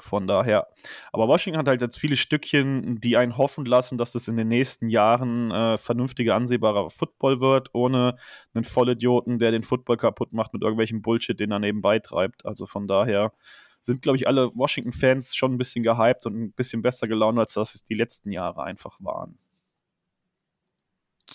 Von 0.00 0.28
daher. 0.28 0.68
Aber 1.12 1.26
Washington 1.26 1.58
hat 1.58 1.66
halt 1.66 1.80
jetzt 1.80 1.98
viele 1.98 2.16
Stückchen, 2.16 3.00
die 3.00 3.16
einen 3.16 3.36
hoffen 3.36 3.64
lassen, 3.64 3.98
dass 3.98 4.14
es 4.14 4.28
in 4.28 4.36
den 4.36 4.46
nächsten 4.46 4.88
Jahren 4.88 5.50
äh, 5.50 5.76
vernünftiger, 5.76 6.36
ansehbarer 6.36 6.88
Football 6.90 7.40
wird, 7.40 7.70
ohne 7.72 8.16
einen 8.54 8.64
Vollidioten, 8.64 9.38
der 9.40 9.50
den 9.50 9.64
Football 9.64 9.96
kaputt 9.96 10.32
macht 10.32 10.52
mit 10.52 10.62
irgendwelchem 10.62 11.02
Bullshit, 11.02 11.38
den 11.40 11.50
er 11.50 11.58
nebenbei 11.58 11.98
treibt. 11.98 12.46
Also 12.46 12.66
von 12.66 12.86
daher 12.86 13.32
sind, 13.80 14.02
glaube 14.02 14.16
ich, 14.16 14.28
alle 14.28 14.54
Washington-Fans 14.54 15.34
schon 15.34 15.52
ein 15.52 15.58
bisschen 15.58 15.82
gehypt 15.82 16.26
und 16.26 16.40
ein 16.40 16.52
bisschen 16.52 16.82
besser 16.82 17.08
gelaunt, 17.08 17.38
als 17.38 17.54
das 17.54 17.82
die 17.82 17.94
letzten 17.94 18.30
Jahre 18.30 18.62
einfach 18.62 18.98
waren. 19.00 19.38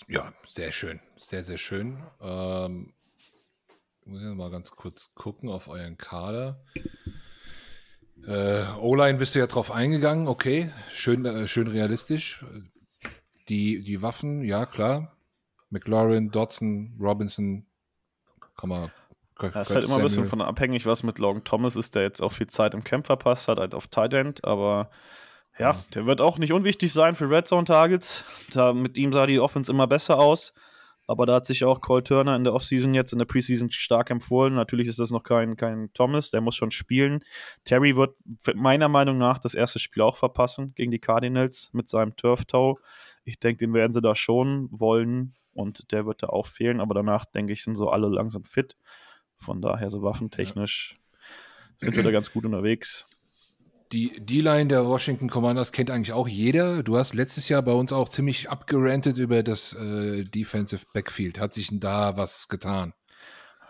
Ja, 0.08 0.32
sehr 0.46 0.72
schön. 0.72 1.00
Sehr, 1.18 1.42
sehr 1.42 1.58
schön. 1.58 2.02
Ähm, 2.20 2.94
ich 4.00 4.06
muss 4.06 4.22
jetzt 4.22 4.34
mal 4.34 4.50
ganz 4.50 4.70
kurz 4.70 5.10
gucken 5.14 5.48
auf 5.48 5.68
euren 5.68 5.96
Kader. 5.96 6.60
Äh, 8.26 8.64
O-Line 8.80 9.18
bist 9.18 9.34
du 9.34 9.38
ja 9.38 9.46
drauf 9.46 9.70
eingegangen, 9.70 10.28
okay, 10.28 10.70
schön, 10.92 11.24
äh, 11.24 11.46
schön 11.46 11.68
realistisch. 11.68 12.44
Die, 13.48 13.82
die 13.82 14.00
Waffen, 14.00 14.42
ja 14.42 14.64
klar. 14.64 15.16
McLaurin, 15.70 16.30
Dodson, 16.30 16.96
Robinson, 17.00 17.66
kann 18.56 18.70
man. 18.70 18.90
Das 19.38 19.68
ist 19.68 19.74
halt 19.74 19.84
immer 19.84 19.96
ein 19.96 20.02
bisschen 20.02 20.26
von 20.26 20.40
abhängig, 20.40 20.86
was 20.86 21.02
mit 21.02 21.18
Logan 21.18 21.42
Thomas 21.44 21.76
ist, 21.76 21.96
der 21.96 22.02
jetzt 22.02 22.22
auch 22.22 22.32
viel 22.32 22.46
Zeit 22.46 22.72
im 22.72 22.84
Camp 22.84 23.06
verpasst 23.06 23.48
hat, 23.48 23.58
halt 23.58 23.74
auf 23.74 23.88
Tight 23.88 24.14
End, 24.14 24.44
aber 24.44 24.90
ja, 25.58 25.72
ja, 25.72 25.84
der 25.94 26.06
wird 26.06 26.20
auch 26.20 26.38
nicht 26.38 26.52
unwichtig 26.52 26.92
sein 26.92 27.14
für 27.14 27.28
Red 27.28 27.48
Zone 27.48 27.64
Targets. 27.64 28.24
Da, 28.52 28.72
mit 28.72 28.96
ihm 28.96 29.12
sah 29.12 29.26
die 29.26 29.40
Offense 29.40 29.70
immer 29.70 29.86
besser 29.86 30.18
aus. 30.18 30.52
Aber 31.06 31.26
da 31.26 31.34
hat 31.34 31.46
sich 31.46 31.64
auch 31.64 31.80
Cole 31.80 32.02
Turner 32.02 32.34
in 32.34 32.44
der 32.44 32.54
Offseason 32.54 32.94
jetzt 32.94 33.12
in 33.12 33.18
der 33.18 33.26
Preseason 33.26 33.70
stark 33.70 34.10
empfohlen. 34.10 34.54
Natürlich 34.54 34.88
ist 34.88 34.98
das 34.98 35.10
noch 35.10 35.22
kein, 35.22 35.56
kein 35.56 35.90
Thomas, 35.92 36.30
der 36.30 36.40
muss 36.40 36.56
schon 36.56 36.70
spielen. 36.70 37.22
Terry 37.64 37.96
wird 37.96 38.18
meiner 38.54 38.88
Meinung 38.88 39.18
nach 39.18 39.38
das 39.38 39.54
erste 39.54 39.78
Spiel 39.78 40.02
auch 40.02 40.16
verpassen 40.16 40.72
gegen 40.74 40.90
die 40.90 40.98
Cardinals 40.98 41.70
mit 41.74 41.88
seinem 41.88 42.16
Turf-Toe. 42.16 42.76
Ich 43.24 43.38
denke, 43.38 43.58
den 43.58 43.74
werden 43.74 43.92
sie 43.92 44.00
da 44.00 44.14
schon 44.14 44.68
wollen 44.70 45.34
und 45.52 45.92
der 45.92 46.06
wird 46.06 46.22
da 46.22 46.28
auch 46.28 46.46
fehlen. 46.46 46.80
Aber 46.80 46.94
danach, 46.94 47.26
denke 47.26 47.52
ich, 47.52 47.62
sind 47.62 47.74
so 47.74 47.90
alle 47.90 48.08
langsam 48.08 48.44
fit. 48.44 48.76
Von 49.36 49.60
daher, 49.60 49.90
so 49.90 50.02
waffentechnisch 50.02 50.98
ja. 51.80 51.86
sind 51.86 51.96
wir 51.96 52.02
da 52.02 52.10
ganz 52.10 52.32
gut 52.32 52.46
unterwegs. 52.46 53.06
Die 53.94 54.10
D-Line 54.18 54.66
der 54.66 54.86
Washington 54.86 55.28
Commanders 55.28 55.70
kennt 55.70 55.88
eigentlich 55.88 56.12
auch 56.12 56.26
jeder. 56.26 56.82
Du 56.82 56.96
hast 56.96 57.14
letztes 57.14 57.48
Jahr 57.48 57.62
bei 57.62 57.70
uns 57.70 57.92
auch 57.92 58.08
ziemlich 58.08 58.50
abgerantet 58.50 59.18
über 59.18 59.44
das 59.44 59.72
äh, 59.72 60.24
Defensive 60.24 60.84
Backfield. 60.92 61.38
Hat 61.38 61.54
sich 61.54 61.68
denn 61.68 61.78
da 61.78 62.16
was 62.16 62.48
getan? 62.48 62.92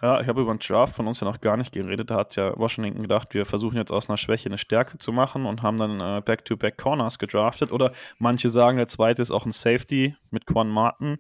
Ja, 0.01 0.23
ich 0.23 0.27
habe 0.27 0.41
über 0.41 0.55
den 0.55 0.61
Draft 0.61 0.95
von 0.95 1.07
uns 1.07 1.21
ja 1.21 1.27
noch 1.27 1.43
gar 1.43 1.59
nicht 1.59 1.73
geredet. 1.73 2.09
Da 2.09 2.17
hat 2.17 2.37
ja 2.37 2.59
Washington 2.59 3.03
gedacht, 3.03 3.35
wir 3.35 3.45
versuchen 3.45 3.77
jetzt 3.77 3.93
aus 3.93 4.09
einer 4.09 4.17
Schwäche 4.17 4.49
eine 4.49 4.57
Stärke 4.57 4.97
zu 4.97 5.13
machen 5.13 5.45
und 5.45 5.61
haben 5.61 5.77
dann 5.77 6.01
äh, 6.01 6.23
Back-to-Back 6.23 6.79
Corners 6.79 7.19
gedraftet. 7.19 7.71
Oder 7.71 7.93
manche 8.19 8.49
sagen, 8.49 8.79
der 8.79 8.87
zweite 8.87 9.21
ist 9.21 9.31
auch 9.31 9.45
ein 9.45 9.53
Safety 9.53 10.17
mit 10.31 10.47
Quan 10.47 10.71
Martin. 10.71 11.19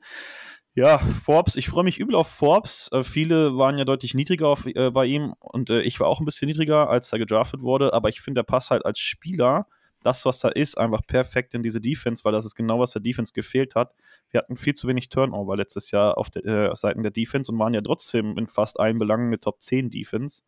Ja, 0.77 0.99
Forbes, 0.99 1.55
ich 1.55 1.69
freue 1.69 1.85
mich 1.85 2.01
übel 2.01 2.17
auf 2.17 2.27
Forbes. 2.29 2.91
Äh, 2.91 3.05
viele 3.05 3.57
waren 3.57 3.79
ja 3.79 3.85
deutlich 3.85 4.15
niedriger 4.15 4.49
auf, 4.49 4.67
äh, 4.67 4.91
bei 4.91 5.07
ihm 5.07 5.35
und 5.39 5.71
äh, 5.71 5.83
ich 5.83 6.01
war 6.01 6.09
auch 6.09 6.19
ein 6.19 6.25
bisschen 6.25 6.49
niedriger, 6.49 6.91
als 6.91 7.13
er 7.13 7.21
gedraftet 7.21 7.63
wurde, 7.63 7.93
aber 7.93 8.09
ich 8.09 8.21
finde, 8.21 8.41
der 8.41 8.45
passt 8.45 8.71
halt 8.71 8.85
als 8.85 8.99
Spieler, 8.99 9.69
das, 10.03 10.25
was 10.25 10.41
da 10.41 10.49
ist, 10.49 10.77
einfach 10.77 11.01
perfekt 11.07 11.55
in 11.55 11.63
diese 11.63 11.81
Defense, 11.81 12.25
weil 12.25 12.33
das 12.33 12.45
ist 12.45 12.57
genau, 12.57 12.81
was 12.81 12.93
der 12.93 13.03
Defense 13.03 13.33
gefehlt 13.33 13.77
hat. 13.77 13.95
Wir 14.31 14.39
hatten 14.39 14.57
viel 14.57 14.75
zu 14.75 14.89
wenig 14.89 15.09
Turnover 15.11 15.57
letztes 15.57 15.93
Jahr 15.93 16.19
auf 16.19 16.29
der 16.29 16.45
äh, 16.45 16.77
Seiten 16.77 17.03
der 17.03 17.13
Defense 17.13 17.53
und 17.53 17.59
waren 17.61 17.73
ja 17.73 17.81
trotzdem 17.81 18.37
in 18.37 18.49
fast 18.49 18.79
allen 18.81 18.99
Belangen 18.99 19.29
eine 19.29 19.39
Top 19.39 19.63
10 19.63 19.91
Defense. 19.91 20.43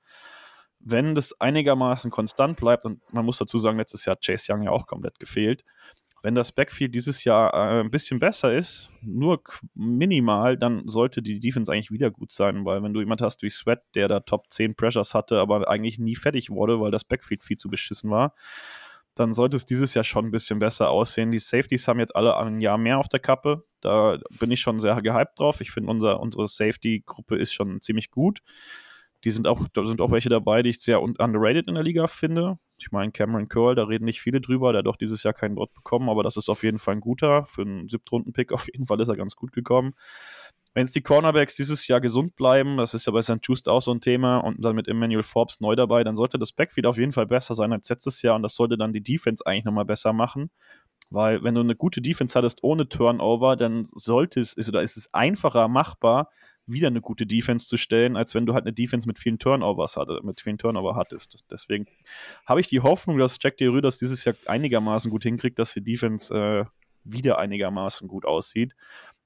Wenn 0.80 1.14
das 1.14 1.40
einigermaßen 1.40 2.10
konstant 2.10 2.56
bleibt, 2.58 2.84
und 2.84 3.00
man 3.12 3.24
muss 3.24 3.38
dazu 3.38 3.58
sagen, 3.58 3.78
letztes 3.78 4.04
Jahr 4.04 4.16
hat 4.16 4.24
Chase 4.24 4.52
Young 4.52 4.62
ja 4.62 4.72
auch 4.72 4.86
komplett 4.86 5.18
gefehlt, 5.20 5.64
wenn 6.22 6.34
das 6.34 6.52
Backfield 6.52 6.94
dieses 6.94 7.24
Jahr 7.24 7.52
äh, 7.54 7.80
ein 7.80 7.90
bisschen 7.90 8.18
besser 8.18 8.54
ist, 8.54 8.90
nur 9.02 9.42
minimal, 9.74 10.56
dann 10.56 10.88
sollte 10.88 11.22
die 11.22 11.38
Defense 11.38 11.70
eigentlich 11.70 11.90
wieder 11.90 12.10
gut 12.10 12.32
sein, 12.32 12.64
weil 12.64 12.82
wenn 12.82 12.94
du 12.94 13.00
jemand 13.00 13.20
hast 13.20 13.42
wie 13.42 13.50
Sweat, 13.50 13.82
der 13.94 14.08
da 14.08 14.20
Top 14.20 14.50
10 14.50 14.74
Pressures 14.74 15.14
hatte, 15.14 15.38
aber 15.40 15.68
eigentlich 15.68 15.98
nie 15.98 16.16
fertig 16.16 16.50
wurde, 16.50 16.80
weil 16.80 16.90
das 16.90 17.04
Backfield 17.04 17.44
viel 17.44 17.58
zu 17.58 17.68
beschissen 17.68 18.10
war, 18.10 18.34
dann 19.16 19.32
sollte 19.32 19.56
es 19.56 19.64
dieses 19.64 19.94
Jahr 19.94 20.04
schon 20.04 20.26
ein 20.26 20.30
bisschen 20.30 20.58
besser 20.58 20.90
aussehen. 20.90 21.30
Die 21.30 21.38
Safeties 21.38 21.88
haben 21.88 22.00
jetzt 22.00 22.14
alle 22.14 22.36
ein 22.36 22.60
Jahr 22.60 22.76
mehr 22.76 22.98
auf 22.98 23.08
der 23.08 23.20
Kappe. 23.20 23.64
Da 23.80 24.18
bin 24.38 24.50
ich 24.50 24.60
schon 24.60 24.78
sehr 24.78 25.00
gehypt 25.00 25.38
drauf. 25.38 25.62
Ich 25.62 25.70
finde, 25.70 25.90
unser, 25.90 26.20
unsere 26.20 26.46
Safety-Gruppe 26.46 27.36
ist 27.36 27.54
schon 27.54 27.80
ziemlich 27.80 28.10
gut. 28.10 28.40
Die 29.24 29.30
sind 29.30 29.46
auch, 29.46 29.68
da 29.72 29.86
sind 29.86 30.02
auch 30.02 30.10
welche 30.10 30.28
dabei, 30.28 30.62
die 30.62 30.70
ich 30.70 30.80
sehr 30.80 31.00
underrated 31.00 31.66
in 31.66 31.74
der 31.74 31.82
Liga 31.82 32.06
finde. 32.06 32.58
Ich 32.78 32.92
meine, 32.92 33.10
Cameron 33.10 33.48
Curl, 33.48 33.74
da 33.74 33.84
reden 33.84 34.04
nicht 34.04 34.20
viele 34.20 34.40
drüber, 34.40 34.72
der 34.72 34.80
hat 34.80 34.86
doch 34.86 34.96
dieses 34.96 35.22
Jahr 35.22 35.34
keinen 35.34 35.56
Wort 35.56 35.72
bekommen, 35.72 36.08
aber 36.08 36.22
das 36.22 36.36
ist 36.36 36.48
auf 36.48 36.62
jeden 36.62 36.78
Fall 36.78 36.96
ein 36.96 37.00
guter. 37.00 37.44
Für 37.46 37.62
einen 37.62 37.88
Siebtrunden-Pick 37.88 38.52
auf 38.52 38.66
jeden 38.72 38.86
Fall 38.86 39.00
ist 39.00 39.08
er 39.08 39.16
ganz 39.16 39.36
gut 39.36 39.52
gekommen. 39.52 39.94
Wenn 40.74 40.84
jetzt 40.84 40.94
die 40.94 41.00
Cornerbacks 41.00 41.56
dieses 41.56 41.88
Jahr 41.88 42.02
gesund 42.02 42.36
bleiben, 42.36 42.76
das 42.76 42.92
ist 42.92 43.06
ja 43.06 43.12
bei 43.12 43.22
St. 43.22 43.38
Just 43.42 43.66
auch 43.66 43.80
so 43.80 43.92
ein 43.92 44.02
Thema 44.02 44.38
und 44.38 44.62
dann 44.62 44.76
mit 44.76 44.88
Emmanuel 44.88 45.22
Forbes 45.22 45.60
neu 45.60 45.74
dabei, 45.74 46.04
dann 46.04 46.16
sollte 46.16 46.38
das 46.38 46.52
Backfield 46.52 46.86
auf 46.86 46.98
jeden 46.98 47.12
Fall 47.12 47.24
besser 47.24 47.54
sein 47.54 47.72
als 47.72 47.88
letztes 47.88 48.20
Jahr 48.20 48.36
und 48.36 48.42
das 48.42 48.56
sollte 48.56 48.76
dann 48.76 48.92
die 48.92 49.02
Defense 49.02 49.44
eigentlich 49.46 49.64
nochmal 49.64 49.86
besser 49.86 50.12
machen. 50.12 50.50
Weil 51.08 51.42
wenn 51.42 51.54
du 51.54 51.62
eine 51.62 51.76
gute 51.76 52.02
Defense 52.02 52.36
hattest 52.36 52.62
ohne 52.62 52.88
Turnover, 52.88 53.56
dann 53.56 53.84
sollte 53.94 54.38
es, 54.40 54.52
ist, 54.52 54.68
oder 54.68 54.82
ist 54.82 54.98
es 54.98 55.14
einfacher 55.14 55.68
machbar, 55.68 56.30
wieder 56.66 56.88
eine 56.88 57.00
gute 57.00 57.26
Defense 57.26 57.68
zu 57.68 57.76
stellen, 57.76 58.16
als 58.16 58.34
wenn 58.34 58.46
du 58.46 58.54
halt 58.54 58.64
eine 58.64 58.72
Defense 58.72 59.06
mit 59.06 59.18
vielen 59.18 59.38
Turnovers 59.38 59.96
hatte, 59.96 60.20
mit 60.22 60.40
vielen 60.40 60.58
Turnover 60.58 60.96
hattest. 60.96 61.44
Deswegen 61.50 61.86
habe 62.44 62.60
ich 62.60 62.68
die 62.68 62.80
Hoffnung, 62.80 63.18
dass 63.18 63.38
Jack 63.40 63.56
DeRue 63.56 63.80
das 63.80 63.98
dieses 63.98 64.24
Jahr 64.24 64.34
einigermaßen 64.46 65.10
gut 65.10 65.22
hinkriegt, 65.22 65.58
dass 65.58 65.72
die 65.72 65.82
Defense 65.82 66.34
äh, 66.34 66.64
wieder 67.04 67.38
einigermaßen 67.38 68.08
gut 68.08 68.24
aussieht. 68.24 68.74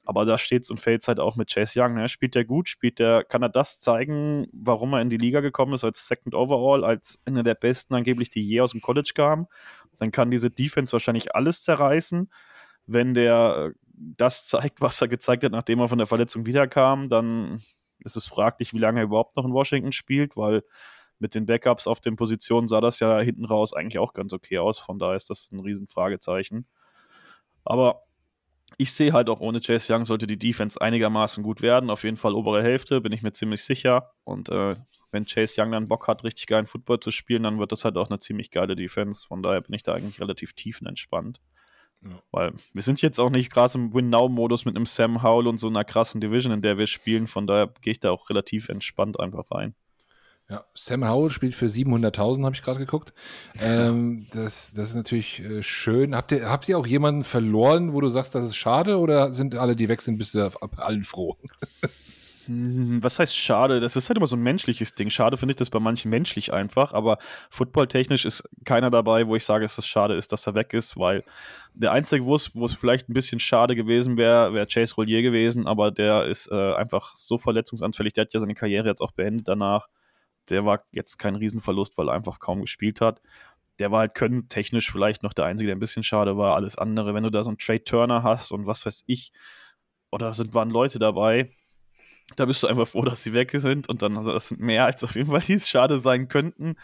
Aber 0.05 0.25
da 0.25 0.39
steht 0.39 0.69
und 0.71 0.81
fällt 0.81 1.07
halt 1.07 1.21
auch 1.21 1.37
mit 1.37 1.53
Chase 1.53 1.81
Young. 1.81 1.95
Ne? 1.95 2.09
Spielt 2.09 2.35
der 2.35 2.45
gut? 2.45 2.69
Spielt 2.69 2.99
der, 2.99 3.23
kann 3.25 3.43
er 3.43 3.49
das 3.49 3.81
zeigen, 3.81 4.47
warum 4.53 4.93
er 4.95 5.03
in 5.03 5.11
die 5.11 5.19
Liga 5.19 5.41
gekommen 5.41 5.75
ist 5.75 5.85
als 5.85 6.07
Second 6.07 6.35
Overall, 6.35 6.85
als 6.85 7.21
einer 7.27 7.43
der 7.43 7.55
besten 7.55 7.95
angeblich, 7.95 8.29
die 8.31 8.43
je 8.43 8.61
aus 8.61 8.73
dem 8.73 8.81
College 8.81 9.13
kamen? 9.15 9.47
Dann 9.99 10.11
kann 10.11 10.31
diese 10.31 10.51
Defense 10.51 10.93
wahrscheinlich 10.93 11.35
alles 11.35 11.63
zerreißen. 11.63 12.31
Wenn 12.87 13.15
der 13.15 13.73
das 14.01 14.47
zeigt, 14.47 14.81
was 14.81 15.01
er 15.01 15.09
gezeigt 15.09 15.45
hat, 15.45 15.53
nachdem 15.53 15.81
er 15.81 15.89
von 15.89 15.99
der 15.99 16.07
Verletzung 16.07 16.47
wiederkam, 16.47 17.09
dann 17.09 17.63
ist 17.99 18.17
es 18.17 18.27
fraglich, 18.27 18.73
wie 18.73 18.79
lange 18.79 19.01
er 19.01 19.05
überhaupt 19.05 19.37
noch 19.37 19.45
in 19.45 19.53
Washington 19.53 19.93
spielt, 19.93 20.37
weil 20.37 20.63
mit 21.19 21.35
den 21.35 21.45
Backups 21.45 21.87
auf 21.87 22.01
den 22.01 22.17
Positionen 22.17 22.67
sah 22.67 22.81
das 22.81 22.99
ja 23.01 23.21
hinten 23.21 23.45
raus 23.45 23.75
eigentlich 23.75 23.99
auch 23.99 24.15
ganz 24.15 24.33
okay 24.33 24.59
aus. 24.59 24.79
Von 24.79 24.99
daher 24.99 25.17
ist 25.17 25.29
das 25.29 25.53
ein 25.53 25.61
Riesenfragezeichen. 25.61 26.67
Aber 27.63 28.05
ich 28.79 28.93
sehe 28.93 29.13
halt 29.13 29.29
auch 29.29 29.41
ohne 29.41 29.61
Chase 29.61 29.93
Young 29.93 30.07
sollte 30.07 30.27
die 30.27 30.39
Defense 30.39 30.81
einigermaßen 30.81 31.43
gut 31.43 31.61
werden. 31.61 31.91
Auf 31.91 32.05
jeden 32.05 32.17
Fall 32.17 32.35
obere 32.35 32.63
Hälfte, 32.63 33.03
bin 33.03 33.13
ich 33.13 33.21
mir 33.21 33.33
ziemlich 33.33 33.63
sicher. 33.63 34.13
Und 34.25 34.49
äh, 34.49 34.77
wenn 35.11 35.27
Chase 35.27 35.61
Young 35.61 35.73
dann 35.73 35.89
Bock 35.89 36.09
hat, 36.09 36.25
richtig 36.25 36.47
geilen 36.47 36.67
Football 36.67 37.01
zu 37.01 37.11
spielen, 37.11 37.43
dann 37.43 37.59
wird 37.59 37.73
das 37.73 37.85
halt 37.85 37.99
auch 37.99 38.09
eine 38.09 38.19
ziemlich 38.19 38.51
geile 38.51 38.77
Defense. 38.77 39.27
Von 39.27 39.43
daher 39.43 39.61
bin 39.61 39.75
ich 39.75 39.83
da 39.83 39.93
eigentlich 39.93 40.21
relativ 40.21 40.55
tiefenentspannt. 40.55 41.41
Ja. 42.03 42.23
Weil 42.31 42.53
wir 42.73 42.83
sind 42.83 43.03
jetzt 43.03 43.21
auch 43.21 43.31
nicht 43.31 43.53
krass 43.53 43.75
im 43.75 43.93
Win-Now-Modus 43.93 44.65
mit 44.65 44.77
einem 44.77 44.87
Sam 44.87 45.23
Howell 45.23 45.47
und 45.47 45.59
so 45.59 45.69
einer 45.69 45.85
krassen 45.85 46.21
Division, 46.21 46.53
in 46.53 46.63
der 46.63 46.79
wir 46.79 46.87
spielen. 46.87 47.27
Von 47.27 47.47
daher 47.47 47.73
gehe 47.83 47.93
ich 47.93 48.01
da 48.01 48.11
auch 48.11 48.31
relativ 48.31 48.69
entspannt 48.69 49.21
einfach 49.21 49.51
rein. 49.51 49.75
Ja, 50.49 50.65
Sam 50.75 51.09
Howell 51.09 51.31
spielt 51.31 51.55
für 51.55 51.67
700.000, 51.67 52.45
habe 52.45 52.57
ich 52.57 52.63
gerade 52.63 52.81
geguckt. 52.81 53.13
Ähm, 53.61 54.27
das, 54.33 54.73
das 54.75 54.91
ist 54.91 54.95
natürlich 54.97 55.41
äh, 55.41 55.63
schön. 55.63 56.17
Habt 56.17 56.33
ihr, 56.33 56.49
habt 56.49 56.69
ihr 56.69 56.77
auch 56.77 56.87
jemanden 56.89 57.23
verloren, 57.23 57.93
wo 57.93 58.01
du 58.01 58.09
sagst, 58.09 58.35
das 58.35 58.47
ist 58.47 58.57
schade 58.57 58.99
oder 58.99 59.33
sind 59.33 59.55
alle, 59.55 59.77
die 59.77 59.89
weg 59.89 60.03
sind, 60.03 60.19
bist 60.19 60.35
du 60.35 60.51
allen 60.77 61.05
froh? 61.05 61.37
Hm, 62.51 63.01
was 63.01 63.21
heißt 63.21 63.37
schade? 63.37 63.79
Das 63.79 63.95
ist 63.95 64.09
halt 64.09 64.17
immer 64.17 64.27
so 64.27 64.35
ein 64.35 64.43
menschliches 64.43 64.97
Ding. 64.97 65.09
Schade 65.09 65.37
finde 65.37 65.53
ich 65.53 65.57
das 65.57 65.71
bei 65.71 65.79
manchen 65.79 66.11
menschlich 66.11 66.53
einfach, 66.53 66.93
aber 66.93 67.19
footballtechnisch 67.49 68.25
ist 68.25 68.43
keiner 68.65 68.91
dabei, 68.91 69.29
wo 69.29 69.37
ich 69.37 69.45
sage, 69.45 69.65
dass 69.65 69.79
es 69.79 69.87
schade 69.87 70.15
ist, 70.15 70.33
dass 70.33 70.49
er 70.49 70.57
weg 70.57 70.75
ist, 70.75 70.97
weil 70.97 71.23
der 71.75 71.93
einzige, 71.93 72.25
wo 72.25 72.35
es, 72.35 72.57
wo 72.57 72.67
es 72.67 72.75
vielleicht 72.75 73.09
ein 73.09 73.13
bisschen 73.13 73.39
schade 73.39 73.77
gewesen 73.77 74.17
wäre, 74.17 74.53
wäre 74.53 74.67
Chase 74.67 74.97
Rollier 74.97 75.23
gewesen, 75.23 75.69
aber 75.69 75.93
der 75.93 76.25
ist 76.25 76.51
äh, 76.51 76.75
einfach 76.75 77.15
so 77.15 77.39
verletzungsanfällig. 77.39 78.15
Der 78.15 78.23
hat 78.23 78.35
ja 78.35 78.41
seine 78.41 78.55
Karriere 78.55 78.89
jetzt 78.89 79.01
auch 79.01 79.13
beendet 79.13 79.47
danach. 79.47 79.87
Der 80.49 80.65
war 80.65 80.83
jetzt 80.91 81.19
kein 81.19 81.37
Riesenverlust, 81.37 81.99
weil 81.99 82.09
er 82.09 82.15
einfach 82.15 82.41
kaum 82.41 82.63
gespielt 82.63 83.01
hat. 83.01 83.23
Der 83.79 83.93
war 83.93 84.01
halt 84.01 84.15
können 84.15 84.49
technisch 84.49 84.91
vielleicht 84.91 85.23
noch 85.23 85.35
der 85.35 85.45
Einzige, 85.45 85.69
der 85.69 85.77
ein 85.77 85.81
bisschen 85.81 86.03
schade 86.03 86.37
war. 86.37 86.57
Alles 86.57 86.77
andere, 86.77 87.15
wenn 87.15 87.23
du 87.23 87.31
da 87.31 87.45
so 87.45 87.51
einen 87.51 87.59
Trade 87.59 87.85
Turner 87.85 88.25
hast 88.25 88.51
und 88.51 88.67
was 88.67 88.85
weiß 88.87 89.05
ich, 89.07 89.31
oder 90.11 90.35
sind 90.35 90.55
waren 90.55 90.71
Leute 90.71 90.99
dabei, 90.99 91.53
da 92.37 92.47
bist 92.47 92.63
du 92.63 92.67
einfach 92.67 92.87
froh, 92.87 93.03
dass 93.03 93.23
sie 93.23 93.35
weg 93.35 93.51
sind 93.55 93.89
und 93.89 94.03
dann, 94.03 94.17
also 94.17 94.33
das 94.33 94.49
sind 94.49 94.61
mehr 94.61 94.85
als 94.85 95.03
auf 95.05 95.15
jeden 95.15 95.31
Fall, 95.31 95.41
die 95.41 95.55
es 95.55 95.69
schade 95.69 95.99
sein 95.99 96.29
könnten. 96.29 96.77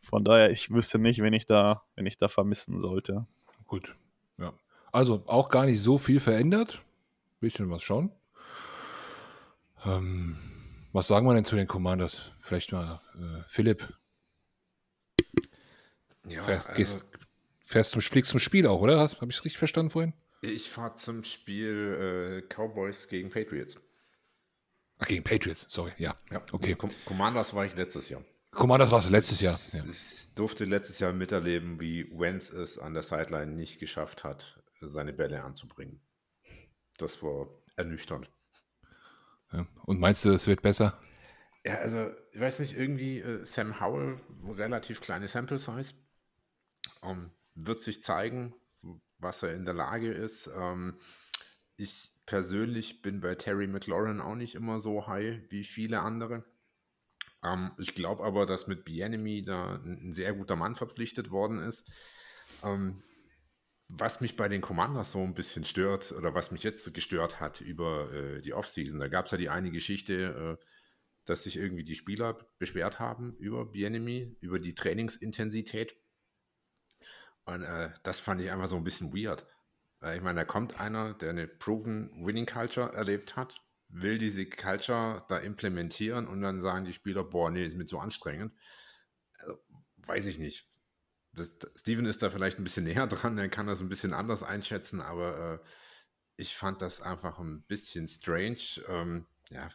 Von 0.00 0.24
daher, 0.24 0.50
ich 0.50 0.70
wüsste 0.70 0.98
nicht, 0.98 1.22
wenn 1.22 1.32
ich 1.32 1.46
da, 1.46 1.82
wenn 1.94 2.06
ich 2.06 2.16
da 2.16 2.28
vermissen 2.28 2.80
sollte. 2.80 3.26
Gut, 3.66 3.96
ja. 4.38 4.52
Also 4.90 5.22
auch 5.26 5.48
gar 5.48 5.66
nicht 5.66 5.80
so 5.80 5.98
viel 5.98 6.20
verändert. 6.20 6.82
Bisschen 7.40 7.70
was 7.70 7.82
schon. 7.82 8.12
Ähm, 9.84 10.36
was 10.92 11.08
sagen 11.08 11.26
wir 11.26 11.34
denn 11.34 11.44
zu 11.44 11.56
den 11.56 11.66
Commanders? 11.66 12.32
Vielleicht 12.40 12.72
mal 12.72 13.00
äh, 13.14 13.42
Philipp. 13.48 13.92
Ja, 16.28 16.42
fährst, 16.42 16.68
also, 16.68 16.76
gehst, 16.76 17.04
fährst 17.64 17.90
zum, 17.92 18.00
fliegst 18.00 18.30
zum 18.30 18.38
Spiel 18.38 18.66
auch, 18.66 18.80
oder? 18.80 18.98
Habe 18.98 19.26
ich 19.28 19.36
es 19.36 19.44
richtig 19.44 19.58
verstanden 19.58 19.90
vorhin? 19.90 20.12
Ich 20.42 20.70
fahre 20.70 20.94
zum 20.96 21.24
Spiel 21.24 22.42
äh, 22.48 22.54
Cowboys 22.54 23.08
gegen 23.08 23.30
Patriots. 23.30 23.80
Ach, 25.02 25.06
gegen 25.08 25.24
Patriots, 25.24 25.66
sorry, 25.68 25.92
ja. 25.98 26.14
ja. 26.30 26.42
Okay. 26.52 26.74
Com 26.74 26.90
Commanders 27.04 27.54
war 27.54 27.64
ich 27.64 27.74
letztes 27.74 28.08
Jahr. 28.08 28.22
Commanders 28.52 28.90
warst 28.90 29.08
du 29.08 29.12
letztes 29.12 29.40
Jahr. 29.40 29.58
Ja. 29.72 29.84
Ich 29.90 30.34
durfte 30.34 30.64
letztes 30.64 30.98
Jahr 30.98 31.12
miterleben, 31.12 31.80
wie 31.80 32.08
Wentz 32.18 32.50
es 32.50 32.78
an 32.78 32.94
der 32.94 33.02
Sideline 33.02 33.52
nicht 33.52 33.80
geschafft 33.80 34.24
hat, 34.24 34.62
seine 34.80 35.12
Bälle 35.12 35.42
anzubringen. 35.42 36.00
Das 36.98 37.22
war 37.22 37.48
ernüchternd. 37.76 38.30
Ja. 39.52 39.66
Und 39.84 40.00
meinst 40.00 40.24
du, 40.24 40.30
es 40.30 40.46
wird 40.46 40.62
besser? 40.62 40.96
Ja, 41.64 41.76
also, 41.76 42.10
ich 42.32 42.40
weiß 42.40 42.60
nicht, 42.60 42.76
irgendwie 42.76 43.20
äh, 43.20 43.44
Sam 43.44 43.80
Howell, 43.80 44.20
relativ 44.48 45.00
kleine 45.00 45.28
Sample 45.28 45.58
Size, 45.58 45.94
ähm, 47.02 47.30
wird 47.54 47.82
sich 47.82 48.02
zeigen, 48.02 48.54
was 49.18 49.42
er 49.42 49.54
in 49.54 49.64
der 49.64 49.74
Lage 49.74 50.10
ist. 50.10 50.50
Ähm, 50.54 50.98
ich 51.76 52.11
persönlich 52.26 53.02
bin 53.02 53.20
bei 53.20 53.34
Terry 53.34 53.66
McLaurin 53.66 54.20
auch 54.20 54.34
nicht 54.34 54.54
immer 54.54 54.80
so 54.80 55.06
high 55.06 55.40
wie 55.50 55.64
viele 55.64 56.00
andere. 56.00 56.44
Ähm, 57.44 57.72
ich 57.78 57.94
glaube 57.94 58.24
aber, 58.24 58.46
dass 58.46 58.66
mit 58.66 58.84
Bienemy 58.84 59.42
da 59.42 59.74
ein 59.76 60.12
sehr 60.12 60.32
guter 60.32 60.56
Mann 60.56 60.74
verpflichtet 60.74 61.30
worden 61.30 61.60
ist. 61.60 61.90
Ähm, 62.62 63.02
was 63.88 64.20
mich 64.20 64.36
bei 64.36 64.48
den 64.48 64.62
Commanders 64.62 65.12
so 65.12 65.22
ein 65.22 65.34
bisschen 65.34 65.64
stört 65.64 66.12
oder 66.12 66.34
was 66.34 66.50
mich 66.50 66.62
jetzt 66.62 66.94
gestört 66.94 67.40
hat 67.40 67.60
über 67.60 68.10
äh, 68.12 68.40
die 68.40 68.54
Offseason, 68.54 68.98
da 68.98 69.08
gab 69.08 69.26
es 69.26 69.32
ja 69.32 69.38
die 69.38 69.50
eine 69.50 69.70
Geschichte, 69.70 70.58
äh, 70.60 70.64
dass 71.24 71.44
sich 71.44 71.56
irgendwie 71.56 71.84
die 71.84 71.94
Spieler 71.94 72.38
beschwert 72.58 72.98
haben 72.98 73.36
über 73.36 73.66
Bienemy, 73.70 74.36
über 74.40 74.58
die 74.58 74.74
Trainingsintensität. 74.74 75.94
Und 77.44 77.62
äh, 77.62 77.90
das 78.02 78.20
fand 78.20 78.40
ich 78.40 78.50
einfach 78.50 78.66
so 78.66 78.76
ein 78.76 78.84
bisschen 78.84 79.12
weird. 79.12 79.46
Ich 80.02 80.20
meine, 80.20 80.40
da 80.40 80.44
kommt 80.44 80.80
einer, 80.80 81.14
der 81.14 81.30
eine 81.30 81.46
proven 81.46 82.10
Winning 82.26 82.46
Culture 82.46 82.92
erlebt 82.92 83.36
hat, 83.36 83.62
will 83.88 84.18
diese 84.18 84.46
Culture 84.46 85.24
da 85.28 85.38
implementieren 85.38 86.26
und 86.26 86.40
dann 86.40 86.60
sagen 86.60 86.84
die 86.84 86.92
Spieler, 86.92 87.22
boah, 87.22 87.50
nee, 87.50 87.64
ist 87.64 87.76
mir 87.76 87.84
zu 87.84 88.00
anstrengend. 88.00 88.52
Also, 89.38 89.58
weiß 89.98 90.26
ich 90.26 90.38
nicht. 90.38 90.68
Das, 91.32 91.56
Steven 91.76 92.06
ist 92.06 92.22
da 92.22 92.30
vielleicht 92.30 92.58
ein 92.58 92.64
bisschen 92.64 92.84
näher 92.84 93.06
dran, 93.06 93.38
er 93.38 93.48
kann 93.48 93.66
das 93.66 93.80
ein 93.80 93.88
bisschen 93.88 94.12
anders 94.12 94.42
einschätzen, 94.42 95.00
aber 95.00 95.54
äh, 95.54 95.58
ich 96.36 96.56
fand 96.56 96.82
das 96.82 97.00
einfach 97.00 97.38
ein 97.38 97.62
bisschen 97.62 98.08
strange. 98.08 98.82
Ähm, 98.88 99.26
ja, 99.50 99.68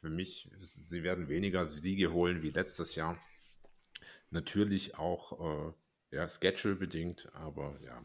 für 0.00 0.10
mich, 0.10 0.50
sie 0.62 1.02
werden 1.02 1.28
weniger 1.28 1.70
Siege 1.70 2.12
holen 2.12 2.42
wie 2.42 2.50
letztes 2.50 2.94
Jahr. 2.94 3.18
Natürlich 4.30 4.96
auch 4.96 5.68
äh, 5.68 6.16
ja, 6.16 6.28
Schedule 6.28 6.76
bedingt, 6.76 7.32
aber 7.34 7.78
ja, 7.82 8.04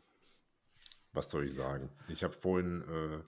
was 1.16 1.30
soll 1.30 1.46
ich 1.46 1.54
sagen? 1.54 1.90
Ich 2.10 2.24
habe 2.24 2.34
vorhin 2.34 2.82
äh, 2.82 3.24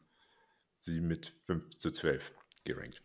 sie 0.75 1.01
mit 1.01 1.25
5 1.25 1.69
zu 1.69 1.91
12 1.91 2.33
gerankt. 2.63 3.01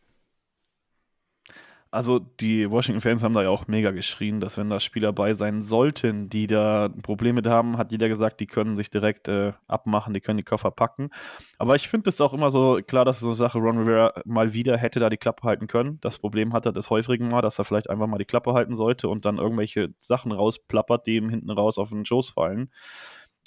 Also 1.92 2.18
die 2.18 2.70
Washington-Fans 2.70 3.22
haben 3.22 3.34
da 3.34 3.42
ja 3.42 3.50
auch 3.50 3.68
mega 3.68 3.90
geschrien, 3.90 4.40
dass 4.40 4.56
wenn 4.56 4.70
da 4.70 4.80
Spieler 4.80 5.12
bei 5.12 5.34
sein 5.34 5.60
sollten, 5.60 6.30
die 6.30 6.46
da 6.46 6.88
Probleme 7.02 7.42
haben, 7.44 7.76
hat 7.76 7.92
jeder 7.92 8.08
gesagt, 8.08 8.40
die 8.40 8.46
können 8.46 8.78
sich 8.78 8.88
direkt 8.88 9.28
äh, 9.28 9.52
abmachen, 9.68 10.14
die 10.14 10.22
können 10.22 10.38
die 10.38 10.42
Koffer 10.42 10.70
packen. 10.70 11.10
Aber 11.58 11.76
ich 11.76 11.88
finde 11.88 12.08
es 12.08 12.18
auch 12.22 12.32
immer 12.32 12.48
so 12.48 12.80
klar, 12.86 13.04
dass 13.04 13.20
so 13.20 13.26
eine 13.26 13.34
Sache 13.34 13.58
Ron 13.58 13.76
Rivera 13.76 14.14
mal 14.24 14.54
wieder 14.54 14.78
hätte 14.78 15.00
da 15.00 15.10
die 15.10 15.18
Klappe 15.18 15.42
halten 15.46 15.66
können. 15.66 15.98
Das 16.00 16.18
Problem 16.18 16.54
hat 16.54 16.64
er 16.64 16.72
des 16.72 16.88
häufigen 16.88 17.28
Mal, 17.28 17.42
dass 17.42 17.58
er 17.58 17.66
vielleicht 17.66 17.90
einfach 17.90 18.06
mal 18.06 18.16
die 18.16 18.24
Klappe 18.24 18.54
halten 18.54 18.74
sollte 18.74 19.10
und 19.10 19.26
dann 19.26 19.36
irgendwelche 19.36 19.92
Sachen 20.00 20.32
rausplappert, 20.32 21.06
die 21.06 21.16
ihm 21.16 21.28
hinten 21.28 21.50
raus 21.50 21.76
auf 21.76 21.90
den 21.90 22.06
Schoß 22.06 22.30
fallen 22.30 22.70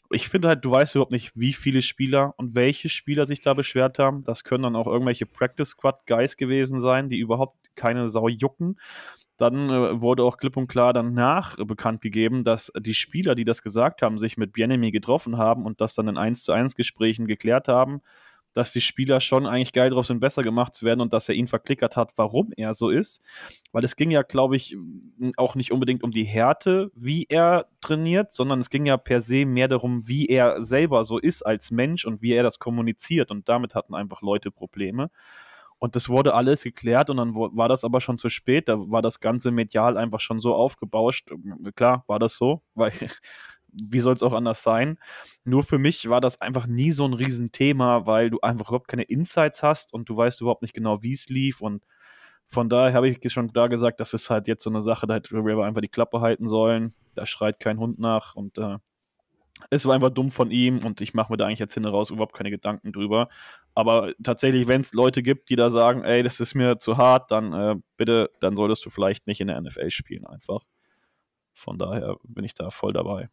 ich 0.10 0.30
finde 0.30 0.50
halt, 0.50 0.64
du 0.64 0.72
weißt 0.72 0.96
überhaupt 0.96 1.12
nicht, 1.12 1.32
wie 1.36 1.54
viele 1.54 1.82
Spieler 1.82 2.34
und 2.38 2.56
welche 2.56 2.90
Spieler 2.90 3.26
sich 3.26 3.42
da 3.42 3.54
beschwert 3.54 4.00
haben. 4.00 4.22
Das 4.22 4.44
können 4.44 4.64
dann 4.64 4.76
auch 4.76 4.88
irgendwelche 4.88 5.26
Practice 5.26 5.70
Squad 5.70 6.06
Guys 6.08 6.38
gewesen 6.38 6.80
sein, 6.80 7.10
die 7.10 7.18
überhaupt 7.20 7.58
keine 7.76 8.08
Sau 8.10 8.28
jucken. 8.28 8.78
Dann 9.38 9.70
äh, 9.70 10.02
wurde 10.02 10.24
auch 10.24 10.38
klipp 10.38 10.58
und 10.58 10.68
klar 10.68 10.94
danach 10.94 11.58
äh, 11.60 11.66
bekannt 11.66 12.02
gegeben, 12.02 12.44
dass 12.44 12.72
die 12.80 12.94
Spieler, 12.94 13.36
die 13.36 13.44
das 13.44 13.62
gesagt 13.62 14.02
haben, 14.02 14.18
sich 14.18 14.38
mit 14.38 14.54
Bienemy 14.54 14.92
getroffen 14.92 15.38
haben 15.38 15.66
und 15.66 15.82
das 15.82 15.94
dann 15.94 16.08
in 16.08 16.18
1 16.18 16.44
zu 16.44 16.54
1 16.54 16.76
Gesprächen 16.76 17.28
geklärt 17.28 17.68
haben 17.68 18.02
dass 18.56 18.72
die 18.72 18.82
Spieler 18.82 19.20
schon 19.20 19.46
eigentlich 19.46 19.74
geil 19.74 19.90
drauf 19.90 20.06
sind, 20.06 20.22
besser 20.22 20.42
gemacht 20.42 20.74
zu 20.74 20.86
werden 20.86 21.02
und 21.02 21.12
dass 21.12 21.28
er 21.28 21.36
ihn 21.36 21.46
verklickert 21.46 21.98
hat, 21.98 22.14
warum 22.16 22.54
er 22.56 22.74
so 22.74 22.90
ist. 22.90 23.22
Weil 23.74 23.84
es 23.84 23.98
ging 23.98 24.12
ja, 24.12 24.22
glaube 24.22 24.56
ich, 24.56 24.78
auch 25.36 25.56
nicht 25.56 25.74
unbedingt 25.74 26.04
um 26.04 26.12
die 26.12 26.24
Härte, 26.24 26.90
wie 26.96 27.26
er 27.28 27.68
trainiert, 27.82 28.32
sondern 28.32 28.60
es 28.60 28.70
ging 28.70 28.86
ja 28.86 28.96
per 28.96 29.22
se 29.22 29.46
mehr 29.46 29.68
darum, 29.68 30.08
wie 30.08 30.28
er 30.28 30.64
selber 30.64 31.04
so 31.04 31.18
ist 31.18 31.46
als 31.46 31.70
Mensch 31.70 32.06
und 32.06 32.22
wie 32.22 32.32
er 32.32 32.44
das 32.44 32.58
kommuniziert. 32.58 33.30
Und 33.30 33.50
damit 33.50 33.76
hatten 33.76 33.94
einfach 33.94 34.22
Leute 34.22 34.52
Probleme. 34.52 35.12
Und 35.78 35.98
das 35.98 36.08
wurde 36.08 36.34
alles 36.34 36.64
geklärt 36.64 37.10
und 37.10 37.18
dann 37.18 37.36
war 37.36 37.68
das 37.68 37.84
aber 37.84 38.00
schon 38.00 38.18
zu 38.18 38.30
spät. 38.30 38.70
Da 38.70 38.78
war 38.78 39.02
das 39.02 39.20
ganze 39.20 39.52
medial 39.52 39.98
einfach 39.98 40.22
schon 40.22 40.40
so 40.40 40.56
aufgebauscht. 40.56 41.30
Klar, 41.76 42.06
war 42.08 42.20
das 42.20 42.38
so, 42.38 42.62
weil 42.74 42.94
wie 43.76 44.00
soll 44.00 44.14
es 44.14 44.24
auch 44.24 44.34
anders 44.34 44.64
sein? 44.64 44.98
Nur 45.44 45.64
für 45.64 45.78
mich 45.78 46.10
war 46.10 46.22
das 46.22 46.42
einfach 46.42 46.68
nie 46.68 46.92
so 46.92 47.06
ein 47.06 47.14
Riesenthema, 47.14 48.06
weil 48.06 48.30
du 48.30 48.40
einfach 48.42 48.68
überhaupt 48.68 48.88
keine 48.88 49.04
Insights 49.04 49.64
hast 49.64 49.94
und 49.94 50.10
du 50.10 50.18
weißt 50.18 50.42
überhaupt 50.42 50.62
nicht 50.62 50.74
genau, 50.74 51.04
wie 51.04 51.14
es 51.14 51.30
lief. 51.30 51.62
Und 51.62 51.84
von 52.48 52.70
daher 52.70 52.94
habe 52.94 53.10
ich 53.10 53.20
schon 53.32 53.48
da 53.48 53.68
gesagt, 53.68 54.00
das 54.00 54.14
ist 54.14 54.30
halt 54.30 54.48
jetzt 54.48 54.64
so 54.64 54.70
eine 54.70 54.82
Sache, 54.82 55.08
da 55.08 55.16
hätte 55.16 55.36
River 55.36 55.66
einfach 55.66 55.82
die 55.82 55.88
Klappe 55.88 56.22
halten 56.22 56.48
sollen. 56.48 56.94
Da 57.16 57.26
schreit 57.26 57.60
kein 57.60 57.80
Hund 57.80 58.00
nach 58.00 58.36
und 58.36 58.58
äh, 58.58 58.78
es 59.70 59.86
war 59.86 59.96
einfach 59.96 60.10
dumm 60.10 60.32
von 60.32 60.52
ihm 60.52 60.80
und 60.84 61.02
ich 61.02 61.14
mache 61.14 61.32
mir 61.32 61.38
da 61.38 61.46
eigentlich 61.46 61.60
jetzt 61.60 61.74
hinten 61.74 61.90
raus 61.90 62.10
überhaupt 62.10 62.36
keine 62.36 62.52
Gedanken 62.52 62.92
drüber. 62.92 63.30
Aber 63.74 64.14
tatsächlich, 64.22 64.68
wenn 64.68 64.82
es 64.82 64.94
Leute 64.94 65.24
gibt, 65.24 65.50
die 65.50 65.56
da 65.56 65.70
sagen, 65.70 66.04
ey, 66.04 66.24
das 66.24 66.40
ist 66.40 66.56
mir 66.56 66.78
zu 66.78 66.98
hart, 66.98 67.32
dann 67.32 67.54
äh, 67.54 67.76
bitte, 67.98 68.30
dann 68.42 68.56
solltest 68.56 68.86
du 68.86 68.90
vielleicht 68.90 69.28
nicht 69.28 69.42
in 69.42 69.48
der 69.48 69.60
NFL 69.62 69.90
spielen 69.90 70.26
einfach. 70.26 70.62
Von 71.54 71.78
daher 71.78 72.18
bin 72.24 72.44
ich 72.44 72.54
da 72.54 72.70
voll 72.70 72.94
dabei. 72.94 73.30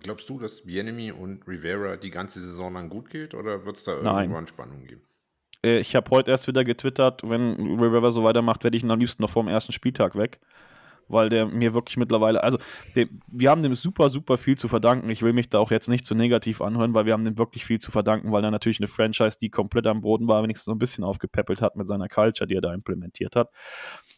Glaubst 0.00 0.28
du, 0.28 0.38
dass 0.38 0.62
Bienemy 0.62 1.12
und 1.12 1.46
Rivera 1.46 1.96
die 1.96 2.10
ganze 2.10 2.40
Saison 2.40 2.72
lang 2.72 2.88
gut 2.88 3.10
geht 3.10 3.34
oder 3.34 3.64
wird 3.64 3.76
es 3.76 3.84
da 3.84 4.00
Nein. 4.02 4.24
irgendwann 4.24 4.46
Spannung 4.46 4.86
geben? 4.86 5.02
Äh, 5.62 5.80
ich 5.80 5.94
habe 5.94 6.10
heute 6.10 6.30
erst 6.30 6.48
wieder 6.48 6.64
getwittert, 6.64 7.28
wenn 7.28 7.78
Rivera 7.78 8.10
so 8.10 8.24
weitermacht, 8.24 8.64
werde 8.64 8.76
ich 8.76 8.82
ihn 8.82 8.90
am 8.90 9.00
liebsten 9.00 9.22
noch 9.22 9.30
vor 9.30 9.42
dem 9.42 9.48
ersten 9.48 9.72
Spieltag 9.72 10.16
weg. 10.16 10.40
Weil 11.08 11.28
der 11.28 11.46
mir 11.46 11.72
wirklich 11.72 11.98
mittlerweile, 11.98 12.42
also 12.42 12.58
dem, 12.96 13.20
wir 13.28 13.48
haben 13.48 13.62
dem 13.62 13.76
super, 13.76 14.10
super 14.10 14.38
viel 14.38 14.58
zu 14.58 14.66
verdanken. 14.66 15.08
Ich 15.08 15.22
will 15.22 15.32
mich 15.32 15.48
da 15.48 15.60
auch 15.60 15.70
jetzt 15.70 15.88
nicht 15.88 16.04
zu 16.04 16.16
negativ 16.16 16.60
anhören, 16.60 16.94
weil 16.94 17.06
wir 17.06 17.12
haben 17.12 17.24
dem 17.24 17.38
wirklich 17.38 17.64
viel 17.64 17.78
zu 17.78 17.92
verdanken, 17.92 18.32
weil 18.32 18.42
er 18.42 18.50
natürlich 18.50 18.80
eine 18.80 18.88
Franchise, 18.88 19.38
die 19.40 19.48
komplett 19.48 19.86
am 19.86 20.00
Boden 20.00 20.26
war, 20.26 20.42
wenigstens 20.42 20.64
so 20.64 20.72
ein 20.72 20.78
bisschen 20.78 21.04
aufgepäppelt 21.04 21.62
hat 21.62 21.76
mit 21.76 21.86
seiner 21.86 22.08
Culture, 22.08 22.48
die 22.48 22.56
er 22.56 22.60
da 22.60 22.74
implementiert 22.74 23.36
hat. 23.36 23.50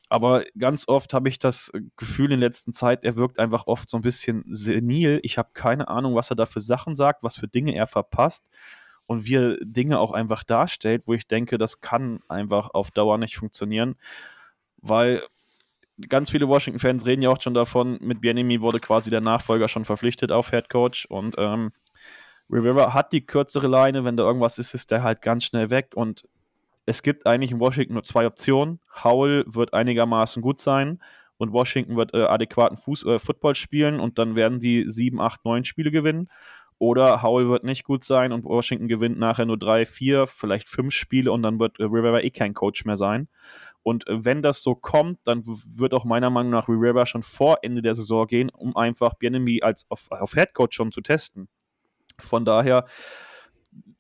Aber 0.08 0.44
ganz 0.56 0.88
oft 0.88 1.12
habe 1.12 1.28
ich 1.28 1.38
das 1.38 1.70
Gefühl 1.96 2.32
in 2.32 2.40
letzter 2.40 2.72
Zeit, 2.72 3.04
er 3.04 3.16
wirkt 3.16 3.38
einfach 3.38 3.66
oft 3.66 3.90
so 3.90 3.98
ein 3.98 4.02
bisschen 4.02 4.44
senil. 4.48 5.20
Ich 5.22 5.36
habe 5.36 5.50
keine 5.52 5.88
Ahnung, 5.88 6.14
was 6.14 6.30
er 6.30 6.36
da 6.36 6.46
für 6.46 6.60
Sachen 6.60 6.96
sagt, 6.96 7.22
was 7.22 7.36
für 7.36 7.48
Dinge 7.48 7.74
er 7.74 7.86
verpasst 7.86 8.48
und 9.06 9.26
wie 9.26 9.36
er 9.36 9.56
Dinge 9.60 9.98
auch 9.98 10.12
einfach 10.12 10.44
darstellt, 10.44 11.06
wo 11.06 11.14
ich 11.14 11.26
denke, 11.28 11.58
das 11.58 11.80
kann 11.80 12.20
einfach 12.28 12.70
auf 12.72 12.90
Dauer 12.90 13.18
nicht 13.18 13.36
funktionieren, 13.36 13.96
weil 14.78 15.22
ganz 16.08 16.30
viele 16.30 16.48
Washington-Fans 16.48 17.06
reden 17.06 17.22
ja 17.22 17.30
auch 17.30 17.42
schon 17.42 17.54
davon, 17.54 17.98
mit 18.00 18.20
Bienemy 18.20 18.62
wurde 18.62 18.80
quasi 18.80 19.10
der 19.10 19.20
Nachfolger 19.20 19.68
schon 19.68 19.84
verpflichtet 19.84 20.32
auf 20.32 20.50
Head 20.50 20.70
Coach 20.70 21.06
und 21.06 21.34
ähm, 21.38 21.72
Rivera 22.50 22.94
hat 22.94 23.12
die 23.12 23.26
kürzere 23.26 23.66
Leine, 23.66 24.04
wenn 24.04 24.16
da 24.16 24.24
irgendwas 24.24 24.58
ist, 24.58 24.74
ist 24.74 24.90
der 24.90 25.02
halt 25.02 25.20
ganz 25.20 25.44
schnell 25.44 25.70
weg 25.70 25.92
und 25.94 26.26
es 26.88 27.02
gibt 27.02 27.26
eigentlich 27.26 27.50
in 27.50 27.60
Washington 27.60 27.92
nur 27.92 28.02
zwei 28.02 28.26
Optionen. 28.26 28.80
Howell 29.04 29.44
wird 29.46 29.74
einigermaßen 29.74 30.40
gut 30.40 30.58
sein 30.58 31.00
und 31.36 31.52
Washington 31.52 31.96
wird 31.96 32.14
äh, 32.14 32.22
adäquaten 32.22 32.78
Fuß, 32.78 33.04
äh, 33.04 33.18
Football 33.18 33.54
spielen 33.54 34.00
und 34.00 34.18
dann 34.18 34.36
werden 34.36 34.58
die 34.58 34.84
sieben, 34.88 35.20
acht, 35.20 35.44
neun 35.44 35.64
Spiele 35.64 35.90
gewinnen. 35.90 36.30
Oder 36.78 37.22
Howell 37.22 37.50
wird 37.50 37.64
nicht 37.64 37.84
gut 37.84 38.04
sein 38.04 38.32
und 38.32 38.44
Washington 38.44 38.88
gewinnt 38.88 39.18
nachher 39.18 39.44
nur 39.44 39.58
drei, 39.58 39.84
vier, 39.84 40.26
vielleicht 40.26 40.68
fünf 40.68 40.94
Spiele 40.94 41.30
und 41.30 41.42
dann 41.42 41.60
wird 41.60 41.78
äh, 41.78 41.84
Rivera 41.84 42.20
eh 42.22 42.30
kein 42.30 42.54
Coach 42.54 42.86
mehr 42.86 42.96
sein. 42.96 43.28
Und 43.82 44.06
äh, 44.06 44.24
wenn 44.24 44.40
das 44.40 44.62
so 44.62 44.74
kommt, 44.74 45.18
dann 45.24 45.44
wird 45.44 45.92
auch 45.92 46.06
meiner 46.06 46.30
Meinung 46.30 46.52
nach 46.52 46.68
Rivera 46.68 47.04
schon 47.04 47.22
vor 47.22 47.58
Ende 47.60 47.82
der 47.82 47.96
Saison 47.96 48.26
gehen, 48.26 48.48
um 48.48 48.74
einfach 48.76 49.12
Bienemy 49.14 49.60
als 49.60 49.84
auf, 49.90 50.10
auf 50.10 50.32
Head 50.32 50.54
Coach 50.54 50.74
schon 50.74 50.90
zu 50.90 51.02
testen. 51.02 51.48
Von 52.18 52.46
daher 52.46 52.86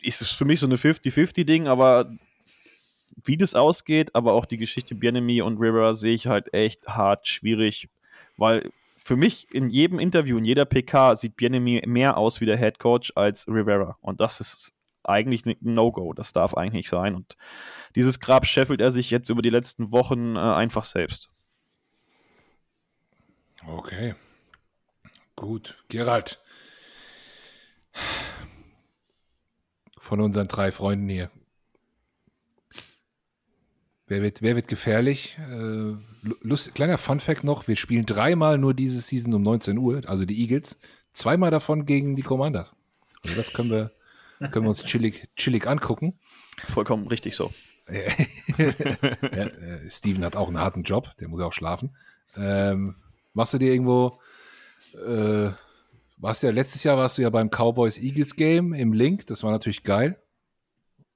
ist 0.00 0.22
es 0.22 0.30
für 0.30 0.46
mich 0.46 0.60
so 0.60 0.66
eine 0.66 0.76
50-50-Ding, 0.76 1.68
aber 1.68 2.10
wie 3.24 3.36
das 3.36 3.54
ausgeht, 3.54 4.14
aber 4.14 4.32
auch 4.32 4.46
die 4.46 4.58
Geschichte 4.58 4.94
Bienemy 4.94 5.42
und 5.42 5.58
Rivera 5.58 5.94
sehe 5.94 6.14
ich 6.14 6.26
halt 6.26 6.52
echt 6.54 6.86
hart 6.88 7.26
schwierig, 7.26 7.88
weil 8.36 8.70
für 8.96 9.16
mich 9.16 9.52
in 9.52 9.70
jedem 9.70 9.98
Interview, 9.98 10.38
in 10.38 10.44
jeder 10.44 10.64
PK 10.64 11.16
sieht 11.16 11.36
Bienemy 11.36 11.82
mehr 11.86 12.16
aus 12.16 12.40
wie 12.40 12.46
der 12.46 12.58
Head 12.58 12.78
Coach 12.78 13.12
als 13.16 13.48
Rivera. 13.48 13.96
Und 14.00 14.20
das 14.20 14.40
ist 14.40 14.74
eigentlich 15.04 15.46
ein 15.46 15.56
No-Go. 15.60 16.12
Das 16.12 16.32
darf 16.32 16.54
eigentlich 16.54 16.72
nicht 16.74 16.90
sein. 16.90 17.14
Und 17.14 17.36
dieses 17.94 18.20
Grab 18.20 18.46
scheffelt 18.46 18.80
er 18.80 18.90
sich 18.90 19.10
jetzt 19.10 19.30
über 19.30 19.40
die 19.40 19.50
letzten 19.50 19.92
Wochen 19.92 20.36
äh, 20.36 20.40
einfach 20.40 20.84
selbst. 20.84 21.30
Okay. 23.66 24.14
Gut. 25.36 25.82
Gerald. 25.88 26.42
Von 29.98 30.20
unseren 30.20 30.48
drei 30.48 30.70
Freunden 30.70 31.08
hier. 31.08 31.30
Wer 34.08 34.22
wird, 34.22 34.40
wer 34.40 34.56
wird 34.56 34.68
gefährlich? 34.68 35.38
Äh, 35.38 35.92
Lust, 36.40 36.74
kleiner 36.74 36.96
Fun-Fact 36.96 37.44
noch: 37.44 37.68
Wir 37.68 37.76
spielen 37.76 38.06
dreimal 38.06 38.56
nur 38.56 38.72
diese 38.72 39.00
Season 39.00 39.34
um 39.34 39.42
19 39.42 39.76
Uhr, 39.76 40.02
also 40.06 40.24
die 40.24 40.40
Eagles. 40.40 40.78
Zweimal 41.12 41.50
davon 41.50 41.84
gegen 41.84 42.14
die 42.14 42.22
Commanders. 42.22 42.74
Also, 43.22 43.36
das 43.36 43.52
können 43.52 43.70
wir, 43.70 43.92
können 44.38 44.64
wir 44.64 44.70
uns 44.70 44.82
chillig, 44.84 45.28
chillig 45.36 45.66
angucken. 45.66 46.18
Vollkommen 46.68 47.06
richtig 47.08 47.36
so. 47.36 47.52
ja, 47.88 49.46
äh, 49.46 49.90
Steven 49.90 50.24
hat 50.24 50.36
auch 50.36 50.48
einen 50.48 50.58
harten 50.58 50.82
Job, 50.82 51.14
der 51.20 51.28
muss 51.28 51.40
auch 51.40 51.52
schlafen. 51.52 51.96
Ähm, 52.36 52.94
machst 53.32 53.54
du 53.54 53.58
dir 53.58 53.72
irgendwo, 53.72 54.20
äh, 54.94 55.50
warst 56.18 56.42
ja 56.42 56.50
letztes 56.50 56.84
Jahr 56.84 56.98
warst 56.98 57.16
du 57.16 57.22
ja 57.22 57.30
beim 57.30 57.48
Cowboys 57.50 57.98
Eagles 57.98 58.36
Game 58.36 58.74
im 58.74 58.92
Link, 58.92 59.26
das 59.26 59.42
war 59.42 59.50
natürlich 59.50 59.84
geil. 59.84 60.18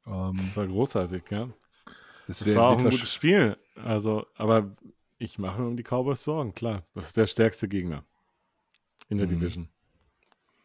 Ähm, 0.07 0.37
das 0.47 0.57
war 0.57 0.67
großartig, 0.67 1.23
ja. 1.31 1.49
Das, 2.27 2.45
wär, 2.45 2.55
war 2.55 2.71
auch 2.71 2.79
ein 2.79 2.85
gutes 2.85 3.13
Spiel. 3.13 3.57
Also, 3.77 4.27
aber 4.37 4.77
ich 5.19 5.39
mache 5.39 5.61
mir 5.61 5.69
um 5.69 5.77
die 5.77 5.83
Cowboys 5.83 6.25
Sorgen, 6.25 6.55
klar. 6.55 6.85
Das 6.95 7.07
ist 7.07 7.17
der 7.17 7.27
stärkste 7.27 7.69
Gegner 7.69 8.05
in 9.09 9.19
der 9.19 9.27
mhm. 9.27 9.31
Division. 9.31 9.69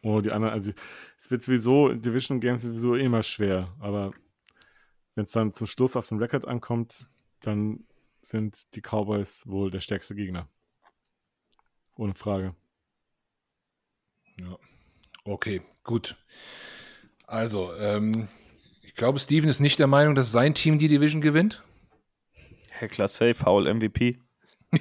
Oh, 0.02 0.20
die 0.20 0.30
anderen, 0.30 0.54
also 0.54 0.72
es 1.18 1.30
wird 1.30 1.42
sowieso, 1.42 1.92
Division 1.92 2.40
Games 2.40 2.62
sowieso 2.62 2.94
immer 2.94 3.22
schwer, 3.22 3.74
aber 3.80 4.12
wenn 5.14 5.24
es 5.24 5.32
dann 5.32 5.52
zum 5.52 5.66
Schluss 5.66 5.96
auf 5.96 6.08
den 6.08 6.18
Rekord 6.18 6.46
ankommt, 6.46 7.10
dann 7.40 7.84
sind 8.22 8.74
die 8.74 8.80
Cowboys 8.80 9.46
wohl 9.46 9.70
der 9.70 9.80
stärkste 9.80 10.14
Gegner. 10.14 10.48
Ohne 11.96 12.14
Frage. 12.14 12.54
Ja. 14.38 14.56
Okay, 15.24 15.62
gut. 15.82 16.16
Also, 17.26 17.74
ähm, 17.74 18.28
glaube, 18.98 19.18
Steven 19.18 19.48
ist 19.48 19.60
nicht 19.60 19.78
der 19.78 19.86
Meinung, 19.86 20.14
dass 20.14 20.30
sein 20.30 20.54
Team 20.54 20.78
die 20.78 20.88
Division 20.88 21.22
gewinnt. 21.22 21.62
Heckler 22.70 23.08
safe, 23.08 23.34
Foul 23.34 23.72
MVP. 23.72 24.18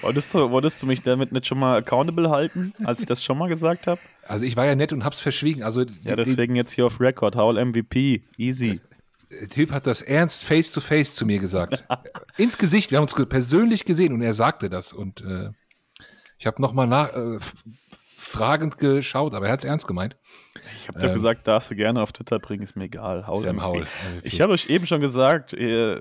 wolltest, 0.00 0.34
du, 0.34 0.50
wolltest 0.50 0.82
du 0.82 0.86
mich 0.86 1.02
damit 1.02 1.30
nicht 1.30 1.46
schon 1.46 1.58
mal 1.58 1.78
accountable 1.78 2.30
halten, 2.30 2.74
als 2.84 3.00
ich 3.00 3.06
das 3.06 3.22
schon 3.22 3.38
mal 3.38 3.48
gesagt 3.48 3.86
habe? 3.86 4.00
Also 4.24 4.44
ich 4.44 4.56
war 4.56 4.66
ja 4.66 4.74
nett 4.74 4.92
und 4.92 5.04
hab's 5.04 5.20
verschwiegen. 5.20 5.62
Also 5.62 5.84
Ja, 6.02 6.16
deswegen 6.16 6.56
jetzt 6.56 6.72
hier 6.72 6.86
auf 6.86 7.00
Record. 7.00 7.36
Howl 7.36 7.64
MVP. 7.64 8.24
Easy. 8.36 8.80
der 9.30 9.48
Typ 9.48 9.70
hat 9.70 9.86
das 9.86 10.02
ernst 10.02 10.42
face 10.42 10.72
to 10.72 10.80
face 10.80 11.14
zu 11.14 11.24
mir 11.24 11.38
gesagt. 11.38 11.84
Ins 12.36 12.58
Gesicht. 12.58 12.90
Wir 12.90 12.98
haben 12.98 13.04
uns 13.04 13.14
persönlich 13.28 13.84
gesehen 13.84 14.12
und 14.12 14.22
er 14.22 14.34
sagte 14.34 14.68
das. 14.70 14.92
Und 14.92 15.20
äh, 15.22 15.50
ich 16.38 16.46
habe 16.46 16.60
nochmal 16.60 16.86
nach 16.86 17.14
äh, 17.14 17.38
fragend 18.30 18.78
geschaut, 18.78 19.34
aber 19.34 19.46
er 19.46 19.52
hat's 19.52 19.64
ernst 19.64 19.86
gemeint. 19.86 20.16
Ich 20.76 20.88
habe 20.88 21.00
dir 21.00 21.08
Ähm, 21.08 21.14
gesagt, 21.14 21.46
darfst 21.46 21.70
du 21.70 21.74
gerne 21.74 22.02
auf 22.02 22.12
Twitter 22.12 22.38
bringen, 22.38 22.62
ist 22.62 22.76
mir 22.76 22.84
egal. 22.84 23.26
Howl 23.26 23.40
Sam. 23.40 23.64
Howell. 23.64 23.84
Ich 24.22 24.40
habe 24.40 24.52
euch 24.52 24.70
eben 24.70 24.86
schon 24.86 25.00
gesagt, 25.00 25.52
äh, 25.52 26.00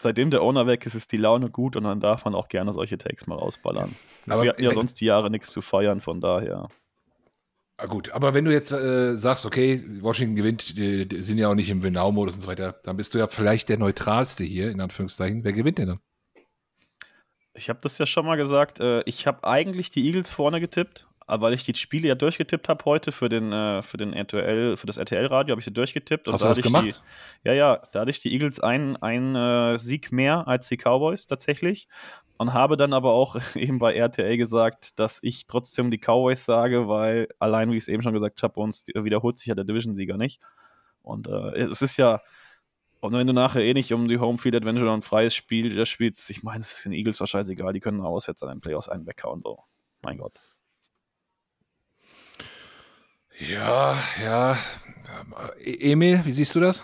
seitdem 0.00 0.30
der 0.30 0.42
Owner 0.42 0.66
weg 0.66 0.84
ist, 0.86 0.94
ist 0.94 1.12
die 1.12 1.16
Laune 1.16 1.50
gut 1.50 1.76
und 1.76 1.84
dann 1.84 2.00
darf 2.00 2.24
man 2.24 2.34
auch 2.34 2.48
gerne 2.48 2.72
solche 2.72 2.98
Takes 2.98 3.26
mal 3.26 3.36
rausballern. 3.38 3.94
Aber 4.28 4.42
Wir 4.42 4.50
hatten 4.50 4.62
ja 4.62 4.72
sonst 4.72 5.00
die 5.00 5.06
Jahre 5.06 5.30
nichts 5.30 5.50
zu 5.50 5.62
feiern, 5.62 6.00
von 6.00 6.20
daher. 6.20 6.68
Ah, 7.76 7.86
gut, 7.86 8.10
aber 8.10 8.34
wenn 8.34 8.44
du 8.44 8.52
jetzt 8.52 8.70
äh, 8.70 9.16
sagst, 9.16 9.44
okay, 9.46 9.84
Washington 10.00 10.36
gewinnt, 10.36 10.76
die, 10.78 11.08
die 11.08 11.22
sind 11.22 11.38
ja 11.38 11.48
auch 11.48 11.54
nicht 11.56 11.70
im 11.70 11.82
Winnow-Modus 11.82 12.36
und 12.36 12.40
so 12.42 12.48
weiter, 12.48 12.72
dann 12.84 12.96
bist 12.96 13.14
du 13.14 13.18
ja 13.18 13.26
vielleicht 13.26 13.68
der 13.68 13.78
Neutralste 13.78 14.44
hier, 14.44 14.70
in 14.70 14.80
Anführungszeichen. 14.80 15.42
Wer 15.42 15.52
gewinnt 15.52 15.78
denn 15.78 15.88
dann? 15.88 16.00
Ich 17.54 17.68
habe 17.68 17.80
das 17.82 17.98
ja 17.98 18.06
schon 18.06 18.26
mal 18.26 18.36
gesagt. 18.36 18.78
Äh, 18.80 19.02
ich 19.06 19.26
habe 19.26 19.44
eigentlich 19.44 19.90
die 19.90 20.06
Eagles 20.06 20.30
vorne 20.30 20.60
getippt, 20.60 21.08
weil 21.26 21.54
ich 21.54 21.64
die 21.64 21.74
Spiele 21.74 22.08
ja 22.08 22.14
durchgetippt 22.14 22.68
habe 22.68 22.84
heute 22.84 23.12
für 23.12 23.28
den, 23.28 23.52
äh, 23.52 23.82
für 23.82 23.96
den 23.96 24.12
RTL, 24.12 24.76
für 24.76 24.86
das 24.86 24.96
RTL-Radio, 24.96 25.52
habe 25.52 25.60
ich 25.60 25.64
sie 25.64 25.72
durchgetippt. 25.72 26.28
Hast 26.28 26.42
da 26.42 26.48
du 26.48 26.54
das 26.54 26.62
gemacht? 26.62 27.00
Die, 27.44 27.48
ja, 27.48 27.54
ja, 27.54 27.82
da 27.92 28.00
hatte 28.00 28.10
ich 28.10 28.20
die 28.20 28.32
Eagles 28.32 28.60
einen, 28.60 28.96
einen 28.96 29.34
äh, 29.34 29.78
Sieg 29.78 30.12
mehr 30.12 30.46
als 30.46 30.68
die 30.68 30.76
Cowboys 30.76 31.26
tatsächlich. 31.26 31.88
Und 32.36 32.52
habe 32.52 32.76
dann 32.76 32.92
aber 32.92 33.12
auch 33.12 33.36
eben 33.54 33.78
bei 33.78 33.94
RTL 33.94 34.36
gesagt, 34.36 34.98
dass 34.98 35.20
ich 35.22 35.46
trotzdem 35.46 35.90
die 35.90 35.98
Cowboys 35.98 36.44
sage, 36.44 36.88
weil 36.88 37.28
allein, 37.38 37.70
wie 37.70 37.76
ich 37.76 37.84
es 37.84 37.88
eben 37.88 38.02
schon 38.02 38.12
gesagt 38.12 38.42
habe, 38.42 38.54
bei 38.54 38.62
uns 38.62 38.84
wiederholt 38.86 39.38
sich 39.38 39.46
ja 39.46 39.54
der 39.54 39.64
Division-Sieger 39.64 40.16
nicht. 40.16 40.42
Und 41.02 41.28
äh, 41.28 41.56
es 41.56 41.80
ist 41.80 41.96
ja, 41.96 42.20
und 43.00 43.12
wenn 43.12 43.26
du 43.26 43.34
nachher 43.34 43.62
eh 43.62 43.74
nicht 43.74 43.92
um 43.92 44.08
die 44.08 44.18
Home 44.18 44.38
Field 44.38 44.56
Adventure 44.56 44.90
und 44.90 45.00
ein 45.00 45.02
freies 45.02 45.34
Spiel 45.34 45.74
das 45.76 45.88
spielst, 45.88 46.28
ich 46.30 46.42
meine, 46.42 46.62
es 46.62 46.72
ist 46.72 46.84
den 46.86 46.92
Eagles 46.92 47.18
doch 47.18 47.26
scheißegal, 47.26 47.72
die 47.72 47.80
können 47.80 48.00
auswärts 48.00 48.42
an 48.42 48.48
den 48.48 48.60
Playoffs 48.60 48.88
einen 48.88 49.06
weghauen, 49.06 49.42
so. 49.42 49.58
Mein 50.02 50.18
Gott. 50.18 50.40
Ja, 53.38 53.98
ja. 54.22 54.58
E- 55.58 55.92
Emil, 55.92 56.24
wie 56.24 56.32
siehst 56.32 56.54
du 56.54 56.60
das? 56.60 56.82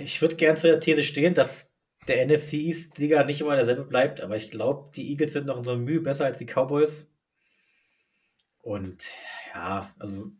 Ich 0.00 0.20
würde 0.20 0.36
gern 0.36 0.56
zu 0.56 0.66
der 0.66 0.80
These 0.80 1.02
stehen, 1.02 1.34
dass 1.34 1.72
der 2.08 2.26
NFC 2.26 2.54
East-Sieger 2.54 3.24
nicht 3.24 3.40
immer 3.40 3.56
derselbe 3.56 3.84
bleibt, 3.84 4.20
aber 4.20 4.36
ich 4.36 4.50
glaube, 4.50 4.90
die 4.94 5.10
Eagles 5.10 5.32
sind 5.32 5.46
noch 5.46 5.58
in 5.58 5.64
so 5.64 5.70
einem 5.72 5.84
Mühe 5.84 6.00
besser 6.00 6.24
als 6.26 6.38
die 6.38 6.46
Cowboys. 6.46 7.08
Und 8.62 9.08
ja, 9.54 9.92
also 9.98 10.30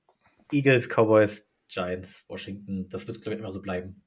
Eagles, 0.52 0.88
Cowboys, 0.88 1.48
Giants, 1.68 2.24
Washington, 2.28 2.88
das 2.88 3.06
wird, 3.06 3.22
glaube 3.22 3.34
ich, 3.34 3.40
immer 3.40 3.52
so 3.52 3.62
bleiben. 3.62 4.02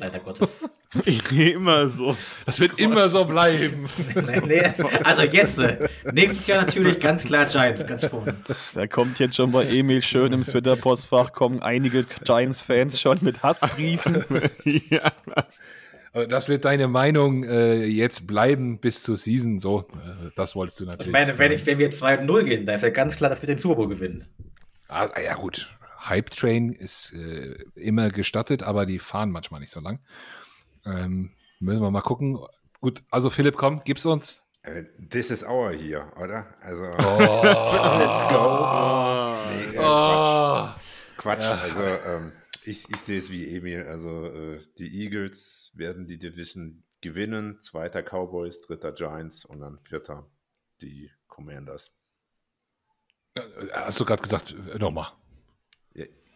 Leider 0.00 0.18
Gottes. 0.18 0.64
Ich 1.04 1.22
gehe 1.28 1.50
immer 1.50 1.88
so. 1.88 2.16
Das 2.46 2.58
wird 2.58 2.80
immer 2.80 3.08
so 3.08 3.24
bleiben. 3.24 3.88
nee, 4.16 4.40
nee, 4.44 4.62
also 5.04 5.22
jetzt, 5.22 5.60
äh, 5.60 5.88
nächstes 6.12 6.48
Jahr 6.48 6.62
natürlich 6.62 6.98
ganz 6.98 7.22
klar 7.22 7.46
Giants, 7.46 7.86
ganz 7.86 8.06
vorne. 8.06 8.34
Da 8.74 8.88
kommt 8.88 9.20
jetzt 9.20 9.36
schon 9.36 9.52
bei 9.52 9.66
Emil 9.66 10.02
schön 10.02 10.32
im 10.32 10.42
Twitter-Postfach, 10.42 11.30
kommen 11.32 11.62
einige 11.62 12.04
Giants-Fans 12.24 13.00
schon 13.00 13.18
mit 13.20 13.44
Hassbriefen. 13.44 14.24
ja. 14.64 15.12
Also 16.12 16.28
Das 16.28 16.48
wird 16.48 16.64
deine 16.64 16.88
Meinung 16.88 17.44
äh, 17.44 17.84
jetzt 17.84 18.26
bleiben 18.26 18.80
bis 18.80 19.04
zur 19.04 19.16
Season. 19.16 19.60
So, 19.60 19.86
äh, 19.92 20.30
das 20.34 20.56
wolltest 20.56 20.80
du 20.80 20.86
natürlich. 20.86 21.06
Ich 21.06 21.12
meine, 21.12 21.38
wenn, 21.38 21.52
ich, 21.52 21.66
wenn 21.66 21.78
wir 21.78 21.92
2-0 21.92 22.42
gehen, 22.42 22.66
da 22.66 22.74
ist 22.74 22.82
ja 22.82 22.90
ganz 22.90 23.14
klar, 23.16 23.30
dass 23.30 23.40
wir 23.40 23.46
den 23.46 23.58
Super 23.58 23.76
Bowl 23.76 23.88
gewinnen. 23.88 24.26
Ah, 24.88 25.08
ah, 25.14 25.20
ja, 25.20 25.34
gut. 25.34 25.68
Hype 26.00 26.30
Train 26.30 26.72
ist 26.72 27.12
äh, 27.12 27.54
immer 27.74 28.10
gestattet, 28.10 28.62
aber 28.62 28.86
die 28.86 28.98
fahren 28.98 29.30
manchmal 29.30 29.60
nicht 29.60 29.72
so 29.72 29.80
lang. 29.80 30.00
Ähm, 30.84 31.32
müssen 31.58 31.82
wir 31.82 31.90
mal 31.90 32.00
gucken. 32.00 32.38
Gut, 32.80 33.02
also 33.10 33.28
Philipp, 33.30 33.56
komm, 33.56 33.82
gib's 33.84 34.06
uns. 34.06 34.42
Äh, 34.62 34.84
This 35.10 35.30
is 35.30 35.44
our 35.44 35.72
year, 35.72 36.12
oder? 36.16 36.54
Also, 36.60 36.84
Oh. 36.84 37.42
let's 37.98 38.22
go. 38.28 39.36
Nee, 39.50 39.76
äh, 39.76 39.78
Oh. 39.78 40.68
Quatsch. 41.18 41.40
Quatsch. 41.40 41.44
Also, 41.44 41.82
ähm, 41.82 42.32
ich, 42.64 42.88
ich 42.90 42.96
sehe 43.00 43.18
es 43.18 43.30
wie 43.30 43.54
Emil. 43.56 43.82
Also, 43.86 44.26
äh, 44.26 44.60
die 44.78 45.02
Eagles 45.02 45.70
werden 45.74 46.06
die 46.06 46.18
Division 46.18 46.82
gewinnen. 47.02 47.60
Zweiter 47.60 48.02
Cowboys, 48.02 48.60
dritter 48.60 48.92
Giants 48.92 49.44
und 49.44 49.60
dann 49.60 49.78
vierter 49.84 50.26
die 50.80 51.10
Commanders. 51.26 51.92
Äh, 53.34 53.40
Hast 53.72 54.00
du 54.00 54.04
gerade 54.04 54.22
gesagt, 54.22 54.54
äh, 54.74 54.78
nochmal. 54.78 55.12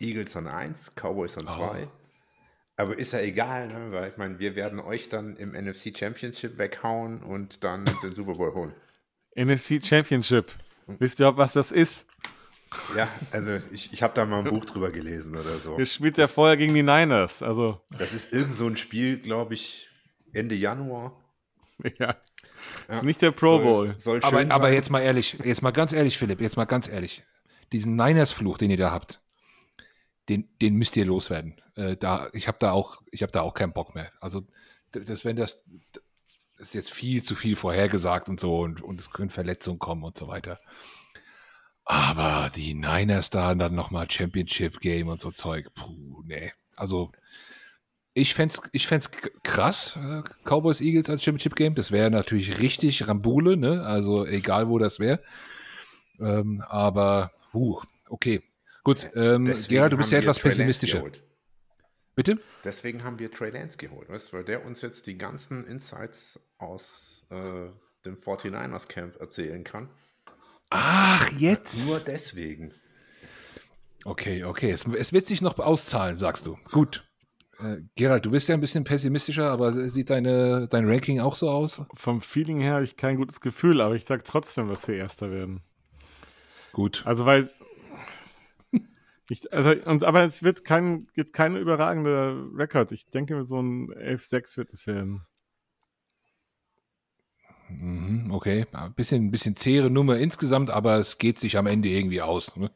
Eagles 0.01 0.37
an 0.37 0.49
1, 0.49 0.93
Cowboys 0.97 1.39
an 1.39 1.47
Oh. 1.49 1.55
2. 1.57 1.89
Aber 2.77 2.99
ist 2.99 3.13
ja 3.13 3.21
egal, 3.21 3.69
ne? 3.69 3.93
weil 3.93 4.11
ich 4.11 4.17
meine, 4.17 4.39
wir 4.41 4.57
werden 4.57 4.81
euch 4.81 5.09
dann 5.09 5.37
im 5.37 5.53
NFC 5.53 5.97
Championship 5.97 6.59
weghauen 6.59 7.23
und 7.23 7.63
dann 7.63 7.85
den 8.03 8.15
Super 8.15 8.33
Bowl 8.35 8.53
holen. 8.53 8.75
NFC 9.37 9.81
Championship. 9.85 10.51
Wisst 10.87 11.21
ihr, 11.21 11.37
was 11.37 11.53
das 11.53 11.71
ist? 11.71 12.07
Ja, 12.97 13.09
also 13.31 13.61
ich, 13.73 13.93
ich 13.93 14.03
habe 14.03 14.13
da 14.15 14.25
mal 14.25 14.41
ein 14.41 14.45
Buch 14.51 14.65
drüber 14.65 14.91
gelesen 14.91 15.37
oder 15.37 15.59
so. 15.59 15.79
Ihr 15.79 15.87
spielt 15.87 16.19
ja 16.19 16.27
vorher 16.27 16.57
gegen 16.57 16.75
die 16.75 16.83
Niners. 16.83 17.43
Also, 17.43 17.81
Das 17.97 18.13
ist 18.13 18.33
irgend 18.33 18.57
so 18.57 18.67
ein 18.67 18.77
Spiel, 18.77 19.19
glaube 19.21 19.55
ich, 19.55 19.89
Ende 20.33 20.57
Januar. 20.57 21.17
ja. 21.99 22.17
Ja. 22.89 22.97
Ist 22.97 23.05
nicht 23.05 23.23
der 23.23 23.31
Pro 23.31 23.57
Soll- 23.59 23.63
Bowl. 23.63 23.99
Soll 23.99 24.21
Aber, 24.23 24.41
schön 24.41 24.51
aber 24.51 24.65
sein. 24.67 24.75
jetzt 24.75 24.91
mal 24.91 25.01
ehrlich, 25.01 25.39
jetzt 25.45 25.63
mal 25.63 25.71
ganz 25.71 25.93
ehrlich, 25.93 26.19
Philipp, 26.19 26.41
jetzt 26.41 26.57
mal 26.57 26.65
ganz 26.65 26.89
ehrlich. 26.89 27.23
Diesen 27.73 27.95
Niners-Fluch, 27.95 28.59
den 28.59 28.71
ihr 28.71 28.77
da 28.77 28.91
habt, 28.91 29.21
den, 30.29 30.49
den 30.61 30.75
müsst 30.75 30.97
ihr 30.97 31.05
loswerden. 31.05 31.61
Äh, 31.77 31.97
da, 31.97 32.29
ich 32.33 32.49
habe 32.49 32.59
da 32.61 32.73
auch, 32.73 33.03
ich 33.11 33.23
habe 33.23 33.33
da 33.33 33.43
auch 33.43 33.55
keinen 33.55 33.73
Bock 33.73 33.95
mehr. 33.95 34.11
Also, 34.21 34.47
das, 34.93 35.25
wenn 35.25 35.37
das, 35.37 35.65
das 36.57 36.69
ist 36.69 36.75
jetzt 36.75 36.93
viel 36.93 37.23
zu 37.23 37.35
viel 37.35 37.57
vorhergesagt 37.57 38.29
und 38.29 38.39
so 38.41 38.61
und, 38.61 38.81
und 38.81 39.01
es 39.01 39.11
können 39.11 39.31
Verletzungen 39.31 39.79
kommen 39.79 40.05
und 40.05 40.17
so 40.17 40.29
weiter. 40.29 40.61
Aber 41.85 42.51
die 42.55 42.75
Niners 42.75 43.31
da 43.31 43.55
dann 43.55 43.75
nochmal 43.75 44.11
Championship 44.11 44.81
Game 44.81 45.09
und 45.09 45.21
so 45.21 45.31
Zeug, 45.31 45.69
puh, 45.75 46.23
nee. 46.25 46.53
Also, 46.77 47.13
ich 48.15 48.33
fänd's, 48.33 48.63
ich 48.73 48.87
fänd's 48.87 49.11
krass, 49.43 49.97
äh, 49.97 50.23
Cowboys 50.45 50.81
Eagles 50.81 51.11
als 51.11 51.23
Championship 51.25 51.57
Game. 51.57 51.75
Das 51.75 51.91
wäre 51.91 52.11
natürlich 52.11 52.61
richtig 52.61 53.07
Rambule, 53.09 53.57
ne? 53.57 53.83
Also 53.83 54.25
egal 54.25 54.69
wo 54.69 54.79
das 54.79 55.01
wäre. 55.01 55.21
Ähm, 56.21 56.63
aber, 56.69 57.33
uh, 57.53 57.81
okay. 58.09 58.43
Gut, 58.85 59.07
ähm, 59.15 59.51
Gerald, 59.69 59.93
du 59.93 59.97
bist 59.97 60.13
ja 60.13 60.19
etwas 60.19 60.39
pessimistischer. 60.39 61.05
Bitte? 62.15 62.39
Deswegen 62.63 63.03
haben 63.03 63.19
wir 63.19 63.31
Trey 63.33 63.51
Lance 63.51 63.77
geholt, 63.77 64.09
weißt, 64.09 64.33
du, 64.33 64.37
weil 64.37 64.45
der 64.45 64.65
uns 64.65 64.83
jetzt 64.83 65.07
die 65.09 65.19
ganzen 65.19 65.67
Insights 65.67 66.39
aus 66.59 67.27
äh, 67.31 67.71
dem 68.05 68.15
49ers 68.15 68.87
Camp 68.87 69.17
erzählen 69.21 69.65
kann. 69.65 69.89
Ach, 70.71 71.33
jetzt. 71.33 71.89
Nur 71.89 71.99
deswegen. 72.01 72.73
Okay, 74.05 74.45
okay. 74.45 74.71
Es, 74.71 74.87
es 74.87 75.13
wird 75.13 75.27
sich 75.27 75.41
noch 75.41 75.59
auszahlen, 75.59 76.17
sagst 76.17 76.47
du. 76.47 76.57
Gut. 76.71 77.05
Äh, 77.59 77.79
Gerald, 77.97 78.27
du 78.27 78.31
bist 78.31 78.49
ja 78.49 78.55
ein 78.55 78.61
bisschen 78.61 78.85
pessimistischer, 78.85 79.51
aber 79.51 79.73
sieht 79.89 80.11
deine, 80.11 80.69
dein 80.69 80.87
Ranking 80.89 81.21
auch 81.21 81.35
so 81.37 81.49
aus? 81.49 81.81
Vom 81.95 82.21
Feeling 82.21 82.61
her 82.61 82.75
habe 82.75 82.85
ich 82.85 82.97
kein 82.97 83.17
gutes 83.17 83.41
Gefühl, 83.41 83.81
aber 83.81 83.95
ich 83.95 84.05
sage 84.05 84.23
trotzdem, 84.25 84.69
dass 84.69 84.87
wir 84.87 84.97
Erster 84.97 85.31
werden. 85.31 85.63
Gut. 86.73 87.03
Also, 87.07 87.25
weil 87.25 87.43
es- 87.43 87.61
ich, 89.31 89.53
also, 89.53 89.71
und, 89.71 90.05
aber 90.05 90.25
es 90.25 90.43
wird 90.43 90.65
kein, 90.65 91.09
jetzt 91.15 91.33
kein 91.33 91.57
überragender 91.57 92.37
Rekord. 92.57 92.93
Ich 92.93 93.07
denke, 93.07 93.43
so 93.45 93.61
ein 93.61 93.91
11-6 93.91 94.57
wird 94.59 94.73
es 94.73 94.87
werden. 94.87 95.27
Mhm, 97.69 98.31
okay. 98.31 98.67
Ein 98.73 98.95
bisschen, 98.95 99.27
ein 99.27 99.31
bisschen 99.31 99.57
zähere 99.57 99.91
Nummer 99.91 100.19
insgesamt, 100.19 100.71
aber 100.71 100.97
es 100.97 101.19
geht 101.19 101.39
sich 101.39 101.57
am 101.57 101.67
Ende 101.67 101.89
irgendwie 101.89 102.23
aus. 102.23 102.57
Ne? 102.57 102.71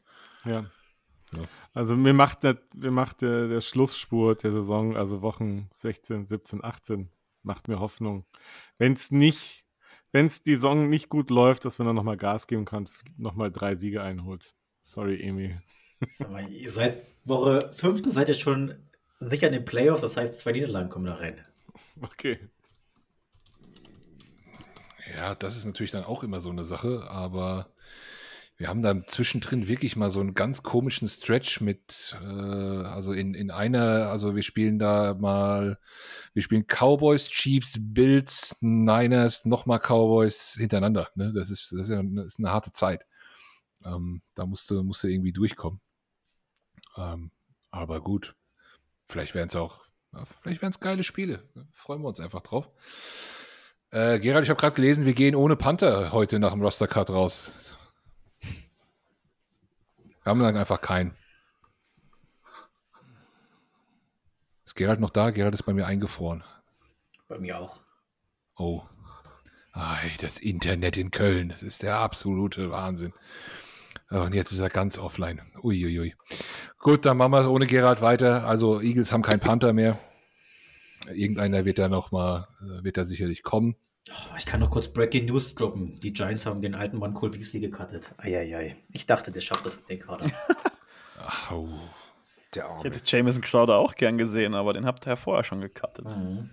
Ja. 0.44 0.66
Ja. 1.32 1.42
Also 1.74 1.96
mir 1.96 2.14
macht, 2.14 2.42
der, 2.42 2.58
mir 2.74 2.90
macht 2.90 3.20
der, 3.20 3.48
der 3.48 3.60
Schlussspurt 3.60 4.42
der 4.42 4.52
Saison, 4.52 4.96
also 4.96 5.20
Wochen 5.22 5.68
16, 5.72 6.26
17, 6.26 6.64
18, 6.64 7.10
macht 7.42 7.68
mir 7.68 7.80
Hoffnung. 7.80 8.24
Wenn 8.78 8.94
es 8.94 9.10
nicht, 9.10 9.66
wenn 10.12 10.26
es 10.26 10.42
die 10.42 10.54
Saison 10.54 10.88
nicht 10.88 11.10
gut 11.10 11.28
läuft, 11.28 11.66
dass 11.66 11.78
man 11.78 11.86
dann 11.86 11.96
nochmal 11.96 12.16
Gas 12.16 12.46
geben 12.46 12.64
kann, 12.64 12.88
nochmal 13.18 13.52
drei 13.52 13.76
Siege 13.76 14.02
einholt. 14.02 14.54
Sorry, 14.82 15.20
Emil. 15.22 15.60
Seid 16.68 17.02
Woche 17.24 17.70
5, 17.72 18.02
seid 18.06 18.28
ihr 18.28 18.34
schon 18.34 18.74
sicher 19.20 19.48
in 19.48 19.52
den 19.52 19.64
Playoffs, 19.64 20.02
das 20.02 20.16
heißt, 20.16 20.38
zwei 20.38 20.52
Niederlagen 20.52 20.88
kommen 20.88 21.06
da 21.06 21.14
rein. 21.14 21.44
Okay. 22.00 22.38
Ja, 25.14 25.34
das 25.34 25.56
ist 25.56 25.64
natürlich 25.64 25.90
dann 25.90 26.04
auch 26.04 26.22
immer 26.22 26.40
so 26.40 26.50
eine 26.50 26.64
Sache, 26.64 27.06
aber 27.08 27.72
Wir 28.60 28.66
haben 28.66 28.82
da 28.82 29.04
zwischendrin 29.04 29.68
wirklich 29.68 29.94
mal 29.94 30.10
so 30.10 30.18
einen 30.18 30.34
ganz 30.34 30.64
komischen 30.64 31.06
Stretch 31.06 31.60
mit, 31.60 32.16
äh, 32.20 32.26
also 32.26 33.12
in, 33.12 33.34
in 33.34 33.52
einer, 33.52 34.10
also 34.10 34.34
wir 34.34 34.42
spielen 34.42 34.80
da 34.80 35.14
mal, 35.14 35.78
wir 36.34 36.42
spielen 36.42 36.66
Cowboys, 36.66 37.28
Chiefs, 37.28 37.76
Bills, 37.78 38.56
Niners, 38.60 39.44
nochmal 39.44 39.78
Cowboys 39.78 40.56
hintereinander. 40.58 41.08
Ne? 41.14 41.32
Das, 41.32 41.50
ist, 41.50 41.70
das, 41.70 41.82
ist 41.82 41.90
ja, 41.90 42.02
ist 42.24 42.40
eine 42.40 42.50
harte 42.50 42.72
Zeit. 42.72 43.06
Ähm, 43.84 44.22
da 44.34 44.44
musst 44.44 44.68
du 44.70 44.82
irgendwie 45.04 45.32
durchkommen. 45.32 45.80
Ähm, 46.98 47.30
aber 47.70 48.00
gut, 48.00 48.34
vielleicht 49.06 49.34
wären 49.34 49.48
es 49.48 49.56
auch, 49.56 49.84
vielleicht 50.42 50.60
wären 50.62 50.70
es 50.70 50.80
geile 50.80 51.04
Spiele. 51.04 51.48
Freuen 51.72 52.02
wir 52.02 52.08
uns 52.08 52.20
einfach 52.20 52.42
drauf. 52.42 52.68
Äh, 53.90 54.18
Gerald, 54.18 54.44
ich 54.44 54.50
habe 54.50 54.60
gerade 54.60 54.74
gelesen, 54.74 55.06
wir 55.06 55.14
gehen 55.14 55.34
ohne 55.34 55.56
Panther 55.56 56.12
heute 56.12 56.38
nach 56.38 56.50
dem 56.50 56.60
Roster-Cut 56.60 57.10
raus. 57.10 57.78
Wir 58.40 60.30
haben 60.30 60.40
dann 60.40 60.56
einfach 60.56 60.80
keinen. 60.80 61.16
Ist 64.66 64.74
Gerald 64.74 65.00
noch 65.00 65.10
da? 65.10 65.30
Gerald 65.30 65.54
ist 65.54 65.62
bei 65.62 65.72
mir 65.72 65.86
eingefroren. 65.86 66.44
Bei 67.28 67.38
mir 67.38 67.58
auch. 67.58 67.80
Oh. 68.56 68.82
Ei, 69.72 70.10
das 70.20 70.38
Internet 70.38 70.96
in 70.96 71.12
Köln, 71.12 71.50
das 71.50 71.62
ist 71.62 71.82
der 71.82 71.98
absolute 71.98 72.70
Wahnsinn. 72.70 73.14
Und 74.10 74.34
jetzt 74.34 74.52
ist 74.52 74.58
er 74.58 74.70
ganz 74.70 74.98
offline. 74.98 75.40
Uiuiui. 75.62 76.14
Gut, 76.78 77.04
dann 77.06 77.16
machen 77.16 77.32
wir 77.32 77.40
es 77.40 77.46
ohne 77.46 77.66
Gerald 77.66 78.00
weiter. 78.00 78.46
Also 78.46 78.80
Eagles 78.80 79.12
haben 79.12 79.22
keinen 79.22 79.40
Panther 79.40 79.72
mehr. 79.72 79.98
Irgendeiner 81.12 81.64
wird 81.64 81.78
da 81.78 81.88
noch 81.88 82.12
mal, 82.12 82.48
äh, 82.60 82.84
wird 82.84 82.96
da 82.96 83.04
sicherlich 83.04 83.42
kommen. 83.42 83.76
Oh, 84.10 84.34
ich 84.38 84.46
kann 84.46 84.60
noch 84.60 84.70
kurz 84.70 84.88
Breaking 84.88 85.26
News 85.26 85.54
droppen. 85.54 85.96
Die 85.96 86.12
Giants 86.12 86.46
haben 86.46 86.62
den 86.62 86.74
alten 86.74 86.98
Mann 86.98 87.14
Cole 87.14 87.32
Beasley 87.32 87.60
gecuttet. 87.60 88.14
Eieiei. 88.18 88.76
Ich 88.90 89.06
dachte, 89.06 89.32
der 89.32 89.40
schafft 89.40 89.66
das 89.66 89.76
in 89.76 89.86
den 89.88 90.00
Kader. 90.00 90.24
Oh. 91.52 91.68
Der 92.54 92.64
Ich 92.64 92.70
Arme. 92.70 92.84
hätte 92.84 93.00
Jameson 93.04 93.42
Crowder 93.42 93.76
auch 93.76 93.94
gern 93.94 94.16
gesehen, 94.16 94.54
aber 94.54 94.72
den 94.72 94.86
habt 94.86 95.06
ihr 95.06 95.10
ja 95.10 95.16
vorher 95.16 95.44
schon 95.44 95.60
gecuttet. 95.60 96.06
Mhm. 96.06 96.50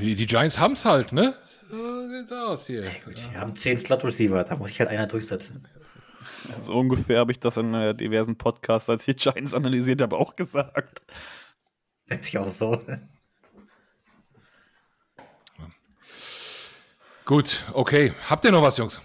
Die, 0.00 0.16
die 0.16 0.26
Giants 0.26 0.58
haben 0.58 0.72
es 0.72 0.84
halt, 0.84 1.12
ne? 1.12 1.36
So 1.70 2.08
sieht's 2.08 2.32
aus 2.32 2.66
hier. 2.66 2.90
Gut, 3.04 3.22
wir 3.30 3.40
haben 3.40 3.54
zehn 3.54 3.78
Slot-Receiver, 3.78 4.42
da 4.44 4.56
muss 4.56 4.70
sich 4.70 4.80
halt 4.80 4.90
einer 4.90 5.06
durchsetzen. 5.06 5.66
So 6.58 6.74
ungefähr 6.74 7.18
habe 7.20 7.32
ich 7.32 7.40
das 7.40 7.56
in 7.56 7.74
äh, 7.74 7.94
diversen 7.94 8.36
Podcasts, 8.36 8.88
als 8.90 9.06
ich 9.08 9.16
Giants 9.16 9.54
analysiert 9.54 10.00
habe, 10.02 10.16
auch 10.16 10.36
gesagt. 10.36 11.02
Denkt 12.10 12.24
sich 12.24 12.38
auch 12.38 12.48
so. 12.48 12.80
Gut, 17.24 17.62
okay. 17.72 18.12
Habt 18.28 18.44
ihr 18.44 18.52
noch 18.52 18.62
was, 18.62 18.76
Jungs? 18.78 19.00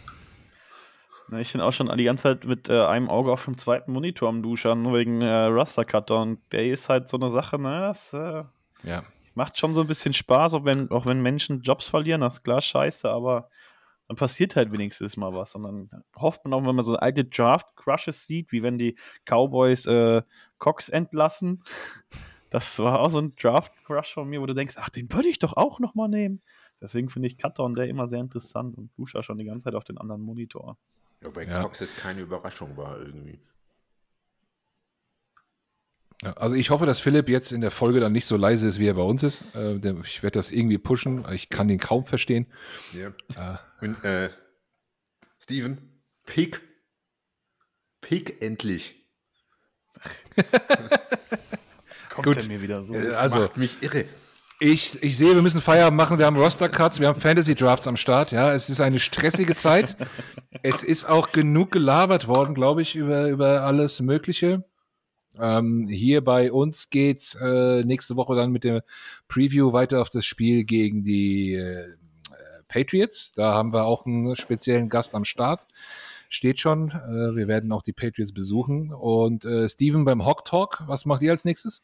Na, 1.30 1.40
Ich 1.40 1.52
bin 1.52 1.62
auch 1.62 1.74
schon 1.74 1.96
die 1.98 2.04
ganze 2.04 2.24
Zeit 2.24 2.46
mit 2.46 2.70
äh, 2.70 2.86
einem 2.86 3.10
Auge 3.10 3.32
auf 3.32 3.46
dem 3.46 3.58
zweiten 3.58 3.92
Monitor 3.92 4.30
am 4.30 4.42
Duschern, 4.42 4.82
nur 4.82 4.94
wegen 4.98 5.22
äh, 5.22 5.28
Raster 5.30 5.86
Cutter. 5.86 6.22
Und 6.22 6.40
der 6.52 6.66
ist 6.66 6.90
halt 6.90 7.10
so 7.10 7.18
eine 7.18 7.30
Sache, 7.30 7.60
ne? 7.60 7.82
Das 7.82 8.14
äh, 8.14 8.44
Ja. 8.84 9.04
macht 9.36 9.60
schon 9.60 9.76
so 9.76 9.82
ein 9.82 9.88
bisschen 9.88 10.14
Spaß, 10.14 10.56
auch 10.56 10.66
wenn, 10.66 10.90
auch 10.90 11.06
wenn 11.06 11.22
Menschen 11.22 11.62
Jobs 11.62 11.88
verlieren, 11.88 12.22
das 12.22 12.38
ist 12.38 12.44
klar 12.44 12.62
scheiße, 12.62 13.10
aber 13.10 13.50
dann 14.08 14.18
passiert 14.18 14.56
halt 14.56 14.72
wenigstens 14.72 15.18
mal 15.18 15.34
was. 15.34 15.56
Und 15.56 15.64
dann 15.64 15.90
hofft 16.16 16.46
man 16.46 16.54
auch, 16.54 16.66
wenn 16.66 16.76
man 16.76 16.84
so 16.86 16.96
alte 16.96 17.26
Draft-Crushes 17.26 18.26
sieht, 18.26 18.52
wie 18.52 18.64
wenn 18.64 18.78
die 18.78 18.98
Cowboys 19.26 19.86
äh, 19.86 20.22
Cox 20.58 20.90
entlassen. 20.90 21.62
Das 22.50 22.80
war 22.80 23.02
auch 23.02 23.10
so 23.10 23.20
ein 23.20 23.36
Draft-Crush 23.36 24.14
von 24.14 24.30
mir, 24.30 24.42
wo 24.42 24.46
du 24.46 24.54
denkst, 24.54 24.76
ach, 24.78 24.90
den 24.90 25.12
würde 25.12 25.28
ich 25.28 25.40
doch 25.40 25.58
auch 25.58 25.80
noch 25.80 25.96
mal 25.96 26.08
nehmen. 26.08 26.42
Deswegen 26.80 27.10
finde 27.10 27.28
ich 27.28 27.38
Cutter 27.38 27.64
und 27.64 27.78
der 27.78 27.88
immer 27.88 28.08
sehr 28.08 28.20
interessant 28.22 28.78
und 28.78 28.92
Duscher 28.98 29.24
schon 29.24 29.38
die 29.38 29.46
ganze 29.46 29.66
Zeit 29.66 29.76
auf 29.76 29.84
den 29.84 29.98
anderen 29.98 30.22
Monitor. 30.22 30.78
Wobei 31.22 31.46
Ja. 31.46 31.62
Cox 31.62 31.80
jetzt 31.80 31.98
keine 31.98 32.22
Überraschung 32.22 32.78
war 32.78 33.00
irgendwie. 33.00 33.40
Ja, 36.24 36.34
also 36.34 36.56
ich 36.56 36.72
hoffe, 36.72 36.86
dass 36.86 37.00
Philipp 37.00 37.30
jetzt 37.30 37.52
in 37.52 37.62
der 37.62 37.70
Folge 37.70 38.00
dann 38.00 38.12
nicht 38.12 38.26
so 38.26 38.38
leise 38.38 38.68
ist, 38.68 38.80
wie 38.80 38.88
er 38.88 38.96
bei 38.96 39.04
uns 39.04 39.22
ist. 39.22 39.44
Äh, 39.56 39.76
ich 40.04 40.24
werde 40.24 40.40
das 40.40 40.52
irgendwie 40.52 40.80
pushen. 40.80 41.24
Ich 41.32 41.50
kann 41.50 41.70
ihn 41.70 41.80
kaum 41.80 42.06
verstehen. 42.06 42.48
Ja. 42.94 43.12
Ah. 43.36 43.60
Und 43.82 44.04
äh, 44.04 44.30
Steven, 45.40 46.02
Pick. 46.26 46.62
Pick 48.02 48.42
endlich. 48.42 48.96
Kommt 52.10 52.26
Gut. 52.26 52.36
der 52.38 52.48
mir 52.48 52.62
wieder 52.62 52.84
so. 52.84 52.94
Das 52.94 53.16
also- 53.16 53.40
macht 53.40 53.58
mich 53.58 53.78
irre. 53.82 54.06
Ich, 54.60 55.04
ich 55.04 55.16
sehe, 55.18 55.36
wir 55.36 55.44
müssen 55.44 55.62
Feierabend 55.62 55.98
machen. 55.98 56.18
Wir 56.18 56.26
haben 56.26 56.36
Roster-Cuts, 56.36 57.00
wir 57.00 57.10
haben 57.10 57.22
Fantasy-Drafts 57.22 57.86
am 57.86 57.96
Start. 57.96 58.32
Ja, 58.32 58.54
es 58.56 58.72
ist 58.72 58.82
eine 58.82 58.98
stressige 58.98 59.56
Zeit. 59.56 59.96
es 60.64 60.82
ist 60.82 61.08
auch 61.08 61.32
genug 61.32 61.70
gelabert 61.72 62.28
worden, 62.28 62.56
glaube 62.56 62.82
ich, 62.82 62.96
über, 62.96 63.28
über 63.30 63.62
alles 63.62 64.00
Mögliche. 64.00 64.64
Ähm, 65.40 65.88
hier 65.88 66.24
bei 66.24 66.52
uns 66.52 66.90
geht's 66.90 67.36
äh, 67.36 67.84
nächste 67.84 68.16
Woche 68.16 68.36
dann 68.36 68.52
mit 68.52 68.64
der 68.64 68.84
Preview 69.28 69.74
weiter 69.74 70.02
auf 70.02 70.10
das 70.10 70.26
Spiel 70.26 70.64
gegen 70.64 71.04
die 71.04 71.54
äh, 71.54 71.96
Patriots. 72.68 73.32
Da 73.34 73.54
haben 73.54 73.74
wir 73.74 73.86
auch 73.86 74.06
einen 74.06 74.36
speziellen 74.36 74.90
Gast 74.90 75.16
am 75.16 75.26
Start. 75.26 75.68
Steht 76.30 76.60
schon. 76.60 76.90
Äh, 76.90 77.36
wir 77.36 77.48
werden 77.48 77.72
auch 77.72 77.84
die 77.84 77.94
Patriots 77.94 78.34
besuchen. 78.34 78.94
Und 78.94 79.46
äh, 79.46 79.70
Steven 79.70 80.06
beim 80.06 80.26
Hawk 80.26 80.46
Talk, 80.46 80.84
was 80.88 81.06
macht 81.06 81.22
ihr 81.22 81.32
als 81.32 81.46
nächstes? 81.46 81.84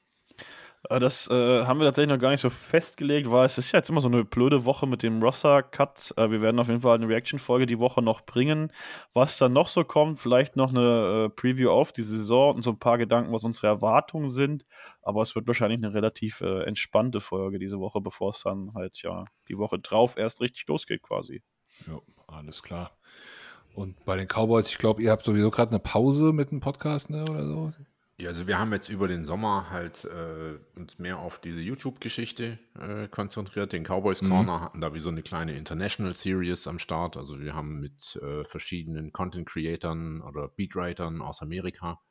Äh, 0.90 1.00
Das 1.00 1.30
äh, 1.30 1.66
haben 1.66 1.80
wir 1.80 1.86
tatsächlich 1.86 2.14
noch 2.14 2.20
gar 2.20 2.32
nicht 2.32 2.42
so 2.42 2.50
festgelegt, 2.50 3.30
weil 3.32 3.46
es 3.46 3.58
ist 3.58 3.72
ja 3.72 3.80
jetzt 3.80 3.90
immer 3.90 4.02
so 4.02 4.08
eine 4.08 4.24
blöde 4.26 4.66
Woche 4.66 4.88
mit 4.88 5.04
dem 5.04 5.22
Roster-Cut. 5.22 6.14
Äh, 6.18 6.32
wir 6.32 6.42
werden 6.42 6.60
auf 6.60 6.68
jeden 6.68 6.82
Fall 6.82 6.96
eine 6.96 7.08
Reaction-Folge 7.08 7.66
die 7.66 7.80
Woche 7.80 8.02
noch 8.02 8.22
bringen. 8.22 8.72
Was 9.14 9.38
dann 9.38 9.54
noch 9.54 9.68
so 9.68 9.84
kommt, 9.84 10.20
vielleicht 10.20 10.56
noch 10.56 10.70
eine 10.70 11.26
äh, 11.26 11.30
Preview 11.30 11.70
auf 11.70 11.92
die 11.92 12.04
Saison 12.04 12.56
und 12.56 12.62
so 12.64 12.72
ein 12.72 12.80
paar 12.80 12.98
Gedanken, 12.98 13.32
was 13.32 13.44
unsere 13.44 13.68
Erwartungen 13.68 14.30
sind. 14.30 14.66
Aber 15.02 15.22
es 15.22 15.36
wird 15.36 15.48
wahrscheinlich 15.48 15.78
eine 15.84 15.94
relativ 15.94 16.42
äh, 16.42 16.64
entspannte 16.64 17.20
Folge 17.20 17.60
diese 17.60 17.80
Woche, 17.80 18.02
bevor 18.02 18.30
es 18.32 18.42
dann 18.44 18.74
halt 18.74 19.02
ja 19.02 19.26
die 19.48 19.58
Woche 19.58 19.80
drauf 19.80 20.18
erst 20.18 20.42
richtig 20.42 20.68
losgeht 20.68 21.02
quasi. 21.02 21.44
Ja, 21.88 22.00
alles 22.28 22.62
klar. 22.64 22.92
Und 23.74 24.06
bei 24.06 24.18
den 24.18 24.28
Cowboys, 24.28 24.70
ich 24.70 24.78
glaube, 24.78 25.02
ihr 25.02 25.12
habt 25.12 25.26
sowieso 25.26 25.50
gerade 25.50 25.72
eine 25.72 25.80
Pause 25.80 26.32
mit 26.32 26.52
dem 26.52 26.60
Podcast, 26.60 27.10
ne, 27.10 27.24
oder 27.24 27.46
so. 27.46 27.72
Ja, 28.18 28.30
also 28.30 28.46
wir 28.48 28.60
haben 28.60 28.72
jetzt 28.72 28.90
über 28.90 29.08
den 29.08 29.26
Sommer 29.26 29.72
halt 29.72 30.06
äh, 30.06 30.60
uns 30.80 31.00
mehr 31.00 31.18
auf 31.18 31.40
diese 31.40 31.62
YouTube-Geschichte 31.62 32.60
äh, 32.80 33.08
konzentriert. 33.08 33.74
Den 33.74 33.84
Cowboys 33.86 34.22
Mhm. 34.22 34.28
Corner 34.30 34.62
hatten 34.62 34.82
da 34.82 34.94
wie 34.94 35.00
so 35.00 35.10
eine 35.10 35.24
kleine 35.24 35.54
International 35.58 36.16
Series 36.16 36.68
am 36.68 36.78
Start. 36.78 37.18
Also 37.18 37.40
wir 37.40 37.56
haben 37.56 37.80
mit 37.80 38.16
äh, 38.18 38.46
verschiedenen 38.46 39.12
Content-Creatern 39.14 40.22
oder 40.22 40.48
Beatwritern 40.48 41.22
aus 41.24 41.42
Amerika, 41.42 42.02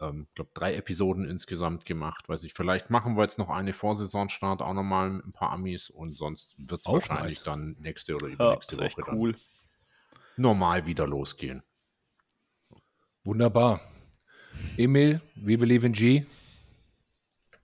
ähm, 0.00 0.28
glaube 0.34 0.50
drei 0.54 0.74
Episoden 0.76 1.24
insgesamt 1.26 1.86
gemacht. 1.86 2.28
Weiß 2.28 2.44
ich, 2.44 2.54
vielleicht 2.54 2.90
machen 2.90 3.16
wir 3.16 3.22
jetzt 3.22 3.38
noch 3.38 3.50
eine 3.50 3.72
Vorsaisonstart 3.72 4.62
auch 4.62 4.74
nochmal 4.74 5.10
mit 5.10 5.26
ein 5.26 5.32
paar 5.32 5.52
Amis 5.52 5.90
und 5.90 6.16
sonst 6.18 6.56
wird 6.58 6.82
es 6.82 6.92
wahrscheinlich 6.92 7.36
nice. 7.36 7.42
dann 7.42 7.76
nächste 7.80 8.16
oder 8.16 8.28
Ja, 8.38 8.56
übernächste 8.56 8.78
echt 8.78 8.98
Woche 8.98 9.02
cool. 9.10 9.32
dann 9.32 9.40
normal 10.36 10.86
wieder 10.86 11.08
losgehen. 11.08 11.62
Wunderbar. 13.24 13.80
Emil, 14.76 15.20
we 15.36 15.56
believe 15.56 15.86
in 15.86 15.92
G. 15.92 16.24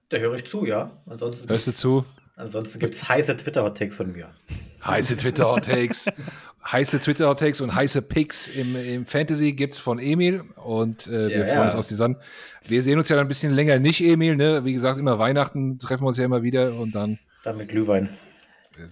Da 0.08 0.18
höre 0.18 0.34
ich 0.34 0.46
zu, 0.46 0.64
ja. 0.64 0.90
Ansonsten, 1.06 1.48
Hörst 1.48 1.66
du 1.68 1.72
zu? 1.72 2.04
ansonsten 2.36 2.78
gibt 2.78 2.94
es 2.94 3.08
heiße 3.08 3.36
Twitter-Hot-Takes 3.36 3.96
von 3.96 4.12
mir. 4.12 4.30
Heiße 4.84 5.16
Twitter-Hot-Takes. 5.16 6.06
heiße 6.64 7.00
Twitter-Hot-Takes 7.00 7.60
und 7.60 7.74
heiße 7.74 8.02
Picks 8.02 8.48
im, 8.48 8.74
im 8.76 9.06
Fantasy 9.06 9.52
gibt's 9.52 9.78
von 9.78 9.98
Emil. 9.98 10.44
Und 10.56 11.06
äh, 11.06 11.28
wir 11.28 11.38
Ja, 11.38 11.44
freuen 11.46 11.58
ja. 11.58 11.64
uns 11.66 11.74
aus 11.74 11.88
die 11.88 11.94
Sonne. 11.94 12.18
Wir 12.66 12.82
sehen 12.82 12.98
uns 12.98 13.08
ja 13.08 13.16
dann 13.16 13.26
ein 13.26 13.28
bisschen 13.28 13.52
länger 13.54 13.78
nicht, 13.78 14.00
Emil. 14.00 14.36
Ne? 14.36 14.64
Wie 14.64 14.72
gesagt, 14.72 14.98
immer 14.98 15.18
Weihnachten 15.18 15.78
treffen 15.78 16.04
wir 16.04 16.08
uns 16.08 16.18
ja 16.18 16.24
immer 16.24 16.42
wieder 16.42 16.74
und 16.74 16.92
dann, 16.94 17.18
Dann 17.44 17.56
mit 17.58 17.68
Glühwein. 17.68 18.08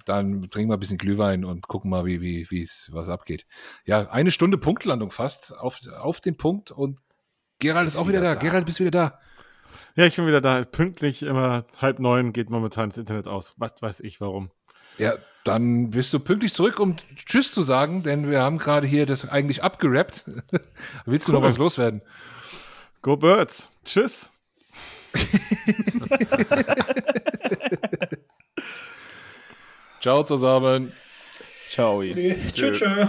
dann 0.04 0.48
trinken 0.50 0.70
wir 0.70 0.76
ein 0.76 0.80
bisschen 0.80 0.98
Glühwein 0.98 1.44
und 1.44 1.66
gucken 1.68 1.90
mal, 1.90 2.04
wie, 2.04 2.20
wie, 2.20 2.46
wie 2.50 2.62
es 2.62 2.90
was 2.92 3.08
abgeht. 3.08 3.46
Ja, 3.86 4.10
eine 4.10 4.30
Stunde 4.30 4.58
Punktlandung 4.58 5.10
fast 5.10 5.56
auf, 5.56 5.80
auf 5.98 6.20
den 6.20 6.36
Punkt 6.36 6.70
und 6.70 6.98
Gerald 7.58 7.88
ist 7.88 7.96
auch 7.96 8.06
wieder, 8.08 8.20
wieder 8.20 8.34
da. 8.34 8.34
da. 8.34 8.40
Gerald, 8.40 8.66
bist 8.66 8.80
wieder 8.80 8.90
da. 8.90 9.18
Ja, 9.96 10.06
ich 10.06 10.16
bin 10.16 10.26
wieder 10.26 10.40
da. 10.40 10.64
Pünktlich 10.64 11.22
immer 11.22 11.64
halb 11.78 11.98
neun 11.98 12.32
geht 12.32 12.50
momentan 12.50 12.90
das 12.90 12.98
Internet 12.98 13.26
aus. 13.26 13.54
Was 13.56 13.72
weiß 13.80 14.00
ich 14.00 14.20
warum. 14.20 14.50
Ja, 14.98 15.14
dann 15.44 15.90
bist 15.90 16.12
du 16.12 16.20
pünktlich 16.20 16.54
zurück, 16.54 16.78
um 16.78 16.96
Tschüss 17.16 17.52
zu 17.52 17.62
sagen, 17.62 18.02
denn 18.02 18.30
wir 18.30 18.42
haben 18.42 18.58
gerade 18.58 18.86
hier 18.86 19.06
das 19.06 19.28
eigentlich 19.28 19.62
abgerappt. 19.62 20.24
Willst 21.06 21.26
du 21.28 21.32
noch 21.32 21.40
Cool. 21.40 21.48
was 21.48 21.58
loswerden? 21.58 22.02
Go 23.02 23.16
Birds. 23.16 23.68
Tschüss. 23.84 24.28
Ciao 30.00 30.22
zusammen. 30.22 30.92
Ciao. 31.68 32.02
Tschüss. 32.02 32.52
tschüss. 32.52 33.08